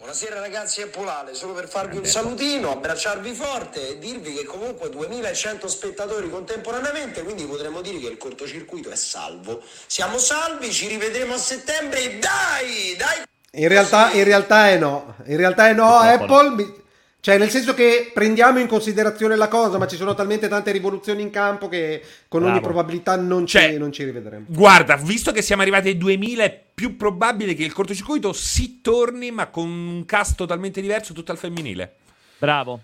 Buonasera 0.08 0.40
ragazzi, 0.40 0.80
è 0.80 0.88
Polale, 0.88 1.34
solo 1.34 1.52
per 1.52 1.68
farvi 1.68 1.98
un 1.98 2.06
salutino, 2.06 2.72
abbracciarvi 2.72 3.34
forte 3.34 3.90
e 3.90 4.00
dirvi 4.00 4.32
che 4.36 4.46
comunque 4.46 4.90
2100 4.90 5.68
spettatori 5.68 6.30
contemporaneamente, 6.30 7.24
quindi 7.24 7.44
potremmo 7.44 7.82
dire 7.82 8.00
che 8.00 8.08
il 8.08 8.16
cortocircuito 8.16 8.90
è 8.90 8.96
salvo. 8.96 9.62
Siamo 9.86 10.18
salvi, 10.18 10.72
ci 10.72 10.88
rivedremo 10.88 11.34
a 11.34 11.38
settembre, 11.38 12.20
dai, 12.20 12.96
dai! 12.98 13.24
In 13.62 13.68
realtà, 13.68 14.12
in 14.12 14.24
realtà 14.24 14.70
è 14.70 14.78
no, 14.78 15.14
in 15.26 15.36
realtà 15.36 15.68
è 15.68 15.74
no, 15.74 15.98
Apple... 15.98 16.52
Mi... 16.52 16.86
Cioè, 17.20 17.38
nel 17.38 17.50
senso 17.50 17.74
che 17.74 18.12
prendiamo 18.14 18.60
in 18.60 18.68
considerazione 18.68 19.36
la 19.36 19.48
cosa, 19.48 19.78
ma 19.78 19.88
ci 19.88 19.98
sono 19.98 20.14
talmente 20.14 20.48
tante 20.48 20.72
rivoluzioni 20.72 21.22
in 21.22 21.30
campo 21.30 21.68
che 21.68 22.02
con 22.28 22.42
Bravo. 22.42 22.56
ogni 22.56 22.64
probabilità 22.64 23.18
non 23.18 23.46
ci, 23.46 23.58
cioè, 23.58 23.78
non 23.78 23.92
ci 23.92 24.06
rivedremo. 24.06 24.46
Guarda, 24.48 24.96
visto 24.96 25.32
che 25.32 25.42
siamo 25.42 25.62
arrivati 25.62 25.90
ai 25.90 25.98
2000, 25.98 26.44
è 26.44 26.64
più 26.74 26.96
probabile 26.96 27.54
che 27.54 27.64
il 27.64 27.74
cortocircuito 27.74 28.32
si 28.32 28.80
torni, 28.82 29.32
ma 29.32 29.48
con 29.48 29.68
un 29.68 30.06
cast 30.06 30.36
totalmente 30.36 30.80
diverso, 30.80 31.14
tutto 31.14 31.32
al 31.32 31.38
femminile. 31.38 31.96
Bravo. 32.38 32.82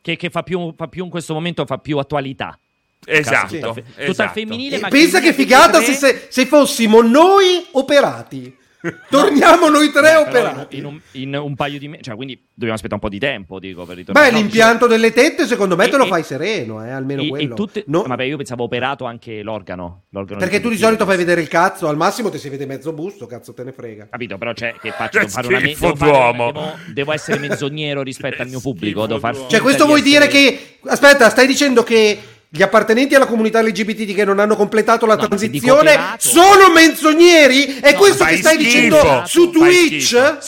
Che, 0.00 0.16
che 0.16 0.30
fa, 0.30 0.42
più, 0.42 0.72
fa 0.74 0.88
più 0.88 1.04
in 1.04 1.10
questo 1.10 1.34
momento, 1.34 1.66
fa 1.66 1.78
più 1.78 1.98
attualità. 1.98 2.58
Esatto, 3.04 3.58
tutto, 3.58 3.82
esatto. 3.96 4.22
al 4.22 4.30
femminile. 4.30 4.78
Ma 4.78 4.88
pensa 4.88 5.20
che 5.20 5.32
figata 5.32 5.82
se, 5.82 5.92
se, 5.92 6.28
se 6.30 6.46
fossimo 6.46 7.02
noi 7.02 7.66
operati. 7.72 8.56
Torniamo 9.08 9.68
noi 9.68 9.90
tre 9.92 10.16
operati. 10.16 10.78
In 10.78 10.84
un, 10.84 11.00
in 11.12 11.34
un, 11.36 11.54
paio 11.54 11.78
di 11.78 11.86
mesi, 11.86 12.02
cioè, 12.02 12.16
quindi 12.16 12.34
dobbiamo 12.48 12.74
aspettare 12.74 12.94
un 12.94 13.00
po' 13.00 13.08
di 13.08 13.20
tempo, 13.20 13.60
dico, 13.60 13.84
per 13.84 13.96
ritornare. 13.96 14.30
Beh, 14.30 14.36
l'impianto 14.36 14.88
delle 14.88 15.12
tette, 15.12 15.46
secondo 15.46 15.76
me, 15.76 15.86
e, 15.86 15.88
te 15.88 15.96
lo 15.96 16.06
e, 16.06 16.08
fai 16.08 16.24
sereno, 16.24 16.84
eh, 16.84 16.90
almeno 16.90 17.22
e, 17.22 17.28
quello. 17.28 17.54
Tutte, 17.54 17.84
no. 17.86 18.02
Vabbè, 18.02 18.24
io 18.24 18.36
pensavo 18.36 18.64
operato 18.64 19.04
anche 19.04 19.42
l'organo. 19.42 20.04
l'organo 20.10 20.40
Perché 20.40 20.60
tu 20.60 20.68
di 20.68 20.76
solito 20.76 21.04
fai 21.04 21.16
vedere 21.16 21.40
il 21.40 21.48
cazzo, 21.48 21.86
al 21.86 21.96
massimo 21.96 22.28
ti 22.28 22.38
si 22.38 22.48
vede 22.48 22.66
mezzo 22.66 22.92
busto, 22.92 23.26
cazzo 23.26 23.54
te 23.54 23.62
ne 23.62 23.72
frega. 23.72 24.08
Capito, 24.10 24.36
però 24.36 24.52
c'è 24.52 24.74
che 24.80 24.90
faccio 24.90 25.18
devo 25.18 25.30
fare 25.30 25.46
una 25.46 25.60
me- 25.60 25.76
devo, 25.78 25.96
fare, 25.96 26.32
devo, 26.32 26.72
devo, 26.92 27.12
essere 27.12 27.38
menzognero 27.38 28.02
rispetto 28.02 28.42
al 28.42 28.48
mio 28.48 28.60
pubblico, 28.60 29.06
devo 29.06 29.20
far 29.20 29.46
Cioè, 29.46 29.60
questo 29.60 29.86
vuoi 29.86 30.02
dire 30.02 30.26
che 30.26 30.78
aspetta, 30.86 31.30
stai 31.30 31.46
dicendo 31.46 31.84
che 31.84 32.18
gli 32.54 32.60
appartenenti 32.60 33.14
alla 33.14 33.24
comunità 33.24 33.62
LGBT 33.62 34.14
che 34.14 34.26
non 34.26 34.38
hanno 34.38 34.56
completato 34.56 35.06
la 35.06 35.14
no, 35.14 35.26
transizione 35.26 35.96
sono 36.18 36.70
menzogneri? 36.70 37.80
È 37.80 37.92
no, 37.92 37.98
questo 37.98 38.26
che 38.26 38.36
stai 38.36 38.56
schifo. 38.56 38.68
dicendo 38.68 39.22
su 39.24 39.50
Twitch? 39.50 40.38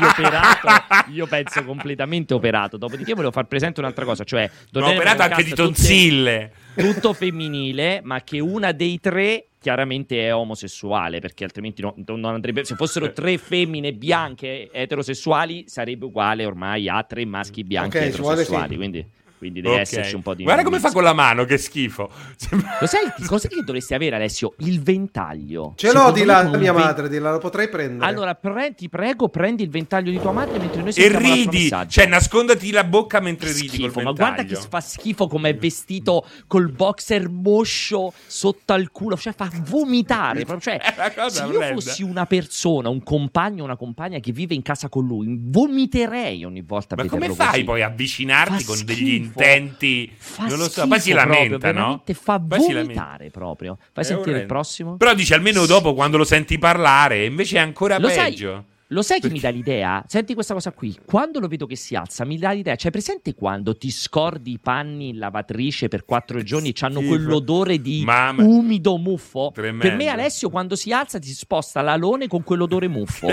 operato, 0.00 0.68
io 1.10 1.26
penso 1.26 1.64
completamente 1.64 2.34
operato. 2.34 2.76
Dopodiché 2.76 3.14
volevo 3.14 3.32
far 3.32 3.46
presente 3.46 3.80
un'altra 3.80 4.04
cosa, 4.04 4.22
cioè 4.22 4.48
non 4.70 4.84
operato 4.84 5.22
anche 5.22 5.42
di 5.42 5.52
tonsille. 5.52 6.52
Tutte, 6.76 6.92
tutto 6.92 7.12
femminile, 7.14 8.00
ma 8.04 8.22
che 8.22 8.38
una 8.38 8.70
dei 8.70 9.00
tre 9.00 9.46
chiaramente 9.58 10.24
è 10.24 10.32
omosessuale, 10.32 11.18
perché 11.18 11.42
altrimenti 11.42 11.82
no, 11.82 11.94
non 11.96 12.24
andrebbe. 12.26 12.64
Se 12.64 12.76
fossero 12.76 13.12
tre 13.12 13.38
femmine 13.38 13.92
bianche 13.92 14.70
eterosessuali, 14.70 15.64
sarebbe 15.66 16.04
uguale 16.04 16.44
ormai 16.44 16.88
a 16.88 17.02
tre 17.02 17.24
maschi 17.24 17.64
bianchi 17.64 17.96
okay, 17.96 18.08
eterosessuali. 18.08 18.76
Quindi 18.76 19.20
quindi 19.42 19.60
deve 19.60 19.74
okay. 19.74 19.82
esserci 19.82 20.14
un 20.14 20.22
po' 20.22 20.34
di. 20.34 20.44
Guarda 20.44 20.62
come 20.62 20.78
fa 20.78 20.92
con 20.92 21.02
la 21.02 21.12
mano, 21.12 21.44
che 21.44 21.58
schifo. 21.58 22.08
Cos'è, 22.78 22.98
cosa 23.26 23.48
che 23.48 23.60
dovresti 23.64 23.92
avere, 23.92 24.14
Alessio? 24.14 24.54
Il 24.58 24.80
ventaglio. 24.80 25.72
Ce 25.74 25.92
l'ho 25.92 26.12
di 26.12 26.22
là, 26.22 26.44
mia 26.56 26.72
madre, 26.72 27.08
di 27.08 27.18
là, 27.18 27.32
lo 27.32 27.38
potrei 27.38 27.68
prendere. 27.68 28.08
Allora, 28.08 28.36
pre- 28.36 28.72
ti 28.74 28.88
prego, 28.88 29.28
prendi 29.28 29.64
il 29.64 29.70
ventaglio 29.70 30.12
di 30.12 30.20
tua 30.20 30.30
madre 30.30 30.60
mentre 30.60 30.82
noi 30.82 30.92
E 30.94 31.18
ridi, 31.18 31.68
cioè 31.88 32.06
nascondati 32.06 32.70
la 32.70 32.84
bocca 32.84 33.18
mentre 33.18 33.50
ridi. 33.50 33.68
Schifo, 33.68 34.00
ma 34.00 34.12
guarda 34.12 34.44
che 34.44 34.54
fa 34.54 34.80
schifo 34.80 35.26
come 35.26 35.48
è 35.48 35.56
vestito 35.56 36.24
col 36.46 36.70
boxer 36.70 37.28
moscio 37.28 38.12
sotto 38.24 38.72
al 38.72 38.92
culo, 38.92 39.16
cioè 39.16 39.32
fa 39.32 39.50
vomitare. 39.68 40.46
Cioè, 40.60 40.78
se 41.30 41.44
io 41.46 41.62
fossi 41.62 42.04
una 42.04 42.26
persona, 42.26 42.88
un 42.88 43.02
compagno, 43.02 43.64
una 43.64 43.76
compagna 43.76 44.20
che 44.20 44.30
vive 44.30 44.54
in 44.54 44.62
casa 44.62 44.88
con 44.88 45.04
lui, 45.04 45.36
vomiterei 45.36 46.44
ogni 46.44 46.62
volta. 46.62 46.94
Ma 46.94 47.06
come 47.06 47.28
fai 47.30 47.48
così. 47.48 47.64
poi 47.64 47.82
a 47.82 47.86
avvicinarti 47.86 48.60
fa 48.60 48.66
con 48.66 48.76
schifo. 48.76 48.94
degli 48.94 49.31
intenti. 49.32 50.12
Fa 50.16 50.46
non 50.46 50.58
lo 50.58 50.68
so, 50.68 50.86
poi 50.86 51.00
si 51.00 51.12
lamenta, 51.12 51.72
no? 51.72 52.02
fa 52.14 52.40
vomitare 52.42 53.30
proprio. 53.30 53.78
Fai 53.92 54.04
è 54.04 54.06
sentire 54.06 54.30
orrendo. 54.30 54.40
il 54.40 54.46
prossimo. 54.46 54.96
Però 54.96 55.14
dici 55.14 55.34
almeno 55.34 55.66
dopo 55.66 55.94
quando 55.94 56.16
lo 56.16 56.24
senti 56.24 56.58
parlare, 56.58 57.24
invece 57.24 57.56
è 57.56 57.60
ancora 57.60 57.98
lo 57.98 58.08
peggio. 58.08 58.52
Sai, 58.52 58.70
lo 58.92 59.00
sai 59.00 59.20
chi 59.20 59.30
mi 59.30 59.40
dà 59.40 59.48
l'idea? 59.48 60.04
Senti 60.06 60.34
questa 60.34 60.52
cosa 60.52 60.70
qui. 60.72 60.98
Quando 61.04 61.40
lo 61.40 61.48
vedo 61.48 61.66
che 61.66 61.76
si 61.76 61.96
alza, 61.96 62.26
mi 62.26 62.36
dà 62.36 62.50
l'idea. 62.50 62.76
Cioè, 62.76 62.90
presente 62.90 63.34
quando 63.34 63.74
ti 63.76 63.90
scordi 63.90 64.52
i 64.52 64.58
panni 64.58 65.08
in 65.08 65.18
lavatrice 65.18 65.88
per 65.88 66.04
quattro 66.04 66.42
giorni 66.42 66.70
e 66.70 66.74
hanno 66.80 67.00
quell'odore 67.00 67.80
di 67.80 68.02
Mamma. 68.04 68.42
umido 68.42 68.98
muffo? 68.98 69.50
Tremendo. 69.54 69.86
Per 69.86 69.96
me, 69.96 70.08
Alessio, 70.08 70.50
quando 70.50 70.76
si 70.76 70.92
alza, 70.92 71.18
ti 71.18 71.30
sposta 71.30 71.80
l'alone 71.80 72.28
con 72.28 72.42
quell'odore 72.42 72.86
muffo. 72.86 73.28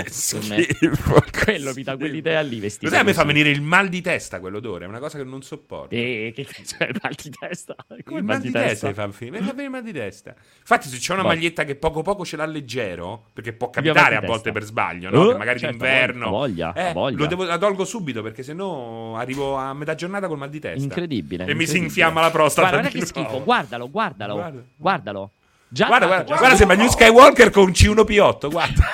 Quello 1.44 1.72
mi 1.74 1.82
dà 1.82 1.96
quell'idea 1.96 2.40
lì. 2.40 2.58
Vestito. 2.58 2.90
Cos'è? 2.90 3.04
mi 3.04 3.12
fa 3.12 3.24
venire 3.24 3.50
il 3.50 3.60
mal 3.60 3.88
di 3.88 4.00
testa 4.00 4.40
quell'odore. 4.40 4.86
È 4.86 4.88
una 4.88 4.98
cosa 4.98 5.18
che 5.18 5.24
non 5.24 5.42
sopporto. 5.42 5.94
E 5.94 6.32
che 6.34 6.46
c'è 6.64 6.88
il 6.88 6.98
mal 7.02 7.14
di 7.14 7.30
testa? 7.30 7.76
Come 8.04 8.18
il 8.20 8.24
mal, 8.24 8.40
di, 8.40 8.50
testa? 8.50 8.88
mi 8.88 8.94
fa, 8.94 9.06
mi 9.06 9.12
fa 9.12 9.24
venire 9.28 9.64
il 9.64 9.70
mal 9.70 9.82
di 9.82 9.92
testa. 9.92 10.34
Infatti, 10.60 10.88
se 10.88 10.96
c'è 10.96 11.12
una 11.12 11.22
boh. 11.22 11.28
maglietta 11.28 11.64
che 11.64 11.76
poco 11.76 12.00
poco 12.00 12.24
ce 12.24 12.36
l'ha 12.36 12.46
leggero, 12.46 13.26
perché 13.34 13.52
può 13.52 13.68
capitare 13.68 14.16
a 14.16 14.20
volte 14.22 14.52
per 14.52 14.62
sbaglio, 14.62 15.10
no? 15.10 15.28
Uh? 15.28 15.36
magari 15.49 15.49
certo, 15.58 15.76
d'inverno. 15.76 16.30
Voglia, 16.30 16.72
eh, 16.72 16.92
voglia. 16.92 17.18
Lo 17.18 17.26
devo, 17.26 17.44
la 17.44 17.58
tolgo 17.58 17.84
subito 17.84 18.22
perché 18.22 18.42
sennò 18.42 19.16
arrivo 19.16 19.56
a 19.56 19.74
metà 19.74 19.94
giornata 19.94 20.28
col 20.28 20.38
mal 20.38 20.50
di 20.50 20.60
testa. 20.60 20.82
Incredibile. 20.82 21.44
E 21.44 21.50
incredibile. 21.50 21.54
mi 21.54 21.66
si 21.66 21.78
infiamma 21.84 22.20
la 22.20 22.30
prostata. 22.30 22.68
Guarda, 22.68 22.88
guarda 22.88 22.98
che 23.00 23.06
schifo, 23.06 23.42
guardalo, 23.42 23.90
guardalo, 23.90 24.34
Guarda. 24.34 24.62
guardalo. 24.76 25.30
Già, 25.72 25.86
guarda, 25.86 26.06
guarda, 26.06 26.24
guarda, 26.24 26.40
guarda 26.40 26.56
sembra 26.56 26.76
New 26.76 26.88
Skywalker 26.88 27.50
con 27.50 27.70
C1P8, 27.70 28.50
guarda. 28.50 28.86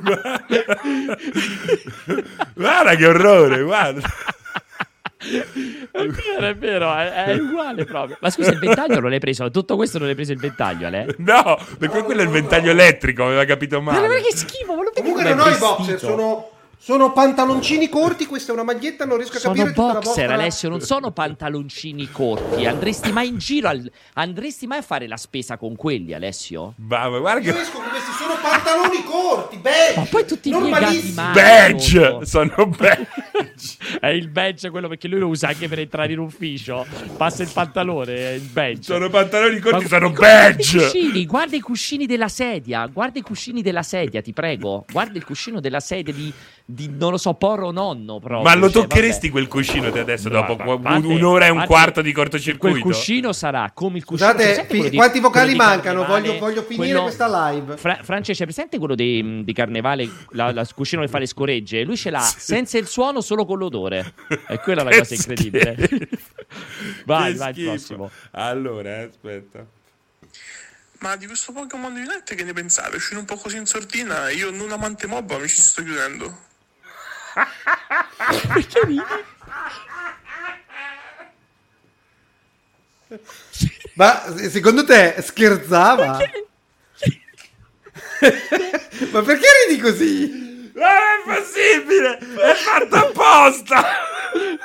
guarda. 0.00 0.44
guarda 2.54 2.94
che 2.94 3.06
orrore, 3.06 3.62
guarda. 3.62 4.00
È 5.92 6.06
vero, 6.06 6.46
è 6.46 6.56
vero, 6.56 6.94
è, 6.94 7.12
è, 7.26 7.34
uguale 7.38 7.84
proprio. 7.84 8.16
Ma 8.20 8.30
scusa, 8.30 8.50
il 8.50 8.58
ventaglio 8.58 8.98
non 8.98 9.10
l'hai 9.10 9.20
preso? 9.20 9.50
Tutto 9.50 9.76
questo 9.76 9.98
non 9.98 10.06
l'hai 10.06 10.16
preso 10.16 10.32
il 10.32 10.38
ventaglio, 10.38 10.86
Ale? 10.86 11.14
No, 11.18 11.58
perché 11.78 12.02
quello 12.02 12.22
è 12.22 12.24
il 12.24 12.30
ventaglio 12.30 12.70
elettrico, 12.70 13.24
aveva 13.24 13.44
capito 13.44 13.80
male. 13.80 14.08
Ma 14.08 14.14
che 14.14 14.36
schifo, 14.36 14.74
ma 14.74 14.82
lo 14.82 14.90
Comunque 14.94 15.22
non 15.22 15.40
ho 15.40 15.48
i 15.48 15.58
boxer, 15.58 15.98
sono 15.98 16.50
sono 16.84 17.12
pantaloncini 17.12 17.88
corti, 17.88 18.26
questa 18.26 18.50
è 18.50 18.54
una 18.54 18.64
maglietta, 18.64 19.04
non 19.04 19.16
riesco 19.16 19.36
a 19.36 19.38
sono 19.38 19.54
capire 19.54 19.72
boxer, 19.72 20.02
vostra... 20.02 20.34
Alessio, 20.34 20.68
non 20.68 20.80
sono 20.80 21.12
pantaloncini 21.12 22.10
corti. 22.10 22.66
Andresti 22.66 23.12
mai 23.12 23.28
in 23.28 23.38
giro, 23.38 23.68
al... 23.68 23.88
andresti 24.14 24.66
mai 24.66 24.78
a 24.78 24.82
fare 24.82 25.06
la 25.06 25.16
spesa 25.16 25.56
con 25.56 25.76
quelli, 25.76 26.12
Alessio? 26.12 26.74
Ma, 26.78 27.08
ma 27.08 27.20
guarda 27.20 27.38
che... 27.38 27.50
Io 27.50 27.60
esco 27.60 27.78
con 27.78 27.88
questi, 27.88 28.10
sono 28.32 28.40
pantaloni 28.40 29.04
corti, 29.04 29.56
badge! 29.58 29.94
Ma 29.96 30.06
poi 30.06 30.26
tutti 30.26 30.48
i 30.48 30.52
piegati 30.52 31.12
male. 31.14 31.40
Badge! 31.40 32.18
Sono 32.22 32.66
badge! 32.66 33.08
è 34.00 34.08
il 34.08 34.28
badge 34.28 34.70
quello 34.70 34.88
perché 34.88 35.08
lui 35.08 35.20
lo 35.20 35.28
usa 35.28 35.48
anche 35.48 35.68
per 35.68 35.80
entrare 35.80 36.12
in 36.12 36.18
ufficio. 36.18 36.86
Passa 37.16 37.42
il 37.42 37.50
pantalone, 37.52 38.14
è 38.14 38.30
il 38.32 38.40
badge. 38.42 38.82
Sono 38.82 39.10
pantaloni 39.10 39.58
corti, 39.58 39.82
ma, 39.82 39.88
sono 39.88 40.10
badge! 40.10 40.78
Guarda 40.78 40.86
i, 40.88 40.90
cuscini, 40.90 41.26
guarda 41.26 41.56
i 41.56 41.60
cuscini 41.60 42.06
della 42.06 42.28
sedia, 42.28 42.86
guarda 42.86 43.18
i 43.18 43.22
cuscini 43.22 43.62
della 43.62 43.82
sedia, 43.82 44.22
ti 44.22 44.32
prego. 44.32 44.84
Guarda 44.90 45.18
il 45.18 45.24
cuscino 45.24 45.60
della 45.60 45.80
sedia 45.80 46.12
di 46.12 46.32
di 46.64 46.90
non 46.96 47.10
lo 47.10 47.18
so, 47.18 47.34
poro 47.34 47.70
nonno 47.70 48.18
proprio. 48.18 48.42
Ma 48.42 48.54
lo 48.54 48.70
cioè, 48.70 48.82
toccheresti 48.82 49.28
vabbè. 49.28 49.30
quel 49.30 49.48
cuscino 49.48 49.90
te 49.90 49.98
adesso 49.98 50.28
no, 50.28 50.44
dopo 50.46 50.78
fate, 50.80 51.06
un'ora 51.06 51.46
e 51.46 51.50
un 51.50 51.64
quarto 51.66 52.00
di 52.00 52.12
cortocircuito? 52.12 52.80
Quel 52.80 52.94
cuscino 52.94 53.32
sarà 53.32 53.70
come 53.74 53.98
il 53.98 54.04
cuscino 54.04 54.30
Scusate, 54.30 54.66
fi- 54.68 54.90
di, 54.90 54.96
quanti 54.96 55.20
vocali 55.20 55.54
mancano? 55.54 56.04
Voglio, 56.04 56.38
voglio, 56.38 56.62
finire 56.62 56.86
quello, 56.86 57.02
questa 57.02 57.50
live. 57.50 57.76
Fra- 57.76 57.98
Francesco, 58.02 58.21
c'è 58.22 58.44
presente 58.44 58.78
quello 58.78 58.94
di, 58.94 59.42
di 59.44 59.52
Carnevale, 59.52 60.08
la, 60.30 60.52
la 60.52 60.66
cuscino 60.74 61.02
che 61.02 61.08
fa 61.08 61.18
le 61.18 61.26
scoregge? 61.26 61.82
Lui 61.82 61.96
ce 61.96 62.10
l'ha 62.10 62.20
sì. 62.22 62.38
senza 62.38 62.78
il 62.78 62.86
suono, 62.86 63.20
solo 63.20 63.44
con 63.44 63.58
l'odore. 63.58 64.14
E 64.48 64.58
quella 64.60 64.82
è 64.82 64.84
la 64.84 64.96
cosa 64.98 65.14
incredibile. 65.14 65.76
vai, 67.04 67.34
vai, 67.34 67.58
il 67.58 67.64
prossimo. 67.64 68.10
Allora, 68.32 69.02
aspetta. 69.02 69.66
Ma 71.00 71.16
di 71.16 71.26
questo 71.26 71.52
Pokémon 71.52 71.92
di 71.92 72.02
Net 72.02 72.34
che 72.34 72.44
ne 72.44 72.52
pensate? 72.52 72.96
Uscire 72.96 73.18
un 73.18 73.24
po' 73.24 73.36
così 73.36 73.56
in 73.56 73.66
sordina? 73.66 74.30
Io 74.30 74.50
non 74.50 74.70
amante 74.70 75.08
mob 75.08 75.36
mi 75.40 75.48
ci 75.48 75.56
sto 75.56 75.82
chiudendo. 75.82 76.50
Perché 78.54 78.80
ridi? 78.84 79.02
Ma 83.94 84.22
secondo 84.48 84.84
te 84.84 85.16
scherzava? 85.20 86.18
Perché? 86.18 86.46
Ma 89.10 89.22
perché 89.22 89.46
ridi 89.66 89.80
così? 89.80 90.50
Non 90.74 90.84
è 90.84 91.22
possibile! 91.24 92.18
È 92.18 92.54
fatto 92.54 92.96
apposta! 92.96 93.84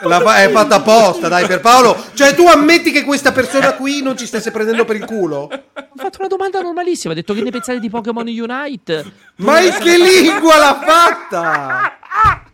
La 0.03 0.21
fa- 0.21 0.41
è 0.43 0.49
fatta 0.49 0.75
apposta, 0.75 1.27
dai, 1.27 1.45
per 1.45 1.59
Paolo. 1.59 2.01
Cioè, 2.13 2.33
tu 2.33 2.47
ammetti 2.47 2.91
che 2.91 3.03
questa 3.03 3.31
persona 3.31 3.73
qui 3.73 4.01
non 4.01 4.15
ci 4.17 4.25
stesse 4.25 4.51
prendendo 4.51 4.85
per 4.85 4.95
il 4.95 5.05
culo? 5.05 5.49
Ho 5.49 5.95
fatto 5.97 6.19
una 6.19 6.27
domanda 6.29 6.61
normalissima. 6.61 7.11
Ha 7.11 7.15
detto 7.15 7.33
che 7.33 7.41
ne 7.41 7.51
pensate 7.51 7.79
di 7.79 7.89
Pokémon 7.89 8.25
Unite? 8.27 9.11
Ma 9.37 9.59
in 9.59 9.75
che 9.79 9.97
lingua 9.97 10.57
l'ha 10.57 10.79
fatta? 10.85 11.97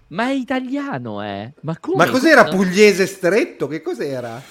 Ma 0.08 0.28
è 0.30 0.32
italiano, 0.32 1.24
eh. 1.24 1.54
Ma 1.62 1.78
come? 1.80 2.06
Ma 2.06 2.12
cos'era? 2.12 2.45
Pugliese 2.45 3.06
stretto? 3.06 3.68
Che 3.68 3.82
cos'era? 3.82 4.41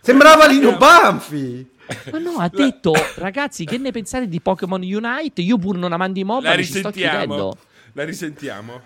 Sembrava 0.00 0.46
Lino 0.46 0.76
Banfi. 0.76 1.70
Ma 2.10 2.18
no, 2.18 2.38
ha 2.38 2.48
detto, 2.48 2.92
ragazzi, 3.16 3.64
che 3.64 3.78
ne 3.78 3.90
pensate 3.90 4.28
di 4.28 4.40
Pokémon 4.40 4.80
Unite? 4.80 5.42
Io 5.42 5.58
pur 5.58 5.76
non 5.76 5.92
amando 5.92 6.18
i 6.18 6.24
mob, 6.24 6.42
La 6.42 6.56
mi 6.56 6.64
ci 6.64 6.78
sto 6.78 6.90
chiudendo. 6.90 7.56
La 7.92 8.04
risentiamo. 8.04 8.80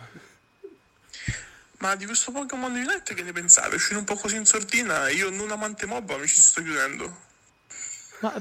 Ma 1.79 1.95
di 1.95 2.07
questo 2.07 2.33
Pokémon 2.33 2.73
Unite 2.73 3.15
che 3.15 3.23
ne 3.23 3.33
pensate? 3.33 3.77
Uscire 3.77 3.99
un 3.99 4.05
po' 4.05 4.17
così 4.17 4.37
in 4.37 4.45
sordina, 4.45 5.09
io 5.09 5.31
non 5.31 5.51
amante 5.51 5.87
MOBA 5.87 6.17
mi 6.17 6.27
ci 6.27 6.35
sto 6.35 6.61
chiudendo. 6.61 7.17
Ma 8.21 8.35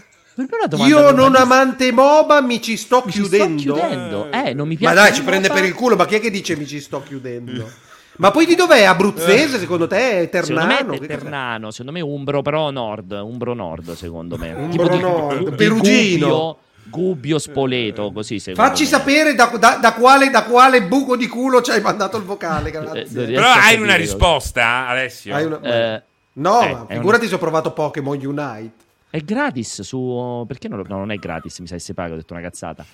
io 0.86 1.12
non 1.12 1.36
amante 1.36 1.92
MOBA 1.92 2.42
mi 2.42 2.62
ci 2.62 2.78
sto 2.78 3.04
mi 3.06 3.12
chiudendo. 3.12 3.62
Ci 3.62 3.70
sto 3.70 3.74
chiudendo. 3.74 4.32
Eh, 4.32 4.54
non 4.54 4.68
mi 4.68 4.76
piace. 4.76 4.96
Ma 4.96 5.02
dai, 5.02 5.14
ci 5.14 5.24
prende 5.24 5.50
per 5.50 5.64
il 5.64 5.74
culo. 5.74 5.96
Ma 5.96 6.06
chi 6.08 6.16
è 6.16 6.20
che 6.20 6.32
dice 6.32 6.56
mi 6.56 6.66
ci 6.66 6.80
sto 6.80 7.04
chiudendo? 7.04 7.72
Ma 8.18 8.32
poi 8.32 8.46
di 8.46 8.56
dov'è? 8.56 8.84
Abruzzese, 8.84 9.60
secondo 9.60 9.88
te? 9.88 10.22
È 10.22 10.30
Ternano? 10.30 10.72
Secondo 10.72 10.92
me 10.92 10.98
è 10.98 11.08
Ternano, 11.08 11.72
secondo 11.72 11.92
me 11.92 12.02
Umbro, 12.02 12.42
però 12.42 12.72
Nord. 12.72 13.12
Umbro 13.12 13.54
Nord, 13.54 13.94
secondo 13.94 14.38
me. 14.38 14.54
Umbro 14.54 14.88
tipo 14.90 15.08
Nord, 15.08 15.50
di, 15.50 15.56
Perugino. 15.56 16.28
Gubbio, 16.28 16.58
Gubbio 16.90 17.40
Spoleto, 17.40 18.12
così 18.12 18.40
Facci 18.40 18.84
me. 18.84 18.90
sapere 18.90 19.36
da, 19.36 19.52
da, 19.60 19.78
da, 19.80 19.94
quale, 19.94 20.30
da, 20.30 20.44
quale, 20.44 20.84
buco 20.84 21.16
di 21.16 21.28
culo 21.28 21.62
ci 21.62 21.72
hai 21.72 21.82
mandato 21.82 22.18
il 22.18 22.24
vocale, 22.24 22.72
grazie. 22.72 23.02
Eh, 23.02 23.34
Però 23.34 23.48
hai 23.48 23.80
una 23.80 23.96
risposta, 23.96 24.88
Alessio? 24.88 25.36
Una... 25.36 25.62
Eh, 25.62 26.04
no, 26.34 26.62
eh, 26.62 26.96
figurati 26.96 27.22
una... 27.22 27.30
se 27.30 27.36
ho 27.36 27.40
provato 27.40 27.72
Pokémon 27.72 28.18
Unite. 28.24 28.86
È 29.10 29.20
gratis 29.20 29.82
su... 29.82 30.44
Perché 30.48 30.68
non, 30.68 30.84
no, 30.88 30.98
non 30.98 31.12
è 31.12 31.18
gratis, 31.18 31.60
mi 31.60 31.68
sa 31.68 31.76
che 31.76 31.82
se 31.82 31.94
paga, 31.94 32.14
ho 32.14 32.18
detto 32.18 32.34
una 32.34 32.42
cazzata. 32.42 32.86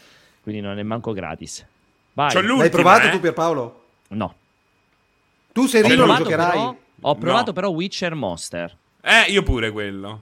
Quindi 0.42 0.62
non 0.62 0.78
è 0.80 0.84
manco 0.84 1.14
gratis. 1.14 1.66
Vai. 2.14 2.34
L'hai 2.34 2.70
provato 2.70 3.08
eh? 3.08 3.10
tu 3.10 3.20
Pierpaolo? 3.20 3.84
No. 4.10 4.36
Tu 5.54 5.68
Serino 5.68 6.06
lo 6.06 6.16
giocherai? 6.16 6.52
Però, 6.52 6.76
ho 7.02 7.16
provato 7.16 7.46
no. 7.48 7.54
però 7.54 7.70
Witcher 7.70 8.16
Monster. 8.16 8.76
Eh, 9.02 9.32
io 9.32 9.44
pure 9.44 9.72
quello. 9.72 10.22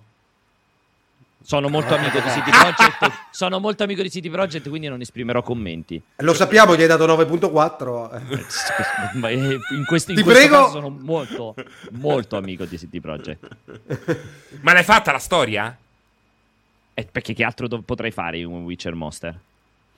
Sono 1.43 1.69
molto 1.69 1.95
amico 1.95 2.19
di 2.19 2.29
City 2.29 2.51
Project. 2.51 3.11
sono 3.31 3.59
molto 3.59 3.83
amico 3.83 4.01
di 4.03 4.11
City 4.11 4.29
Project, 4.29 4.69
quindi 4.69 4.87
non 4.87 5.01
esprimerò 5.01 5.41
commenti. 5.41 6.01
Lo 6.17 6.33
sappiamo, 6.33 6.75
gli 6.75 6.81
hai 6.81 6.87
dato 6.87 7.07
9.4. 7.07 9.15
Ma 9.17 9.29
in 9.29 9.59
questo, 9.87 10.11
in 10.11 10.17
Ti 10.17 10.23
questo 10.23 10.47
prego. 10.47 10.55
caso 10.55 10.71
sono 10.71 10.89
molto, 10.89 11.55
molto 11.91 12.37
amico 12.37 12.65
di 12.65 12.77
City 12.77 12.99
Project. 12.99 13.47
Ma 14.61 14.73
l'hai 14.73 14.83
fatta 14.83 15.11
la 15.11 15.19
storia? 15.19 15.75
Eh, 16.93 17.07
perché 17.11 17.33
che 17.33 17.43
altro 17.43 17.67
do- 17.67 17.81
potrei 17.81 18.11
fare 18.11 18.37
in 18.37 18.45
un 18.45 18.63
Witcher 18.63 18.93
Monster? 18.93 19.39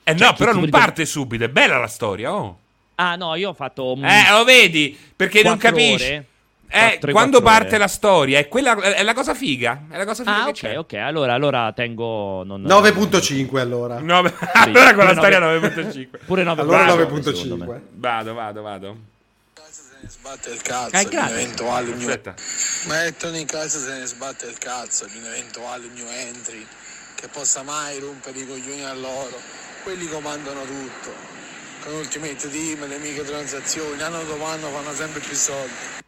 Eh 0.04 0.16
cioè, 0.16 0.28
no, 0.28 0.34
però 0.36 0.54
non 0.54 0.70
parte 0.70 1.04
di... 1.04 1.08
subito, 1.08 1.44
è 1.44 1.50
bella 1.50 1.78
la 1.78 1.88
storia, 1.88 2.34
oh. 2.34 2.60
Ah 2.96 3.16
no, 3.16 3.36
io 3.36 3.50
ho 3.50 3.54
fatto... 3.54 3.98
Eh, 4.02 4.32
lo 4.32 4.44
vedi, 4.44 4.98
perché 5.16 5.42
non 5.44 5.58
capisci. 5.58 6.12
Ore. 6.12 6.28
Eh, 6.76 6.98
3, 7.00 7.12
quando 7.12 7.40
parte 7.42 7.68
ore. 7.68 7.78
la 7.78 7.88
storia, 7.88 8.40
è, 8.40 8.48
quella, 8.48 8.76
è 8.76 9.04
la 9.04 9.14
cosa 9.14 9.36
figa. 9.36 9.84
È 9.92 9.96
la 9.96 10.06
cosa 10.06 10.24
figa 10.24 10.44
ah, 10.44 10.48
ok, 10.48 10.54
c'è. 10.54 10.78
ok. 10.80 10.94
Allora, 10.94 11.34
allora 11.34 11.72
tengo. 11.72 12.44
Non... 12.44 12.64
9.5 12.64 13.60
allora. 13.60 14.00
9... 14.00 14.30
Sì, 14.30 14.46
allora 14.54 14.96
con 14.96 15.06
la 15.06 15.14
9... 15.14 15.16
storia 15.16 15.40
9.5. 15.40 16.08
Pure 16.26 16.44
9.5. 16.44 16.60
Allora 16.60 16.86
9.5. 16.86 17.80
Vado, 17.92 18.34
vado, 18.34 18.62
vado. 18.64 18.98
Se 19.70 19.98
ne 20.02 20.10
sbatte 20.10 20.50
il 20.50 20.62
cazzo 20.64 20.96
eh, 20.98 21.08
di 21.08 21.16
un 21.16 21.24
eventuale 21.24 21.94
new... 21.94 22.22
Mettono 22.88 23.38
in 23.38 23.46
casa 23.46 23.78
se 23.78 24.00
ne 24.00 24.06
sbatte 24.06 24.48
il 24.48 24.58
cazzo 24.58 25.06
di 25.06 25.18
un 25.20 25.26
eventuale 25.26 25.86
new 25.94 26.08
entry 26.08 26.66
che 27.14 27.28
possa 27.28 27.62
mai 27.62 28.00
rompere 28.00 28.40
i 28.40 28.48
coglioni 28.48 28.84
a 28.84 28.94
loro. 28.96 29.38
Quelli 29.84 30.08
comandano 30.08 30.64
tutto. 30.64 31.33
Con 31.84 31.96
Ultimate 31.96 32.50
Team, 32.50 32.88
le 32.88 32.98
microtransazioni, 32.98 34.02
anno 34.02 34.24
dopo 34.24 34.46
anno 34.46 34.70
fanno 34.70 34.94
sempre 34.94 35.20
più 35.20 35.36
soldi. 35.36 36.03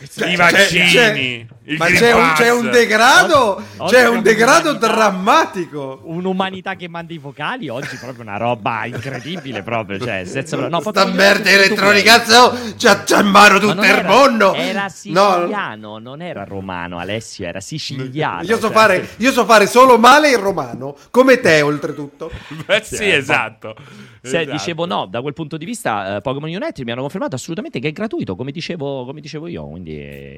I 0.00 0.36
vaccini, 0.36 0.92
c'è, 0.92 1.46
ma 1.76 1.86
c'è 1.86 2.12
un, 2.12 2.32
c'è 2.36 2.52
un, 2.52 2.70
degrado, 2.70 3.60
oggi, 3.78 3.94
c'è 3.94 4.08
un 4.08 4.22
degrado 4.22 4.74
drammatico. 4.74 6.02
Un'umanità 6.04 6.76
che 6.76 6.88
manda 6.88 7.12
i 7.12 7.18
vocali 7.18 7.68
oggi 7.68 7.96
proprio 7.96 8.22
una 8.22 8.36
roba 8.36 8.84
incredibile 8.84 9.64
proprio, 9.64 9.98
cioè, 9.98 10.24
senza 10.24 10.56
no, 10.56 10.80
Sta 10.80 11.04
merda 11.06 11.50
elettronica, 11.50 12.22
c'ha, 12.22 13.02
c'ha 13.02 13.20
in 13.20 13.26
mano 13.26 13.58
tutto 13.58 13.82
il 13.82 14.04
mondo. 14.06 14.54
Era 14.54 14.88
siciliano, 14.88 15.88
no. 15.88 15.98
non 15.98 16.22
era 16.22 16.44
romano, 16.44 16.98
Alessio, 16.98 17.46
era 17.46 17.60
siciliano. 17.60 18.42
Io 18.42 18.54
so, 18.54 18.68
cioè, 18.68 18.70
fare, 18.70 19.08
io 19.16 19.32
so 19.32 19.44
fare 19.44 19.66
solo 19.66 19.98
male 19.98 20.30
il 20.30 20.38
romano, 20.38 20.96
come 21.10 21.40
te 21.40 21.60
oltretutto. 21.60 22.30
Beh, 22.66 22.82
sì, 22.84 22.94
sì 22.94 23.10
esatto. 23.10 23.74
Se 24.22 24.40
esatto. 24.40 24.52
dicevo 24.52 24.86
no, 24.86 25.06
da 25.06 25.20
quel 25.22 25.32
punto 25.32 25.56
di 25.56 25.64
vista 25.64 26.16
uh, 26.16 26.20
Pokémon 26.20 26.48
Unite 26.48 26.84
mi 26.84 26.92
hanno 26.92 27.00
confermato 27.00 27.34
assolutamente 27.34 27.80
che 27.80 27.88
è 27.88 27.92
gratuito, 27.92 28.36
come 28.36 28.52
dicevo, 28.52 29.04
come 29.04 29.20
dicevo 29.20 29.48
io, 29.48 29.66
quindi... 29.66 29.87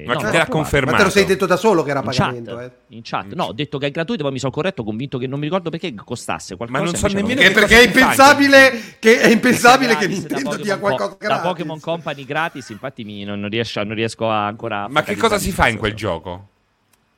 Ma 0.05 0.13
no, 0.13 0.19
te 0.19 0.37
l'ha 0.37 0.47
confermato? 0.47 0.91
Ma 0.91 0.97
te 0.97 1.03
lo 1.05 1.09
sei 1.09 1.25
detto 1.25 1.45
da 1.45 1.57
solo 1.57 1.83
che 1.83 1.91
era 1.91 2.01
pagamento, 2.01 2.51
in 2.51 2.57
chat, 2.57 2.71
eh? 2.71 2.95
In 2.95 3.01
chat. 3.03 3.33
No, 3.33 3.45
ho 3.45 3.53
detto 3.53 3.77
che 3.77 3.87
è 3.87 3.91
gratuito, 3.91 4.23
poi 4.23 4.31
mi 4.31 4.39
sono 4.39 4.51
corretto, 4.51 4.83
convinto 4.83 5.17
che 5.17 5.27
non 5.27 5.39
mi 5.39 5.45
ricordo 5.45 5.69
perché 5.69 5.93
costasse 5.93 6.55
qualcosa. 6.55 6.79
Ma 6.79 6.85
non 6.85 6.95
so 6.95 7.07
nemmeno 7.07 7.41
che 7.41 7.51
perché 7.51 7.79
è 7.79 7.85
impensabile 7.85 8.95
che, 8.99 9.19
è 9.19 9.29
impensabile 9.29 9.95
che 9.95 10.07
Nintendo 10.07 10.55
dia 10.57 10.77
qualcosa 10.77 11.15
gratis. 11.19 11.41
Da 11.41 11.47
Pokémon 11.47 11.79
Company 11.79 12.25
gratis, 12.25 12.69
infatti 12.69 13.03
mi, 13.03 13.23
non, 13.23 13.47
riesco, 13.49 13.83
non 13.83 13.95
riesco 13.95 14.29
a 14.29 14.45
ancora... 14.45 14.87
Ma 14.89 15.03
che 15.03 15.15
cosa 15.15 15.37
si 15.37 15.51
fa 15.51 15.67
in 15.67 15.77
quel 15.77 15.93
gioco? 15.93 16.50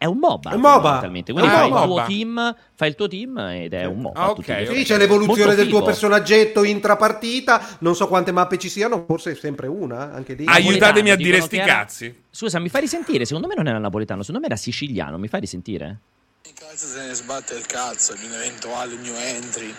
È 0.03 0.05
un 0.05 0.17
MOBA. 0.17 0.51
È 0.51 0.55
un 0.55 0.59
MOBA. 0.59 0.99
Quindi 0.99 1.31
ah, 1.31 1.49
fai, 1.49 1.69
il 1.69 1.81
tuo 1.85 2.03
team, 2.05 2.55
fai 2.75 2.89
il 2.89 2.95
tuo 2.95 3.07
team 3.07 3.37
ed 3.37 3.71
è 3.71 3.85
un 3.85 3.99
MOBA. 4.01 4.19
Ah, 4.19 4.29
ok. 4.31 4.67
Sì, 4.69 4.83
c'è 4.83 4.97
l'evoluzione 4.97 5.55
del 5.55 5.69
tuo 5.69 5.81
personaggetto 5.81 6.65
intrapartita. 6.65 7.77
Non 7.79 7.95
so 7.95 8.09
quante 8.09 8.33
mappe 8.33 8.57
ci 8.57 8.67
siano, 8.67 9.05
forse 9.07 9.33
sempre 9.35 9.67
una. 9.67 10.11
Anche 10.11 10.33
lì. 10.33 10.43
Aiutatemi 10.45 11.09
a 11.09 11.15
dire 11.15 11.39
sti 11.39 11.57
cazzi. 11.57 12.23
Scusa, 12.29 12.59
mi 12.59 12.67
fai 12.67 12.81
risentire? 12.81 13.23
Secondo 13.23 13.47
me 13.47 13.55
non 13.55 13.65
era 13.65 13.77
napoletano, 13.77 14.23
secondo 14.23 14.41
me 14.41 14.47
era 14.47 14.57
siciliano. 14.57 15.17
Mi 15.17 15.29
fai 15.29 15.39
risentire? 15.39 15.99
In 16.47 16.53
caso 16.53 16.85
se 16.85 17.07
ne 17.07 17.13
sbatte 17.13 17.55
il 17.55 17.65
cazzo 17.65 18.13
di 18.15 18.25
un 18.25 18.33
eventuale 18.33 18.95
new 18.97 19.15
entry 19.15 19.73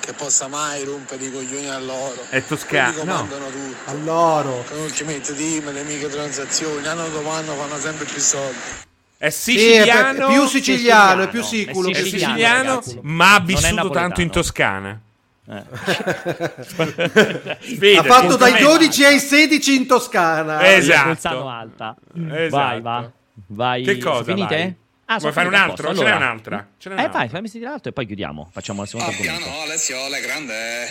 che 0.00 0.12
possa 0.12 0.46
mai 0.46 0.84
rompere 0.84 1.24
i 1.24 1.32
coglioni 1.32 1.70
a 1.70 1.78
loro. 1.78 2.22
È 2.28 2.44
toscano. 2.44 2.98
comandano 2.98 3.44
no. 3.44 3.50
tutto. 3.50 3.90
A 3.90 3.94
loro. 3.94 4.62
Con 4.68 4.80
Ultimate 4.80 5.34
Team, 5.34 5.72
le 5.72 5.84
microtransazioni, 5.84 6.86
anno 6.86 7.08
dopo 7.08 7.30
anno 7.30 7.54
fanno 7.54 7.78
sempre 7.78 8.04
più 8.04 8.20
soldi. 8.20 8.88
È 9.20 9.28
siciliano, 9.28 10.14
sì, 10.14 10.22
è 10.22 10.26
più 10.32 10.46
siciliano, 10.46 11.22
è 11.24 11.28
più 11.28 11.42
siculo. 11.42 11.90
È 11.90 11.94
siciliano, 11.94 12.78
è 12.78 12.82
siciliano 12.82 13.02
ma 13.02 13.34
ha 13.34 13.40
vissuto 13.40 13.90
tanto 13.90 14.22
in 14.22 14.30
Toscana. 14.30 14.98
Eh. 15.46 15.58
ha 17.98 18.02
fatto 18.02 18.36
dai 18.36 18.62
12 18.62 19.04
ai 19.04 19.18
16 19.18 19.76
in 19.76 19.86
Toscana. 19.86 20.74
Esatto. 20.74 21.46
alta. 21.46 21.94
Esatto. 22.14 22.48
Vai, 22.48 22.80
va. 22.80 23.10
Vai. 23.48 23.82
Che 23.82 23.98
cosa? 23.98 24.24
Finite? 24.24 24.56
Vai. 24.56 24.74
Ah, 25.04 25.18
Vuoi 25.18 25.32
fare 25.32 25.48
un 25.48 25.54
altro? 25.54 25.90
Allora. 25.90 26.06
Ce 26.06 26.12
n'è 26.12 26.16
un'altra. 26.16 26.68
Ce 26.78 26.88
n'è 26.88 27.04
eh, 27.04 27.08
vai, 27.08 27.28
fammi 27.28 27.48
sentire 27.48 27.70
l'altro 27.70 27.90
e 27.90 27.92
poi 27.92 28.06
chiudiamo. 28.06 28.48
Facciamo 28.50 28.80
la 28.80 28.86
seconda 28.86 29.12
ah, 29.12 29.16
piano, 29.20 29.44
Alessio, 29.64 30.08
le 30.08 30.20
grande. 30.22 30.84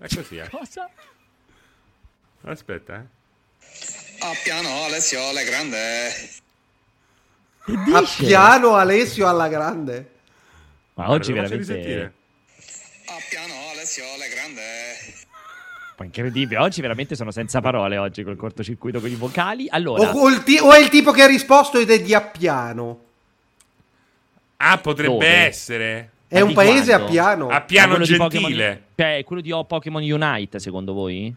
È 0.00 0.06
così, 0.14 0.36
eh. 0.36 0.48
Cosa? 0.48 0.88
Aspetta, 2.44 2.94
eh. 2.94 3.02
Ah, 4.20 4.32
piano, 4.44 4.84
Alessio, 4.84 5.32
le 5.32 5.42
grande. 5.42 6.46
A 7.92 8.02
piano 8.16 8.74
Alessio 8.74 9.26
alla 9.28 9.48
grande. 9.48 10.10
Ma 10.94 11.10
oggi 11.10 11.32
veramente... 11.32 12.12
A 13.06 13.16
piano 13.28 13.54
Alessio 13.72 14.04
alla 14.14 14.26
grande. 14.26 14.62
Ma 15.98 16.04
incredibile, 16.04 16.60
oggi 16.60 16.80
veramente 16.80 17.14
sono 17.14 17.30
senza 17.30 17.60
parole 17.60 17.98
oggi 17.98 18.22
col 18.22 18.36
cortocircuito 18.36 19.00
con 19.00 19.10
i 19.10 19.14
vocali. 19.16 19.66
Allora... 19.68 20.10
O, 20.12 20.28
o, 20.28 20.42
ti- 20.42 20.58
o 20.58 20.72
è 20.72 20.78
il 20.78 20.88
tipo 20.88 21.10
che 21.10 21.22
ha 21.22 21.26
risposto 21.26 21.78
ed 21.78 21.90
è 21.90 22.00
di 22.00 22.14
Appiano. 22.14 23.00
Ah, 24.56 24.78
potrebbe 24.78 25.12
Dove? 25.12 25.26
essere. 25.26 26.10
È 26.26 26.40
un 26.40 26.52
paese 26.54 26.92
a 26.92 27.00
piano. 27.00 27.48
A 27.48 27.60
piano 27.60 27.98
gentile. 28.00 28.84
Cioè, 28.96 29.22
quello 29.24 29.42
di 29.42 29.50
Pokémon 29.50 30.02
Unite, 30.02 30.58
secondo 30.58 30.92
voi? 30.92 31.34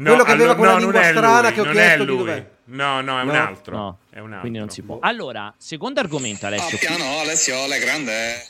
No, 0.00 0.08
quello 0.08 0.24
che 0.24 0.30
aveva 0.32 0.52
allora, 0.52 0.56
quella 0.56 0.72
no, 0.72 0.78
lingua 0.78 1.02
strana 1.02 1.40
lui, 1.40 1.52
che 1.52 1.60
ho 1.60 1.70
chiesto 1.70 2.04
di 2.04 2.16
dov'è. 2.16 2.50
No, 2.64 3.00
no, 3.02 3.20
è 3.20 3.24
no? 3.24 3.30
un 3.30 3.36
altro. 3.36 3.76
No. 3.76 3.98
È 4.08 4.18
un 4.18 4.24
altro. 4.26 4.40
Quindi 4.40 4.58
non 4.58 4.70
si 4.70 4.82
può. 4.82 4.98
Allora, 5.00 5.52
secondo 5.58 6.00
argomento, 6.00 6.46
Alessio. 6.46 6.78
Ah, 6.78 6.96
piano, 6.96 7.20
Alessio, 7.20 7.66
le 7.66 7.78
grande. 7.78 8.46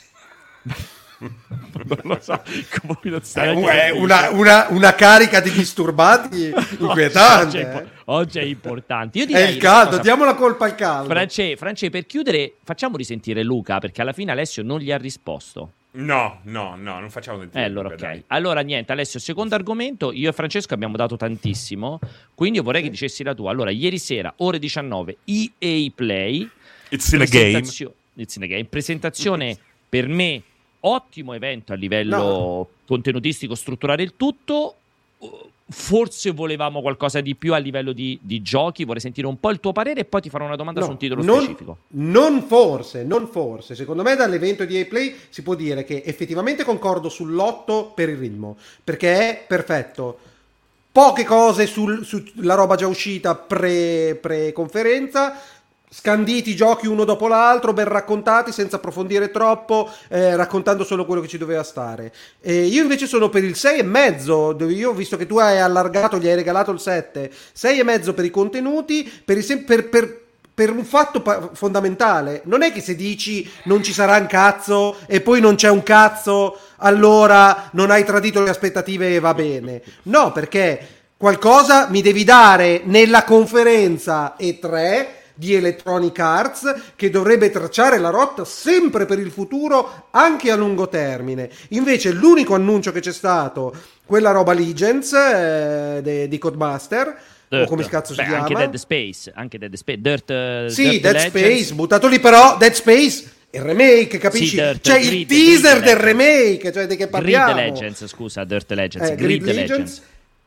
non 1.21 1.99
lo 2.03 2.17
so 2.19 2.41
come 2.81 3.85
è 3.85 3.89
una, 3.91 4.31
una, 4.31 4.65
una, 4.69 4.95
carica 4.95 5.39
di 5.39 5.51
disturbati 5.51 6.51
inquietante 6.79 7.45
oggi, 7.45 7.57
è, 7.57 7.85
oggi 8.05 8.39
è 8.39 8.41
importante 8.41 9.19
Io 9.19 9.27
direi, 9.27 9.43
è 9.43 9.49
il 9.49 9.57
caldo 9.57 9.99
diamo 9.99 10.25
la 10.25 10.33
colpa 10.33 10.65
al 10.65 10.73
caldo 10.73 11.09
France, 11.09 11.55
France 11.57 11.89
per 11.91 12.07
chiudere 12.07 12.55
facciamo 12.63 12.97
risentire 12.97 13.43
Luca 13.43 13.77
perché 13.77 14.01
alla 14.01 14.13
fine 14.13 14.31
Alessio 14.31 14.63
non 14.63 14.79
gli 14.79 14.91
ha 14.91 14.97
risposto 14.97 15.73
No, 15.93 16.39
no, 16.43 16.75
no, 16.77 16.99
non 16.99 17.09
facciamo 17.09 17.39
del 17.39 17.49
eh, 17.51 17.63
allora, 17.63 17.89
ok. 17.89 18.23
Allora, 18.27 18.61
niente, 18.61 18.93
Alessio, 18.93 19.19
secondo 19.19 19.55
argomento, 19.55 20.13
io 20.13 20.29
e 20.29 20.33
Francesco 20.33 20.73
abbiamo 20.73 20.95
dato 20.95 21.17
tantissimo, 21.17 21.99
quindi 22.33 22.59
io 22.59 22.63
vorrei 22.63 22.81
che 22.81 22.89
dicessi 22.89 23.23
la 23.23 23.33
tua. 23.33 23.51
Allora, 23.51 23.71
ieri 23.71 23.97
sera, 23.97 24.33
ore 24.37 24.57
19, 24.57 25.17
EA 25.25 25.91
Play. 25.93 26.49
It's 26.89 27.11
in 27.11 27.21
a 27.21 27.25
game. 27.25 27.57
It's 28.13 28.35
in 28.35 28.43
a 28.43 28.47
game. 28.47 28.65
Presentazione 28.65 29.57
per 29.89 30.07
me, 30.07 30.41
ottimo 30.81 31.33
evento 31.33 31.73
a 31.73 31.75
livello 31.75 32.17
no. 32.17 32.67
contenutistico, 32.85 33.53
strutturare 33.53 34.03
il 34.03 34.13
tutto 34.15 34.75
forse 35.71 36.31
volevamo 36.31 36.81
qualcosa 36.81 37.21
di 37.21 37.35
più 37.35 37.53
a 37.53 37.57
livello 37.57 37.93
di, 37.93 38.19
di, 38.21 38.41
giochi. 38.41 38.83
Vorrei 38.83 39.01
sentire 39.01 39.27
un 39.27 39.39
po' 39.39 39.49
il 39.49 39.59
tuo 39.59 39.71
parere 39.71 40.01
e 40.01 40.05
poi 40.05 40.21
ti 40.21 40.29
farò 40.29 40.45
una 40.45 40.55
domanda 40.55 40.81
no, 40.81 40.85
su 40.85 40.91
un 40.91 40.97
titolo 40.97 41.23
non, 41.23 41.41
specifico. 41.41 41.77
Non 41.89 42.43
forse, 42.43 43.03
non 43.03 43.27
forse. 43.27 43.75
Secondo 43.75 44.03
me 44.03 44.15
dall'evento 44.15 44.65
di 44.65 44.79
A-Play 44.79 45.15
si 45.29 45.41
può 45.41 45.55
dire 45.55 45.83
che 45.83 46.03
effettivamente 46.05 46.63
concordo 46.63 47.09
sull'otto 47.09 47.91
per 47.95 48.09
il 48.09 48.17
ritmo, 48.17 48.57
perché 48.83 49.29
è 49.29 49.45
perfetto. 49.47 50.19
Poche 50.91 51.23
cose 51.23 51.67
sul, 51.67 52.05
sulla 52.05 52.55
roba 52.55 52.75
già 52.75 52.87
uscita 52.87 53.33
pre, 53.35 54.17
pre-conferenza, 54.21 55.39
scanditi 55.93 56.51
i 56.51 56.55
giochi 56.55 56.87
uno 56.87 57.03
dopo 57.03 57.27
l'altro, 57.27 57.73
ben 57.73 57.87
raccontati 57.87 58.53
senza 58.53 58.77
approfondire 58.77 59.29
troppo, 59.29 59.89
eh, 60.07 60.37
raccontando 60.37 60.85
solo 60.85 61.05
quello 61.05 61.21
che 61.21 61.27
ci 61.27 61.37
doveva 61.37 61.63
stare. 61.63 62.13
E 62.39 62.63
io 62.63 62.81
invece 62.81 63.07
sono 63.07 63.29
per 63.29 63.43
il 63.43 63.55
6,5, 63.55 64.53
dove 64.53 64.71
io, 64.71 64.93
visto 64.93 65.17
che 65.17 65.25
tu 65.25 65.37
hai 65.37 65.59
allargato, 65.59 66.17
gli 66.17 66.27
hai 66.27 66.35
regalato 66.35 66.71
il 66.71 66.79
7, 66.79 67.29
6,5 67.53 68.13
per 68.13 68.25
i 68.25 68.29
contenuti, 68.29 69.11
per, 69.23 69.37
il, 69.37 69.63
per, 69.65 69.89
per 69.89 70.19
per 70.53 70.69
un 70.69 70.83
fatto 70.83 71.21
pa- 71.21 71.49
fondamentale. 71.53 72.41
Non 72.45 72.61
è 72.61 72.71
che 72.71 72.81
se 72.81 72.95
dici 72.95 73.49
non 73.63 73.81
ci 73.81 73.93
sarà 73.93 74.17
un 74.17 74.27
cazzo 74.27 74.97
e 75.07 75.21
poi 75.21 75.39
non 75.39 75.55
c'è 75.55 75.69
un 75.69 75.81
cazzo, 75.81 76.57
allora 76.77 77.69
non 77.71 77.89
hai 77.89 78.03
tradito 78.03 78.43
le 78.43 78.49
aspettative 78.49 79.15
e 79.15 79.19
va 79.19 79.33
bene. 79.33 79.81
No, 80.03 80.31
perché 80.31 80.87
qualcosa 81.17 81.87
mi 81.89 82.01
devi 82.01 82.23
dare 82.23 82.81
nella 82.83 83.23
conferenza 83.23 84.35
E3 84.37 85.19
di 85.41 85.55
Electronic 85.55 86.19
Arts 86.19 86.75
che 86.95 87.09
dovrebbe 87.09 87.49
tracciare 87.49 87.97
la 87.97 88.11
rotta 88.11 88.45
sempre 88.45 89.07
per 89.07 89.17
il 89.17 89.31
futuro 89.31 90.05
anche 90.11 90.51
a 90.51 90.55
lungo 90.55 90.87
termine. 90.87 91.49
Invece 91.69 92.11
l'unico 92.11 92.53
annuncio 92.53 92.91
che 92.91 92.99
c'è 92.99 93.11
stato, 93.11 93.73
quella 94.05 94.29
roba 94.29 94.53
Legends 94.53 95.11
eh, 95.13 96.27
di 96.29 96.37
Codemaster, 96.37 97.17
Dirt. 97.49 97.63
o 97.63 97.65
come 97.65 97.83
cazzo 97.85 98.13
Beh, 98.13 98.21
si 98.21 98.27
chiama? 98.29 98.43
Anche 98.43 98.53
Dead 98.53 98.75
Space, 98.75 99.31
anche 99.33 99.57
Dead 99.57 99.73
Space, 99.73 99.99
Dirt, 99.99 100.29
uh, 100.29 100.69
Sì, 100.69 100.83
Dirt 100.89 101.01
Dead 101.01 101.13
Legends. 101.15 101.29
Space, 101.29 101.73
buttato 101.73 102.07
lì 102.07 102.19
però 102.19 102.57
Dead 102.57 102.73
Space 102.73 103.23
il 103.49 103.61
remake, 103.61 104.17
capisci? 104.19 104.47
Sì, 104.49 104.55
Dirt, 104.57 104.81
C'è 104.81 104.99
Grid, 104.99 105.13
il 105.13 105.25
teaser 105.25 105.79
Grid 105.79 105.83
del 105.83 105.95
remake, 105.97 106.71
cioè 106.71 106.85
di 106.85 106.95
che 106.95 107.07
parliamo? 107.07 107.53
Grid 107.53 107.65
Legends, 107.65 108.05
scusa, 108.05 108.43
Dirt 108.43 108.71
Legends, 108.71 109.09
Eh, 109.09 109.15
Grid, 109.15 109.41
Grid 109.41 109.43
Legends. 109.55 109.69
Legends. 109.69 110.01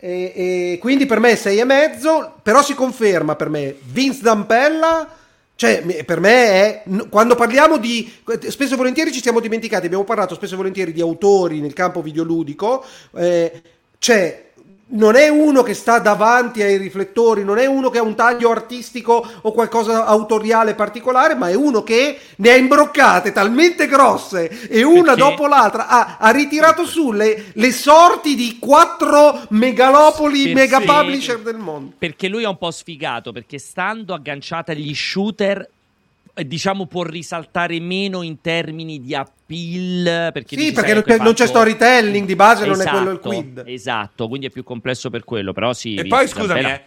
E, 0.04 0.32
e 0.34 0.78
quindi 0.82 1.06
per 1.06 1.18
me 1.18 1.30
è 1.30 1.34
6,5, 1.34 2.32
però 2.42 2.62
si 2.62 2.74
conferma 2.74 3.36
per 3.36 3.48
me 3.48 3.74
Vince 3.84 4.20
Dampella. 4.20 5.08
Cioè, 5.56 6.04
per 6.04 6.20
me 6.20 6.44
è. 6.50 6.82
Quando 7.08 7.34
parliamo 7.36 7.78
di. 7.78 8.12
Spesso 8.48 8.74
e 8.74 8.76
volentieri 8.76 9.12
ci 9.12 9.22
siamo 9.22 9.40
dimenticati, 9.40 9.86
abbiamo 9.86 10.04
parlato 10.04 10.34
spesso 10.34 10.54
e 10.54 10.56
volentieri 10.58 10.92
di 10.92 11.00
autori 11.00 11.60
nel 11.60 11.72
campo 11.72 12.02
videoludico. 12.02 12.84
Eh, 13.16 13.62
cioè, 13.96 14.50
non 14.94 15.16
è 15.16 15.28
uno 15.28 15.62
che 15.62 15.74
sta 15.74 15.98
davanti 15.98 16.62
ai 16.62 16.76
riflettori, 16.76 17.44
non 17.44 17.58
è 17.58 17.66
uno 17.66 17.90
che 17.90 17.98
ha 17.98 18.02
un 18.02 18.14
taglio 18.14 18.50
artistico 18.50 19.26
o 19.40 19.52
qualcosa 19.52 20.06
autoriale 20.06 20.74
particolare, 20.74 21.34
ma 21.34 21.48
è 21.48 21.54
uno 21.54 21.82
che 21.82 22.18
ne 22.36 22.50
ha 22.50 22.56
imbroccate 22.56 23.32
talmente 23.32 23.86
grosse 23.86 24.68
e 24.68 24.82
una 24.82 25.14
Perché? 25.14 25.20
dopo 25.20 25.46
l'altra 25.46 25.88
ha, 25.88 26.16
ha 26.18 26.30
ritirato 26.30 26.84
su 26.84 27.12
le, 27.12 27.52
le, 27.54 27.72
sorti 27.72 28.34
di 28.34 28.58
quattro 28.58 29.40
megalopoli, 29.50 30.52
Perché- 30.52 30.54
mega 30.54 30.80
publisher 30.80 31.40
del 31.40 31.56
mondo. 31.56 31.92
Perché 31.98 32.28
lui 32.28 32.44
è 32.44 32.48
un 32.48 32.58
po' 32.58 32.70
sfigato, 32.70 33.32
perché 33.32 33.58
stando 33.58 34.14
agganciata 34.14 34.72
agli 34.72 34.94
shooter, 34.94 35.68
diciamo, 36.42 36.86
può 36.86 37.02
risaltare 37.04 37.78
meno 37.80 38.22
in 38.22 38.40
termini 38.40 39.00
di 39.00 39.14
appeal. 39.14 40.30
Perché 40.32 40.56
Sì, 40.58 40.72
perché 40.72 40.94
non 40.94 41.02
c'è, 41.02 41.16
non 41.18 41.32
c'è 41.34 41.46
fatto- 41.46 41.46
storytelling 41.46 42.26
di 42.26 42.34
base, 42.36 42.66
non 42.66 42.76
è 42.76 42.80
Esatto, 42.80 42.96
quello 42.96 43.10
il 43.12 43.18
quid. 43.20 43.62
Esatto, 43.66 44.28
quindi 44.28 44.46
è 44.46 44.50
più 44.50 44.64
complesso 44.64 45.10
per 45.10 45.24
quello, 45.24 45.52
però 45.52 45.72
sì. 45.72 45.94
E 45.94 46.06
poi 46.06 46.26
scusami, 46.26 46.48
Zampella- 46.62 46.74
eh, 46.74 46.82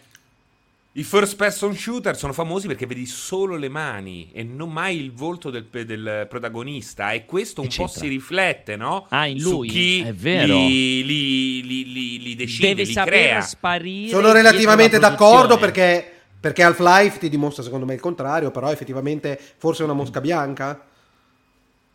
i 0.94 1.04
first 1.04 1.36
person 1.36 1.76
shooter 1.76 2.18
sono 2.18 2.34
famosi 2.34 2.66
perché 2.66 2.88
vedi 2.88 3.06
solo 3.06 3.56
le 3.56 3.70
mani 3.70 4.30
e 4.34 4.42
non 4.44 4.72
mai 4.72 4.98
il 5.00 5.12
volto 5.12 5.52
del, 5.52 5.68
del 5.70 6.26
protagonista. 6.28 7.12
E 7.12 7.24
questo 7.26 7.62
un 7.62 7.68
po' 7.68 7.84
Eccetera. 7.84 8.00
si 8.00 8.08
riflette, 8.08 8.76
no? 8.76 9.06
Ah, 9.10 9.28
in 9.28 9.40
Su 9.40 9.52
lui, 9.58 9.68
chi 9.68 10.02
è 10.02 10.12
vero. 10.14 10.58
Li, 10.58 11.06
li, 11.06 11.64
li, 11.68 11.92
li- 11.94 12.20
li 12.20 12.36
decide, 12.36 12.70
Deve 12.70 12.84
li 12.84 12.92
saper 12.92 13.12
crea. 13.14 13.42
sparire. 13.42 14.10
Sono 14.10 14.32
relativamente 14.32 14.98
d'accordo 14.98 15.58
perché, 15.60 16.17
perché 16.40 16.64
Half-Life 16.64 17.20
ti 17.20 17.30
dimostra 17.30 17.64
secondo 17.64 17.86
me 17.86 17.94
il 17.94 18.00
contrario, 18.00 18.52
però 18.52 18.72
effettivamente 18.72 19.40
forse 19.58 19.82
è 19.82 19.86
una 19.86 19.94
mosca 19.94 20.22
bianca. 20.22 20.82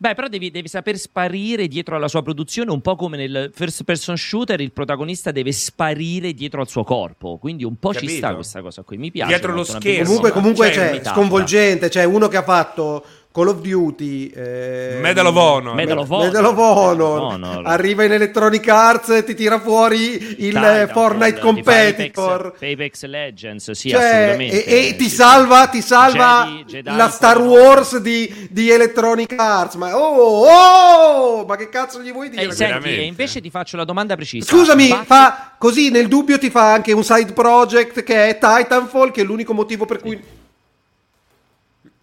Beh, 0.02 0.14
però 0.14 0.26
devi, 0.26 0.50
devi 0.50 0.66
saper 0.66 0.98
sparire 0.98 1.68
dietro 1.68 1.94
alla 1.94 2.08
sua 2.08 2.22
produzione, 2.22 2.72
un 2.72 2.80
po' 2.80 2.96
come 2.96 3.16
nel 3.16 3.52
first 3.54 3.84
person 3.84 4.16
shooter 4.16 4.60
il 4.60 4.72
protagonista 4.72 5.30
deve 5.30 5.52
sparire 5.52 6.32
dietro 6.32 6.60
al 6.60 6.68
suo 6.68 6.82
corpo, 6.82 7.38
quindi 7.38 7.62
un 7.62 7.76
po' 7.76 7.92
ci 7.92 8.06
Capito? 8.06 8.16
sta 8.16 8.34
questa 8.34 8.62
cosa 8.62 8.82
qui, 8.82 8.96
mi 8.96 9.12
piace. 9.12 9.28
Dietro 9.28 9.52
lo 9.52 9.62
schermo. 9.62 10.06
Comunque, 10.06 10.30
comunque 10.32 10.72
cioè, 10.72 11.00
sconvolgente, 11.04 11.88
c'è 11.88 12.02
uno 12.02 12.26
che 12.26 12.36
ha 12.36 12.42
fatto 12.42 13.04
Call 13.32 13.48
of 13.48 13.60
Duty, 13.62 14.28
eh, 14.28 14.98
Medal 15.00 15.24
of 15.24 15.36
Honor. 15.36 15.72
Medal 15.74 15.96
of 15.98 16.10
Honor. 16.10 16.24
Medal 16.26 16.44
of 16.44 16.58
Honor, 16.58 17.18
Honor. 17.18 17.62
arriva 17.66 18.04
in 18.04 18.12
Electronic 18.12 18.68
Arts 18.68 19.08
e 19.08 19.24
ti 19.24 19.34
tira 19.34 19.58
fuori 19.58 20.16
il 20.16 20.34
Titanfall, 20.48 20.80
eh, 20.82 20.86
Fortnite 20.88 21.40
Competitor. 21.40 22.46
Apex, 22.54 22.72
Apex 22.72 23.04
Legends, 23.06 23.70
sì, 23.70 23.88
Cioè, 23.88 24.02
assolutamente. 24.04 24.64
e, 24.66 24.88
e 24.88 24.96
ti 24.96 25.08
Sì, 25.08 25.14
salva, 25.14 25.66
ti 25.68 25.80
salva 25.80 26.44
Jedi- 26.46 26.64
Jedi 26.70 26.94
la 26.96 27.08
Star 27.08 27.38
Wars 27.40 27.96
di, 28.00 28.48
di 28.50 28.70
Electronic 28.70 29.32
Arts. 29.38 29.76
Ma 29.76 29.96
oh, 29.96 30.46
oh, 30.46 31.46
ma 31.46 31.56
che 31.56 31.70
cazzo 31.70 32.02
gli 32.02 32.12
vuoi 32.12 32.26
sì. 32.30 32.36
dire? 32.36 32.48
E 32.48 32.52
senti, 32.52 32.88
e 32.88 33.02
invece 33.04 33.40
ti 33.40 33.48
faccio 33.48 33.78
la 33.78 33.84
domanda 33.84 34.14
precisa. 34.14 34.44
Scusami, 34.46 34.88
Bat- 34.88 35.04
fa 35.06 35.52
così 35.56 35.90
nel 35.90 36.06
dubbio 36.08 36.38
ti 36.38 36.50
fa 36.50 36.72
anche 36.74 36.92
un 36.92 37.02
side 37.02 37.32
project 37.32 38.02
che 38.02 38.28
è 38.28 38.38
Titanfall, 38.38 39.10
che 39.10 39.22
è 39.22 39.24
l'unico 39.24 39.54
motivo 39.54 39.86
per 39.86 40.00
cui 40.00 40.20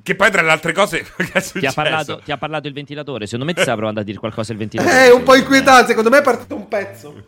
Che 0.10 0.16
poi 0.16 0.32
tra 0.32 0.42
le 0.42 0.50
altre 0.50 0.74
cose 0.74 1.04
che 1.16 1.32
è 1.34 1.40
Ti 1.40 1.66
ha, 1.68 1.72
parlato, 1.72 2.20
ti 2.24 2.32
ha 2.32 2.38
parlato 2.40 2.68
il 2.68 2.74
ventilatore? 2.74 3.26
Secondo 3.26 3.46
me 3.46 3.54
ti 3.54 3.62
stava 3.62 3.76
provando 3.76 4.00
a 4.00 4.04
dire 4.04 4.18
qualcosa 4.18 4.54
il 4.54 4.58
ventilatore. 4.58 5.06
è 5.06 5.12
un 5.12 5.22
po' 5.22 5.36
inquietante, 5.36 5.90
secondo 5.90 6.10
me 6.10 6.18
è 6.18 6.22
partito 6.24 6.56
un 6.56 6.68
pezzo. 6.68 7.26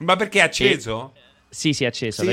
Ma 0.00 0.16
perché 0.16 0.40
è 0.40 0.42
acceso? 0.42 1.14
Sì, 1.48 1.72
sì, 1.72 1.84
è 1.84 1.86
acceso. 1.86 2.22
Sì, 2.22 2.28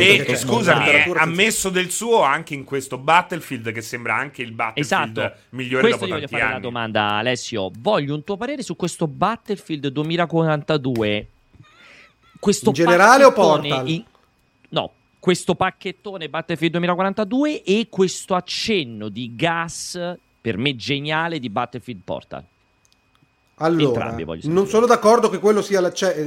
E, 0.00 0.24
e 0.28 0.36
scusami, 0.36 0.88
eh, 0.90 1.12
ha 1.16 1.26
messo 1.26 1.70
del 1.70 1.90
suo 1.90 2.22
anche 2.22 2.54
in 2.54 2.62
questo 2.62 2.98
Battlefield 2.98 3.72
che 3.72 3.82
sembra 3.82 4.14
anche 4.14 4.42
il 4.42 4.52
Battlefield 4.52 5.16
Esatto, 5.18 5.36
migliore 5.50 5.88
questo 5.88 6.06
dopo 6.06 6.18
tanti 6.20 6.28
fare 6.28 6.42
anni. 6.42 6.50
una 6.52 6.60
domanda, 6.60 7.08
Alessio. 7.14 7.72
Voglio 7.80 8.14
un 8.14 8.22
tuo 8.22 8.36
parere 8.36 8.62
su 8.62 8.76
questo 8.76 9.08
Battlefield 9.08 9.88
2042. 9.88 11.26
Questo 12.38 12.68
In 12.68 12.74
generale 12.74 13.24
o 13.24 13.32
Portal? 13.32 13.88
in- 13.88 14.04
questo 15.22 15.54
pacchettone 15.54 16.28
Battlefield 16.28 16.72
2042 16.72 17.62
e 17.62 17.86
questo 17.88 18.34
accenno 18.34 19.08
di 19.08 19.36
gas 19.36 20.16
per 20.40 20.56
me 20.56 20.74
geniale 20.74 21.38
di 21.38 21.48
Battlefield 21.48 22.00
Portal. 22.02 22.44
Allora, 23.58 24.08
Entrambi 24.08 24.48
non 24.48 24.66
sono 24.66 24.84
d'accordo 24.84 25.30
che 25.30 25.38
quello 25.38 25.62
sia 25.62 25.80
l'acce- 25.80 26.26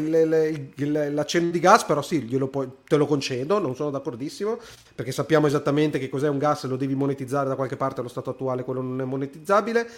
l'accenno 0.77 1.51
di 1.51 1.59
gas, 1.59 1.83
però 1.83 2.01
sì, 2.01 2.19
puoi- 2.49 2.69
te 2.87 2.95
lo 2.95 3.05
concedo, 3.05 3.59
non 3.59 3.75
sono 3.75 3.89
d'accordissimo, 3.89 4.57
perché 4.95 5.11
sappiamo 5.11 5.47
esattamente 5.47 5.99
che 5.99 6.07
cos'è 6.07 6.29
un 6.29 6.37
gas 6.37 6.63
e 6.63 6.67
lo 6.69 6.77
devi 6.77 6.95
monetizzare 6.95 7.49
da 7.49 7.55
qualche 7.55 7.75
parte, 7.75 7.99
allo 7.99 8.07
stato 8.07 8.29
attuale 8.29 8.63
quello 8.63 8.81
non 8.81 9.01
è 9.01 9.03
monetizzabile. 9.03 9.89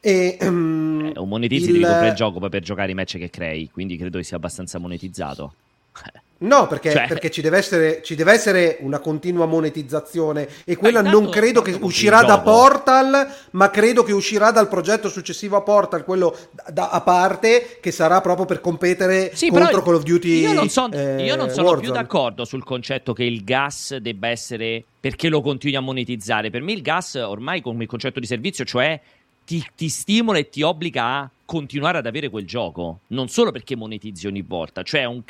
E, 0.00 0.38
ehm, 0.40 1.12
Eh, 1.14 1.26
monetizzi, 1.26 1.66
il- 1.66 1.72
devi 1.72 1.84
comprare 1.84 2.08
il 2.08 2.14
gioco 2.14 2.38
poi 2.38 2.48
per 2.48 2.62
giocare 2.62 2.90
i 2.90 2.94
match 2.94 3.18
che 3.18 3.28
crei, 3.28 3.68
quindi 3.70 3.98
credo 3.98 4.16
che 4.16 4.24
sia 4.24 4.38
abbastanza 4.38 4.78
monetizzato. 4.78 5.52
No, 6.38 6.66
perché, 6.66 6.90
Cioè- 6.92 7.06
perché 7.08 7.30
ci, 7.30 7.40
deve 7.40 7.56
essere, 7.56 8.02
ci 8.02 8.14
deve 8.14 8.32
essere 8.32 8.76
una 8.80 8.98
continua 8.98 9.46
monetizzazione 9.46 10.46
e 10.64 10.76
quella 10.76 10.98
intanto- 10.98 11.20
non 11.20 11.30
credo 11.30 11.62
che 11.62 11.76
uscirà 11.80 12.22
da. 12.24 12.40
Portal, 12.40 13.26
ma 13.52 13.70
credo 13.70 14.02
che 14.02 14.12
uscirà 14.12 14.50
dal 14.50 14.68
progetto 14.68 15.08
successivo 15.08 15.56
a 15.56 15.62
Portal, 15.62 16.04
quello 16.04 16.36
da- 16.50 16.64
da- 16.70 16.90
a 16.90 17.00
parte, 17.00 17.78
che 17.80 17.90
sarà 17.90 18.20
proprio 18.20 18.44
per 18.44 18.60
competere 18.60 19.30
Sì, 19.34 19.48
contro 19.48 19.82
Call 19.82 19.94
of 19.94 20.02
Duty. 20.02 20.40
Io 20.40 20.52
non, 20.52 20.68
son- 20.68 20.92
eh, 20.92 21.24
io 21.24 21.36
non 21.36 21.48
sono 21.48 21.68
più 21.70 21.76
Warzone. 21.78 21.98
d'accordo 21.98 22.44
sul 22.44 22.64
concetto 22.64 23.12
che 23.14 23.24
il 23.24 23.42
gas 23.42 23.96
debba 23.96 24.28
essere 24.28 24.84
perché 25.00 25.28
lo 25.28 25.40
continui 25.40 25.76
a 25.76 25.80
monetizzare. 25.80 26.50
Per 26.50 26.60
me 26.60 26.72
il 26.72 26.82
gas 26.82 27.14
ormai 27.14 27.62
come 27.62 27.86
concetto 27.86 28.20
di 28.20 28.26
servizio, 28.26 28.64
cioè 28.66 29.00
ti, 29.46 29.64
ti 29.76 29.88
stimola 29.88 30.38
e 30.38 30.50
ti 30.50 30.60
obbliga 30.62 31.04
a 31.04 31.30
continuare 31.44 31.98
ad 31.98 32.06
avere 32.06 32.28
quel 32.28 32.44
gioco, 32.44 32.98
non 33.08 33.28
solo 33.28 33.52
perché 33.52 33.76
monetizzi 33.76 34.26
ogni 34.26 34.42
volta, 34.42 34.82
cioè 34.82 35.04
un 35.04 35.22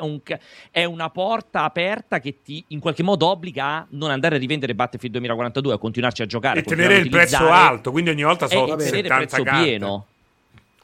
un 0.00 0.22
ca- 0.22 0.38
è 0.70 0.84
una 0.84 1.10
porta 1.10 1.64
aperta 1.64 2.18
che 2.18 2.36
ti 2.42 2.64
in 2.68 2.80
qualche 2.80 3.02
modo 3.02 3.26
obbliga 3.26 3.64
a 3.66 3.86
non 3.90 4.10
andare 4.10 4.36
a 4.36 4.38
rivendere 4.38 4.74
Battlefield 4.74 5.12
2042, 5.16 5.74
a 5.74 5.78
continuarci 5.78 6.22
a 6.22 6.26
giocare, 6.26 6.60
E 6.60 6.62
a 6.62 6.64
tenere 6.64 6.96
il 6.96 7.10
prezzo 7.10 7.50
alto, 7.50 7.90
quindi 7.90 8.08
ogni 8.10 8.22
volta 8.22 8.46
e 8.46 8.48
sono 8.48 8.74
tenere 8.76 8.96
il 8.98 9.04
70 9.04 9.16
prezzo 9.16 9.42
carte. 9.42 9.62
pieno. 9.62 10.06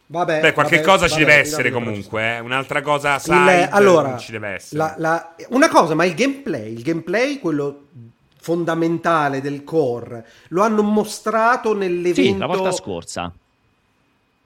Vabbè, 0.07 0.41
Beh, 0.43 0.53
qualche 0.53 0.77
vabbè, 0.77 0.87
cosa 0.87 1.07
ci 1.09 1.15
vabbè, 1.21 1.25
deve 1.25 1.39
essere 1.41 1.71
comunque. 1.71 2.37
Eh. 2.37 2.39
Un'altra 2.41 2.83
cosa 2.83 3.19
sai, 3.19 3.63
il, 3.63 3.69
allora, 3.73 4.19
ci 4.19 4.33
deve 4.33 4.49
essere. 4.51 4.77
La, 4.79 4.95
la, 4.99 5.35
una 5.49 5.69
cosa, 5.71 5.95
ma 5.95 6.05
il 6.05 6.15
gameplay, 6.15 6.75
il 6.75 6.83
gameplay, 6.83 7.39
quello 7.39 7.87
fondamentale 8.45 9.41
del 9.41 9.65
core, 9.65 10.27
lo 10.49 10.63
hanno 10.63 10.83
mostrato 10.83 11.75
nell'evento. 11.75 12.21
Sì, 12.21 12.37
la 12.37 12.47
volta 12.47 12.73
scorsa 12.73 13.33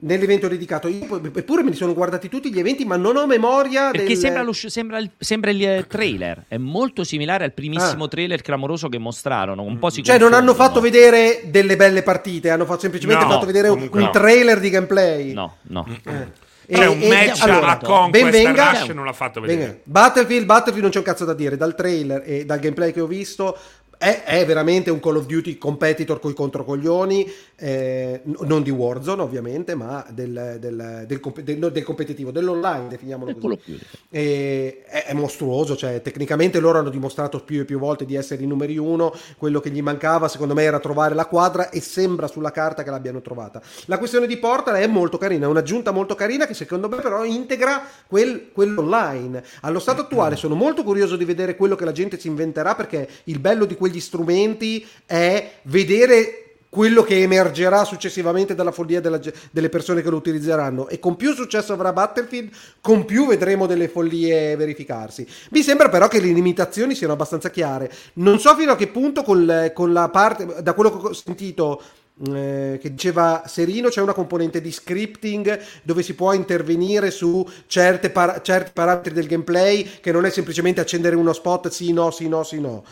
nell'evento 0.00 0.46
dedicato. 0.46 0.86
Io, 0.88 1.20
eppure 1.34 1.62
me 1.62 1.70
li 1.70 1.76
sono 1.76 1.94
guardati 1.94 2.28
tutti 2.28 2.52
gli 2.52 2.58
eventi, 2.58 2.84
ma 2.84 2.96
non 2.96 3.16
ho 3.16 3.26
memoria. 3.26 3.90
Perché 3.90 4.08
del... 4.08 4.16
sembra, 4.16 4.42
lo, 4.42 4.52
sembra, 4.52 4.98
il, 4.98 5.10
sembra, 5.18 5.50
il, 5.50 5.66
eh, 5.66 5.86
trailer. 5.88 6.44
È 6.46 6.56
molto 6.56 7.04
similare 7.04 7.44
al 7.44 7.52
primissimo 7.52 8.04
ah. 8.04 8.08
trailer 8.08 8.40
clamoroso 8.42 8.88
che 8.88 8.98
mostrarono. 8.98 9.62
Un 9.62 9.78
po' 9.78 9.90
si 9.90 10.02
cioè, 10.02 10.18
non 10.18 10.34
hanno 10.34 10.54
fatto 10.54 10.80
vedere 10.80 11.42
delle 11.46 11.76
belle 11.76 12.02
partite, 12.02 12.50
hanno 12.50 12.64
fatto, 12.64 12.80
semplicemente 12.80 13.24
no, 13.24 13.30
fatto 13.30 13.46
vedere 13.46 13.68
un, 13.68 13.88
no. 13.90 14.10
trailer 14.10 14.60
di 14.60 14.70
gameplay. 14.70 15.32
No, 15.32 15.56
no. 15.62 15.86
Eh. 16.04 16.46
Cioè, 16.70 16.86
un 16.86 16.98
match 16.98 17.40
allora, 17.40 17.68
a 17.68 17.78
Conquest 17.78 18.30
venga, 18.30 18.72
Rush 18.72 18.88
non 18.88 19.06
l'ha 19.06 19.14
fatto 19.14 19.40
vedere. 19.40 19.80
Battlefield, 19.84 20.44
Battlefield 20.44 20.82
non 20.82 20.90
c'è 20.90 20.98
un 20.98 21.04
cazzo 21.04 21.24
da 21.24 21.32
dire. 21.32 21.56
Dal 21.56 21.74
trailer 21.74 22.22
e 22.26 22.44
dal 22.44 22.58
gameplay 22.58 22.92
che 22.92 23.00
ho 23.00 23.06
visto, 23.06 23.56
è, 23.98 24.22
è, 24.24 24.46
veramente 24.46 24.90
un 24.90 25.00
Call 25.00 25.16
of 25.16 25.26
Duty 25.26 25.58
competitor 25.58 26.20
coi 26.20 26.32
controcoglioni, 26.32 27.30
eh, 27.56 28.22
non 28.22 28.62
di 28.62 28.70
Warzone 28.70 29.22
ovviamente, 29.22 29.74
ma 29.74 30.06
del, 30.10 30.56
del, 30.60 31.04
del, 31.06 31.70
del, 31.72 31.82
competitivo, 31.82 32.30
dell'online, 32.30 32.86
definiamolo 32.88 33.34
così. 33.34 33.78
E, 34.08 34.84
è, 34.86 35.06
è, 35.06 35.14
mostruoso, 35.14 35.76
cioè 35.76 36.00
tecnicamente 36.00 36.60
loro 36.60 36.78
hanno 36.78 36.90
dimostrato 36.90 37.40
più 37.40 37.60
e 37.60 37.64
più 37.64 37.80
volte 37.80 38.04
di 38.04 38.14
essere 38.14 38.44
i 38.44 38.46
numeri 38.46 38.78
uno, 38.78 39.12
quello 39.36 39.58
che 39.58 39.70
gli 39.70 39.82
mancava 39.82 40.28
secondo 40.28 40.54
me 40.54 40.62
era 40.62 40.78
trovare 40.78 41.14
la 41.14 41.26
quadra 41.26 41.68
e 41.70 41.80
sembra 41.80 42.28
sulla 42.28 42.52
carta 42.52 42.84
che 42.84 42.90
l'abbiano 42.90 43.20
trovata. 43.20 43.60
La 43.86 43.98
questione 43.98 44.28
di 44.28 44.36
Portal 44.36 44.76
è 44.76 44.86
molto 44.86 45.18
carina, 45.18 45.46
è 45.46 45.48
un'aggiunta 45.48 45.90
molto 45.90 46.14
carina 46.14 46.46
che 46.46 46.54
secondo 46.54 46.88
me 46.88 46.98
però 46.98 47.24
integra 47.24 47.82
quel, 48.06 48.50
quell'online. 48.52 49.42
Allo 49.62 49.80
stato 49.80 50.02
attuale 50.02 50.36
sono 50.36 50.54
molto 50.54 50.84
curioso 50.84 51.16
di 51.16 51.24
vedere 51.24 51.56
quello 51.56 51.74
che 51.74 51.84
la 51.84 51.92
gente 51.92 52.16
si 52.16 52.28
inventerà 52.28 52.76
perché 52.76 53.08
il 53.24 53.40
bello 53.40 53.64
di 53.64 53.74
quegli 53.88 54.00
strumenti 54.00 54.86
è 55.06 55.52
vedere 55.62 56.42
quello 56.70 57.02
che 57.02 57.22
emergerà 57.22 57.84
successivamente 57.84 58.54
dalla 58.54 58.72
follia 58.72 59.00
della, 59.00 59.18
delle 59.50 59.70
persone 59.70 60.02
che 60.02 60.10
lo 60.10 60.16
utilizzeranno. 60.16 60.88
E 60.88 60.98
con 60.98 61.16
più 61.16 61.32
successo 61.32 61.72
avrà 61.72 61.94
Battlefield 61.94 62.50
con 62.82 63.06
più 63.06 63.26
vedremo 63.26 63.66
delle 63.66 63.88
follie 63.88 64.54
verificarsi. 64.54 65.26
Mi 65.50 65.62
sembra 65.62 65.88
però 65.88 66.08
che 66.08 66.20
le 66.20 66.30
limitazioni 66.30 66.94
siano 66.94 67.14
abbastanza 67.14 67.50
chiare. 67.50 67.90
Non 68.14 68.38
so 68.38 68.54
fino 68.54 68.72
a 68.72 68.76
che 68.76 68.88
punto 68.88 69.22
con, 69.22 69.70
con 69.74 69.92
la 69.94 70.10
parte 70.10 70.62
da 70.62 70.74
quello 70.74 70.90
che 70.90 71.06
ho 71.06 71.12
sentito 71.14 71.80
eh, 72.26 72.78
che 72.80 72.90
diceva 72.90 73.44
Serino 73.46 73.88
c'è 73.88 74.00
una 74.00 74.12
componente 74.12 74.60
di 74.60 74.72
scripting 74.72 75.60
dove 75.84 76.02
si 76.02 76.14
può 76.14 76.32
intervenire 76.32 77.12
su 77.12 77.46
certe 77.68 78.10
par- 78.10 78.40
certi 78.42 78.72
parametri 78.74 79.14
del 79.14 79.28
gameplay 79.28 79.88
che 80.00 80.10
non 80.10 80.24
è 80.24 80.30
semplicemente 80.30 80.80
accendere 80.80 81.14
uno 81.14 81.32
spot 81.32 81.68
sì 81.68 81.92
no 81.92 82.10
sì 82.10 82.26
no 82.26 82.42
sì 82.42 82.58
no 82.58 82.82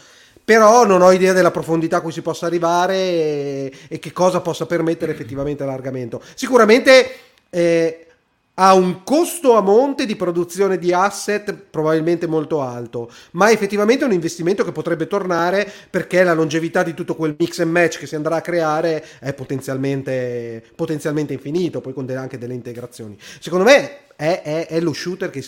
però 0.47 0.87
non 0.87 1.03
ho 1.03 1.11
idea 1.11 1.33
della 1.33 1.51
profondità 1.51 1.97
a 1.97 2.01
cui 2.01 2.13
si 2.13 2.23
possa 2.23 2.47
arrivare 2.47 2.95
e, 2.95 3.73
e 3.89 3.99
che 3.99 4.13
cosa 4.13 4.41
possa 4.41 4.65
permettere 4.65 5.11
effettivamente 5.11 5.65
l'allargamento. 5.65 6.23
Sicuramente 6.37 7.11
eh, 7.51 8.07
ha 8.55 8.73
un 8.75 9.03
costo 9.03 9.57
a 9.57 9.61
monte 9.61 10.07
di 10.07 10.15
produzione 10.15 10.79
di 10.79 10.93
asset 10.93 11.53
probabilmente 11.53 12.29
molto 12.29 12.63
alto, 12.63 13.11
ma 13.33 13.51
effettivamente 13.51 14.05
è 14.05 14.07
un 14.07 14.13
investimento 14.13 14.65
che 14.65 14.71
potrebbe 14.71 15.09
tornare 15.09 15.69
perché 15.91 16.23
la 16.23 16.33
longevità 16.33 16.85
di 16.85 16.95
tutto 16.95 17.17
quel 17.17 17.35
mix 17.37 17.59
and 17.59 17.73
match 17.73 17.99
che 17.99 18.07
si 18.07 18.15
andrà 18.15 18.37
a 18.37 18.41
creare 18.41 19.05
è 19.19 19.35
potenzialmente, 19.35 20.63
potenzialmente 20.77 21.33
infinito, 21.33 21.81
poi 21.81 21.93
con 21.93 22.09
anche 22.11 22.39
delle 22.39 22.55
integrazioni. 22.55 23.19
Secondo 23.41 23.65
me 23.65 24.07
è, 24.15 24.43
è, 24.45 24.67
è 24.69 24.79
lo 24.79 24.93
shooter 24.93 25.29
che 25.29 25.45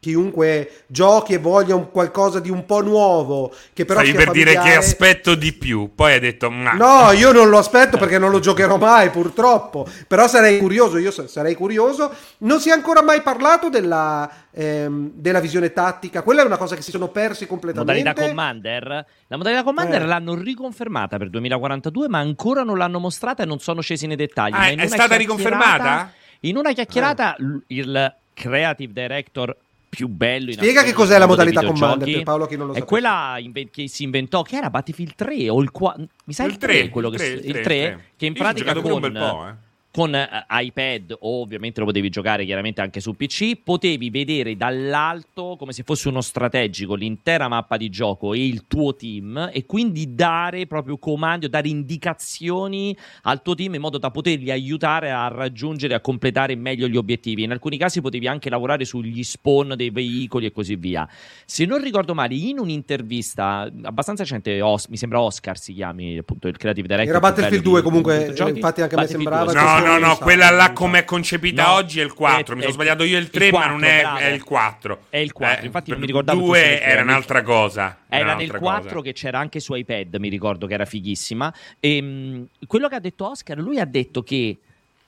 chiunque 0.00 0.84
giochi 0.86 1.34
e 1.34 1.38
voglia 1.38 1.74
un 1.74 1.90
qualcosa 1.90 2.40
di 2.40 2.48
un 2.48 2.64
po' 2.64 2.80
nuovo 2.80 3.54
che 3.74 3.84
però 3.84 4.00
Stai 4.00 4.12
per 4.12 4.26
familiare... 4.28 4.58
dire 4.58 4.70
che 4.70 4.76
aspetto 4.76 5.34
di 5.34 5.52
più 5.52 5.90
poi 5.94 6.14
hai 6.14 6.20
detto 6.20 6.48
nah. 6.48 6.72
no 6.72 7.12
io 7.12 7.32
non 7.32 7.50
lo 7.50 7.58
aspetto 7.58 7.98
perché 7.98 8.18
non 8.18 8.30
lo 8.30 8.38
giocherò 8.40 8.78
mai 8.78 9.10
purtroppo 9.10 9.86
però 10.08 10.26
sarei 10.26 10.58
curioso 10.58 10.96
io 10.96 11.10
sarei 11.10 11.54
curioso 11.54 12.10
non 12.38 12.60
si 12.60 12.70
è 12.70 12.72
ancora 12.72 13.02
mai 13.02 13.20
parlato 13.20 13.68
della, 13.68 14.28
ehm, 14.50 15.10
della 15.12 15.38
visione 15.38 15.70
tattica 15.74 16.22
quella 16.22 16.42
è 16.42 16.46
una 16.46 16.56
cosa 16.56 16.74
che 16.74 16.82
si 16.82 16.90
sono 16.90 17.08
persi 17.08 17.46
completamente 17.46 18.00
modalità 18.00 18.26
commander 18.26 19.06
la 19.26 19.36
modalità 19.36 19.62
commander 19.62 20.02
eh. 20.02 20.06
l'hanno 20.06 20.34
riconfermata 20.34 21.18
per 21.18 21.28
2042 21.28 22.08
ma 22.08 22.20
ancora 22.20 22.62
non 22.62 22.78
l'hanno 22.78 23.00
mostrata 23.00 23.42
e 23.42 23.46
non 23.46 23.58
sono 23.58 23.82
scesi 23.82 24.06
nei 24.06 24.16
dettagli 24.16 24.54
ah, 24.54 24.70
è 24.82 24.86
stata 24.86 25.16
riconfermata? 25.16 26.10
in 26.40 26.56
una 26.56 26.72
chiacchierata 26.72 27.36
eh. 27.36 27.60
il 27.66 28.14
creative 28.32 28.92
director 28.94 29.54
più 29.90 30.08
bello. 30.08 30.52
Spiega 30.52 30.82
che 30.82 30.92
cos'è 30.92 31.18
la 31.18 31.26
modalità 31.26 31.62
commander 31.62 32.10
per 32.10 32.22
Paolo 32.22 32.46
che 32.46 32.56
non 32.56 32.68
lo 32.68 32.72
sa. 32.72 32.78
È 32.78 32.84
quella 32.84 33.36
che 33.70 33.88
si 33.88 34.04
inventò, 34.04 34.40
che 34.42 34.56
era 34.56 34.70
Battlefield 34.70 35.14
3 35.16 35.50
o 35.50 35.60
il 35.60 35.70
4, 35.70 36.06
mi 36.24 36.32
sa 36.32 36.44
il, 36.44 36.52
il 36.52 36.56
3, 36.56 36.72
3 36.72 36.88
quello 36.88 37.08
il 37.08 37.16
3, 37.16 37.26
che, 37.26 37.32
il 37.32 37.40
3, 37.40 37.58
il 37.58 37.64
3 37.64 38.04
che 38.16 38.26
in 38.26 38.32
pratica 38.32 38.72
con... 38.80 38.92
Un 38.92 39.00
bel 39.00 39.12
po', 39.12 39.48
eh 39.48 39.68
con 39.92 40.12
uh, 40.12 40.44
iPad 40.62 41.16
o 41.18 41.40
ovviamente 41.40 41.80
lo 41.80 41.86
potevi 41.86 42.10
giocare 42.10 42.44
chiaramente 42.44 42.80
anche 42.80 43.00
su 43.00 43.14
PC, 43.14 43.60
potevi 43.62 44.10
vedere 44.10 44.56
dall'alto 44.56 45.56
come 45.58 45.72
se 45.72 45.82
fosse 45.82 46.08
uno 46.08 46.20
strategico 46.20 46.94
l'intera 46.94 47.48
mappa 47.48 47.76
di 47.76 47.90
gioco 47.90 48.32
e 48.32 48.46
il 48.46 48.66
tuo 48.68 48.94
team 48.94 49.50
e 49.52 49.66
quindi 49.66 50.14
dare 50.14 50.66
proprio 50.66 50.98
comandi 50.98 51.48
dare 51.48 51.68
indicazioni 51.68 52.96
al 53.22 53.42
tuo 53.42 53.54
team 53.54 53.74
in 53.74 53.80
modo 53.80 53.98
da 53.98 54.10
poterli 54.10 54.50
aiutare 54.50 55.10
a 55.10 55.28
raggiungere, 55.28 55.94
a 55.94 56.00
completare 56.00 56.54
meglio 56.54 56.86
gli 56.86 56.96
obiettivi. 56.96 57.42
In 57.42 57.50
alcuni 57.50 57.76
casi 57.76 58.00
potevi 58.00 58.28
anche 58.28 58.48
lavorare 58.48 58.84
sugli 58.84 59.22
spawn 59.22 59.74
dei 59.76 59.90
veicoli 59.90 60.46
e 60.46 60.52
così 60.52 60.76
via. 60.76 61.08
Se 61.44 61.64
non 61.64 61.82
ricordo 61.82 62.14
male, 62.14 62.34
in 62.34 62.58
un'intervista 62.58 63.70
abbastanza 63.82 64.22
recente, 64.22 64.60
Os- 64.60 64.86
mi 64.86 64.96
sembra 64.96 65.20
Oscar 65.20 65.58
si 65.58 65.74
chiami 65.74 66.18
appunto 66.18 66.48
il 66.48 66.56
creative 66.56 66.86
director. 66.86 67.16
Era 67.16 67.20
Battlefield 67.20 67.62
2 67.62 67.82
comunque, 67.82 68.34
infatti 68.48 68.82
anche 68.82 68.94
a 68.94 69.00
me 69.00 69.06
sembrava... 69.06 69.52
No, 69.52 69.79
no, 69.80 69.98
no, 69.98 70.16
quella 70.16 70.50
là 70.50 70.72
come 70.72 71.00
è 71.00 71.04
concepita 71.04 71.64
no, 71.64 71.72
oggi 71.74 72.00
è 72.00 72.02
il 72.02 72.12
4. 72.12 72.52
È, 72.52 72.56
mi 72.56 72.62
sono 72.62 72.74
sbagliato 72.74 73.04
io 73.04 73.18
il 73.18 73.30
3, 73.30 73.46
il 73.46 73.50
4, 73.52 73.68
ma 73.68 73.74
non 73.74 73.84
è, 73.84 74.02
è, 74.02 74.26
il 74.28 74.42
4. 74.42 75.06
È 75.08 75.16
il 75.18 75.32
4. 75.32 75.62
Eh, 75.62 75.66
Infatti, 75.66 75.90
non 75.90 76.00
mi 76.00 76.06
ricordavo. 76.06 76.38
Il 76.38 76.46
2 76.46 76.80
era 76.80 77.02
un'altra 77.02 77.42
cosa. 77.42 77.98
Era 78.08 78.34
nel 78.34 78.50
4 78.50 78.88
cosa. 78.88 79.00
che 79.02 79.12
c'era 79.12 79.38
anche 79.38 79.60
su 79.60 79.74
iPad, 79.74 80.16
mi 80.16 80.28
ricordo 80.28 80.66
che 80.66 80.74
era 80.74 80.84
fighissima. 80.84 81.52
E, 81.78 81.96
ehm, 81.96 82.46
quello 82.66 82.88
che 82.88 82.94
ha 82.94 83.00
detto 83.00 83.28
Oscar, 83.28 83.58
lui 83.58 83.78
ha 83.78 83.86
detto 83.86 84.22
che 84.22 84.58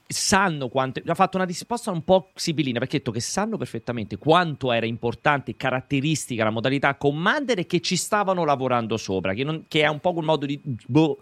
sanno 0.06 0.68
quanto 0.68 1.00
ha 1.04 1.14
fatto 1.14 1.36
una 1.36 1.46
risposta 1.46 1.90
un 1.90 2.04
po' 2.04 2.30
sibillina 2.34 2.78
perché 2.78 2.96
ha 2.96 2.98
detto 2.98 3.10
che 3.10 3.20
sanno 3.20 3.56
perfettamente 3.56 4.18
quanto 4.18 4.72
era 4.72 4.86
importante 4.86 5.56
caratteristica 5.56 6.44
la 6.44 6.50
modalità 6.50 6.94
commander 6.94 7.60
e 7.60 7.66
che 7.66 7.80
ci 7.80 7.96
stavano 7.96 8.44
lavorando 8.44 8.96
sopra 8.96 9.32
che, 9.34 9.44
non, 9.44 9.64
che 9.68 9.82
è 9.82 9.88
un 9.88 10.00
po' 10.00 10.12
quel 10.12 10.24
modo 10.24 10.46
di 10.46 10.60
boh, 10.62 11.18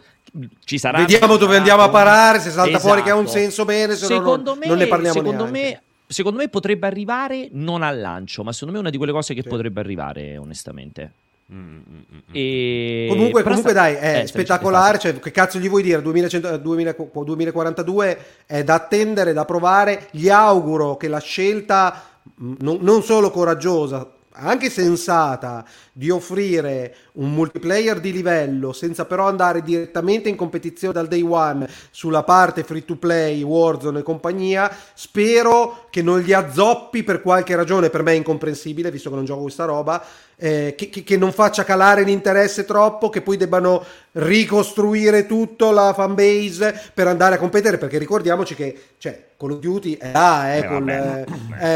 ci 0.65 0.79
sarà 0.79 0.99
vediamo 0.99 1.37
dove 1.37 1.57
andiamo 1.57 1.83
a 1.83 1.89
parare 1.89 2.41
se 2.41 2.51
salta 2.51 2.71
esatto. 2.71 2.87
fuori 2.87 3.03
che 3.03 3.11
ha 3.11 3.15
un 3.15 3.25
esatto. 3.25 3.39
senso 3.39 3.65
bene 3.65 3.95
se 3.95 4.07
secondo 4.07 4.55
no, 4.55 4.59
me, 4.59 4.67
non 4.67 4.79
ne 4.79 4.87
parliamo 4.87 5.15
secondo 5.15 5.45
neanche. 5.45 5.61
me 5.61 5.83
secondo 6.07 6.39
me 6.39 6.49
potrebbe 6.49 6.87
arrivare 6.87 7.49
non 7.53 7.83
al 7.83 8.01
lancio 8.01 8.43
ma 8.43 8.53
secondo 8.53 8.73
me 8.73 8.79
è 8.79 8.83
una 8.83 8.91
di 8.91 8.97
quelle 8.97 9.13
cose 9.13 9.35
che 9.35 9.43
sì. 9.43 9.49
potrebbe 9.49 9.81
arrivare 9.81 10.37
onestamente 10.37 11.13
Mm, 11.53 11.77
mm, 11.77 11.99
mm, 12.15 12.19
e... 12.33 13.07
Comunque, 13.09 13.43
comunque 13.43 13.71
sta... 13.71 13.81
dai, 13.81 13.95
è 13.95 14.21
eh, 14.23 14.27
spettacolare. 14.27 14.99
Cioè, 14.99 15.19
che 15.19 15.31
cazzo 15.31 15.59
gli 15.59 15.69
vuoi 15.69 15.83
dire? 15.83 16.01
2100, 16.01 16.57
2000, 16.59 16.97
2042 17.25 18.19
è 18.47 18.63
da 18.63 18.75
attendere, 18.75 19.33
da 19.33 19.45
provare. 19.45 20.09
Gli 20.13 20.29
auguro 20.29 20.97
che 20.97 21.09
la 21.09 21.21
scelta 21.21 22.03
non, 22.37 22.79
non 22.81 23.03
solo 23.03 23.31
coraggiosa, 23.31 24.09
anche 24.33 24.71
sensata 24.71 25.65
di 25.93 26.11
offrire 26.11 26.95
un 27.15 27.33
multiplayer 27.33 28.01
di 28.01 28.13
livello 28.13 28.73
senza 28.73 29.05
però 29.05 29.27
andare 29.27 29.63
direttamente 29.63 30.29
in 30.29 30.37
competizione 30.37 30.95
dal 30.95 31.09
day 31.09 31.23
one 31.23 31.69
sulla 31.91 32.23
parte 32.23 32.65
free 32.65 32.85
to 32.85 32.97
play, 32.97 33.43
Warzone 33.43 34.01
e 34.01 34.03
compagnia, 34.03 34.75
spero 34.95 35.87
che 35.91 36.03
non 36.03 36.21
gli 36.21 36.33
azzoppi 36.33 37.03
per 37.03 37.21
qualche 37.21 37.57
ragione, 37.57 37.91
per 37.91 38.03
me 38.03 38.13
è 38.13 38.17
incomprensibile 38.17 38.91
visto 38.91 39.11
che 39.11 39.17
non 39.17 39.25
gioco 39.25 39.43
questa 39.43 39.65
roba, 39.65 40.03
eh, 40.37 40.75
che, 40.77 40.89
che, 40.89 41.03
che, 41.03 41.17
non 41.19 41.33
faccia 41.33 41.65
calare 41.65 42.03
l'interesse 42.03 42.65
troppo, 42.65 43.11
che 43.11 43.21
poi 43.21 43.37
debbano 43.37 43.85
ricostruire 44.13 45.27
tutto 45.27 45.71
la 45.71 45.93
fanbase 45.93 46.91
per 46.95 47.07
andare 47.07 47.35
a 47.35 47.39
competere, 47.39 47.77
perché 47.77 47.99
ricordiamoci 47.99 48.55
che 48.55 48.75
cioè, 48.97 49.27
Call 49.37 49.53
of 49.53 49.59
Duty 49.59 49.99
è 49.99 50.13
là, 50.13 50.55
eh, 50.55 50.59
eh, 50.59 50.67
con, 50.67 50.85
vabbè, 50.87 51.25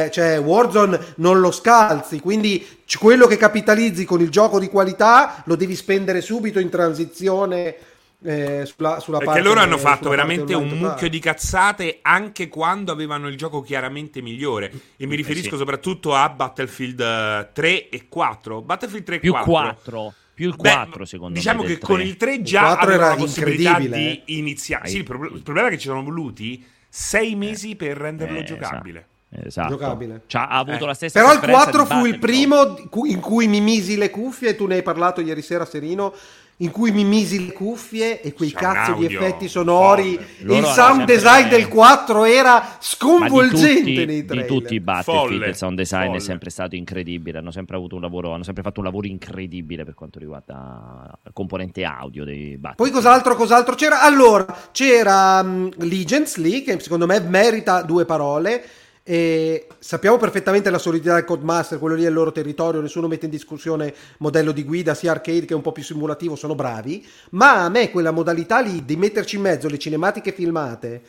eh, 0.04 0.10
cioè, 0.10 0.40
Warzone 0.40 0.98
non 1.16 1.40
lo 1.40 1.50
scalzi, 1.50 2.20
quindi 2.20 2.66
quello 2.98 3.26
che 3.26 3.36
capitalizzi 3.36 4.04
con 4.04 4.20
il 4.20 4.30
gioco 4.30 4.58
di 4.58 4.68
qualità 4.68 5.42
lo 5.46 5.56
devi 5.56 5.74
spendere 5.74 6.20
subito 6.20 6.58
in 6.58 6.68
transizione 6.68 7.76
eh, 8.24 8.64
sulla, 8.64 9.00
sulla 9.00 9.18
Perché 9.18 9.42
loro 9.42 9.60
hanno 9.60 9.78
fatto 9.78 10.08
veramente 10.08 10.54
un 10.54 10.68
mucchio 10.68 11.08
di 11.08 11.18
cazzate 11.18 11.98
anche 12.02 12.48
quando 12.48 12.90
avevano 12.90 13.28
il 13.28 13.36
gioco 13.36 13.60
chiaramente 13.60 14.22
migliore. 14.22 14.72
E 14.96 15.06
mi 15.06 15.14
eh, 15.14 15.16
riferisco 15.16 15.48
eh 15.48 15.52
sì. 15.52 15.56
soprattutto 15.56 16.14
a 16.14 16.28
Battlefield 16.28 17.52
3 17.52 17.68
eh, 17.68 17.88
e 17.90 18.08
4. 18.08 18.62
Battlefield 18.62 19.04
3 19.04 19.16
e 19.16 19.18
Più 19.20 19.32
4. 19.32 19.52
4. 19.52 20.14
Più 20.34 20.48
il 20.48 20.56
4, 20.56 20.98
Beh, 20.98 21.06
secondo 21.06 21.34
diciamo 21.34 21.62
me. 21.62 21.68
Diciamo 21.68 21.80
che 21.80 21.86
con 21.86 22.00
il 22.00 22.16
3 22.16 22.42
già 22.42 22.76
aveva 22.78 23.08
la 23.10 23.14
possibilità 23.14 23.78
di 23.78 24.22
iniziare. 24.26 24.88
Sì, 24.88 24.96
il, 24.96 25.04
pro- 25.04 25.32
il 25.32 25.42
problema 25.42 25.68
è 25.68 25.70
che 25.70 25.78
ci 25.78 25.86
sono 25.86 26.02
voluti 26.02 26.64
sei 26.88 27.34
mesi 27.36 27.76
per 27.76 27.96
renderlo 27.96 28.38
eh, 28.38 28.44
giocabile. 28.44 28.98
Esatto. 28.98 29.13
Esatto. 29.42 29.70
Giocabile. 29.70 30.22
C'ha, 30.26 30.48
ha 30.48 30.58
avuto 30.58 30.84
eh. 30.84 30.86
la 30.86 30.94
stessa 30.94 31.20
Però 31.20 31.32
il 31.32 31.40
4 31.40 31.84
fu 31.84 32.04
il 32.04 32.18
primo 32.18 32.76
in 33.04 33.20
cui 33.20 33.48
mi 33.48 33.60
misi 33.60 33.96
le 33.96 34.10
cuffie, 34.10 34.50
e 34.50 34.56
tu 34.56 34.66
ne 34.66 34.76
hai 34.76 34.82
parlato 34.82 35.20
ieri 35.20 35.42
sera, 35.42 35.64
Serino. 35.64 36.14
In 36.58 36.70
cui 36.70 36.92
mi 36.92 37.02
misi 37.02 37.46
le 37.46 37.52
cuffie 37.52 38.20
e 38.20 38.32
quei 38.32 38.52
C'è 38.52 38.56
cazzo 38.56 38.92
di 38.92 39.04
effetti 39.06 39.48
sonori. 39.48 40.16
Il 40.38 40.64
sound 40.66 41.02
design 41.02 41.48
del 41.48 41.66
4 41.66 42.24
era 42.26 42.76
sconvolgente 42.78 43.82
di 43.82 43.94
tutti, 43.94 44.06
nei 44.06 44.24
trailer. 44.24 44.46
Di 44.46 44.54
tutti 44.54 44.74
i 44.74 44.80
Battlefield, 44.80 45.30
Folle. 45.30 45.48
il 45.48 45.56
sound 45.56 45.76
design 45.76 46.04
Folle. 46.04 46.16
è 46.18 46.20
sempre 46.20 46.50
stato 46.50 46.76
incredibile. 46.76 47.38
Hanno 47.38 47.50
sempre 47.50 47.74
avuto 47.74 47.96
un 47.96 48.02
lavoro, 48.02 48.32
hanno 48.32 48.44
sempre 48.44 48.62
fatto 48.62 48.78
un 48.78 48.86
lavoro 48.86 49.08
incredibile 49.08 49.82
per 49.84 49.94
quanto 49.94 50.20
riguarda 50.20 51.18
la 51.20 51.30
componente 51.32 51.82
audio 51.82 52.24
dei 52.24 52.56
Battlefield. 52.56 52.76
Poi 52.76 52.90
cos'altro, 52.90 53.34
cos'altro 53.34 53.74
c'era? 53.74 54.02
Allora, 54.02 54.46
c'era 54.70 55.40
um, 55.40 55.68
Legends 55.78 56.36
lì, 56.36 56.62
che 56.62 56.78
secondo 56.78 57.06
me 57.06 57.18
merita 57.18 57.82
due 57.82 58.04
parole 58.04 58.64
e 59.06 59.66
sappiamo 59.78 60.16
perfettamente 60.16 60.70
la 60.70 60.78
solidità 60.78 61.14
del 61.14 61.24
Codemaster, 61.24 61.78
quello 61.78 61.94
lì 61.94 62.04
è 62.04 62.08
il 62.08 62.14
loro 62.14 62.32
territorio, 62.32 62.80
nessuno 62.80 63.06
mette 63.06 63.26
in 63.26 63.30
discussione 63.30 63.94
modello 64.18 64.50
di 64.50 64.64
guida 64.64 64.94
sia 64.94 65.10
arcade 65.10 65.44
che 65.44 65.52
un 65.52 65.60
po' 65.60 65.72
più 65.72 65.82
simulativo, 65.82 66.36
sono 66.36 66.54
bravi, 66.54 67.06
ma 67.32 67.64
a 67.64 67.68
me 67.68 67.90
quella 67.90 68.12
modalità 68.12 68.60
lì 68.60 68.82
di 68.86 68.96
metterci 68.96 69.36
in 69.36 69.42
mezzo 69.42 69.68
le 69.68 69.78
cinematiche 69.78 70.32
filmate 70.32 71.02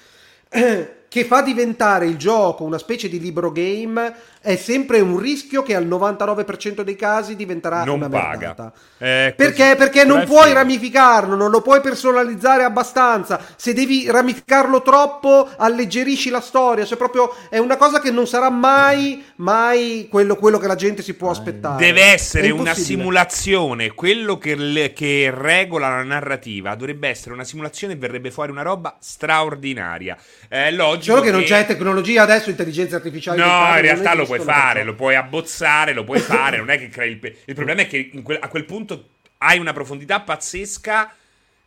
che 1.08 1.26
fa 1.26 1.42
diventare 1.42 2.06
il 2.06 2.18
gioco 2.18 2.64
una 2.64 2.78
specie 2.78 3.08
di 3.08 3.20
libro 3.20 3.52
game 3.52 4.14
è 4.46 4.58
sempre 4.58 5.00
un 5.00 5.18
rischio 5.18 5.64
che 5.64 5.74
al 5.74 5.88
99% 5.88 6.82
dei 6.82 6.96
casi 6.96 7.36
diventerà 7.36 7.84
non 7.84 7.96
una 7.96 8.10
paga. 8.10 8.72
Eh, 9.00 9.34
perché? 9.36 9.74
Perché 9.76 10.04
non 10.04 10.24
puoi 10.24 10.54
ramificarlo, 10.54 11.36
non 11.36 11.50
lo 11.50 11.62
puoi 11.62 11.82
personalizzare 11.82 12.64
abbastanza. 12.64 13.44
Se 13.56 13.74
devi 13.74 14.06
ramificarlo 14.08 14.84
troppo, 14.84 15.50
alleggerisci 15.58 16.30
la 16.30 16.42
storia. 16.42 16.86
Cioè, 16.86 16.96
proprio 16.96 17.34
è 17.50 17.58
una 17.58 17.76
cosa 17.76 18.00
che 18.00 18.12
non 18.12 18.28
sarà 18.28 18.52
mai, 18.52 19.24
mai 19.38 20.08
quello, 20.12 20.36
quello 20.36 20.60
che 20.60 20.68
la 20.68 20.76
gente 20.76 21.02
si 21.02 21.16
può 21.16 21.32
aspettare. 21.32 21.84
Deve 21.84 22.04
essere 22.04 22.52
una 22.52 22.76
simulazione. 22.76 23.94
Quello 23.96 24.38
che, 24.38 24.54
le, 24.54 24.94
che 24.94 25.32
regola 25.36 25.90
la 25.90 26.04
narrativa 26.04 26.76
dovrebbe 26.76 27.10
essere 27.10 27.34
una 27.34 27.44
simulazione 27.44 27.94
e 27.94 27.96
verrebbe 27.96 28.30
fuori 28.30 28.52
una 28.52 28.62
roba 28.62 28.96
straordinaria. 29.00 30.16
È 30.48 30.70
logico. 30.70 31.05
Solo 31.06 31.22
che, 31.22 31.32
non 31.32 31.44
c'è 31.44 31.66
tecnologia 31.66 32.24
adesso, 32.24 32.50
intelligenza 32.50 32.96
artificiale. 32.96 33.40
No, 33.40 33.76
in 33.76 33.82
realtà 33.82 34.14
lo 34.14 34.26
puoi 34.26 34.40
fare, 34.40 34.84
lo 34.84 34.96
puoi 34.96 35.16
abbozzare, 35.16 35.94
lo 35.94 36.04
puoi 36.04 36.20
fare, 36.20 36.58
non 36.58 36.70
è 36.70 36.78
che 36.78 36.90
crei 36.90 37.12
il... 37.12 37.18
Pe- 37.18 37.38
il 37.46 37.56
problema 37.56 37.82
è 37.82 37.88
che 37.88 38.12
que- 38.24 38.40
a 38.40 38.48
quel 38.48 38.66
punto 38.66 39.10
hai 39.40 39.60
una 39.60 39.74
profondità 39.74 40.22
pazzesca 40.22 41.14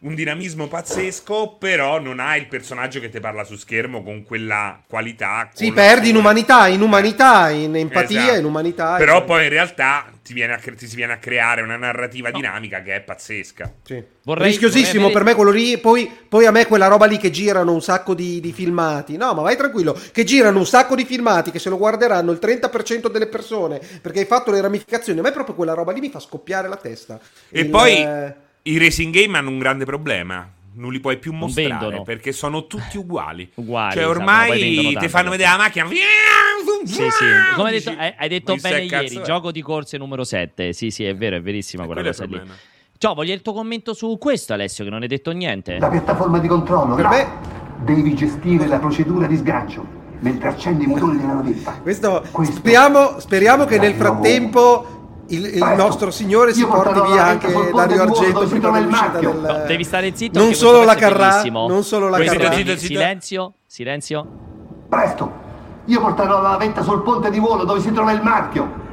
un 0.01 0.15
dinamismo 0.15 0.69
pazzesco, 0.69 1.57
però 1.59 1.99
non 1.99 2.20
hai 2.20 2.41
il 2.41 2.47
personaggio 2.47 3.01
che 3.01 3.09
ti 3.09 3.19
parla 3.19 3.43
su 3.43 3.57
schermo 3.57 4.05
con 4.05 4.23
quella 4.23 4.81
qualità. 4.87 5.51
Sì, 5.53 5.73
perdi 5.73 6.11
in 6.11 6.16
umanità, 6.16 6.69
in 6.69 6.83
umanità, 6.83 7.51
in 7.51 7.75
empatia, 7.75 8.20
esatto. 8.20 8.39
in 8.39 8.45
umanità. 8.45 8.97
Però 8.97 9.25
poi 9.25 9.45
in 9.45 9.49
realtà 9.49 10.07
ti, 10.23 10.35
viene 10.35 10.53
a, 10.53 10.59
ti 10.59 10.87
si 10.87 10.95
viene 10.95 11.15
a 11.15 11.16
creare 11.16 11.62
una 11.62 11.77
narrativa 11.77 12.29
no. 12.31 12.37
dinamica 12.37 12.81
che 12.83 12.95
è 12.95 13.01
pazzesca. 13.01 13.73
Sì. 13.83 14.01
Vorrei, 14.23 14.51
Rischiosissimo 14.51 15.09
vorrei... 15.09 15.15
per 15.15 15.25
me 15.25 15.35
quello 15.35 15.51
lì. 15.51 15.79
Poi, 15.79 16.09
poi, 16.29 16.47
a 16.47 16.53
me 16.53 16.66
quella 16.66 16.87
roba 16.87 17.07
lì 17.07 17.16
che 17.16 17.31
girano 17.31 17.73
un 17.73 17.83
sacco 17.83 18.15
di, 18.15 18.39
di, 18.39 18.53
filmati. 18.53 19.16
No, 19.16 19.35
ma 19.35 19.43
vai 19.43 19.57
tranquillo. 19.57 19.99
Che 20.12 20.23
girano 20.23 20.61
un 20.61 20.66
sacco 20.66 20.95
di 20.95 21.05
filmati 21.05 21.51
che 21.51 21.59
se 21.59 21.70
lo 21.70 21.77
guarderanno 21.77 22.31
il 22.31 22.39
30% 22.41 23.11
delle 23.11 23.27
persone 23.27 23.81
perché 24.01 24.20
hai 24.20 24.27
fatto 24.27 24.53
le 24.53 24.61
ramificazioni. 24.61 25.19
A 25.19 25.23
me 25.23 25.33
proprio 25.33 25.57
quella 25.57 25.75
roba 25.75 25.91
lì 25.91 25.99
mi 25.99 26.11
fa 26.11 26.20
scoppiare 26.20 26.69
la 26.69 26.77
testa. 26.77 27.19
E 27.51 27.62
il, 27.62 27.69
poi. 27.69 27.97
Eh 27.97 28.47
i 28.70 28.78
racing 28.78 29.12
game 29.12 29.36
hanno 29.39 29.51
un 29.51 29.59
grande 29.59 29.85
problema. 29.85 30.49
Non 30.74 30.93
li 30.93 31.01
puoi 31.01 31.19
più 31.19 31.32
mostrare 31.32 32.03
perché 32.03 32.31
sono 32.31 32.66
tutti 32.66 32.99
uguali. 32.99 33.51
uguali 33.55 33.95
cioè, 33.95 34.03
esatto, 34.05 34.19
ormai 34.19 34.97
ti 34.97 35.09
fanno 35.09 35.31
vedere 35.31 35.51
la 35.51 35.57
macchina. 35.57 35.89
Sì, 36.85 36.95
sì. 36.95 37.24
Come 37.57 37.70
hai 37.70 37.81
detto, 37.81 37.95
hai 37.99 38.28
detto 38.28 38.55
bene 38.57 38.85
ieri, 38.85 39.20
gioco 39.24 39.51
di 39.51 39.61
corse 39.61 39.99
numero 39.99 40.23
7. 40.23 40.73
Sì, 40.73 40.90
sì, 40.90 41.05
è 41.05 41.16
vero, 41.16 41.36
è 41.36 41.40
verissima 41.40 41.85
quella 41.85 42.03
cosa 42.03 42.24
lì. 42.27 42.40
Ciao, 42.97 43.15
voglio 43.15 43.35
il 43.35 43.43
tuo 43.43 43.53
commento 43.53 43.93
su 43.93 44.16
questo, 44.19 44.53
Alessio, 44.53 44.85
che 44.85 44.90
non 44.90 45.03
hai 45.03 45.09
detto 45.09 45.32
niente. 45.32 45.78
La 45.78 45.89
piattaforma 45.89 46.39
di 46.39 46.47
controllo. 46.47 46.95
Per 46.95 47.09
me 47.09 47.27
devi 47.85 48.15
gestire 48.15 48.66
la 48.66 48.78
procedura 48.78 49.27
di 49.27 49.36
sgancio 49.36 49.85
mentre 50.20 50.49
accendi 50.49 50.85
i 50.85 50.86
motori 50.86 51.16
della 51.16 51.35
navetta. 51.35 51.73
Questo, 51.81 52.24
Questo 52.31 52.57
speriamo, 52.57 53.19
speriamo 53.20 53.65
che 53.65 53.78
nel 53.78 53.95
frattempo 53.95 54.98
il, 55.29 55.45
il 55.55 55.75
nostro 55.77 56.11
Signore 56.11 56.53
si 56.53 56.65
porti 56.65 57.01
via 57.11 57.25
anche 57.25 57.53
Dario 57.73 58.03
Argento 58.03 58.47
prima 58.47 58.71
dell'uscita 58.71 59.19
del... 59.19 59.37
No, 59.37 59.65
devi 59.67 59.85
stare 59.85 60.15
zitto. 60.15 60.39
Non 60.39 60.55
solo 60.55 60.85
la 60.85 60.95
Carrà, 60.95 61.43
non 61.43 61.83
solo 61.85 62.09
la 62.09 62.19
Carrà. 62.19 62.77
Silenzio, 62.77 63.55
silenzio. 63.67 64.27
Presto, 64.89 65.33
io 65.85 66.01
porterò 66.01 66.41
la 66.41 66.57
vetta 66.57 66.83
sul 66.83 67.03
ponte 67.03 67.31
di 67.31 67.39
volo 67.39 67.65
dove 67.65 67.81
si 67.81 67.93
trova 67.93 68.13
il 68.13 68.23
marchio. 68.23 68.87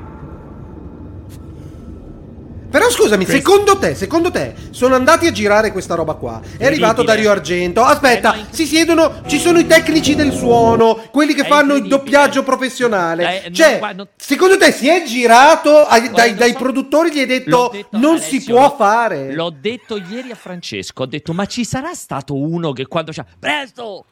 Però 2.75 2.89
scusami, 2.89 3.23
Questo... 3.23 3.41
secondo 3.41 3.77
te, 3.77 3.95
secondo 3.95 4.31
te, 4.31 4.53
sono 4.71 4.95
andati 4.95 5.27
a 5.27 5.31
girare 5.31 5.71
questa 5.71 5.95
roba 5.95 6.15
qua. 6.15 6.41
È 6.57 6.65
arrivato 6.65 7.03
Dario 7.03 7.31
Argento. 7.31 7.81
Aspetta, 7.81 8.35
eh, 8.35 8.45
si 8.49 8.65
siedono, 8.65 9.21
ci 9.27 9.39
sono 9.39 9.59
i 9.59 9.65
tecnici 9.65 10.13
del 10.13 10.33
suono, 10.33 11.01
quelli 11.09 11.33
che 11.33 11.45
fanno 11.45 11.75
il 11.75 11.87
doppiaggio 11.87 12.43
professionale. 12.43 13.45
Eh, 13.45 13.53
cioè, 13.53 13.79
no, 13.79 13.93
no, 13.93 14.07
secondo 14.17 14.57
te 14.57 14.73
si 14.73 14.89
è 14.89 15.03
girato 15.05 15.85
ai, 15.85 16.09
dai, 16.09 16.35
dai 16.35 16.51
so. 16.51 16.57
produttori 16.57 17.13
gli 17.13 17.19
hai 17.19 17.25
detto, 17.25 17.69
detto 17.71 17.97
non 17.97 18.15
Alessio, 18.15 18.39
si 18.41 18.45
può 18.45 18.75
fare? 18.75 19.33
L'ho 19.33 19.55
detto 19.57 19.95
ieri 19.95 20.31
a 20.31 20.35
Francesco, 20.35 21.03
ho 21.03 21.05
detto 21.05 21.31
"Ma 21.31 21.45
ci 21.45 21.63
sarà 21.63 21.93
stato 21.93 22.35
uno 22.35 22.73
che 22.73 22.87
quando 22.87 23.13
c'ha 23.13 23.25
presto 23.39 24.03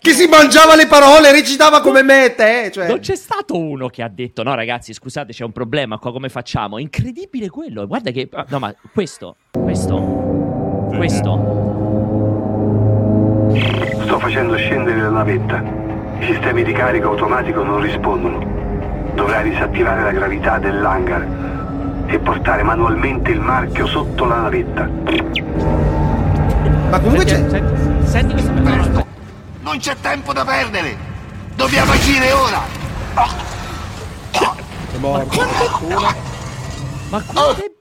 che 0.00 0.12
si 0.12 0.26
mangiava 0.26 0.74
le 0.74 0.88
parole, 0.88 1.30
recitava 1.30 1.80
come 1.80 2.02
me 2.02 2.24
e 2.24 2.34
te. 2.34 2.70
Cioè. 2.72 2.88
Non 2.88 2.98
c'è 2.98 3.14
stato 3.14 3.56
uno 3.56 3.86
che 3.88 4.02
ha 4.02 4.08
detto: 4.08 4.42
No, 4.42 4.56
ragazzi, 4.56 4.92
scusate, 4.92 5.32
c'è 5.32 5.44
un 5.44 5.52
problema 5.52 5.98
qua. 5.98 6.10
Come 6.10 6.28
facciamo? 6.28 6.78
incredibile 6.78 7.48
quello. 7.48 7.86
Guarda 7.86 8.10
che. 8.10 8.28
Ah, 8.32 8.44
no, 8.48 8.58
ma 8.58 8.74
questo, 8.92 9.36
questo, 9.52 10.90
questo. 10.96 11.76
Sto 14.02 14.18
facendo 14.18 14.56
scendere 14.56 15.00
la 15.00 15.10
navetta. 15.10 15.62
I 16.18 16.26
sistemi 16.26 16.64
di 16.64 16.72
carico 16.72 17.10
automatico 17.10 17.62
non 17.62 17.80
rispondono. 17.80 19.12
Dovrai 19.14 19.48
disattivare 19.48 20.02
la 20.02 20.10
gravità 20.10 20.58
dell'hangar 20.58 22.06
e 22.06 22.18
portare 22.18 22.64
manualmente 22.64 23.30
il 23.30 23.40
marchio 23.40 23.86
sotto 23.86 24.24
la 24.24 24.40
navetta. 24.40 26.07
Ma 26.88 27.00
comunque 27.00 27.24
c'è. 27.24 27.36
Senti, 27.48 28.08
senti 28.08 28.32
questo 28.32 28.52
Presto! 28.52 29.06
Non 29.60 29.78
c'è 29.78 29.94
tempo 30.00 30.32
da 30.32 30.44
perdere! 30.44 30.96
Dobbiamo 31.54 31.92
agire 31.92 32.32
ora! 32.32 32.62
È 34.30 34.96
morto. 34.96 35.46
Ma 37.10 37.22
quante... 37.22 37.72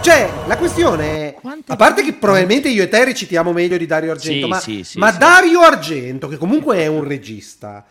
Cioè, 0.00 0.30
la 0.46 0.56
questione 0.56 1.28
è. 1.28 1.34
Quante 1.34 1.70
a 1.70 1.76
parte 1.76 2.02
che 2.02 2.14
probabilmente 2.14 2.68
io 2.68 2.82
e 2.82 2.88
te 2.88 3.04
recitiamo 3.04 3.52
meglio 3.52 3.76
di 3.76 3.86
Dario 3.86 4.10
Argento, 4.12 4.46
sì, 4.46 4.50
ma, 4.50 4.60
sì, 4.60 4.84
sì, 4.84 4.98
ma 4.98 5.10
Dario 5.10 5.60
Argento, 5.60 6.26
che 6.26 6.36
comunque 6.36 6.78
è 6.78 6.86
un 6.86 7.04
regista, 7.04 7.84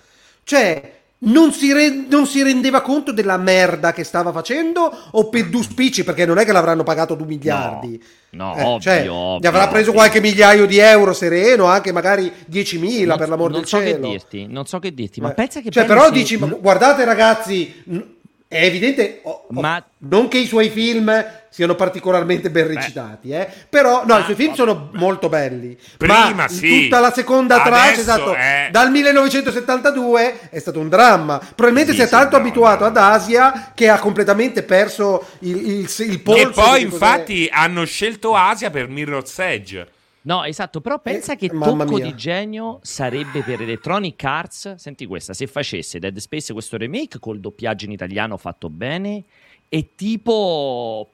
cioè 0.44 0.99
non 1.22 1.52
si, 1.52 1.74
re- 1.74 2.06
non 2.10 2.26
si, 2.26 2.42
rendeva 2.42 2.82
conto 2.82 3.12
della 3.12 3.36
merda 3.36 3.92
che 3.92 4.06
stava 4.06 4.32
facendo 4.32 4.90
o 5.12 5.28
per 5.28 5.50
due 5.50 5.64
spicci 5.64 6.06
perché 6.06 6.26
non 6.26 6.38
è 6.38 6.46
che 6.46 6.54
l'avranno 6.54 6.84
pagato 6.84 7.16
due 7.16 7.28
miliardi 7.28 8.02
no, 8.32 8.54
no 8.54 8.56
eh, 8.56 8.64
ovvio, 8.64 8.80
cioè, 8.80 9.10
ovvio, 9.10 9.40
gli 9.40 9.46
avrà 9.46 9.68
preso 9.68 9.90
ovvio. 9.90 10.02
qualche 10.02 10.22
migliaio 10.22 10.66
di 10.66 10.78
euro 10.78 11.12
sereno 11.12 11.66
anche 11.66 11.92
magari 11.92 12.32
10.000 12.50 13.06
non, 13.06 13.18
per 13.18 13.28
l'amor 13.28 13.52
del 13.52 13.66
so 13.66 13.80
cielo 13.80 14.00
che 14.00 14.08
dirti, 14.08 14.48
non 14.48 14.66
so 14.66 14.80
che 14.80 14.94
dirti 14.94 15.20
ma 15.20 15.32
eh. 15.32 15.34
pensa 15.34 15.60
che 15.60 15.72
cioè 15.72 15.86
però 15.86 16.06
si... 16.06 16.12
dici 16.12 16.38
guardate 16.38 17.04
ragazzi 17.04 18.18
è 18.52 18.64
evidente 18.64 19.20
oh, 19.22 19.46
oh, 19.48 19.62
ma... 19.62 19.82
non 20.00 20.28
che 20.28 20.40
i 20.40 20.48
suoi 20.48 20.72
film 20.72 21.14
siano 21.52 21.76
particolarmente 21.76 22.50
ben 22.50 22.66
recitati, 22.66 23.30
eh. 23.30 23.48
però 23.70 24.04
no, 24.08 24.16
ah, 24.16 24.20
i 24.22 24.24
suoi 24.24 24.36
film 24.36 24.56
sono 24.56 24.90
molto 24.94 25.30
belli. 25.30 25.78
Prima 25.98 26.34
ma 26.34 26.48
sì. 26.48 26.86
tutta 26.86 27.00
la 27.00 27.12
seconda 27.12 27.62
tranche, 27.62 28.00
esatto, 28.00 28.34
è... 28.34 28.70
dal 28.72 28.90
1972 28.90 30.50
è 30.50 30.58
stato 30.58 30.80
un 30.80 30.90
dramma. 30.90 31.38
Probabilmente 31.38 31.92
sì, 31.92 32.00
si 32.00 32.04
è 32.06 32.10
tanto 32.10 32.38
no, 32.38 32.42
abituato 32.42 32.86
no. 32.86 32.90
ad 32.90 32.98
Asia 32.98 33.72
che 33.76 33.88
ha 33.88 34.00
completamente 34.00 34.64
perso 34.64 35.28
il, 35.42 35.56
il, 35.56 35.96
il 36.08 36.20
polso. 36.20 36.42
E 36.42 36.50
poi 36.50 36.82
infatti 36.82 37.48
hanno 37.52 37.86
scelto 37.86 38.34
Asia 38.34 38.72
per 38.72 38.88
Mirror's 38.88 39.38
Edge. 39.38 39.88
No, 40.22 40.44
esatto, 40.44 40.82
però 40.82 41.00
pensa 41.00 41.34
eh, 41.34 41.36
che 41.38 41.48
tocco 41.48 41.96
mia. 41.96 42.06
di 42.06 42.16
genio 42.16 42.80
sarebbe 42.82 43.42
per 43.42 43.62
Electronic 43.62 44.22
Arts. 44.24 44.76
Senti 44.76 45.06
questa, 45.06 45.34
se 45.34 45.48
facesse 45.48 46.00
Dead 46.00 46.18
Space 46.18 46.52
questo 46.52 46.78
remake 46.78 47.20
col 47.20 47.40
doppiaggio 47.40 47.86
in 47.86 47.92
italiano 47.92 48.36
fatto 48.38 48.70
bene 48.70 49.24
è 49.70 49.90
tipo 49.94 51.12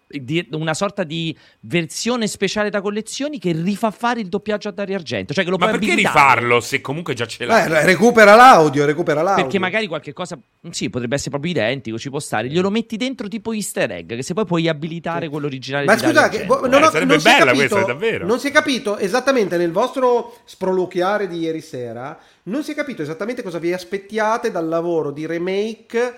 una 0.52 0.74
sorta 0.74 1.04
di 1.04 1.38
versione 1.60 2.26
speciale 2.26 2.70
da 2.70 2.80
collezioni 2.80 3.38
che 3.38 3.52
rifà 3.52 3.92
fare 3.92 4.22
il 4.22 4.30
doppiaggio 4.30 4.70
a 4.70 4.72
Dario 4.72 4.96
Argento. 4.96 5.34
Cioè 5.34 5.44
che 5.44 5.50
lo 5.50 5.58
Ma 5.58 5.66
perché 5.66 5.92
abilitare. 5.92 6.14
rifarlo 6.14 6.60
se 6.62 6.80
comunque 6.80 7.14
già 7.14 7.26
ce 7.26 7.44
l'hai? 7.44 7.68
Beh, 7.68 7.86
recupera 7.86 8.34
l'audio, 8.36 8.86
recupera 8.86 9.22
l'audio. 9.22 9.44
Perché 9.44 9.60
magari 9.60 9.88
qualche 9.88 10.14
cosa, 10.14 10.40
sì, 10.70 10.90
potrebbe 10.90 11.16
essere 11.16 11.32
proprio 11.32 11.52
identico, 11.52 11.98
ci 11.98 12.10
può 12.10 12.20
stare. 12.20 12.48
Glielo 12.48 12.70
metti 12.70 12.96
dentro 12.96 13.28
tipo 13.28 13.52
easter 13.52 13.92
egg, 13.92 14.16
che 14.16 14.24
se 14.24 14.34
poi 14.34 14.46
puoi 14.46 14.70
abilitare 14.70 15.26
sì. 15.26 15.32
quello 15.32 15.48
originale 15.48 15.86
Ma 15.86 15.98
scusa, 15.98 16.30
che, 16.30 16.46
non, 16.46 16.74
eh, 16.74 16.78
ho, 16.78 16.90
sarebbe 16.92 17.14
non 17.14 17.24
bella 17.24 17.46
capito, 17.52 17.76
questa, 17.76 17.84
davvero. 17.84 18.26
Non 18.26 18.40
si 18.40 18.48
è 18.48 18.52
capito 18.52 18.98
esattamente 18.98 19.58
nel 19.58 19.74
vostro 19.74 20.38
sproloquiare 20.46 21.28
di 21.28 21.40
ieri 21.40 21.60
sera, 21.60 22.18
non 22.44 22.64
si 22.64 22.72
è 22.72 22.76
capito 22.76 23.02
esattamente 23.02 23.44
cosa 23.44 23.60
vi 23.60 23.74
aspettiate 23.74 24.50
dal 24.50 24.70
lavoro 24.70 25.12
di 25.12 25.26
remake 25.26 26.16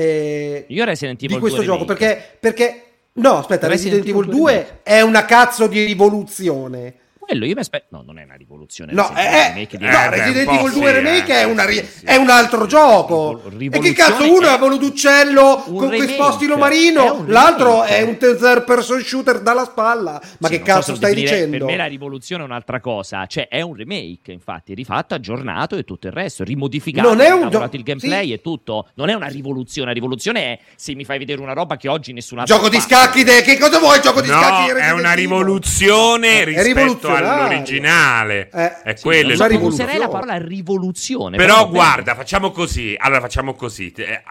eh, 0.00 0.64
Io 0.68 0.84
Resident 0.84 1.22
Evil 1.22 1.34
di 1.34 1.40
questo 1.40 1.62
gioco 1.62 1.84
perché, 1.84 2.36
perché 2.38 2.82
no 3.14 3.38
aspetta 3.38 3.66
Resident, 3.66 4.04
Resident 4.04 4.26
Evil 4.26 4.30
2, 4.30 4.52
2 4.52 4.80
è 4.82 5.00
una 5.02 5.24
cazzo 5.24 5.66
di 5.66 5.84
rivoluzione 5.84 6.94
quello 7.30 7.46
io 7.46 7.54
mi 7.54 7.60
aspetto. 7.60 7.86
No, 7.90 8.02
non 8.04 8.18
è 8.18 8.24
una 8.24 8.34
rivoluzione. 8.34 8.92
No, 8.92 9.12
è, 9.12 9.54
eh, 9.56 9.66
di... 9.70 9.84
no 9.84 10.10
Resident 10.10 10.50
Evil 10.50 10.72
2 10.72 10.92
Remake 10.92 11.32
è, 11.32 11.44
una, 11.44 11.66
sì, 11.68 11.74
sì. 11.74 12.04
è, 12.04 12.16
un 12.16 12.28
altro 12.28 12.66
gioco. 12.66 13.40
E 13.56 13.78
che 13.78 13.92
cazzo, 13.92 14.32
uno 14.32 14.52
è, 14.52 14.58
volo 14.58 14.76
d'uccello 14.76 15.64
con 15.66 15.90
remake, 15.90 16.14
spostino 16.14 16.56
marino, 16.56 17.24
l'altro 17.26 17.84
è 17.84 18.02
un 18.02 18.16
third 18.16 18.64
person 18.64 19.00
shooter 19.00 19.40
dalla 19.40 19.64
spalla. 19.64 20.20
Ma 20.38 20.48
sì, 20.48 20.54
che 20.54 20.62
cazzo 20.62 20.90
so 20.90 20.94
stai 20.96 21.14
dicendo? 21.14 21.58
Per 21.58 21.66
me 21.66 21.76
la 21.76 21.86
rivoluzione 21.86 22.42
è 22.42 22.46
un'altra 22.46 22.80
cosa. 22.80 23.26
Cioè, 23.26 23.46
è 23.48 23.60
un 23.60 23.74
remake, 23.74 24.32
infatti, 24.32 24.74
rifatto, 24.74 25.14
aggiornato 25.14 25.76
e 25.76 25.84
tutto 25.84 26.08
il 26.08 26.12
resto. 26.12 26.42
Rimodificato, 26.42 27.08
non 27.08 27.20
è 27.20 27.30
un 27.30 27.48
gioco. 27.48 27.76
il 27.76 27.82
gameplay 27.82 28.32
e 28.32 28.40
tutto. 28.40 28.88
Non 28.94 29.08
è 29.08 29.14
una 29.14 29.28
rivoluzione. 29.28 29.88
La 29.88 29.94
rivoluzione 29.94 30.40
è 30.42 30.58
se 30.74 30.94
mi 30.94 31.04
fai 31.04 31.18
vedere 31.18 31.40
una 31.40 31.52
roba 31.52 31.76
che 31.76 31.88
oggi 31.88 32.12
nessun 32.12 32.40
altro 32.40 32.56
Gioco 32.56 32.68
di 32.68 32.80
scacchi, 32.80 33.22
che 33.22 33.56
cosa 33.58 33.78
vuoi? 33.78 34.00
Gioco 34.00 34.20
di 34.20 34.28
no, 34.28 34.40
scacchi? 34.40 34.70
È 34.72 34.90
una 34.90 35.12
rivoluzione 35.12 36.44
rispetto 36.44 37.19
all'originale. 37.26 38.50
Eh, 38.52 38.82
è 38.82 38.96
sì, 38.96 39.02
quello. 39.02 39.32
Io 39.32 39.62
userei 39.62 39.98
la 39.98 40.08
parola 40.08 40.36
rivoluzione. 40.36 41.36
Però, 41.36 41.54
però 41.54 41.68
guarda, 41.68 42.14
facciamo 42.14 42.50
così. 42.50 42.94
Allora 42.98 43.20
facciamo 43.20 43.54
così. 43.54 43.92
Eh, 43.96 44.22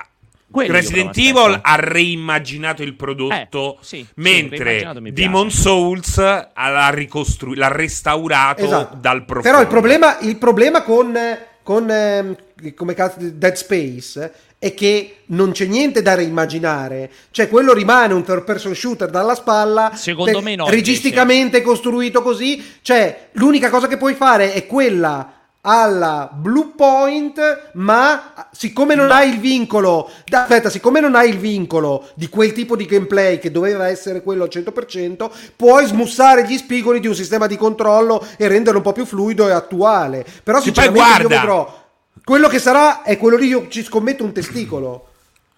quello 0.51 0.73
Resident 0.73 1.15
Evil 1.15 1.59
ha 1.61 1.75
reimmaginato 1.75 2.81
il 2.81 2.95
prodotto, 2.95 3.75
eh, 3.75 3.77
sì, 3.81 4.07
mentre 4.15 4.79
sì, 4.79 5.11
Demon 5.11 5.51
Souls 5.51 6.17
l'ha, 6.17 6.89
ricostru- 6.89 7.55
l'ha 7.55 7.67
restaurato 7.67 8.63
esatto. 8.63 8.97
dal 8.99 9.25
profondo. 9.25 9.47
Però 9.47 9.61
il 9.61 9.67
problema, 9.67 10.17
il 10.21 10.37
problema 10.37 10.81
con, 10.81 11.15
con 11.61 11.91
eh, 11.91 12.35
come 12.75 12.93
cazzo, 12.93 13.17
Dead 13.19 13.55
Space 13.55 14.33
è 14.59 14.73
che 14.73 15.19
non 15.27 15.51
c'è 15.51 15.65
niente 15.65 16.01
da 16.01 16.15
reimmaginare. 16.15 17.09
Cioè, 17.31 17.47
quello 17.47 17.73
rimane 17.73 18.13
un 18.13 18.23
third 18.23 18.43
person 18.43 18.75
shooter 18.75 19.09
dalla 19.09 19.35
spalla. 19.35 19.91
Secondo 19.95 20.39
te- 20.39 20.43
me 20.43 20.55
no. 20.55 20.69
Registicamente 20.69 21.57
invece. 21.57 21.63
costruito 21.63 22.21
così. 22.21 22.63
Cioè, 22.81 23.29
l'unica 23.33 23.69
cosa 23.69 23.87
che 23.87 23.97
puoi 23.97 24.15
fare 24.15 24.53
è 24.53 24.65
quella 24.67 25.33
alla 25.61 26.29
Blue 26.33 26.71
Point, 26.75 27.71
ma 27.73 28.47
siccome 28.51 28.95
non 28.95 29.07
no. 29.07 29.13
hai 29.13 29.29
il 29.29 29.39
vincolo, 29.39 30.09
aspetta, 30.29 30.69
siccome 30.69 30.99
non 30.99 31.15
hai 31.15 31.29
il 31.29 31.37
vincolo 31.37 32.07
di 32.15 32.29
quel 32.29 32.53
tipo 32.53 32.75
di 32.75 32.85
gameplay 32.85 33.39
che 33.39 33.51
doveva 33.51 33.87
essere 33.87 34.21
quello 34.23 34.43
al 34.43 34.49
100%, 34.51 35.29
puoi 35.55 35.85
smussare 35.85 36.45
gli 36.47 36.57
spigoli 36.57 36.99
di 36.99 37.07
un 37.07 37.15
sistema 37.15 37.45
di 37.45 37.57
controllo 37.57 38.25
e 38.37 38.47
renderlo 38.47 38.79
un 38.79 38.83
po' 38.83 38.93
più 38.93 39.05
fluido 39.05 39.47
e 39.49 39.51
attuale. 39.51 40.25
Però 40.43 40.61
sinceramente 40.61 41.21
io 41.23 41.27
vedrò 41.27 41.87
quello 42.29 42.47
che 42.47 42.59
sarà 42.59 43.01
è 43.01 43.17
quello 43.17 43.37
lì, 43.37 43.47
io 43.47 43.67
ci 43.69 43.81
scommetto 43.81 44.23
un 44.23 44.31
testicolo. 44.31 45.08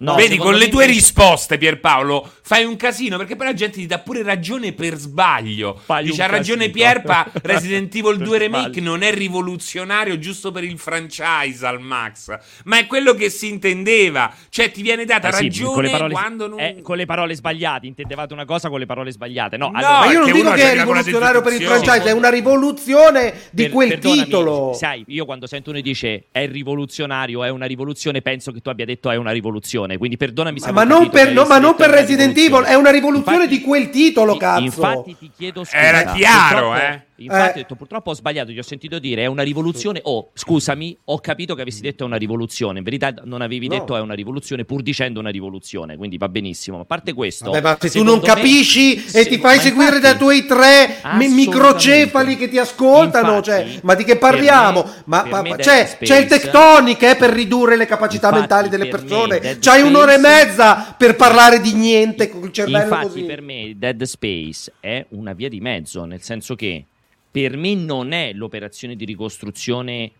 No, 0.01 0.15
Vedi, 0.15 0.37
con 0.37 0.55
le 0.55 0.67
tue 0.67 0.87
risposte, 0.87 1.59
Pierpaolo, 1.59 2.27
fai 2.41 2.63
un 2.63 2.75
casino 2.75 3.17
perché 3.17 3.35
poi 3.35 3.45
la 3.45 3.53
gente 3.53 3.77
ti 3.77 3.85
dà 3.85 3.99
pure 3.99 4.23
ragione 4.23 4.73
per 4.73 4.95
sbaglio. 4.95 5.79
Fai 5.85 6.05
Dice: 6.05 6.23
Ha 6.23 6.25
ragione 6.25 6.71
Pierpa, 6.71 7.29
Resident 7.43 7.93
Evil 7.93 8.17
2 8.17 8.37
Remake 8.39 8.81
non 8.81 9.03
è 9.03 9.13
rivoluzionario 9.13 10.17
giusto 10.17 10.51
per 10.51 10.63
il 10.63 10.79
franchise 10.79 11.63
al 11.63 11.79
max, 11.79 12.35
ma 12.63 12.79
è 12.79 12.87
quello 12.87 13.13
che 13.13 13.29
si 13.29 13.47
intendeva. 13.47 14.33
Cioè, 14.49 14.71
ti 14.71 14.81
viene 14.81 15.05
data 15.05 15.27
eh 15.27 15.33
sì, 15.33 15.43
ragione 15.43 15.91
parole, 15.91 16.13
quando 16.13 16.47
non. 16.47 16.59
Eh, 16.59 16.81
con 16.81 16.97
le 16.97 17.05
parole 17.05 17.35
sbagliate, 17.35 17.85
intendevate 17.85 18.33
una 18.33 18.45
cosa 18.45 18.69
con 18.69 18.79
le 18.79 18.87
parole 18.87 19.11
sbagliate. 19.11 19.55
No, 19.55 19.69
no 19.69 19.77
allora, 19.77 19.99
ma 19.99 20.11
io 20.11 20.19
non 20.21 20.31
dico 20.31 20.51
che 20.53 20.71
è 20.71 20.73
rivoluzionario 20.77 21.41
per 21.43 21.53
il 21.53 21.61
franchise, 21.61 22.05
è 22.05 22.11
una 22.11 22.29
rivoluzione 22.29 23.33
di 23.51 23.63
per, 23.65 23.71
quel 23.71 23.99
titolo. 23.99 24.73
Sai, 24.73 25.03
io 25.09 25.25
quando 25.25 25.45
sento 25.45 25.69
uno 25.69 25.79
dice 25.79 26.25
è 26.31 26.47
rivoluzionario, 26.47 27.43
è 27.43 27.49
una 27.49 27.67
rivoluzione, 27.67 28.23
penso 28.23 28.51
che 28.51 28.61
tu 28.61 28.69
abbia 28.69 28.85
detto 28.85 29.11
è 29.11 29.15
una 29.15 29.31
rivoluzione 29.31 29.90
rivoluzione. 29.91 29.97
Quindi 29.97 30.17
perdonami 30.17 30.59
se 30.59 30.71
Ma, 30.71 30.83
non 30.83 31.09
per, 31.09 31.31
no, 31.31 31.45
ma 31.45 31.57
non 31.57 31.75
per 31.75 31.89
Resident 31.89 32.37
Evil, 32.37 32.63
è 32.63 32.75
una 32.75 32.91
rivoluzione 32.91 33.43
infatti, 33.43 33.57
di 33.57 33.63
quel 33.63 33.89
titolo, 33.89 34.37
cazzo. 34.37 34.63
Infatti 34.63 35.15
ti 35.17 35.31
chiedo 35.35 35.63
scusa. 35.63 35.77
Era 35.77 36.13
chiaro, 36.13 36.75
eh. 36.75 37.09
Infatti, 37.21 37.59
eh. 37.59 37.61
ho 37.61 37.63
detto, 37.63 37.75
purtroppo 37.75 38.11
ho 38.11 38.13
sbagliato. 38.13 38.51
Gli 38.51 38.57
ho 38.57 38.63
sentito 38.63 38.99
dire 38.99 39.23
è 39.23 39.25
una 39.27 39.43
rivoluzione. 39.43 39.99
Oh, 40.03 40.31
scusami, 40.33 40.97
ho 41.05 41.19
capito 41.19 41.55
che 41.55 41.61
avessi 41.61 41.81
detto 41.81 42.03
è 42.03 42.07
una 42.07 42.17
rivoluzione. 42.17 42.79
In 42.79 42.83
verità, 42.83 43.13
non 43.23 43.41
avevi 43.41 43.67
no. 43.67 43.77
detto 43.77 43.95
è 43.95 44.01
una 44.01 44.13
rivoluzione, 44.13 44.65
pur 44.65 44.81
dicendo 44.81 45.19
una 45.19 45.29
rivoluzione. 45.29 45.97
Quindi 45.97 46.17
va 46.17 46.29
benissimo. 46.29 46.77
Ma 46.77 46.83
a 46.83 46.85
parte 46.85 47.13
questo, 47.13 47.51
Vabbè, 47.51 47.61
ma 47.61 47.77
se 47.79 47.89
tu 47.89 48.03
non 48.03 48.19
capisci 48.21 48.95
me, 48.95 49.19
e 49.19 49.25
ti 49.25 49.37
fai 49.37 49.59
seguire 49.59 49.97
infatti, 49.97 50.01
dai 50.01 50.17
tuoi 50.17 50.45
tre 50.45 51.01
microcefali 51.29 52.37
che 52.37 52.49
ti 52.49 52.57
ascoltano, 52.57 53.37
infatti, 53.37 53.71
cioè, 53.71 53.79
ma 53.83 53.95
di 53.95 54.03
che 54.03 54.17
parliamo? 54.17 54.83
Me, 54.83 54.93
ma, 55.05 55.41
ma 55.41 55.55
c'è, 55.55 55.97
c'è, 56.01 56.19
il 56.19 56.25
Tectonic 56.25 57.01
eh, 57.03 57.15
per 57.15 57.31
ridurre 57.31 57.75
le 57.75 57.85
capacità 57.85 58.27
infatti, 58.27 58.39
mentali 58.39 58.69
delle 58.69 58.87
persone. 58.87 59.57
C'hai 59.59 59.80
Space, 59.81 59.97
un'ora 59.97 60.13
e 60.13 60.17
mezza 60.17 60.95
per 60.97 61.15
parlare 61.15 61.59
di 61.59 61.73
niente 61.73 62.29
con 62.29 62.43
il 62.43 62.51
cervello 62.51 62.83
infatti, 62.83 63.07
così. 63.07 63.23
per 63.23 63.41
me, 63.41 63.73
Dead 63.77 64.01
Space 64.03 64.73
è 64.79 65.05
una 65.09 65.33
via 65.33 65.49
di 65.49 65.59
mezzo, 65.59 66.05
nel 66.05 66.21
senso 66.21 66.55
che 66.55 66.85
per 67.29 67.57
me 67.57 67.75
non 67.75 68.11
è 68.11 68.33
l'operazione 68.33 68.95
di 68.95 69.05
ricostruzione, 69.05 70.11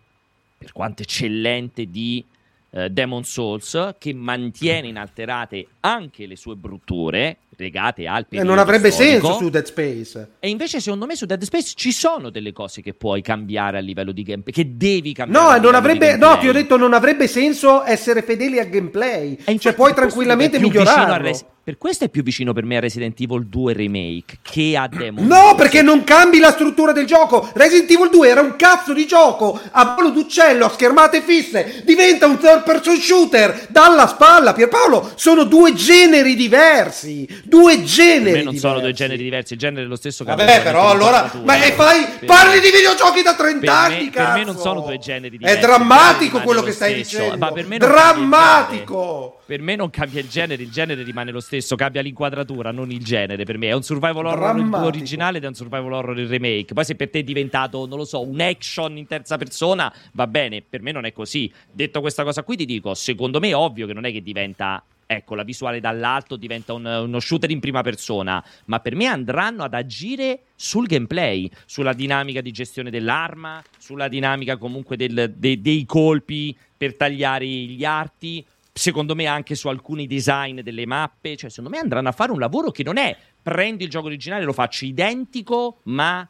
per 0.56 0.72
quanto 0.72 1.02
eccellente, 1.02 1.90
di 1.90 2.24
eh, 2.70 2.88
Demon 2.88 3.24
Souls, 3.24 3.94
che 3.98 4.14
mantiene 4.14 4.88
inalterate 4.88 5.66
anche 5.80 6.26
le 6.26 6.36
sue 6.36 6.56
brutture 6.56 7.38
legate 7.62 8.06
al 8.06 8.26
periodo 8.26 8.50
E 8.50 8.54
non 8.54 8.58
avrebbe 8.62 8.90
storico. 8.90 9.26
senso 9.26 9.38
su 9.38 9.48
Dead 9.48 9.64
Space. 9.64 10.28
E 10.40 10.48
invece 10.50 10.80
secondo 10.80 11.06
me 11.06 11.16
su 11.16 11.24
Dead 11.24 11.42
Space 11.42 11.72
ci 11.74 11.92
sono 11.92 12.28
delle 12.30 12.52
cose 12.52 12.82
che 12.82 12.92
puoi 12.94 13.22
cambiare 13.22 13.78
a 13.78 13.80
livello 13.80 14.12
di 14.12 14.22
gameplay, 14.22 14.52
che 14.52 14.76
devi 14.76 15.12
cambiare. 15.14 15.58
No, 15.58 15.64
non 15.64 15.74
avrebbe, 15.74 16.16
no 16.16 16.36
ti 16.38 16.48
ho 16.48 16.52
detto 16.52 16.76
non 16.76 16.92
avrebbe 16.92 17.26
senso 17.26 17.82
essere 17.84 18.22
fedeli 18.22 18.58
al 18.58 18.68
gameplay. 18.68 19.38
Cioè 19.58 19.72
puoi 19.74 19.94
tranquillamente 19.94 20.58
migliorarlo. 20.58 21.24
Res- 21.24 21.44
per 21.64 21.78
questo 21.78 22.04
è 22.04 22.08
più 22.08 22.24
vicino 22.24 22.52
per 22.52 22.64
me 22.64 22.76
a 22.76 22.80
Resident 22.80 23.20
Evil 23.20 23.46
2 23.46 23.72
Remake 23.72 24.38
che 24.42 24.76
a 24.76 24.88
Demon 24.88 25.26
No, 25.26 25.54
perché 25.54 25.80
non 25.80 26.02
cambi 26.02 26.40
la 26.40 26.50
struttura 26.50 26.90
del 26.90 27.06
gioco. 27.06 27.48
Resident 27.54 27.88
Evil 27.88 28.10
2 28.10 28.28
era 28.28 28.40
un 28.40 28.56
cazzo 28.56 28.92
di 28.92 29.06
gioco 29.06 29.60
a 29.70 29.94
volo 29.94 30.10
d'uccello, 30.10 30.66
a 30.66 30.70
schermate 30.70 31.22
fisse. 31.22 31.82
Diventa 31.84 32.26
un 32.26 32.38
third 32.38 32.64
person 32.64 32.96
shooter 32.96 33.68
dalla 33.70 34.08
spalla. 34.08 34.52
Pierpaolo, 34.52 35.12
sono 35.14 35.44
due 35.44 35.72
generi 35.72 36.34
diversi. 36.34 37.28
Due 37.44 37.84
generi 37.84 38.22
per 38.22 38.32
me 38.32 38.42
non 38.42 38.54
diversi. 38.54 38.58
sono 38.58 38.80
due 38.80 38.92
generi 38.92 39.22
diversi, 39.22 39.52
il 39.52 39.58
genere 39.60 39.84
è 39.84 39.86
lo 39.86 39.96
stesso 39.96 40.24
Vabbè, 40.24 40.62
però 40.62 40.90
allora 40.90 41.30
ma 41.44 41.54
fai 41.54 42.04
parli 42.26 42.58
di 42.58 42.70
videogiochi 42.70 43.22
da 43.22 43.34
30 43.34 43.78
anni, 43.78 44.04
me, 44.04 44.10
cazzo. 44.10 44.32
Per 44.32 44.38
me 44.38 44.44
non 44.44 44.56
sono 44.56 44.80
due 44.80 44.98
generi 44.98 45.38
diversi. 45.38 45.58
È 45.58 45.60
drammatico 45.60 46.40
quello 46.40 46.62
che 46.62 46.72
stai 46.72 47.04
stesso. 47.04 47.22
dicendo. 47.22 47.38
Ma 47.38 47.52
per 47.52 47.66
me 47.66 47.78
drammatico. 47.78 49.36
Per 49.44 49.60
me 49.60 49.74
non 49.74 49.90
cambia 49.90 50.20
il 50.20 50.28
genere, 50.28 50.62
il 50.62 50.70
genere 50.70 51.02
rimane 51.02 51.32
lo 51.32 51.40
stesso, 51.40 51.74
cambia 51.74 52.00
l'inquadratura, 52.00 52.70
non 52.70 52.90
il 52.90 53.02
genere. 53.02 53.44
Per 53.44 53.58
me 53.58 53.68
è 53.68 53.72
un 53.72 53.82
survival 53.82 54.26
horror 54.26 54.56
il 54.56 54.72
originale 54.72 55.38
ed 55.38 55.44
è 55.44 55.48
un 55.48 55.54
survival 55.54 55.92
horror 55.92 56.18
il 56.18 56.28
remake. 56.28 56.74
Poi 56.74 56.84
se 56.84 56.94
per 56.94 57.10
te 57.10 57.18
è 57.18 57.22
diventato, 57.24 57.86
non 57.86 57.98
lo 57.98 58.04
so, 58.04 58.26
un 58.26 58.40
action 58.40 58.96
in 58.96 59.06
terza 59.06 59.36
persona, 59.36 59.92
va 60.12 60.26
bene, 60.28 60.62
per 60.62 60.80
me 60.80 60.92
non 60.92 61.04
è 61.04 61.12
così. 61.12 61.52
Detto 61.70 62.00
questa 62.00 62.22
cosa 62.22 62.44
qui 62.44 62.56
ti 62.56 62.64
dico, 62.64 62.94
secondo 62.94 63.40
me 63.40 63.48
è 63.48 63.56
ovvio 63.56 63.86
che 63.86 63.92
non 63.92 64.04
è 64.04 64.12
che 64.12 64.22
diventa 64.22 64.82
ecco, 65.16 65.34
la 65.34 65.42
visuale 65.42 65.80
dall'alto 65.80 66.36
diventa 66.36 66.72
un, 66.72 66.84
uno 66.84 67.20
shooter 67.20 67.50
in 67.50 67.60
prima 67.60 67.82
persona, 67.82 68.42
ma 68.66 68.80
per 68.80 68.94
me 68.94 69.06
andranno 69.06 69.62
ad 69.62 69.74
agire 69.74 70.44
sul 70.54 70.86
gameplay, 70.86 71.50
sulla 71.66 71.92
dinamica 71.92 72.40
di 72.40 72.50
gestione 72.50 72.90
dell'arma, 72.90 73.62
sulla 73.78 74.08
dinamica 74.08 74.56
comunque 74.56 74.96
del, 74.96 75.34
de, 75.36 75.60
dei 75.60 75.84
colpi 75.84 76.56
per 76.76 76.96
tagliare 76.96 77.46
gli 77.46 77.84
arti, 77.84 78.44
secondo 78.72 79.14
me 79.14 79.26
anche 79.26 79.54
su 79.54 79.68
alcuni 79.68 80.06
design 80.06 80.60
delle 80.60 80.86
mappe, 80.86 81.36
cioè 81.36 81.50
secondo 81.50 81.70
me 81.70 81.78
andranno 81.78 82.08
a 82.08 82.12
fare 82.12 82.32
un 82.32 82.38
lavoro 82.38 82.70
che 82.70 82.82
non 82.82 82.96
è 82.96 83.16
prendi 83.42 83.84
il 83.84 83.90
gioco 83.90 84.06
originale 84.06 84.42
e 84.42 84.46
lo 84.46 84.52
faccio 84.52 84.84
identico 84.84 85.80
ma 85.84 86.26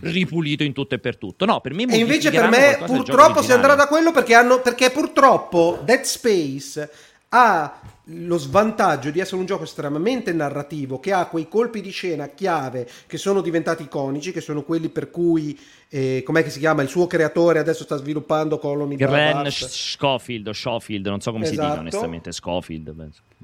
ripulito 0.00 0.62
in 0.62 0.72
tutto 0.72 0.94
e 0.94 0.98
per 0.98 1.16
tutto. 1.16 1.44
No, 1.44 1.60
per 1.60 1.72
me 1.72 1.84
E 1.84 1.96
invece 1.96 2.30
per 2.30 2.48
me 2.48 2.78
purtroppo 2.84 3.42
si 3.42 3.52
andrà 3.52 3.74
da 3.74 3.86
quello 3.86 4.12
perché, 4.12 4.34
hanno, 4.34 4.60
perché 4.60 4.90
purtroppo 4.90 5.80
Dead 5.84 6.02
Space 6.02 6.90
ha 7.30 7.80
lo 8.10 8.38
svantaggio 8.38 9.10
di 9.10 9.18
essere 9.18 9.38
un 9.38 9.46
gioco 9.46 9.64
estremamente 9.64 10.32
narrativo 10.32 11.00
che 11.00 11.12
ha 11.12 11.26
quei 11.26 11.48
colpi 11.48 11.80
di 11.80 11.90
scena 11.90 12.28
chiave 12.28 12.88
che 13.06 13.18
sono 13.18 13.40
diventati 13.40 13.82
iconici, 13.84 14.30
che 14.30 14.40
sono 14.40 14.62
quelli 14.62 14.90
per 14.90 15.10
cui 15.10 15.58
eh, 15.88 16.22
com'è 16.24 16.42
che 16.42 16.50
si 16.50 16.58
chiama? 16.58 16.82
Il 16.82 16.88
suo 16.88 17.06
creatore 17.06 17.60
adesso 17.60 17.84
sta 17.84 17.96
sviluppando 17.96 18.58
Colony 18.58 18.96
Glenn 18.96 19.46
Schofield 19.46 20.48
o 20.48 20.52
Schofield, 20.52 21.06
non 21.06 21.20
so 21.20 21.30
come 21.30 21.44
esatto. 21.44 21.60
si 21.60 21.68
dica 21.68 21.80
onestamente, 21.80 22.32
Schofield. 22.32 22.92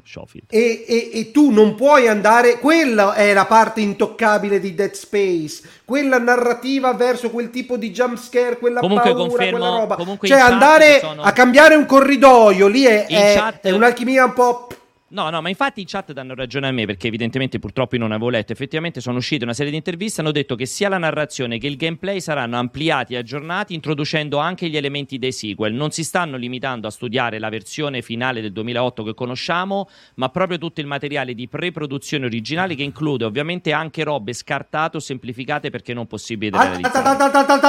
Schofield. 0.05 0.47
E, 0.49 0.85
e, 0.87 1.11
e, 1.13 1.31
tu 1.31 1.51
non 1.51 1.77
puoi 1.77 2.09
andare, 2.09 2.59
quella 2.59 3.15
è 3.15 3.33
la 3.33 3.47
parte 3.47 3.81
intoccabile 3.81 4.59
di 4.59 4.75
Dead 4.75 4.91
Space, 4.93 5.63
quella 5.85 6.19
narrativa 6.19 6.93
verso 6.95 7.31
quel 7.31 7.51
tipo 7.51 7.77
di 7.77 7.93
jump 7.93 8.19
scare, 8.19 8.59
quella 8.59 8.81
comunque 8.81 9.13
paura, 9.13 9.29
confermo, 9.29 9.59
quella 9.59 9.77
roba. 9.79 10.19
Cioè 10.21 10.41
andare 10.41 10.99
sono... 10.99 11.23
a 11.23 11.31
cambiare 11.31 11.77
un 11.77 11.87
corridoio, 11.87 12.67
lì 12.67 12.83
è, 12.85 13.07
è, 13.07 13.35
chat... 13.37 13.67
è 13.67 13.71
un'alchimia 13.71 14.25
un 14.25 14.33
po' 14.33 14.67
No, 15.13 15.29
no, 15.29 15.43
ma 15.43 15.51
infatti 15.51 15.81
in 15.81 15.87
chat 15.87 16.13
danno 16.13 16.35
ragione 16.35 16.69
a 16.69 16.71
me 16.71 16.87
perché 16.87 17.09
evidentemente 17.09 17.59
purtroppo 17.59 17.97
io 17.97 18.01
non 18.01 18.13
avevo 18.13 18.31
letto. 18.31 18.53
Effettivamente 18.53 19.03
sono 19.03 19.19
uscite 19.19 19.45
una 19.45 19.53
serie 19.53 19.71
di 19.71 19.77
interviste, 19.77 20.23
hanno 20.23 20.31
detto 20.33 20.55
che 20.55 20.65
sia 20.65 20.89
la 20.89 20.97
narrazione 20.97 21.59
che 21.59 21.67
il 21.67 21.77
gameplay 21.77 22.19
saranno 22.19 22.57
ampliati 22.57 23.13
e 23.13 23.19
aggiornati 23.19 23.75
introducendo 23.75 24.39
anche 24.39 24.71
gli 24.71 24.77
elementi 24.79 25.19
dei 25.19 25.33
sequel. 25.33 25.75
Non 25.75 25.91
si 25.91 26.03
stanno 26.03 26.39
limitando 26.39 26.87
a 26.87 26.91
studiare 26.91 27.39
la 27.39 27.51
versione 27.51 28.01
finale 28.01 28.41
del 28.41 28.53
2008 28.53 29.03
che 29.03 29.13
conosciamo, 29.13 29.87
ma 30.15 30.31
proprio 30.31 30.57
tutto 30.57 30.81
il 30.81 30.87
materiale 30.87 31.35
di 31.35 31.47
pre-produzione 31.47 32.25
originale 32.25 32.75
che 32.75 32.83
include 32.83 33.27
ovviamente 33.27 33.73
anche 33.73 34.05
robe 34.05 34.33
scartate 34.33 34.97
o 34.97 35.01
semplificate 35.01 35.69
perché 35.69 35.93
non 35.93 36.07
possibili 36.07 36.53
da 36.53 36.63
realizzare. 36.63 36.97
Alta, 36.97 37.11
alta, 37.11 37.39
alta, 37.39 37.63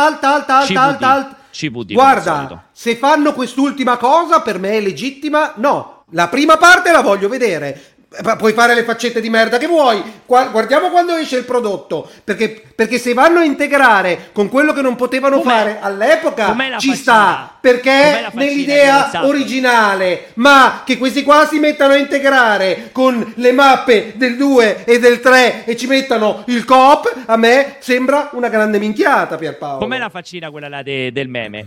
alta, 0.00 0.80
alta, 0.80 1.10
alta. 1.12 1.36
Guarda, 1.92 2.68
se 2.72 2.96
fanno 2.96 3.34
quest'ultima 3.34 3.98
cosa 3.98 4.40
per 4.40 4.58
me 4.58 4.70
è 4.70 4.80
legittima, 4.80 5.52
no 5.56 5.96
la 6.10 6.28
prima 6.28 6.56
parte 6.56 6.92
la 6.92 7.02
voglio 7.02 7.28
vedere. 7.28 7.96
Puoi 8.38 8.54
fare 8.54 8.74
le 8.74 8.84
faccette 8.84 9.20
di 9.20 9.28
merda 9.28 9.58
che 9.58 9.66
vuoi. 9.66 10.02
Guardiamo 10.24 10.88
quando 10.88 11.14
esce 11.14 11.36
il 11.36 11.44
prodotto. 11.44 12.08
Perché, 12.24 12.62
perché 12.74 12.98
se 12.98 13.12
vanno 13.12 13.40
a 13.40 13.44
integrare 13.44 14.30
con 14.32 14.48
quello 14.48 14.72
che 14.72 14.80
non 14.80 14.96
potevano 14.96 15.40
com'è, 15.40 15.52
fare 15.52 15.78
all'epoca, 15.78 16.46
ci 16.78 16.88
faccina? 16.88 16.94
sta. 16.94 17.56
Perché 17.60 18.30
nell'idea 18.32 19.10
originale. 19.26 20.28
Ma 20.34 20.82
che 20.86 20.96
questi 20.96 21.22
qua 21.22 21.46
si 21.46 21.58
mettano 21.58 21.92
a 21.92 21.98
integrare 21.98 22.88
con 22.92 23.34
le 23.36 23.52
mappe 23.52 24.14
del 24.16 24.38
2 24.38 24.84
e 24.86 24.98
del 24.98 25.20
3 25.20 25.66
e 25.66 25.76
ci 25.76 25.86
mettano 25.86 26.44
il 26.46 26.64
coop, 26.64 27.14
a 27.26 27.36
me 27.36 27.76
sembra 27.80 28.30
una 28.32 28.48
grande 28.48 28.78
minchiata, 28.78 29.36
Pierpaolo. 29.36 29.80
Com'è 29.80 29.98
la 29.98 30.08
faccina 30.08 30.50
quella 30.50 30.68
là 30.70 30.82
de, 30.82 31.12
del 31.12 31.28
meme? 31.28 31.66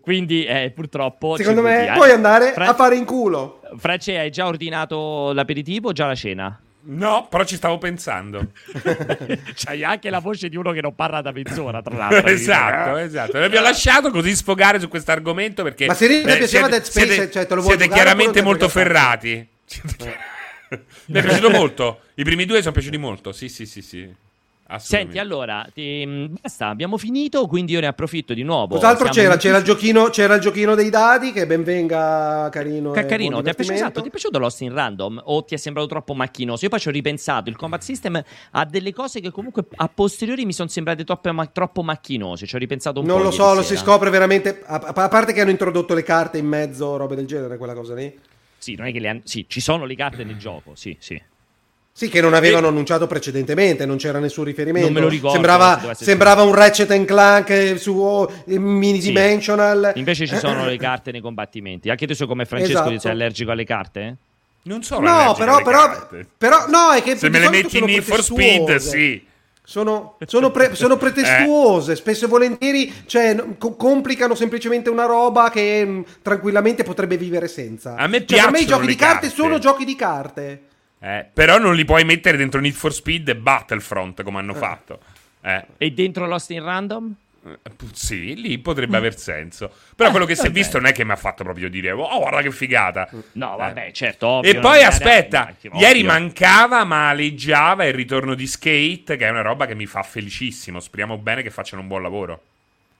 Quindi 0.00 0.44
eh, 0.44 0.72
purtroppo... 0.74 1.36
Secondo 1.36 1.62
me 1.62 1.92
puoi 1.94 2.10
andare 2.10 2.52
Fra- 2.52 2.68
a 2.68 2.74
fare 2.74 2.96
in 2.96 3.04
culo. 3.04 3.60
France, 3.76 4.18
hai 4.18 4.30
già 4.30 4.46
ordinato 4.46 5.32
l'aperitivo 5.32 5.88
o 5.88 5.92
già 5.92 6.06
la 6.06 6.14
cena? 6.14 6.60
No, 6.84 7.28
però 7.28 7.44
ci 7.44 7.56
stavo 7.56 7.78
pensando. 7.78 8.48
C'hai 9.54 9.84
anche 9.84 10.10
la 10.10 10.18
voce 10.18 10.48
di 10.48 10.56
uno 10.56 10.72
che 10.72 10.80
non 10.80 10.94
parla 10.94 11.20
da 11.20 11.30
mezz'ora, 11.30 11.80
tra 11.80 11.94
l'altro. 11.96 12.28
esatto, 12.28 12.96
esatto. 12.96 13.48
Vi 13.48 13.56
ho 13.56 13.60
lasciato 13.60 14.10
così 14.10 14.34
sfogare 14.34 14.80
su 14.80 14.88
questo 14.88 15.12
argomento 15.12 15.62
perché... 15.62 15.86
Ma 15.86 15.94
se 15.94 16.08
ti 16.08 16.28
eh, 16.28 16.36
piaceva 16.36 16.68
Dead 16.68 16.82
Space, 16.82 17.06
siete, 17.06 17.30
cioè, 17.30 17.46
te 17.46 17.54
lo 17.54 17.60
vuoi 17.60 17.76
Siete 17.76 17.92
chiaramente 17.92 18.42
molto 18.42 18.68
ferrati. 18.68 19.46
Mi 21.06 21.18
è 21.18 21.22
piaciuto 21.22 21.50
molto. 21.50 22.00
I 22.14 22.24
primi 22.24 22.46
due 22.46 22.60
sono 22.60 22.72
piaciuti 22.72 22.96
molto. 22.96 23.32
Sì, 23.32 23.48
sì, 23.48 23.66
sì, 23.66 23.82
sì. 23.82 24.12
Senti, 24.78 25.18
allora, 25.18 25.66
ti, 25.72 26.04
mm, 26.06 26.34
basta, 26.40 26.68
abbiamo 26.68 26.96
finito, 26.96 27.46
quindi 27.46 27.72
io 27.72 27.80
ne 27.80 27.86
approfitto 27.86 28.34
di 28.34 28.42
nuovo. 28.42 28.74
Cos'altro 28.74 29.08
c'era? 29.08 29.36
C'era 29.36 29.58
il, 29.58 29.64
giochino, 29.64 30.08
c'era 30.10 30.34
il, 30.34 30.40
giochino, 30.40 30.74
dei 30.74 30.90
dadi, 30.90 31.32
che 31.32 31.46
ben 31.46 31.62
venga 31.62 32.48
carino. 32.50 32.90
Ca- 32.92 33.04
carino, 33.04 33.42
ti 33.42 33.50
è, 33.50 33.54
piaciuto, 33.54 33.76
esatto, 33.76 34.00
ti 34.02 34.08
è 34.08 34.10
piaciuto 34.10 34.38
Lost 34.38 34.60
in 34.60 34.72
Random 34.72 35.20
o 35.24 35.44
ti 35.44 35.54
è 35.54 35.56
sembrato 35.56 35.88
troppo 35.88 36.14
macchinoso? 36.14 36.64
Io 36.64 36.70
poi 36.70 36.80
ci 36.80 36.88
ho 36.88 36.92
ripensato, 36.92 37.50
il 37.50 37.56
combat 37.56 37.82
system 37.82 38.22
ha 38.52 38.64
delle 38.64 38.92
cose 38.92 39.20
che 39.20 39.30
comunque 39.30 39.64
a 39.76 39.88
posteriori 39.88 40.44
mi 40.44 40.52
sono 40.52 40.68
sembrate 40.68 41.04
troppo, 41.04 41.32
ma- 41.32 41.46
troppo 41.46 41.82
macchinose, 41.82 42.46
ci 42.46 42.54
ho 42.54 42.58
ripensato 42.58 43.00
un 43.00 43.06
non 43.06 43.16
po'. 43.16 43.22
Non 43.22 43.30
lo 43.30 43.36
so, 43.36 43.54
lo 43.54 43.62
si 43.62 43.76
scopre 43.76 44.10
veramente, 44.10 44.62
a-, 44.64 44.92
a 44.94 45.08
parte 45.08 45.32
che 45.32 45.40
hanno 45.40 45.50
introdotto 45.50 45.94
le 45.94 46.02
carte 46.02 46.38
in 46.38 46.46
mezzo, 46.46 46.96
robe 46.96 47.14
del 47.14 47.26
genere, 47.26 47.56
quella 47.56 47.74
cosa 47.74 47.94
lì. 47.94 48.18
Sì, 48.58 48.74
non 48.76 48.86
è 48.86 48.92
che 48.92 49.00
le 49.00 49.08
han- 49.08 49.22
sì, 49.24 49.46
ci 49.48 49.60
sono 49.60 49.84
le 49.84 49.96
carte 49.96 50.22
nel 50.22 50.36
gioco, 50.36 50.74
sì, 50.74 50.96
sì. 51.00 51.20
Sì, 51.94 52.08
che 52.08 52.22
non 52.22 52.32
avevano 52.32 52.66
e... 52.66 52.70
annunciato 52.70 53.06
precedentemente, 53.06 53.84
non 53.84 53.98
c'era 53.98 54.18
nessun 54.18 54.44
riferimento. 54.44 54.88
Non 54.88 54.96
me 54.96 55.00
lo 55.02 55.08
ricordo. 55.08 55.34
Sembrava, 55.34 55.94
sembrava 55.94 56.42
un 56.42 56.54
Ratchet 56.54 57.04
Clank 57.04 57.78
su 57.78 57.98
oh, 57.98 58.32
mini 58.46 59.00
sì. 59.00 59.08
dimensional. 59.08 59.92
Invece 59.96 60.26
ci 60.26 60.36
sono 60.36 60.64
le 60.66 60.78
carte 60.78 61.12
nei 61.12 61.20
combattimenti. 61.20 61.90
Anche 61.90 62.06
tu 62.06 62.14
sei 62.14 62.26
come 62.26 62.46
Francesco, 62.46 62.80
esatto. 62.80 62.98
sei 62.98 63.10
allergico 63.10 63.50
alle 63.50 63.64
carte? 63.64 64.16
Non 64.64 64.82
sono 64.82 65.00
no, 65.00 65.34
però, 65.34 65.60
però, 65.62 66.08
però, 66.38 66.66
no, 66.68 66.92
è 66.92 67.02
che 67.02 67.16
se 67.16 67.28
me 67.28 67.40
le 67.40 67.50
metti 67.50 67.78
in 67.78 67.84
Need 67.84 68.02
for 68.02 68.22
Speed, 68.22 68.76
sì. 68.76 69.30
Sono, 69.64 70.16
sono, 70.26 70.50
pre, 70.50 70.74
sono 70.74 70.96
pretestuose, 70.96 71.92
eh. 71.92 71.96
spesso 71.96 72.24
e 72.24 72.28
volentieri 72.28 72.92
cioè, 73.06 73.36
co- 73.58 73.76
complicano 73.76 74.34
semplicemente 74.34 74.90
una 74.90 75.06
roba 75.06 75.50
che 75.50 75.84
mh, 75.84 75.90
mm, 75.90 76.02
tranquillamente 76.22 76.82
potrebbe 76.84 77.16
vivere 77.16 77.48
senza. 77.48 77.94
A 77.96 78.06
me 78.06 78.18
cioè, 78.18 78.26
piacciono 78.26 78.50
per 78.50 78.60
me 78.60 78.64
i 78.64 78.66
giochi 78.66 78.86
di 78.86 78.96
carte, 78.96 79.20
carte 79.28 79.34
sono 79.34 79.58
giochi 79.58 79.84
di 79.84 79.94
carte. 79.94 80.62
Eh, 81.02 81.26
però 81.32 81.58
non 81.58 81.74
li 81.74 81.84
puoi 81.84 82.04
mettere 82.04 82.36
dentro 82.36 82.60
Need 82.60 82.74
for 82.74 82.92
Speed 82.92 83.28
e 83.28 83.36
Battlefront 83.36 84.22
come 84.22 84.38
hanno 84.38 84.54
eh. 84.54 84.58
fatto. 84.58 85.00
Eh. 85.42 85.64
E 85.76 85.90
dentro 85.90 86.26
Lost 86.26 86.50
in 86.50 86.62
Random? 86.62 87.14
Eh, 87.44 87.58
sì, 87.92 88.40
lì 88.40 88.58
potrebbe 88.58 88.96
aver 88.96 89.18
senso. 89.18 89.68
Però 89.96 90.10
quello 90.10 90.26
che 90.26 90.36
si 90.36 90.46
è 90.46 90.50
visto 90.52 90.78
non 90.78 90.86
è 90.86 90.92
che 90.92 91.04
mi 91.04 91.10
ha 91.10 91.16
fatto 91.16 91.42
proprio 91.42 91.68
dire 91.68 91.90
oh, 91.90 92.18
guarda 92.20 92.40
che 92.40 92.52
figata. 92.52 93.08
No, 93.32 93.56
vabbè, 93.56 93.90
certo. 93.90 94.28
Ovvio, 94.28 94.50
e 94.50 94.58
poi 94.60 94.84
aspetta, 94.84 95.52
ovvio. 95.52 95.80
ieri 95.80 96.04
mancava, 96.04 96.84
ma 96.84 97.08
aleggiava 97.08 97.84
il 97.84 97.94
ritorno 97.94 98.34
di 98.34 98.46
Skate, 98.46 99.16
che 99.16 99.26
è 99.26 99.30
una 99.30 99.42
roba 99.42 99.66
che 99.66 99.74
mi 99.74 99.86
fa 99.86 100.04
felicissimo. 100.04 100.78
Speriamo 100.78 101.18
bene 101.18 101.42
che 101.42 101.50
facciano 101.50 101.82
un 101.82 101.88
buon 101.88 102.02
lavoro. 102.02 102.42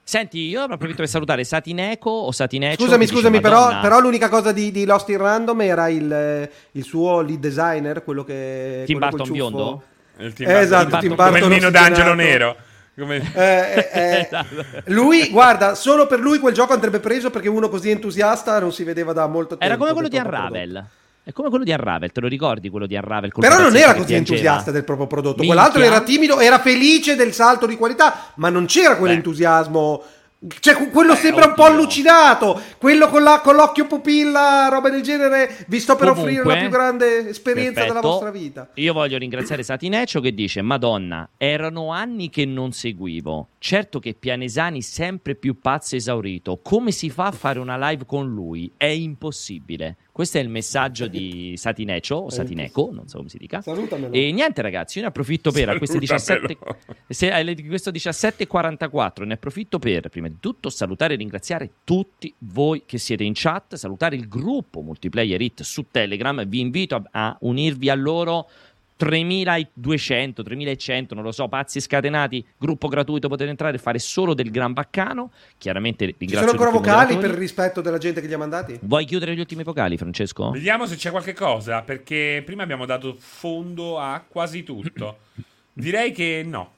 Senti, 0.05 0.49
io 0.49 0.62
approfitto 0.62 0.97
per 0.97 1.09
salutare 1.09 1.45
Satineco 1.45 2.11
o 2.11 2.33
Satineco. 2.33 2.83
Scusami, 2.83 3.07
scusami, 3.07 3.41
però, 3.41 3.81
però, 3.81 4.01
l'unica 4.01 4.29
cosa 4.29 4.53
di, 4.53 4.70
di, 4.73 4.85
Lost 4.85 5.09
in 5.09 5.19
Random 5.19 5.61
era 5.61 5.89
il, 5.89 6.51
il 6.73 6.85
suo 6.85 7.20
lead 7.20 7.39
designer, 7.39 8.03
quello 8.03 8.24
che... 8.24 8.83
Tim 8.85 8.99
Burton 8.99 9.31
biondo? 9.31 9.83
Il 10.19 10.33
Tim 10.33 10.47
Burton, 10.47 10.62
esatto, 10.62 10.99
Tim 10.99 11.15
Burton, 11.15 11.27
come 11.27 11.39
il 11.39 11.49
Nino 11.49 11.70
d'Angelo 11.70 12.15
Nero. 12.15 12.57
Come... 12.99 13.33
Eh, 13.35 13.41
eh, 13.41 13.91
eh. 13.93 14.20
esatto. 14.27 14.65
Lui, 14.87 15.31
guarda, 15.31 15.74
solo 15.74 16.07
per 16.07 16.19
lui 16.19 16.39
quel 16.39 16.53
gioco 16.53 16.73
andrebbe 16.73 16.99
preso 17.01 17.31
perché 17.31 17.49
uno 17.49 17.69
così 17.69 17.91
entusiasta 17.91 18.59
non 18.59 18.73
si 18.73 18.85
vedeva 18.85 19.12
da 19.12 19.27
molto 19.29 19.57
tempo. 19.57 19.65
Era 19.65 19.77
come 19.77 19.93
quello 19.93 20.09
di 20.09 20.16
Unravel. 20.16 20.87
È 21.24 21.31
come 21.32 21.51
quello 21.51 21.62
di 21.62 21.70
Unravel, 21.70 22.11
te 22.11 22.20
lo 22.20 22.27
ricordi 22.27 22.69
quello 22.69 22.86
di 22.86 22.97
Unravel? 22.97 23.31
Però 23.39 23.61
non 23.61 23.77
era 23.77 23.94
così 23.94 24.15
entusiasta 24.15 24.73
del 24.73 24.82
proprio 24.82 25.07
prodotto. 25.07 25.43
Minchia. 25.43 25.55
Quell'altro 25.55 25.82
era 25.82 26.01
timido, 26.03 26.40
era 26.40 26.59
felice 26.59 27.15
del 27.15 27.32
salto 27.32 27.66
di 27.66 27.77
qualità, 27.77 28.32
ma 28.36 28.49
non 28.49 28.66
c'era 28.66 28.97
quell'entusiasmo. 28.97 29.99
Beh 29.99 30.20
cioè, 30.59 30.90
quello 30.90 31.12
eh, 31.12 31.16
sembra 31.16 31.44
oddio. 31.44 31.51
un 31.51 31.55
po' 31.55 31.65
allucinato. 31.65 32.61
Quello 32.77 33.09
con, 33.09 33.23
la, 33.23 33.40
con, 33.40 33.55
l'occhio 33.55 33.86
pupilla, 33.86 34.66
roba 34.69 34.90
del 34.90 35.03
genere, 35.03 35.65
vi 35.69 35.78
sto 35.78 35.94
per 35.94 36.09
Comunque, 36.09 36.32
offrire 36.32 36.55
la 36.55 36.61
più 36.61 36.69
grande 36.69 37.28
esperienza 37.28 37.74
perfetto. 37.74 37.94
della 37.94 38.01
vostra 38.01 38.31
vita. 38.32 38.69
Io 38.74 38.93
voglio 38.93 39.19
ringraziare 39.19 39.62
Satineccio 39.62 40.20
che 40.20 40.35
dice: 40.35 40.61
Madonna, 40.61 41.28
erano 41.36 41.93
anni 41.93 42.28
che 42.28 42.44
non 42.44 42.73
seguivo. 42.73 43.49
Certo 43.64 44.01
che 44.01 44.14
Pianesani 44.14 44.82
sempre 44.82 45.36
più 45.36 45.60
pazzo 45.60 45.94
esaurito. 45.94 46.59
Come 46.60 46.90
si 46.90 47.10
fa 47.10 47.26
a 47.26 47.30
fare 47.30 47.60
una 47.60 47.78
live 47.90 48.05
con 48.06 48.28
lui? 48.28 48.72
È 48.76 48.86
impossibile. 48.86 49.98
Questo 50.10 50.39
è 50.39 50.40
il 50.40 50.48
messaggio 50.48 51.06
di 51.06 51.55
Satineco, 51.56 52.16
o 52.16 52.28
Satineco, 52.28 52.90
non 52.93 53.06
so 53.06 53.18
come 53.18 53.28
si 53.28 53.39
dica. 53.39 53.60
Salutamelo. 53.60 54.12
E 54.12 54.32
niente 54.32 54.62
ragazzi, 54.62 54.98
io 54.98 55.05
ne 55.05 55.10
approfitto 55.10 55.52
per 55.52 55.68
a 55.68 55.78
queste 55.78 56.01
17 56.01 56.59
se, 57.06 57.30
a 57.30 57.43
questo 57.44 57.93
17:44 57.93 59.24
ne 59.24 59.34
approfitto 59.34 59.78
per 59.78 60.09
prima 60.09 60.26
di 60.26 60.39
tutto 60.40 60.68
salutare 60.68 61.14
e 61.14 61.18
ringraziare 61.18 61.70
tutti 61.84 62.34
voi 62.39 62.82
che 62.84 62.98
siete 62.98 63.22
in 63.22 63.32
chat, 63.32 63.76
salutare 63.76 64.16
il 64.16 64.26
gruppo 64.26 64.80
Multiplayer 64.80 65.40
Hit 65.40 65.62
su 65.62 65.86
Telegram, 65.89 66.44
vi 66.47 66.59
invito 66.59 66.97
a, 66.97 67.02
a 67.12 67.36
unirvi 67.43 67.89
a 67.89 67.94
loro 67.94 68.48
3200, 69.03 70.45
3100, 70.45 71.15
non 71.16 71.24
lo 71.24 71.33
so, 71.33 71.49
pazzi 71.49 71.81
scatenati, 71.81 72.47
gruppo 72.57 72.87
gratuito, 72.87 73.27
potete 73.27 73.51
entrare 73.51 73.74
e 73.74 73.81
fare 73.81 73.99
solo 73.99 74.33
del 74.33 74.53
gran 74.53 74.73
baccano. 74.73 75.33
Chiaramente 75.59 76.05
ringrazio 76.05 76.29
Ci 76.29 76.37
sono 76.37 76.51
ancora 76.53 76.70
vocali 76.70 77.16
per 77.16 77.31
il 77.31 77.37
rispetto 77.37 77.81
della 77.81 77.99
gente 77.99 78.20
che 78.20 78.29
li 78.29 78.35
ha 78.35 78.39
mandati? 78.39 78.79
Vuoi 78.83 79.05
chiudere 79.05 79.35
gli 79.35 79.41
ultimi 79.41 79.65
vocali, 79.65 79.97
Francesco? 79.97 80.51
Vediamo 80.53 80.87
se 80.87 80.95
c'è 80.95 81.11
qualche 81.11 81.33
cosa, 81.33 81.83
perché 81.83 82.43
prima 82.47 82.62
abbiamo 82.62 82.87
dato 82.87 83.16
fondo 83.19 83.99
a 83.99 84.24
quasi 84.27 84.62
tutto. 84.62 85.19
Direi 85.74 86.12
che 86.12 86.45
no. 86.47 86.74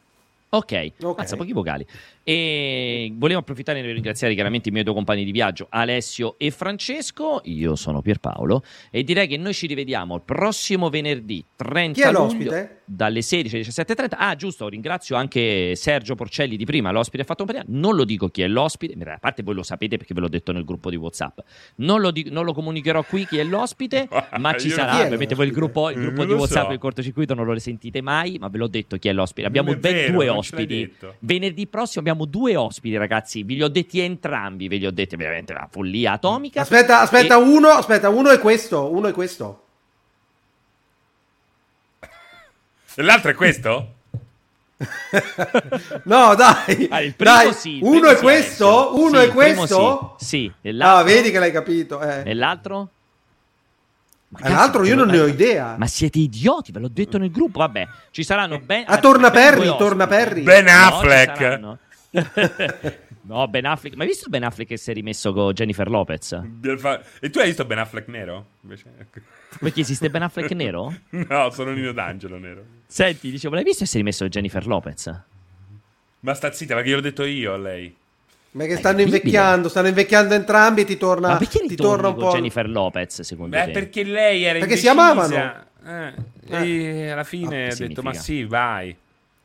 Ok, 0.56 0.92
okay. 1.00 1.14
Mazza, 1.16 1.36
pochi 1.36 1.52
vocali. 1.52 1.84
E 2.22 3.12
volevo 3.16 3.40
approfittare 3.40 3.82
per 3.82 3.92
ringraziare 3.92 4.34
chiaramente 4.34 4.68
i 4.68 4.72
miei 4.72 4.84
due 4.84 4.94
compagni 4.94 5.24
di 5.24 5.32
viaggio, 5.32 5.66
Alessio 5.68 6.36
e 6.38 6.50
Francesco. 6.50 7.40
Io 7.44 7.74
sono 7.76 8.00
Pierpaolo 8.00 8.62
e 8.90 9.02
direi 9.02 9.26
che 9.26 9.36
noi 9.36 9.52
ci 9.52 9.66
rivediamo 9.66 10.14
il 10.14 10.22
prossimo 10.22 10.90
venerdì 10.90 11.44
30 11.56 11.92
Chi 11.92 12.00
è 12.00 12.04
luglio. 12.12 12.22
l'ospite? 12.22 12.82
Dalle 12.84 13.22
16 13.22 13.54
alle 13.56 13.64
17.30. 13.64 14.08
Ah, 14.16 14.34
giusto, 14.36 14.68
ringrazio 14.68 15.16
anche 15.16 15.74
Sergio 15.76 16.14
Porcelli 16.14 16.56
di 16.56 16.64
prima, 16.64 16.90
l'ospite 16.90 17.22
ha 17.22 17.26
fatto 17.26 17.42
un 17.42 17.48
compagnia. 17.48 17.64
Non 17.78 17.94
lo 17.94 18.04
dico 18.04 18.28
chi 18.28 18.42
è 18.42 18.48
l'ospite, 18.48 18.94
a 19.04 19.18
parte 19.18 19.42
voi 19.42 19.54
lo 19.54 19.62
sapete 19.62 19.96
perché 19.96 20.14
ve 20.14 20.20
l'ho 20.20 20.28
detto 20.28 20.52
nel 20.52 20.64
gruppo 20.64 20.90
di 20.90 20.96
WhatsApp. 20.96 21.38
Non 21.76 22.00
lo, 22.00 22.10
di- 22.10 22.28
non 22.30 22.44
lo 22.44 22.52
comunicherò 22.52 23.02
qui 23.04 23.26
chi 23.26 23.38
è 23.38 23.44
l'ospite, 23.44 24.08
ma 24.38 24.54
ci 24.56 24.70
sarà. 24.70 25.02
Ovviamente 25.02 25.34
voi 25.34 25.46
il 25.46 25.52
gruppo, 25.52 25.90
il 25.90 26.00
gruppo 26.00 26.24
di 26.24 26.32
WhatsApp 26.32 26.68
del 26.68 26.78
cortocircuito 26.78 27.34
non 27.34 27.46
lo 27.46 27.58
sentite 27.58 28.00
mai, 28.00 28.36
ma 28.38 28.48
ve 28.48 28.58
l'ho 28.58 28.68
detto 28.68 28.96
chi 28.96 29.08
è 29.08 29.12
l'ospite. 29.12 29.46
Abbiamo 29.46 29.74
ben 29.76 29.92
vero, 29.94 30.12
due 30.12 30.28
ospiti. 30.28 30.92
Venerdì 31.20 31.66
prossimo 31.66 32.00
abbiamo 32.00 32.24
due 32.24 32.56
ospiti, 32.56 32.96
ragazzi. 32.96 33.42
Vi 33.42 33.54
li 33.54 33.62
ho 33.62 33.68
detti 33.68 34.00
entrambi, 34.00 34.68
ve 34.68 34.76
li 34.76 34.86
ho 34.86 34.90
detti 34.90 35.16
veramente 35.16 35.52
una 35.52 35.68
follia 35.70 36.12
atomica. 36.12 36.62
Aspetta, 36.62 37.00
aspetta, 37.00 37.38
e... 37.38 37.42
uno, 37.42 37.68
aspetta, 37.68 38.08
uno 38.08 38.30
è 38.30 38.38
questo, 38.38 38.92
uno 38.92 39.08
è 39.08 39.12
questo. 39.12 39.63
L'altro 42.96 43.30
è 43.30 43.34
questo? 43.34 43.92
no, 46.04 46.34
dai, 46.34 46.88
ah, 46.90 47.00
dai. 47.16 47.52
Sì, 47.52 47.78
uno 47.82 48.08
è 48.08 48.16
questo, 48.16 48.92
sì, 48.94 49.00
uno 49.00 49.18
è 49.20 49.28
questo. 49.28 50.16
Sì, 50.18 50.52
sì 50.60 50.76
ah, 50.78 51.02
vedi 51.02 51.30
che 51.30 51.38
l'hai 51.38 51.52
capito. 51.52 52.00
Eh. 52.00 52.22
E 52.24 52.34
l'altro? 52.34 52.88
Ma 54.28 54.48
l'altro 54.48 54.84
io 54.84 54.96
non 54.96 55.08
ne 55.08 55.20
ho 55.20 55.26
idea. 55.26 55.76
Ma 55.78 55.86
siete 55.86 56.18
idioti, 56.18 56.72
ve 56.72 56.80
l'ho 56.80 56.88
detto 56.88 57.18
nel 57.18 57.30
gruppo. 57.30 57.60
Vabbè, 57.60 57.86
ci 58.10 58.24
saranno 58.24 58.58
ben. 58.58 58.84
Ah, 58.86 58.98
torna 58.98 59.30
Perry, 59.30 59.76
torna 59.76 60.06
Perry. 60.06 60.42
Ben 60.42 60.66
Affleck. 60.68 61.58
No, 61.58 61.78
No, 63.26 63.48
Ben 63.48 63.64
Affleck. 63.64 63.96
Ma 63.96 64.02
hai 64.02 64.08
visto 64.08 64.28
Ben 64.28 64.44
Affleck 64.44 64.68
che 64.68 64.76
si 64.76 64.90
è 64.90 64.94
rimesso 64.94 65.32
con 65.32 65.52
Jennifer 65.52 65.88
Lopez? 65.88 66.32
E 67.20 67.30
tu 67.30 67.38
hai 67.38 67.46
visto 67.46 67.64
Ben 67.64 67.78
Affleck 67.78 68.08
nero? 68.08 68.46
Invece... 68.62 68.84
Perché 69.58 69.80
esiste 69.80 70.10
Ben 70.10 70.22
Affleck 70.22 70.50
nero? 70.50 70.94
no, 71.08 71.50
sono 71.50 71.72
Nino 71.72 71.92
D'Angelo 71.92 72.38
nero. 72.38 72.64
Senti, 72.94 73.28
dicevo, 73.32 73.56
l'hai 73.56 73.64
visto 73.64 73.82
che 73.82 73.90
si 73.90 73.96
è 73.96 73.98
rimesso 73.98 74.28
Jennifer 74.28 74.64
Lopez? 74.68 75.12
Ma 76.20 76.32
sta 76.32 76.52
zitta, 76.52 76.74
perché 76.74 76.90
gliel'ho 76.90 77.00
detto 77.00 77.24
io 77.24 77.52
a 77.52 77.56
lei. 77.56 77.92
Ma 78.52 78.66
che 78.66 78.76
stanno 78.76 79.00
invecchiando, 79.00 79.68
stanno 79.68 79.88
invecchiando 79.88 80.32
entrambi 80.32 80.82
e 80.82 80.84
ti 80.84 80.96
torna, 80.96 81.30
Ma 81.30 81.36
perché 81.38 81.66
ti 81.66 81.74
torna 81.74 82.06
un 82.06 82.14
po'. 82.14 82.30
Jennifer 82.30 82.68
Lopez, 82.70 83.22
secondo 83.22 83.56
Beh, 83.56 83.64
te? 83.64 83.70
perché 83.72 84.04
lei 84.04 84.44
era 84.44 84.60
Perché 84.60 84.74
indecisa. 84.74 84.92
si 84.92 84.96
amavano. 84.96 85.64
Eh, 85.84 86.14
eh. 86.50 87.02
E 87.02 87.10
alla 87.10 87.24
fine 87.24 87.66
ah, 87.66 87.72
ha 87.72 87.74
detto, 87.74 88.02
ma 88.02 88.12
sì, 88.14 88.44
vai. 88.44 88.96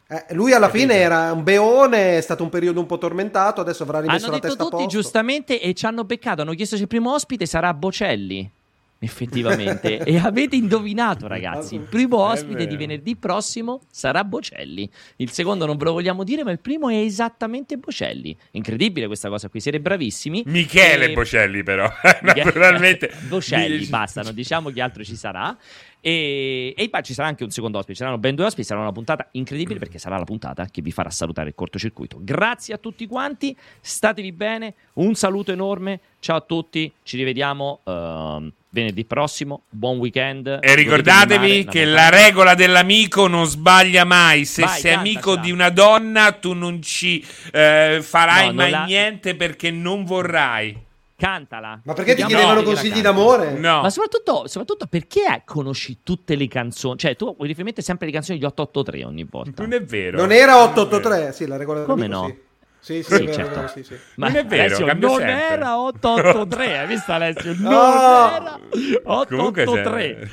Eh, 0.07 0.25
lui 0.35 0.53
alla 0.53 0.69
fine 0.69 0.93
era 0.93 1.31
un 1.31 1.41
beone, 1.41 2.17
è 2.19 2.21
stato 2.21 2.43
un 2.43 2.49
periodo 2.49 2.79
un 2.79 2.85
po' 2.85 2.99
tormentato, 2.99 3.61
adesso 3.61 3.81
avrà 3.81 3.99
rimesso 4.01 4.25
hanno 4.25 4.35
la 4.35 4.41
testa 4.41 4.63
tutti, 4.63 4.75
a 4.75 4.77
posto. 4.77 4.89
giustamente 4.95 5.59
e 5.59 5.73
ci 5.73 5.87
hanno 5.87 6.03
beccato, 6.03 6.43
hanno 6.43 6.53
chiesto 6.53 6.75
se 6.75 6.83
il 6.83 6.87
primo 6.87 7.15
ospite 7.15 7.47
sarà 7.47 7.73
Bocelli. 7.73 8.57
Effettivamente, 9.01 9.99
e 10.03 10.17
avete 10.17 10.57
indovinato, 10.57 11.27
ragazzi. 11.27 11.75
Il 11.75 11.81
primo 11.81 12.17
ospite 12.17 12.67
di 12.67 12.75
venerdì 12.75 13.15
prossimo 13.15 13.79
sarà 13.89 14.25
Bocelli. 14.25 14.89
Il 15.17 15.31
secondo 15.31 15.65
non 15.65 15.77
ve 15.77 15.85
lo 15.85 15.93
vogliamo 15.93 16.25
dire, 16.25 16.43
ma 16.43 16.51
il 16.51 16.59
primo 16.59 16.89
è 16.89 16.95
esattamente 16.95 17.77
Bocelli. 17.77 18.35
Incredibile 18.51 19.07
questa 19.07 19.29
cosa 19.29 19.47
qui, 19.47 19.61
siete 19.61 19.79
bravissimi. 19.79 20.43
Michele 20.47 21.11
e... 21.11 21.13
Bocelli, 21.13 21.63
però. 21.63 21.89
Naturalmente. 22.21 23.09
Bocelli, 23.29 23.85
basta, 23.85 24.21
non 24.21 24.33
diciamo 24.33 24.69
chi 24.69 24.81
altro 24.81 25.03
ci 25.05 25.15
sarà. 25.15 25.57
E, 26.01 26.73
e 26.77 26.89
poi 26.89 27.03
ci 27.03 27.13
sarà 27.13 27.27
anche 27.27 27.43
un 27.43 27.49
secondo 27.49 27.77
ospite, 27.77 27.95
ci 27.95 28.01
saranno 28.01 28.19
ben 28.19 28.35
due 28.35 28.45
ospiti, 28.45 28.65
sarà 28.65 28.79
una 28.79 28.91
puntata 28.91 29.27
incredibile 29.31 29.79
perché 29.79 29.97
sarà 29.97 30.17
la 30.17 30.23
puntata 30.23 30.65
che 30.65 30.81
vi 30.81 30.91
farà 30.91 31.09
salutare 31.09 31.49
il 31.49 31.55
cortocircuito. 31.55 32.17
Grazie 32.21 32.73
a 32.73 32.77
tutti 32.77 33.05
quanti, 33.05 33.55
statevi 33.81 34.31
bene, 34.31 34.73
un 34.93 35.13
saluto 35.15 35.51
enorme, 35.51 35.99
ciao 36.19 36.37
a 36.37 36.41
tutti, 36.41 36.91
ci 37.03 37.17
rivediamo 37.17 37.79
uh, 37.83 38.51
venerdì 38.69 39.03
prossimo, 39.03 39.63
buon 39.69 39.97
weekend. 39.97 40.59
E 40.61 40.75
ricordatevi 40.75 41.65
che 41.65 41.85
la 41.85 42.09
regola 42.09 42.53
dell'amico 42.53 43.27
non 43.27 43.45
sbaglia 43.45 44.05
mai, 44.05 44.45
se 44.45 44.63
Vai, 44.63 44.79
sei 44.79 44.93
amico 44.93 45.35
di 45.35 45.51
una 45.51 45.69
donna 45.69 46.31
tu 46.31 46.53
non 46.53 46.81
ci 46.81 47.25
eh, 47.51 47.99
farai 48.01 48.47
no, 48.47 48.53
mai 48.53 48.71
la... 48.71 48.85
niente 48.85 49.35
perché 49.35 49.71
non 49.71 50.05
vorrai. 50.05 50.87
Cantala. 51.19 51.81
Ma 51.83 51.93
perché 51.93 52.15
ti 52.15 52.23
chiedevano 52.23 52.63
consigli 52.63 53.01
d'amore? 53.01 53.51
No. 53.51 53.81
Ma 53.81 53.89
soprattutto, 53.89 54.47
soprattutto, 54.47 54.87
perché 54.87 55.41
conosci 55.43 55.99
tutte 56.01 56.35
le 56.35 56.47
canzoni? 56.47 56.97
Cioè, 56.97 57.17
tu 57.17 57.35
vuoi 57.35 57.47
riferimento 57.47 57.81
sempre 57.81 58.05
le 58.05 58.13
canzoni 58.13 58.39
di 58.39 58.45
883 58.45 59.03
ogni 59.03 59.27
volta. 59.29 59.61
Non 59.61 59.73
è 59.73 59.83
vero. 59.83 60.17
Non 60.17 60.31
era 60.31 60.63
883, 60.63 61.33
sì, 61.33 61.45
la 61.45 61.57
regola 61.57 61.83
Come 61.83 62.07
no? 62.07 62.25
Sì. 62.27 62.47
Sì, 62.81 63.03
sì, 63.03 63.13
sì, 63.13 63.25
vero, 63.25 63.33
certo. 63.33 63.67
sì, 63.67 63.83
sì. 63.83 63.97
Ma 64.15 64.27
non 64.27 64.37
è 64.37 64.45
vero, 64.45 64.63
Alessio, 64.63 64.85
non 64.85 65.17
sempre. 65.17 65.31
era 65.31 65.79
883, 65.81 66.79
hai 66.79 66.87
visto 66.87 67.11
Alessio? 67.11 67.53
Non 67.59 67.71
no. 67.73 68.35
era 68.35 68.59
883. 69.03 70.29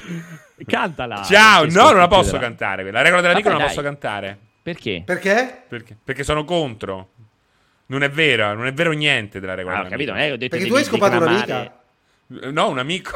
Cantala. 0.64 1.22
Ciao, 1.24 1.66
no, 1.66 1.90
non 1.90 1.96
la 1.96 2.06
posso 2.06 2.38
cantare. 2.38 2.88
La 2.92 3.02
regola 3.02 3.20
dell'amico 3.20 3.48
non 3.48 3.58
la 3.58 3.64
posso 3.64 3.82
cantare. 3.82 4.38
Perché? 4.62 5.02
Perché? 5.04 5.62
Perché? 5.68 5.96
Perché 6.02 6.22
sono 6.22 6.44
contro. 6.44 7.10
Non 7.86 8.02
è 8.02 8.10
vero, 8.10 8.52
non 8.54 8.66
è 8.66 8.72
vero 8.72 8.92
niente 8.92 9.38
della 9.38 9.54
regola. 9.54 9.78
Ah, 9.78 9.84
ho 9.84 9.88
capito, 9.88 10.14
eh, 10.14 10.32
ho 10.32 10.36
detto 10.36 10.56
Perché 10.56 10.70
tu 10.70 10.74
hai 10.74 10.84
scopato 10.84 11.16
un'amica? 11.16 11.80
No, 12.26 12.68
un 12.68 12.78
amico. 12.78 13.12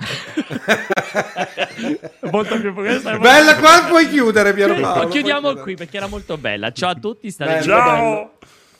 molto 2.30 2.58
più 2.58 2.72
bella 2.72 3.58
qua 3.58 3.84
puoi 3.86 4.08
chiudere 4.08 4.54
Piero 4.54 4.74
Paolo 4.76 5.08
chiudiamo 5.08 5.56
qui 5.56 5.74
perché 5.74 5.98
era 5.98 6.06
molto 6.06 6.38
bella 6.38 6.72
ciao 6.72 6.88
a 6.88 6.94
tutti 6.94 7.30
state 7.30 7.62
ciao 7.62 8.38